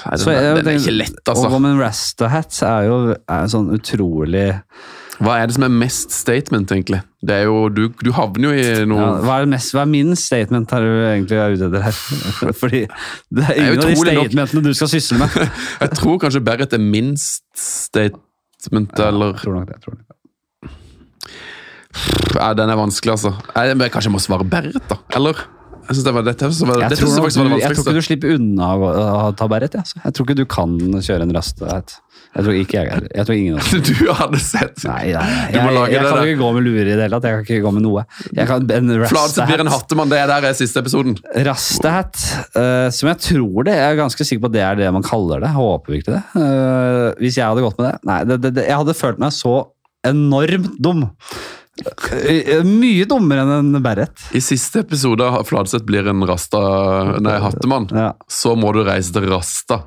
Nei, 0.02 0.16
Så 0.18 0.30
den, 0.30 0.34
jeg 0.42 0.56
den 0.64 0.68
er 0.72 0.78
ikke 0.80 0.94
lett, 0.96 1.20
altså. 1.28 1.44
Og 1.46 1.52
Woman 1.54 1.78
rasta-hat 1.78 2.56
er 2.66 2.86
jo 2.88 2.96
er 3.14 3.44
sånn 3.52 3.68
utrolig 3.76 4.48
Hva 5.20 5.34
er 5.42 5.48
det 5.50 5.54
som 5.58 5.64
er 5.66 5.72
mest 5.74 6.14
statement, 6.14 6.70
egentlig? 6.72 7.02
Det 7.22 7.34
er 7.34 7.42
jo, 7.44 7.68
Du, 7.68 7.82
du 8.00 8.10
havner 8.16 8.48
jo 8.48 8.52
i 8.56 8.86
noe 8.88 9.00
ja, 9.02 9.10
hva, 9.22 9.34
er 9.42 9.50
mest, 9.50 9.74
hva 9.76 9.84
er 9.84 9.90
min 9.92 10.16
statement 10.18 10.72
her 10.72 10.86
du 10.86 10.92
egentlig 11.04 11.38
er 11.38 11.56
ute 11.56 11.68
etter 11.68 11.84
her? 11.84 11.98
Fordi 12.62 12.80
det 13.28 13.44
er 13.44 13.52
er 13.52 13.60
ingen 13.60 13.82
av 13.84 13.90
de 13.90 13.98
statementene 14.00 14.62
nok. 14.62 14.70
du 14.70 14.78
skal 14.80 14.90
sysle 14.94 15.20
med. 15.20 15.36
Jeg 15.84 15.90
tror 16.00 16.18
kanskje 16.22 16.42
Berit 16.48 16.72
er 16.72 16.82
minst 16.82 17.44
statement, 17.58 18.92
eller 19.04 19.36
Jeg 19.36 19.44
tror 19.44 19.58
nok 19.58 19.68
det, 19.68 19.76
jeg 19.76 19.84
tror 19.84 19.98
nok 19.98 20.06
det. 20.08 20.16
ja, 22.38 22.52
Den 22.56 22.72
er 22.72 22.78
vanskelig, 22.80 23.12
altså. 23.18 23.34
Jeg, 23.52 23.76
men 23.76 23.92
kanskje 23.92 24.08
jeg 24.08 24.16
må 24.16 24.22
svare 24.24 24.48
Berit, 24.48 24.80
da? 24.88 24.96
Eller? 25.18 25.44
Jeg 25.82 25.96
synes 25.98 26.06
det 26.06 26.14
var, 26.14 26.22
dette, 26.24 26.46
var, 26.46 26.52
Jeg 26.54 26.98
tror, 26.98 27.10
jeg 27.10 27.34
du, 27.34 27.52
det 27.52 27.60
jeg 27.60 27.74
tror 27.74 27.82
ikke 27.82 27.98
du 27.98 28.06
slipper 28.06 28.34
unna 28.38 28.68
å, 28.78 28.90
å 29.28 29.30
ta 29.36 29.48
Berit. 29.50 29.74
Ja. 29.76 29.82
Jeg 30.06 30.14
tror 30.16 30.28
ikke 30.28 30.38
du 30.38 30.46
kan 30.48 30.78
kjøre 31.02 31.26
en 31.26 31.34
rasta-hat. 31.36 31.96
Jeg 32.32 32.46
tror 32.46 32.56
ikke 32.56 32.80
jeg. 32.80 33.02
Jeg 33.12 33.28
tror 33.28 33.36
ingen 33.36 33.58
av. 33.60 33.72
Du 33.92 34.06
hadde 34.16 34.38
sett 34.40 34.84
Nei, 34.88 35.12
nei, 35.12 35.20
nei. 35.20 35.48
Jeg, 35.52 35.58
Jeg, 35.60 35.88
jeg, 35.92 36.04
kan 36.06 36.22
ikke 36.24 36.40
gå 36.40 36.50
med 36.56 36.64
lue 36.64 36.80
i 36.80 36.86
det 36.86 36.96
hele 36.96 37.18
tatt. 37.18 37.28
Jeg 37.28 37.36
kan 37.36 37.44
ikke 37.44 37.66
gå 37.66 37.72
med 37.76 37.84
noe. 37.84 38.04
Kan, 38.48 38.66
en 38.78 38.92
Fladseth 39.10 39.50
blir 39.50 39.64
en 39.64 39.72
hattemann, 39.72 40.12
det 40.12 40.22
er 40.22 40.30
der 40.30 40.48
er 40.48 40.56
siste 40.56 40.80
episoden. 40.80 41.18
Rastahat, 41.48 42.16
uh, 42.56 42.88
som 42.94 43.12
jeg 43.12 43.20
tror 43.28 43.68
det, 43.68 43.76
jeg 43.76 43.86
er 43.90 44.00
ganske 44.00 44.28
sikker 44.28 44.46
på 44.46 44.52
at 44.52 44.56
det 44.56 44.64
er 44.64 44.80
det 44.80 44.90
man 44.96 45.04
kaller 45.06 45.44
det. 45.44 45.52
Jeg 45.52 45.60
håper 45.60 45.98
ikke 45.98 46.16
det. 46.16 46.22
Uh, 46.38 47.08
hvis 47.20 47.36
jeg 47.40 47.48
hadde 47.48 47.66
gått 47.66 47.80
med 47.80 47.90
det. 47.90 47.94
Nei, 48.08 48.20
det, 48.30 48.40
det, 48.46 48.54
det, 48.60 48.68
jeg 48.70 48.80
hadde 48.80 48.96
følt 48.96 49.20
meg 49.22 49.36
så 49.36 49.56
enormt 50.08 50.72
dum. 50.82 51.04
Eh, 52.12 52.60
mye 52.68 53.06
dummere 53.08 53.44
enn 53.44 53.72
en 53.72 53.84
beret. 53.84 54.24
I 54.36 54.42
siste 54.44 54.82
episode 54.84 55.24
av 55.24 55.44
Fladseth 55.48 55.86
blir 55.88 56.08
en 56.10 56.24
rasta, 56.28 56.60
nei, 57.20 57.38
hattemann, 57.40 57.88
Ja. 57.92 58.12
så 58.28 58.56
må 58.56 58.72
du 58.76 58.82
reise 58.84 59.12
til 59.14 59.28
Rasta 59.32 59.84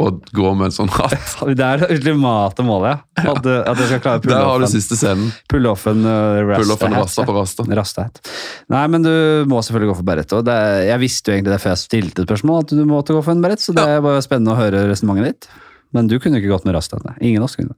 og 0.00 0.20
gå 0.34 0.52
med 0.56 0.70
en 0.70 0.74
sånn 0.74 0.90
hatt. 0.94 1.34
Det 1.60 1.66
er 1.66 1.82
det 1.82 1.90
ultimate 1.96 2.64
målet, 2.66 3.00
ja. 3.20 3.24
At, 3.32 3.46
at 3.46 3.82
jeg 3.82 3.90
skal 3.90 4.02
klare 4.04 4.20
å 4.20 4.24
pulle 4.24 4.36
Der 4.38 4.48
har 4.48 4.62
du 4.62 4.68
siste 4.72 4.98
scenen. 4.98 5.32
pulle 5.50 5.72
off 5.72 5.86
en 5.90 6.04
uh, 6.06 6.40
rastahat. 6.48 6.96
rasta 6.96 7.26
på 7.28 7.36
rasta. 7.36 7.66
Rastahat. 7.80 8.22
Nei, 8.72 8.84
men 8.92 9.04
du 9.04 9.12
må 9.50 9.60
selvfølgelig 9.64 9.92
gå 9.92 9.98
for 10.00 10.10
beret. 10.12 10.36
Jeg 10.88 11.02
visste 11.02 11.32
jo 11.32 11.38
egentlig 11.38 11.56
det 11.56 11.62
før 11.64 11.74
jeg 11.74 11.84
stilte 11.84 12.26
spørsmål, 12.28 12.64
at 12.64 12.74
du 12.76 12.84
måtte 12.88 13.16
gå 13.16 13.24
for 13.24 13.36
en 13.36 13.44
beret, 13.44 13.62
så 13.62 13.76
det 13.76 13.86
ja. 13.86 14.00
var 14.04 14.20
spennende 14.24 14.56
å 14.56 14.60
høre 14.60 14.86
resonnementet 14.90 15.34
ditt. 15.34 15.50
Men 15.96 16.10
du 16.10 16.20
kunne 16.22 16.38
ikke 16.38 16.52
gått 16.52 16.68
med 16.68 16.76
rastahat. 16.78 17.18
Ingen 17.18 17.42
av 17.42 17.50
oss 17.50 17.58
kunne 17.58 17.76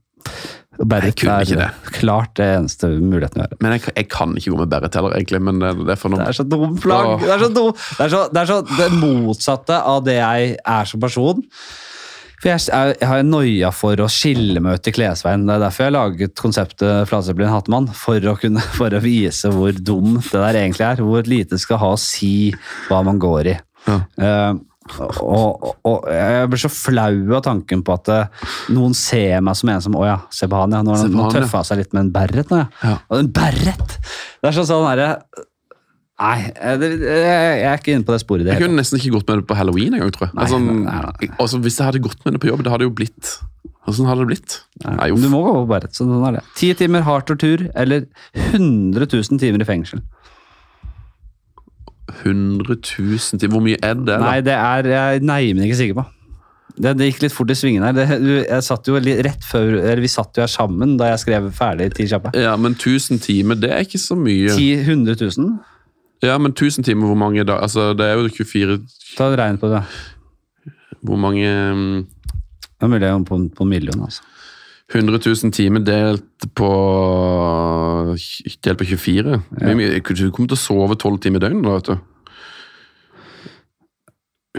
Beret 0.83 1.21
er 1.29 1.45
det. 1.45 1.69
klart 1.93 2.33
det 2.41 2.47
eneste 2.57 2.89
muligheten 2.89 3.43
å 3.43 3.45
gjøre. 3.45 3.59
Men 3.61 3.75
jeg, 3.77 3.93
jeg 3.93 4.09
kan 4.11 4.33
ikke 4.39 4.55
gå 4.55 4.61
med 4.63 4.71
Berit 4.73 4.97
heller, 4.97 5.15
egentlig. 5.19 5.41
Men 5.45 5.61
det, 5.61 5.73
det 5.85 5.95
er 5.95 6.15
Det 6.17 6.25
er 6.25 6.39
så 6.39 6.47
dum 6.49 6.79
plagg! 6.81 7.11
Det 7.21 7.33
er 7.35 7.43
så 7.45 7.51
dum. 7.53 7.71
Det 7.77 8.07
er 8.07 8.13
så, 8.15 8.23
det 8.33 8.41
er 8.41 8.51
så 8.51 8.59
det 8.71 8.89
motsatte 8.97 9.79
av 9.93 10.01
det 10.07 10.17
jeg 10.17 10.55
er 10.57 10.89
som 10.89 11.03
person. 11.03 11.45
For 12.43 12.51
jeg, 12.51 12.65
er, 12.75 12.97
jeg 12.99 13.07
har 13.07 13.21
noia 13.23 13.69
for 13.71 14.01
å 14.03 14.09
skille 14.11 14.59
meg 14.63 14.81
ut 14.81 14.89
i 14.91 14.95
klesveien. 14.97 15.45
Det 15.47 15.55
er 15.55 15.63
derfor 15.63 15.85
jeg 15.85 15.93
har 15.93 15.95
laget 15.95 16.41
konseptet 16.43 17.13
en 17.15 17.53
hattemann. 17.53 17.87
For 17.95 18.19
å, 18.27 18.35
kunne, 18.41 18.65
vise 19.05 19.53
hvor 19.55 19.79
dumt 19.79 20.27
det 20.33 20.41
der 20.41 20.59
egentlig 20.65 20.89
er. 20.89 21.05
Hvor 21.07 21.31
lite 21.31 21.61
skal 21.63 21.79
ha 21.79 21.93
å 21.95 22.01
si 22.01 22.51
hva 22.89 23.05
man 23.07 23.23
går 23.23 23.53
i. 23.53 23.57
Ja. 23.87 23.99
Uh, 24.19 24.59
og, 25.23 25.63
og, 25.63 25.77
og 25.87 26.09
jeg 26.11 26.49
blir 26.51 26.61
så 26.65 26.71
flau 26.75 27.37
av 27.39 27.45
tanken 27.47 27.85
på 27.87 27.95
at 27.95 28.09
eh, 28.11 28.49
noen 28.75 28.97
ser 28.99 29.39
meg 29.47 29.55
som 29.55 29.71
en 29.71 29.85
som 29.85 29.95
Å 29.95 30.03
ja, 30.09 30.17
se 30.35 30.49
på 30.51 30.59
han, 30.59 30.75
ja. 30.75 30.81
Nå 30.83 30.97
har 30.97 31.07
han 31.07 31.37
tøffa 31.37 31.63
seg 31.69 31.79
litt 31.79 31.95
med 31.95 32.09
en 32.09 32.11
beret 32.17 32.51
nå, 32.51 32.59
ja. 32.65 32.67
Ja. 32.83 32.97
Og 33.07 33.23
en 33.23 33.31
beret! 33.31 33.95
Det 34.43 34.51
er 34.51 34.57
sånn 34.59 34.67
sånn 34.67 34.89
herre 34.91 35.13
Nei, 36.23 36.37
eh, 36.55 36.83
jeg 36.87 36.99
jeg 37.03 37.67
er 37.67 37.81
ikke 37.81 37.97
inne 37.97 38.07
på 38.07 38.15
det 38.15 38.21
sporet. 38.23 38.47
Det 38.47 38.55
Jeg 38.55 38.63
kunne 38.63 38.79
nesten 38.79 39.01
ikke 39.01 39.17
gått 39.17 39.29
med 39.31 39.43
det 39.43 39.47
på 39.51 39.57
halloween 39.59 39.97
engang, 39.99 40.13
tror 40.15 40.29
jeg. 40.29 40.37
Nei, 40.37 40.45
altså, 40.47 40.61
nei, 40.63 41.01
nei. 41.03 41.31
altså, 41.43 41.59
hvis 41.65 41.79
jeg 41.81 41.89
hadde 41.89 42.03
gått 42.05 42.23
med 42.25 42.37
det 42.37 42.43
på 42.45 42.51
jobb, 42.53 42.63
det 42.63 42.75
hadde 42.75 42.87
jo 42.87 42.95
blitt 42.95 43.39
Hvordan 43.83 44.07
hadde 44.07 44.23
det 44.23 44.29
blitt? 44.31 44.57
Nei, 44.85 45.09
Du 45.11 45.29
må 45.33 45.41
gå 45.43 45.53
beret. 45.67 45.91
Sånn 45.99 46.13
er 46.23 46.37
det. 46.39 46.43
Ti 46.55 46.69
timer 46.79 47.03
hard 47.03 47.27
tortur 47.27 47.65
eller 47.75 48.05
100 48.55 49.09
000 49.11 49.41
timer 49.43 49.65
i 49.65 49.67
fengsel. 49.67 50.05
100 52.23 52.77
000 52.79 53.41
timer? 53.43 53.53
Hvor 53.57 53.65
mye 53.65 53.81
er 53.83 53.97
det? 53.99 54.07
da? 54.07 54.21
Nei, 54.23 54.37
det 54.47 54.55
er 54.55 54.91
jeg 54.93 55.25
neimen 55.27 55.67
ikke 55.67 55.81
sikker 55.81 55.99
på. 55.99 56.07
Det, 56.73 56.95
det 56.97 57.11
gikk 57.11 57.25
litt 57.27 57.35
fort 57.35 57.51
i 57.53 57.57
svingene 57.59 57.91
her. 57.91 57.99
Det, 57.99 58.37
jeg 58.47 58.65
satt 58.65 58.89
jo 58.89 58.97
rett 59.03 59.45
før, 59.45 59.75
eller 59.83 60.01
Vi 60.01 60.09
satt 60.15 60.39
jo 60.39 60.45
her 60.45 60.51
sammen 60.51 60.95
da 61.01 61.11
jeg 61.11 61.25
skrev 61.27 61.51
ferdig 61.57 61.91
Ti 61.99 62.07
kjappe. 62.15 62.33
Ja, 62.39 62.55
men 62.57 62.79
1000 62.79 63.21
timer, 63.27 63.59
det 63.61 63.75
er 63.75 63.85
ikke 63.85 64.01
så 64.01 64.17
mye. 64.17 64.55
10 64.55 64.87
100 64.87 65.19
000? 65.27 65.53
Ja, 66.23 66.37
men 66.39 66.53
1000 66.53 66.85
timer, 66.87 67.07
hvor 67.11 67.19
mange 67.19 67.45
da? 67.45 67.57
Altså, 67.63 67.93
det 67.99 68.07
er 68.07 68.15
jo 68.15 68.29
24 68.29 68.79
Ta 69.17 69.27
et 69.33 69.39
regn 69.41 69.59
på 69.59 69.69
det. 69.73 69.83
Hvor 71.03 71.17
mange 71.19 71.43
mm, 71.75 72.07
Det 72.63 72.87
er 72.87 72.89
mulig 72.93 73.03
jeg 73.09 73.15
er 73.17 73.25
på, 73.27 73.39
på 73.57 73.65
en 73.67 73.69
million. 73.69 74.03
altså. 74.05 74.23
100 74.93 75.19
000 75.25 75.53
timer 75.53 75.81
delt 75.81 76.47
på 76.55 76.69
Delt 78.65 78.79
på 78.79 78.85
24? 78.85 79.43
Hvor 79.51 79.75
mye- 79.79 80.01
Du 80.03 80.31
kommer 80.31 80.49
til 80.53 80.59
å 80.59 80.61
sove 80.61 80.95
12 81.01 81.19
timer 81.25 81.41
i 81.41 81.45
døgnet, 81.47 81.65
da, 81.65 81.71
vet 81.79 81.87
du. 81.87 81.99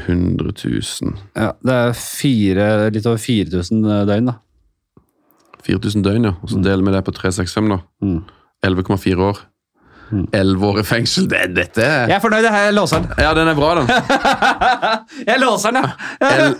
100 0.08 0.52
000 0.66 1.14
Ja, 1.38 1.52
det 1.62 1.74
er 1.74 1.94
fire, 1.94 2.90
litt 2.92 3.06
over 3.06 3.18
4000 3.22 3.84
døgn, 4.10 4.26
da. 4.32 4.40
4000 5.64 6.04
døgn, 6.04 6.26
ja. 6.28 6.34
Og 6.42 6.50
så 6.50 6.62
deler 6.64 6.84
vi 6.84 6.92
det 6.96 7.04
på 7.06 7.14
365, 7.14 7.70
da. 7.70 7.78
Mm. 8.04 8.24
11,4 8.66 9.22
år. 9.30 9.44
11 10.34 10.66
år 10.70 10.80
i 10.80 10.84
fengsel. 10.88 11.26
Det, 11.32 11.42
dette 11.56 11.84
er 11.84 12.08
Jeg 12.12 12.18
er 12.18 12.24
fornøyd, 12.24 12.46
jeg. 12.48 12.54
Jeg 12.68 12.74
låser 12.78 13.04
den. 13.04 13.24
Ja, 13.26 13.34
den 13.38 13.52
er 13.52 13.58
bra, 13.58 13.70
den. 13.80 13.88
Jeg 15.32 15.40
låser 15.42 15.74
den, 15.76 15.84
ja. 15.84 16.30
El- 16.30 16.58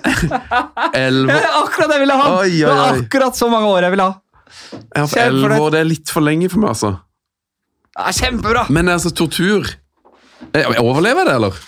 Elleve 1.04 1.34
Det 1.34 1.40
er 1.48 1.58
akkurat 1.62 1.90
det 1.92 1.98
jeg 1.98 2.04
ville 2.06 2.18
ha! 2.20 2.28
Oi, 2.40 2.52
oi, 2.52 2.60
Det 2.60 2.70
var 2.70 3.00
akkurat 3.02 3.38
så 3.40 3.50
mange 3.52 3.68
år 3.74 3.88
jeg 3.88 3.94
ville 3.96 4.08
ha. 4.10 4.14
ja, 4.96 5.06
for 5.06 5.20
elleve 5.24 5.60
år, 5.66 5.72
det 5.74 5.80
er 5.84 5.90
litt 5.90 6.12
for 6.14 6.26
lenge 6.26 6.50
for 6.54 6.64
meg, 6.64 6.74
altså. 6.76 6.94
Ja, 7.98 8.12
kjempebra! 8.18 8.66
Men 8.74 8.90
altså, 8.90 9.12
tortur 9.14 9.68
Jeg 10.54 10.64
jeg 10.66 10.82
overlever 10.84 11.26
det, 11.30 11.36
eller? 11.40 11.60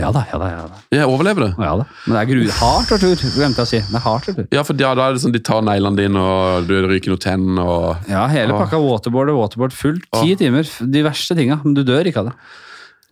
Ja 0.00 0.10
da, 0.14 0.24
ja 0.30 0.38
da. 0.40 0.48
ja 0.50 0.64
da. 0.70 0.80
Jeg 0.94 1.08
overlever 1.10 1.46
det. 1.46 1.50
Ja, 1.58 1.72
da. 1.80 1.86
Men 2.06 2.16
det 2.16 2.22
er 2.22 2.30
gru 2.32 2.42
hard 2.58 2.88
tortur, 2.90 3.24
glemte 3.36 3.62
jeg 3.62 3.68
å 3.68 3.70
si. 3.70 3.80
Det 3.90 3.98
er 4.00 4.04
hard 4.06 4.26
tortur. 4.28 4.48
Ja, 4.54 4.64
for 4.66 4.84
ja, 4.84 4.92
da 4.98 5.08
er 5.08 5.16
det 5.16 5.22
sånn 5.24 5.34
de 5.34 5.42
tar 5.44 5.64
neglene 5.66 6.00
dine, 6.00 6.24
og 6.24 6.68
du 6.70 6.74
ryker 6.88 7.14
noen 7.14 7.24
tenn, 7.24 7.48
og 7.62 8.10
Ja, 8.10 8.26
hele 8.32 8.56
pakka 8.58 8.80
waterboard 8.82 9.32
og 9.34 9.40
waterboard 9.44 9.76
fullt. 9.76 10.06
Ti 10.14 10.36
timer. 10.40 10.68
De 10.80 11.04
verste 11.06 11.36
tinga. 11.38 11.60
Men 11.64 11.76
du 11.78 11.84
dør 11.86 12.10
ikke 12.10 12.24
av 12.24 12.32
det. 12.32 12.36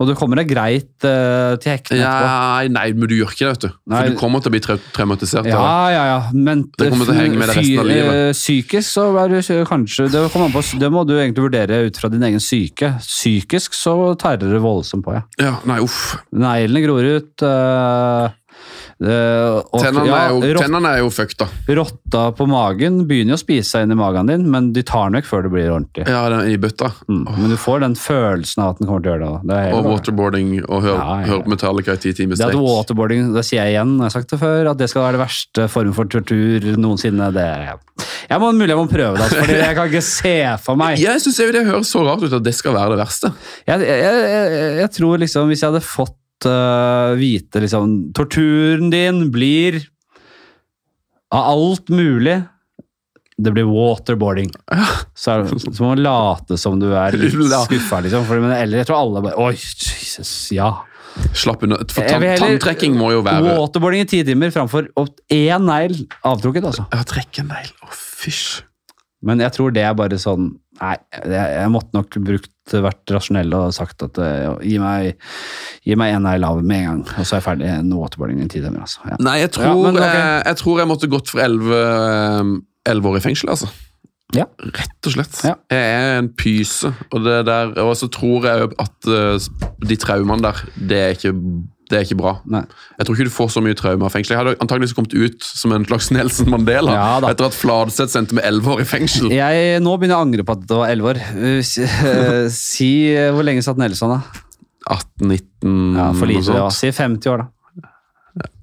Og 0.03 0.09
du 0.11 0.15
kommer 0.19 0.41
deg 0.41 0.51
greit 0.51 1.07
uh, 1.07 1.55
til 1.63 1.73
hektene 1.77 2.03
etterpå. 2.03 2.73
Nei, 2.75 2.85
men 2.99 3.11
du 3.11 3.15
gjør 3.17 3.31
ikke 3.33 3.45
det, 3.47 3.53
vet 3.53 3.65
du. 3.67 3.77
Nei. 3.93 4.01
For 4.03 4.11
du 4.15 4.19
kommer 4.21 4.43
til 4.43 4.51
å 4.51 4.55
bli 4.57 4.63
tra 4.65 4.77
traumatisert. 4.97 5.49
Ja, 5.49 5.63
ja, 5.95 6.03
ja. 6.11 6.19
Men 6.35 6.65
Det 6.75 6.91
kommer 6.91 7.09
til 7.09 7.15
å 7.15 7.19
henge 7.21 7.39
med 7.39 7.53
deg 7.53 7.61
resten 7.61 7.83
av 7.85 7.89
livet. 7.89 8.19
eh, 8.19 8.35
Psykisk 8.37 8.89
så 8.91 9.07
er 9.23 9.33
du 9.33 9.65
kanskje 9.69 10.09
det, 10.13 10.25
an 10.27 10.53
på, 10.55 10.65
det 10.83 10.93
må 10.93 11.05
du 11.07 11.15
egentlig 11.17 11.47
vurdere 11.47 11.81
ut 11.87 12.03
fra 12.03 12.11
din 12.13 12.27
egen 12.29 12.43
psyke. 12.43 12.95
Psykisk 13.07 13.77
så 13.79 13.97
tærer 14.21 14.53
det 14.57 14.63
voldsomt 14.65 15.07
på, 15.07 15.15
ja. 15.17 15.23
Ja, 15.41 15.55
nei, 15.69 15.79
uff. 15.85 16.17
Neglene 16.35 16.85
gror 16.85 17.09
ut. 17.17 17.47
eh, 17.47 18.39
og- 19.03 19.83
Tennene 19.83 20.07
ja, 20.07 20.19
er 20.29 20.31
jo, 20.31 20.61
tennene 20.61 20.91
er 20.95 20.99
jo 21.03 21.11
fucked, 21.11 21.39
da. 21.43 21.49
Rotta 21.75 22.23
på 22.39 22.47
magen 22.47 23.03
begynner 23.09 23.35
jo 23.35 23.39
å 23.41 23.43
spise 23.43 23.67
seg 23.71 23.87
inn 23.87 23.95
i 23.95 23.99
magen 23.99 24.27
din, 24.31 24.49
men 24.51 24.73
de 24.73 24.83
tar 24.87 25.11
den 25.11 25.19
vekk 25.21 25.27
før 25.27 25.43
det 25.47 25.53
blir 25.55 25.71
ordentlig. 25.73 26.07
Ja, 26.09 26.29
den 26.31 26.53
i 26.53 26.57
bøtta. 26.57 26.93
Mm. 27.09 27.25
Men 27.39 27.51
du 27.51 27.57
får 27.57 27.81
den 27.81 27.97
følelsen 27.99 28.63
av 28.63 28.75
at 28.75 28.79
den 28.79 28.87
kommer 28.91 29.03
til 29.03 29.13
å 29.13 29.17
gjøre 29.17 29.31
det. 29.33 29.49
det 29.51 29.59
er 29.59 29.77
Og 29.79 29.89
waterboarding 29.91 30.53
og 30.69 30.83
hør, 30.87 30.99
Ja, 31.01 31.19
ja. 31.27 31.41
Metallica 31.49 31.97
i 31.99 32.03
ti 32.03 32.13
timer 32.13 32.37
Det 32.37 32.47
at 32.47 32.55
waterboarding, 32.55 33.33
det 33.35 33.45
sier 33.49 33.65
jeg 33.65 33.75
igjen, 33.77 33.97
jeg 33.99 34.07
har 34.07 34.15
sagt 34.17 34.31
det 34.31 34.41
før, 34.41 34.71
at 34.71 34.79
det 34.79 34.91
skal 34.93 35.07
være 35.07 35.19
det 35.19 35.25
verste 35.27 35.69
form 35.69 35.93
for 35.97 36.05
tortur 36.05 36.69
noensinne. 36.77 37.33
Det, 37.33 37.49
jeg 38.31 38.41
må 38.41 38.53
mulig 38.55 38.73
jeg 38.73 38.79
må 38.79 38.89
prøve 38.89 39.19
det, 39.19 39.27
altså, 39.29 39.45
jeg 39.51 39.77
kan 39.77 39.91
ikke 39.91 40.07
se 40.07 40.37
for 40.63 40.79
meg. 40.79 40.99
Jeg 41.03 41.21
syns 41.21 41.37
det 41.53 41.67
høres 41.67 41.91
så 41.91 42.03
rart 42.07 42.23
ut 42.23 42.33
at 42.33 42.45
det 42.45 42.55
skal 42.57 42.75
være 42.77 42.95
det 42.95 43.03
verste. 43.03 43.33
Jeg, 43.67 43.83
jeg, 43.83 44.03
jeg, 44.07 44.77
jeg 44.79 44.91
tror 44.97 45.21
liksom, 45.21 45.51
hvis 45.51 45.63
jeg 45.63 45.73
hadde 45.73 45.85
fått 45.85 46.17
øh, 46.49 47.17
vite 47.21 47.63
liksom, 47.65 48.13
torturen 48.17 48.91
din 48.93 49.27
blir 49.35 49.81
av 51.33 51.49
alt 51.55 51.89
mulig, 51.89 52.43
det 53.43 53.53
blir 53.55 53.65
waterboarding. 53.65 54.51
Så, 55.15 55.33
er, 55.33 55.47
så 55.49 55.77
må 55.81 55.95
man 55.95 56.03
late 56.05 56.59
som 56.61 56.79
du 56.81 56.91
er 56.93 57.17
litt 57.17 57.35
skuffa, 57.35 58.03
liksom. 58.05 58.27
For, 58.29 58.43
men 58.43 58.53
eller 58.55 58.83
jeg 58.83 58.91
tror 58.91 59.01
alle 59.01 59.23
bare 59.25 59.39
Oi, 59.41 59.55
Jesus, 59.57 60.33
ja. 60.55 60.71
Slapp 61.37 61.65
unna. 61.67 61.77
For 61.93 62.09
tann, 62.09 62.25
tanntrekking 62.41 62.95
må 62.97 63.11
jo 63.13 63.21
være 63.25 63.57
Waterboarding 63.59 64.07
i 64.07 64.09
ti 64.09 64.23
timer 64.25 64.53
framfor 64.55 64.89
én 65.33 65.67
negl 65.69 65.99
avtrukket, 66.25 66.69
altså. 66.71 66.87
Ja, 66.93 67.03
trekke 67.09 67.45
en 67.45 67.51
negl. 67.53 67.73
Å, 67.85 67.93
fysj. 67.97 68.63
Men 69.27 69.43
jeg 69.45 69.55
tror 69.55 69.75
det 69.75 69.85
er 69.87 69.97
bare 69.97 70.19
sånn 70.21 70.55
Nei, 70.81 70.97
jeg, 71.13 71.37
jeg 71.37 71.71
måtte 71.71 71.95
nok 71.95 72.17
brukt, 72.25 72.49
vært 72.73 73.13
rasjonell 73.13 73.53
og 73.59 73.75
sagt 73.77 74.03
at 74.07 74.19
eh, 74.23 74.49
gi 74.65 74.79
meg 74.81 75.13
gi 75.85 75.97
meg 75.99 76.15
en 76.17 76.25
negl 76.27 76.47
av 76.47 76.61
med 76.63 76.79
en 76.79 76.89
gang, 76.89 77.03
og 77.05 77.27
så 77.27 77.37
er 77.37 77.41
jeg 77.41 77.47
ferdig 77.47 77.73
No 77.87 78.01
waterboarding 78.01 78.41
i 78.45 78.49
ti 78.49 78.63
timer. 78.63 78.85
Altså. 78.87 79.03
Ja. 79.11 79.19
Nei, 79.23 79.39
jeg 79.43 79.53
tror, 79.59 79.69
Ja, 79.69 79.79
men 79.85 80.01
okay. 80.01 80.19
jeg, 80.19 80.43
jeg 80.49 80.61
tror 80.63 80.83
jeg 80.83 80.91
måtte 80.93 81.11
gått 81.13 81.33
for 81.33 81.43
elleve 81.45 83.11
år 83.13 83.19
i 83.19 83.25
fengsel, 83.25 83.53
altså. 83.53 83.69
Ja. 84.33 84.47
Rett 84.65 85.09
og 85.09 85.13
slett. 85.13 85.43
Ja. 85.45 85.57
Jeg 85.73 85.93
er 85.93 86.19
en 86.23 86.31
pyse, 86.41 86.93
og, 87.11 87.19
det 87.27 87.43
der, 87.51 87.75
og 87.85 87.93
så 88.01 88.09
tror 88.13 88.49
jeg 88.49 88.71
at 88.81 89.11
eh, 89.13 89.51
de 89.85 89.99
traumene 90.01 90.47
der, 90.47 90.65
det 90.79 91.03
er 91.03 91.17
ikke, 91.19 91.35
det 91.93 91.99
er 92.01 92.07
ikke 92.07 92.17
bra. 92.23 92.31
Nei. 92.49 92.63
Jeg 92.97 93.07
tror 93.07 93.17
ikke 93.19 93.29
du 93.29 93.35
får 93.35 93.51
så 93.53 93.63
mye 93.65 93.77
traume 93.77 94.07
av 94.09 94.15
fengsel. 94.15 94.33
Jeg 94.35 94.41
hadde 94.41 94.55
antageligvis 94.65 94.95
kommet 94.97 95.13
ut 95.13 95.45
som 95.45 95.75
en 95.77 95.85
slags 95.89 96.09
Nelson 96.15 96.49
Mandela 96.53 96.95
Ja 96.97 97.09
etter 97.29 97.49
at 97.51 97.57
Fladseth 97.57 98.15
sendte 98.15 98.37
meg 98.39 98.47
elleve 98.49 98.77
år 98.77 98.85
i 98.85 98.89
fengsel. 98.89 99.29
Jeg, 99.35 99.83
nå 99.85 99.93
begynner 100.01 100.17
jeg 100.17 100.21
å 100.23 100.27
angre 100.27 100.47
på 100.49 100.57
at 100.57 100.65
det 100.71 100.79
var 100.81 100.93
elleve 100.95 101.13
år. 101.13 101.21
Eh, 101.37 101.59
Si, 101.63 101.85
eh, 101.85 103.19
eh, 103.27 103.29
hvor 103.37 103.45
lenge 103.47 103.65
satt 103.65 103.81
Nelson, 103.81 104.17
da? 104.17 104.43
18-19 104.89 105.99
Ja, 106.01 106.09
For 106.19 106.27
lite, 106.31 106.57
var. 106.57 106.73
Si 106.75 106.91
50 106.91 107.31
år, 107.31 107.45
da. 107.45 107.93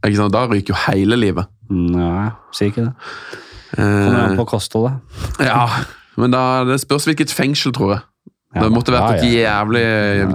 Ikke 0.04 0.18
sant? 0.18 0.34
Da 0.36 0.44
ryker 0.50 0.74
jo 0.74 0.82
hele 0.88 1.20
livet. 1.20 1.48
Nei, 1.70 2.30
si 2.56 2.72
ikke 2.72 2.88
det. 2.90 2.94
Kommer 3.78 4.22
an 4.26 4.38
på 4.40 4.48
kostholdet. 4.50 4.98
ja, 5.46 5.68
men 6.20 6.34
da, 6.34 6.64
det 6.68 6.80
spørs 6.82 7.06
hvilket 7.08 7.32
fengsel, 7.32 7.72
tror 7.76 7.94
jeg. 7.94 8.02
Ja, 8.50 8.64
det 8.66 8.72
måtte 8.74 8.90
vært 8.96 9.20
et 9.20 9.26
jævlig 9.30 9.82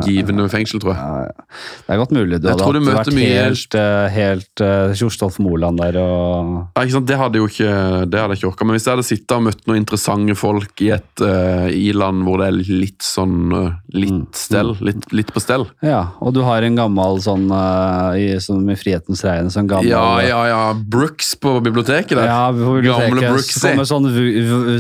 givende 0.07 0.45
fengsel, 0.53 0.79
tror 0.79 0.93
jeg. 0.95 1.01
Ja, 1.03 1.23
ja. 1.27 1.47
Det 1.85 1.95
er 1.95 1.99
godt 1.99 2.13
mulig 2.15 2.37
du 2.39 2.45
Jeg 2.47 2.53
hadde 2.53 2.63
tror 2.63 2.77
du 2.77 2.85
vært 2.87 3.09
mye- 3.11 3.41
helt, 3.43 3.75
eh, 3.75 4.09
helt 4.15 4.63
uh, 4.63 4.93
Kjorstolf 4.95 5.39
Moland 5.43 5.81
der 5.83 5.99
og 5.99 6.53
Ja, 6.77 6.85
ikke 6.85 6.95
sant? 6.95 7.09
Det 7.11 7.19
hadde 7.19 7.41
jo 7.41 7.49
ikke, 7.51 7.73
det 8.07 8.21
hadde 8.21 8.37
jeg 8.37 8.39
ikke 8.39 8.51
orka. 8.53 8.65
Men 8.69 8.77
hvis 8.77 8.87
jeg 8.87 8.95
hadde 8.95 9.07
sittet 9.09 9.35
og 9.35 9.43
møtt 9.49 9.67
noen 9.67 9.81
interessante 9.83 10.37
folk 10.39 10.85
i 10.87 10.93
et 10.95 11.25
uh, 11.27 11.67
i-land 11.75 12.23
hvor 12.23 12.39
det 12.39 12.47
er 12.53 12.61
litt 12.85 13.03
sånn 13.03 13.51
uh, 13.51 13.71
Mm. 13.95 14.01
litt 14.03 14.35
stell, 14.39 14.73
litt, 14.83 15.05
litt 15.15 15.29
på 15.35 15.39
stell 15.43 15.67
Ja, 15.85 16.01
og 16.21 16.35
du 16.35 16.41
har 16.43 16.63
en 16.67 16.75
gammel 16.75 17.21
sånn 17.23 17.45
uh, 17.51 18.11
i, 18.19 18.41
som 18.43 18.59
i 18.71 18.75
Frihetens 18.75 19.23
regn, 19.27 19.51
sånn 19.55 19.69
gammel 19.71 19.91
Ja, 19.91 20.19
ja, 20.25 20.41
ja. 20.51 20.63
Brooks 20.75 21.35
på 21.39 21.61
biblioteket 21.63 22.17
der. 22.19 22.27
Ja, 22.27 22.51
på 22.51 22.79
biblioteket. 22.81 23.11
Gamle 23.15 23.31
Brooksy. 23.31 23.61
kommer 23.63 23.87
sånn, 23.87 24.09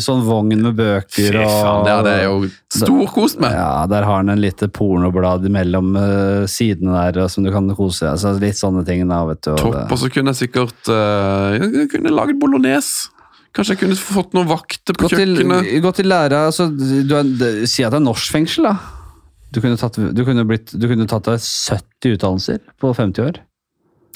sånn 0.03 0.25
vogn 0.27 0.55
med 0.67 0.75
bøker 0.79 1.31
Fy 1.31 1.47
faen, 1.47 2.05
det 2.05 2.17
jo 2.25 2.37
stor 2.75 3.05
jo 3.07 3.24
storkost 3.25 3.41
med. 3.41 3.53
Ja, 3.57 3.87
der 3.87 4.03
har 4.03 4.17
han 4.17 4.29
en 4.29 4.41
lite 4.41 4.69
pornoblad 4.69 5.49
mellom 5.51 5.97
uh, 5.97 6.47
sidene 6.47 7.11
der 7.13 7.29
som 7.29 7.45
du 7.45 7.53
kan 7.53 7.69
kose 7.75 8.05
deg 8.05 8.13
altså, 8.15 8.35
Litt 8.41 8.59
sånne 8.59 8.85
ting. 8.87 9.07
da, 9.09 9.25
vet 9.29 9.43
du. 9.45 9.53
og 9.53 9.59
Topp. 9.61 9.93
Og 9.93 9.99
så 10.01 10.11
kunne 10.13 10.35
jeg 10.35 10.49
sikkert 10.49 10.91
uh, 10.91 11.57
Jeg 11.57 11.89
kunne 11.93 12.15
laget 12.15 12.41
bolognese. 12.41 13.11
Kanskje 13.55 13.77
jeg 13.77 13.83
kunne 13.85 13.97
fått 13.99 14.35
noen 14.35 14.49
vakter 14.51 14.97
på 14.99 15.07
Gå 15.07 15.15
til, 15.15 15.37
kjøkkenet. 15.39 15.83
gå 15.85 15.91
til 15.95 16.09
lære 16.11 16.41
altså, 16.49 16.67
du 16.75 17.15
det, 17.39 17.69
Si 17.71 17.85
at 17.87 17.95
det 17.95 18.01
er 18.01 18.03
norsk 18.03 18.35
fengsel, 18.35 18.67
da. 18.67 18.77
Du 19.55 19.61
kunne, 19.63 19.79
tatt, 19.79 19.95
du, 19.95 20.23
kunne 20.27 20.43
blitt, 20.49 20.73
du 20.75 20.89
kunne 20.91 21.07
tatt 21.07 21.29
deg 21.29 21.39
70 21.39 22.17
utdannelser 22.17 22.65
på 22.83 22.91
50 22.91 23.23
år. 23.23 23.39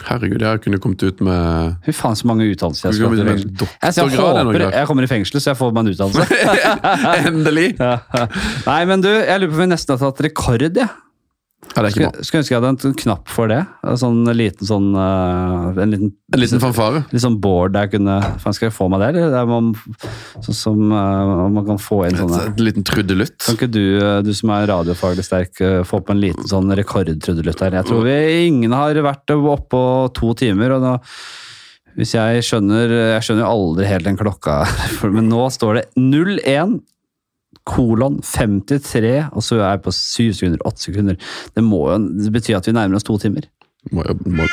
Herregud, 0.06 0.42
jeg 0.44 0.60
kunne 0.62 0.78
kommet 0.78 1.02
ut 1.02 1.20
med 1.26 1.74
Fy 1.86 1.94
faen, 1.96 2.14
så 2.18 2.28
mange 2.30 2.46
utdannelser 2.46 2.88
jeg 2.88 2.98
Skulle 2.98 3.18
hatt 3.18 3.98
jeg, 3.98 4.06
håper 4.14 4.64
jeg 4.70 4.86
kommer 4.86 5.06
i 5.06 5.10
fengsel, 5.10 5.40
så 5.42 5.50
jeg 5.50 5.58
får 5.58 5.74
meg 5.74 5.88
en 5.88 5.92
utdannelse. 5.94 6.38
Endelig! 7.32 7.68
Ja. 7.88 8.26
Nei, 8.66 8.80
men 8.88 9.02
du, 9.02 9.08
jeg 9.10 9.40
lurer 9.42 9.50
på 9.50 9.58
om 9.58 9.62
vi 9.64 9.68
nesten 9.72 9.94
har 9.94 10.00
tatt 10.02 10.22
rekord, 10.28 10.62
jeg. 10.68 10.74
Ja, 10.78 10.88
ikke 11.58 11.90
Skulle, 11.90 12.24
skulle 12.24 12.40
ønske 12.42 12.54
jeg 12.54 12.58
hadde 12.58 12.70
en 12.70 12.78
sånn 12.80 12.94
knapp 12.98 13.30
for 13.30 13.50
det. 13.50 13.58
En 13.86 13.98
sånn 13.98 14.20
liten 14.36 14.66
sånn 14.66 14.88
uh, 14.94 15.74
En 15.74 15.92
liten, 15.92 16.12
En 16.32 16.40
liten 16.40 16.62
fanfare. 16.62 17.02
litt 17.10 17.22
sånn 17.22 17.38
board 17.42 17.74
der 17.74 17.86
jeg 17.86 17.96
kunne 17.96 18.18
Faen, 18.42 18.56
skal 18.56 18.68
jeg 18.68 18.76
få 18.76 18.88
meg 18.92 19.02
det, 19.02 19.08
eller? 19.12 19.32
Der 19.34 19.48
man, 19.50 19.72
sånn 20.44 20.58
som 20.58 20.94
uh, 20.94 21.48
man 21.52 21.66
kan 21.66 21.80
få 21.82 22.04
inn 22.08 22.18
sånne 22.18 22.44
En 22.52 22.62
liten 22.62 22.86
trudelutt. 22.86 23.36
Kan 23.44 23.58
ikke 23.58 23.70
du, 23.74 23.82
eh, 23.98 24.20
du 24.24 24.30
som 24.36 24.52
er 24.54 24.68
radiofaglig 24.70 25.26
sterk, 25.26 25.58
eh, 25.64 25.80
få 25.86 26.00
på 26.04 26.14
en 26.14 26.22
liten 26.22 26.46
sånn 26.48 26.70
rekordtrudelutt 26.78 27.64
her? 27.64 27.78
Jeg 27.80 27.88
tror 27.90 28.06
vi 28.06 28.16
ingen 28.46 28.74
har 28.76 28.98
vært 29.04 29.34
oppå 29.34 29.82
to 30.16 30.32
timer, 30.38 30.76
og 30.78 30.84
nå 30.84 30.96
hvis 31.98 32.12
jeg 32.14 32.44
skjønner 32.46 32.92
Jeg 33.16 33.24
skjønner 33.26 33.42
jo 33.42 33.50
aldri 33.50 33.88
helt 33.90 34.06
den 34.06 34.18
klokka, 34.20 34.60
men 35.14 35.26
nå 35.32 35.48
står 35.50 35.80
det 35.80 35.84
01 35.98 36.78
kolon 37.68 38.18
53, 38.24 39.28
og 39.32 39.44
så 39.44 39.60
er 39.60 39.68
jeg 39.76 39.84
på 39.84 39.92
7 39.94 40.32
sekunder, 40.40 40.64
8 40.68 40.86
sekunder. 40.88 41.20
Det 41.54 41.64
må 41.64 41.84
jo 41.92 41.98
det 42.24 42.32
betyr 42.34 42.56
at 42.62 42.66
vi 42.70 42.74
nærmer 42.76 42.96
oss 42.98 43.06
to 43.08 43.18
timer. 43.22 43.46
Må, 43.92 44.02
jo- 44.08 44.18
må, 44.38 44.48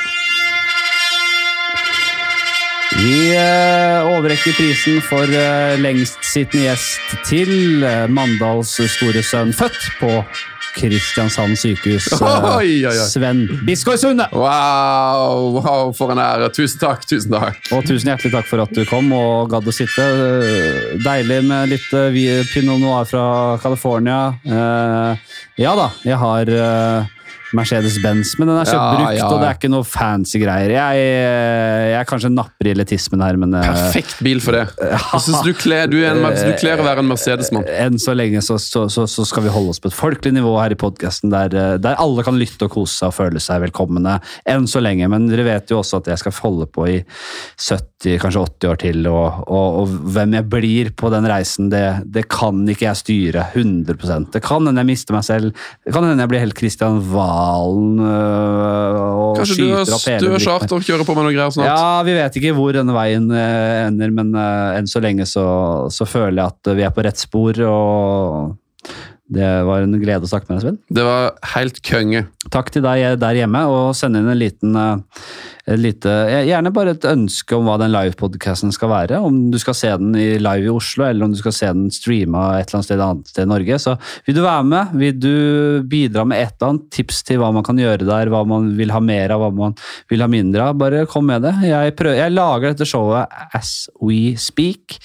Vi 2.96 3.16
eh, 3.36 4.06
overrekker 4.08 4.54
prisen 4.56 5.02
for 5.04 5.28
eh, 5.28 5.74
lengstsittende 5.82 6.62
gjest 6.70 7.16
til 7.28 7.82
eh, 7.84 8.06
Mandals 8.08 8.72
store 8.94 9.20
sønn, 9.26 9.52
født 9.52 9.82
på 10.00 10.12
Kristiansand 10.76 11.56
sykehus. 11.58 12.06
eh, 12.16 12.46
Oi, 12.56 12.70
oi, 12.86 12.92
oi. 12.92 13.08
Sven 13.08 13.44
Biskår 13.66 13.96
Sunde! 14.00 14.28
Wow, 14.36 15.56
wow, 15.58 15.92
for 15.96 16.12
en 16.14 16.20
ære. 16.22 16.50
Tusen 16.56 16.80
takk. 16.82 17.06
tusen 17.08 17.32
takk. 17.34 17.58
Og 17.76 17.84
tusen 17.88 18.12
hjertelig 18.12 18.34
takk 18.36 18.48
for 18.50 18.64
at 18.66 18.72
du 18.76 18.84
kom 18.88 19.10
og 19.16 19.50
gadd 19.54 19.66
å 19.68 19.74
sitte. 19.74 20.04
Eh, 20.04 20.94
Deilig 21.04 21.42
med 21.48 21.72
litt 21.74 21.88
eh, 21.96 22.44
pinot 22.52 22.80
noir 22.82 23.08
fra 23.08 23.26
California. 23.62 24.20
Ja 25.56 25.72
da, 25.78 25.90
jeg 26.04 26.18
har 26.20 26.50
Mercedes-Benz, 27.56 28.34
men 28.40 28.50
den 28.50 28.58
er 28.60 28.68
kjøpt 28.68 28.76
Ja, 28.76 28.96
brukt, 28.96 29.18
ja. 29.18 29.28
og 29.30 29.40
det 29.42 29.48
er 29.48 29.58
ikke 29.58 29.70
noe 29.72 29.86
fancy 29.88 30.40
greier. 30.42 30.72
Jeg, 30.76 31.04
jeg 31.90 31.96
er 32.00 32.08
kanskje 32.08 32.30
napper 32.32 32.68
i 32.68 32.72
elitismen 32.74 33.22
her, 33.24 33.38
men 33.40 33.54
eh, 33.56 33.66
Perfekt 33.66 34.20
bil 34.24 34.42
for 34.44 34.56
det. 34.56 34.64
Jeg 35.16 35.22
synes 35.24 35.44
du 35.46 35.52
kler, 35.56 35.88
du 35.90 35.96
er 36.00 36.12
en, 36.12 36.24
du 36.26 36.52
kler 36.60 36.82
å 36.82 36.86
være 36.86 37.02
en 37.04 37.10
Mercedes-mann. 37.10 37.66
enn 37.72 37.98
så 38.02 38.14
lenge 38.16 38.42
så, 38.44 38.58
så, 38.62 38.86
så, 38.92 39.06
så 39.10 39.24
skal 39.28 39.46
vi 39.46 39.52
holde 39.54 39.72
oss 39.74 39.80
på 39.82 39.90
et 39.90 39.96
folkelig 39.96 40.34
nivå 40.36 40.52
her 40.60 40.74
i 40.74 40.78
podkasten, 40.78 41.32
der, 41.32 41.54
eh, 41.56 41.74
der 41.82 41.98
alle 42.02 42.24
kan 42.26 42.38
lytte 42.38 42.68
og 42.68 42.74
kose 42.76 42.94
seg 42.98 43.12
og 43.12 43.16
føle 43.16 43.42
seg 43.42 43.62
velkomne. 43.64 44.18
Enn 44.48 44.68
så 44.70 44.82
lenge. 44.84 45.08
Men 45.12 45.28
dere 45.30 45.46
vet 45.46 45.72
jo 45.72 45.80
også 45.82 46.02
at 46.02 46.12
jeg 46.12 46.22
skal 46.22 46.36
holde 46.42 46.68
på 46.72 46.88
i 46.92 46.96
70, 47.00 48.18
kanskje 48.22 48.44
80 48.44 48.70
år 48.72 48.82
til. 48.82 49.02
Og, 49.10 49.42
og, 49.46 49.80
og 49.82 49.96
hvem 50.16 50.36
jeg 50.38 50.50
blir 50.52 50.92
på 50.98 51.12
den 51.14 51.28
reisen, 51.30 51.70
det, 51.72 51.84
det 52.12 52.26
kan 52.32 52.64
ikke 52.68 52.88
jeg 52.88 53.02
styre 53.02 53.46
100% 53.54 54.32
Det 54.34 54.42
kan 54.44 54.66
hende 54.66 54.82
jeg 54.82 54.90
mister 54.92 55.16
meg 55.16 55.26
selv. 55.26 55.66
Det 55.86 55.94
kan 55.94 56.06
hende 56.06 56.24
jeg 56.24 56.32
blir 56.34 56.44
helt 56.44 56.58
Kristian 56.58 57.00
Valen 57.12 57.45
øh, 58.02 58.98
og 59.00 59.40
Kanskje 59.40 59.56
skyter 59.56 59.80
opp 59.80 60.06
hele 60.06 60.18
Kanskje 60.18 60.18
du 60.22 60.34
har 60.34 60.44
charter 60.44 60.76
og 60.76 60.86
kjører 60.86 61.08
på 61.08 61.16
med 61.16 61.28
noe 61.28 61.34
greier 61.36 61.54
snart? 61.54 61.70
Ja, 61.70 62.02
vi 62.06 62.16
vet 62.16 62.38
ikke 62.40 62.54
hvor 62.56 62.76
denne 62.76 62.96
veien 62.96 63.26
eh, 63.30 63.86
ender, 63.86 64.14
men 64.18 64.32
eh, 64.36 64.78
enn 64.80 64.90
så 64.90 65.02
lenge 65.04 65.26
så, 65.30 65.46
så 65.92 66.08
føler 66.08 66.40
jeg 66.42 66.54
at 66.54 66.72
vi 66.78 66.86
er 66.86 66.94
på 66.94 67.04
rett 67.06 67.20
spor. 67.20 67.60
og 67.66 68.54
Det 69.26 69.46
var 69.66 69.82
en 69.82 69.98
glede 69.98 70.22
å 70.22 70.30
snakke 70.30 70.46
med 70.48 70.60
deg, 70.60 70.64
Sven. 70.64 70.78
Det 70.94 71.02
var 71.02 71.32
helt 71.56 71.80
konge. 71.86 72.26
Takk 72.54 72.70
til 72.74 72.84
deg 72.84 73.18
der 73.18 73.38
hjemme, 73.40 73.64
og 73.66 73.96
send 73.98 74.18
inn 74.18 74.30
en 74.30 74.38
liten 74.38 74.78
eh, 74.78 75.20
et 75.66 75.80
lite, 75.82 76.12
Gjerne 76.46 76.70
bare 76.70 76.92
et 76.94 77.04
ønske 77.10 77.56
om 77.56 77.66
hva 77.66 77.74
den 77.80 77.90
livepodcasten 77.90 78.70
skal 78.74 78.92
være. 78.92 79.18
Om 79.18 79.48
du 79.50 79.58
skal 79.58 79.74
se 79.74 79.90
den 79.98 80.14
i 80.14 80.28
live 80.38 80.68
i 80.68 80.70
Oslo, 80.70 81.08
eller 81.08 81.26
om 81.26 81.34
du 81.34 81.40
skal 81.40 81.56
se 81.56 81.72
den 81.74 81.90
streama 81.90 82.44
et 82.60 82.70
eller 82.70 82.78
annet 82.78 82.86
sted, 82.86 83.02
annet 83.02 83.32
sted 83.32 83.48
i 83.48 83.50
Norge. 83.50 83.80
Så 83.82 83.96
vil 84.28 84.38
du 84.38 84.44
være 84.44 84.68
med, 84.70 84.94
vil 85.02 85.18
du 85.18 85.34
bidra 85.90 86.22
med 86.28 86.44
et 86.44 86.54
eller 86.54 86.76
annet 86.76 86.86
tips 86.94 87.24
til 87.26 87.42
hva 87.42 87.50
man 87.56 87.66
kan 87.66 87.82
gjøre 87.82 88.06
der, 88.06 88.30
hva 88.30 88.44
man 88.46 88.70
vil 88.78 88.94
ha 88.94 89.02
mer 89.02 89.34
av, 89.34 89.42
hva 89.42 89.50
man 89.58 89.78
vil 90.12 90.22
ha 90.22 90.30
mindre 90.30 90.70
av, 90.70 90.78
bare 90.78 91.06
kom 91.10 91.26
med 91.26 91.42
det. 91.48 91.56
Jeg, 91.66 91.98
prøver, 91.98 92.22
jeg 92.22 92.36
lager 92.36 92.70
dette 92.70 92.86
showet 92.86 93.40
as 93.58 93.78
we 93.98 94.36
speak, 94.38 95.00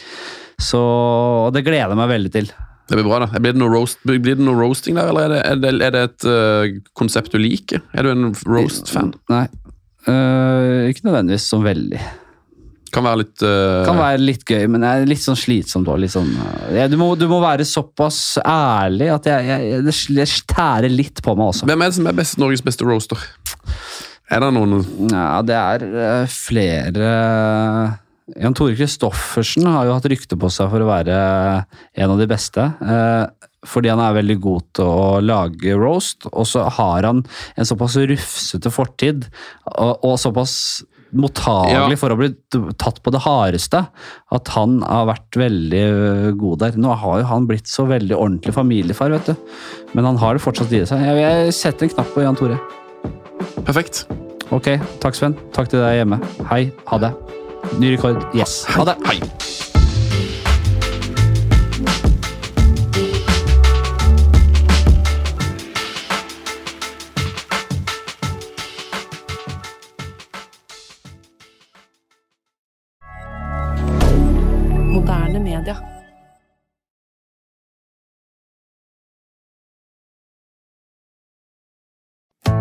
så 0.62 0.82
og 0.82 1.56
det 1.56 1.66
gleder 1.66 1.90
jeg 1.90 1.98
meg 1.98 2.14
veldig 2.20 2.32
til. 2.38 2.54
Det 2.92 3.00
blir 3.00 3.08
bra, 3.08 3.22
da. 3.24 3.40
Blir 3.40 3.56
det 3.56 3.62
noe, 3.62 3.72
roast, 3.72 4.02
blir 4.04 4.36
det 4.36 4.44
noe 4.44 4.58
roasting 4.60 5.00
der, 5.00 5.08
eller 5.14 5.32
er 5.32 5.32
det, 5.32 5.42
er 5.48 5.60
det, 5.64 5.74
er 5.88 5.96
det 5.96 6.02
et 6.10 6.28
uh, 6.28 6.92
konsept 6.98 7.32
du 7.32 7.40
liker? 7.40 7.80
Er 7.96 8.04
du 8.04 8.12
en 8.12 8.34
roast-fan? 8.44 9.14
Nei, 9.32 9.46
Uh, 10.02 10.90
ikke 10.90 11.06
nødvendigvis 11.06 11.44
sånn 11.52 11.62
veldig. 11.62 12.00
Kan 12.92 13.06
være 13.06 13.22
litt 13.22 13.44
uh, 13.46 13.84
Kan 13.86 14.00
være 14.02 14.20
litt 14.20 14.42
gøy, 14.44 14.66
men 14.74 14.84
jeg 14.84 15.04
er 15.04 15.12
litt 15.12 15.22
sånn 15.22 15.38
slitsomt 15.38 15.88
òg. 15.94 16.08
Sånn, 16.12 16.32
uh, 16.42 16.80
du, 16.90 16.98
du 17.22 17.28
må 17.30 17.38
være 17.44 17.68
såpass 17.70 18.40
ærlig 18.42 19.12
at 19.14 19.30
jeg, 19.30 19.46
jeg, 19.52 19.84
det, 19.86 19.96
det 20.18 20.28
tærer 20.50 20.90
litt 20.92 21.22
på 21.24 21.36
meg 21.38 21.54
også. 21.54 21.70
Hvem 21.70 21.86
er 21.86 21.94
det 21.94 22.00
som 22.00 22.10
er 22.10 22.18
best, 22.18 22.40
Norges 22.42 22.66
beste 22.66 22.88
roaster? 22.88 23.28
Er 24.32 24.42
det 24.42 24.50
noen 24.56 24.80
Ja, 25.12 25.44
det 25.46 25.60
er 25.60 25.86
uh, 25.86 26.34
flere 26.34 27.14
Jan 28.40 28.56
Tore 28.58 28.76
Christoffersen 28.78 29.66
har 29.68 29.88
jo 29.90 29.96
hatt 29.98 30.08
rykte 30.12 30.38
på 30.40 30.50
seg 30.54 30.70
for 30.72 30.84
å 30.84 30.90
være 30.90 31.16
en 32.00 32.14
av 32.14 32.20
de 32.22 32.28
beste. 32.30 32.68
Eh, 32.82 33.50
fordi 33.68 33.92
han 33.92 34.02
er 34.02 34.16
veldig 34.18 34.38
god 34.42 34.70
til 34.78 34.88
å 34.90 35.10
lage 35.22 35.76
roast, 35.78 36.26
og 36.32 36.48
så 36.50 36.64
har 36.78 37.06
han 37.06 37.22
en 37.56 37.68
såpass 37.68 37.98
rufsete 38.10 38.72
fortid 38.74 39.28
og, 39.76 40.00
og 40.02 40.16
såpass 40.22 40.56
mottagelig 41.12 41.98
Ja. 41.98 42.00
for 42.00 42.14
å 42.14 42.18
bli 42.18 42.30
tatt 42.80 43.02
på 43.04 43.12
det 43.12 43.20
hardeste 43.26 43.82
at 44.32 44.52
han 44.56 44.78
har 44.82 45.10
vært 45.12 45.38
veldig 45.42 45.84
god 46.40 46.64
der. 46.64 46.78
Nå 46.80 46.96
har 47.04 47.20
jo 47.20 47.28
han 47.34 47.50
blitt 47.50 47.68
så 47.68 47.86
veldig 47.90 48.16
ordentlig 48.16 48.56
familiefar, 48.56 49.12
vet 49.12 49.34
du. 49.34 49.36
Men 49.94 50.08
han 50.08 50.22
har 50.24 50.40
det 50.40 50.46
fortsatt 50.46 50.72
i 50.72 50.86
seg. 50.88 51.04
Jeg 51.04 51.52
setter 51.52 51.60
sette 51.60 51.90
en 51.90 51.94
knapp 51.98 52.16
på 52.16 52.24
Jan 52.24 52.40
Tore. 52.40 52.58
Perfekt. 53.68 54.06
Ok, 54.52 54.74
takk 55.04 55.16
Sven. 55.16 55.36
Takk 55.56 55.70
til 55.72 55.84
deg 55.84 56.00
hjemme. 56.02 56.20
Hei, 56.50 56.66
ha 56.88 56.98
det. 57.04 57.14
Ny 57.80 57.92
rekord. 57.92 58.36
Yes. 58.36 58.66
Ha 58.66 58.84
det. 58.86 58.96
Hei. 59.06 59.71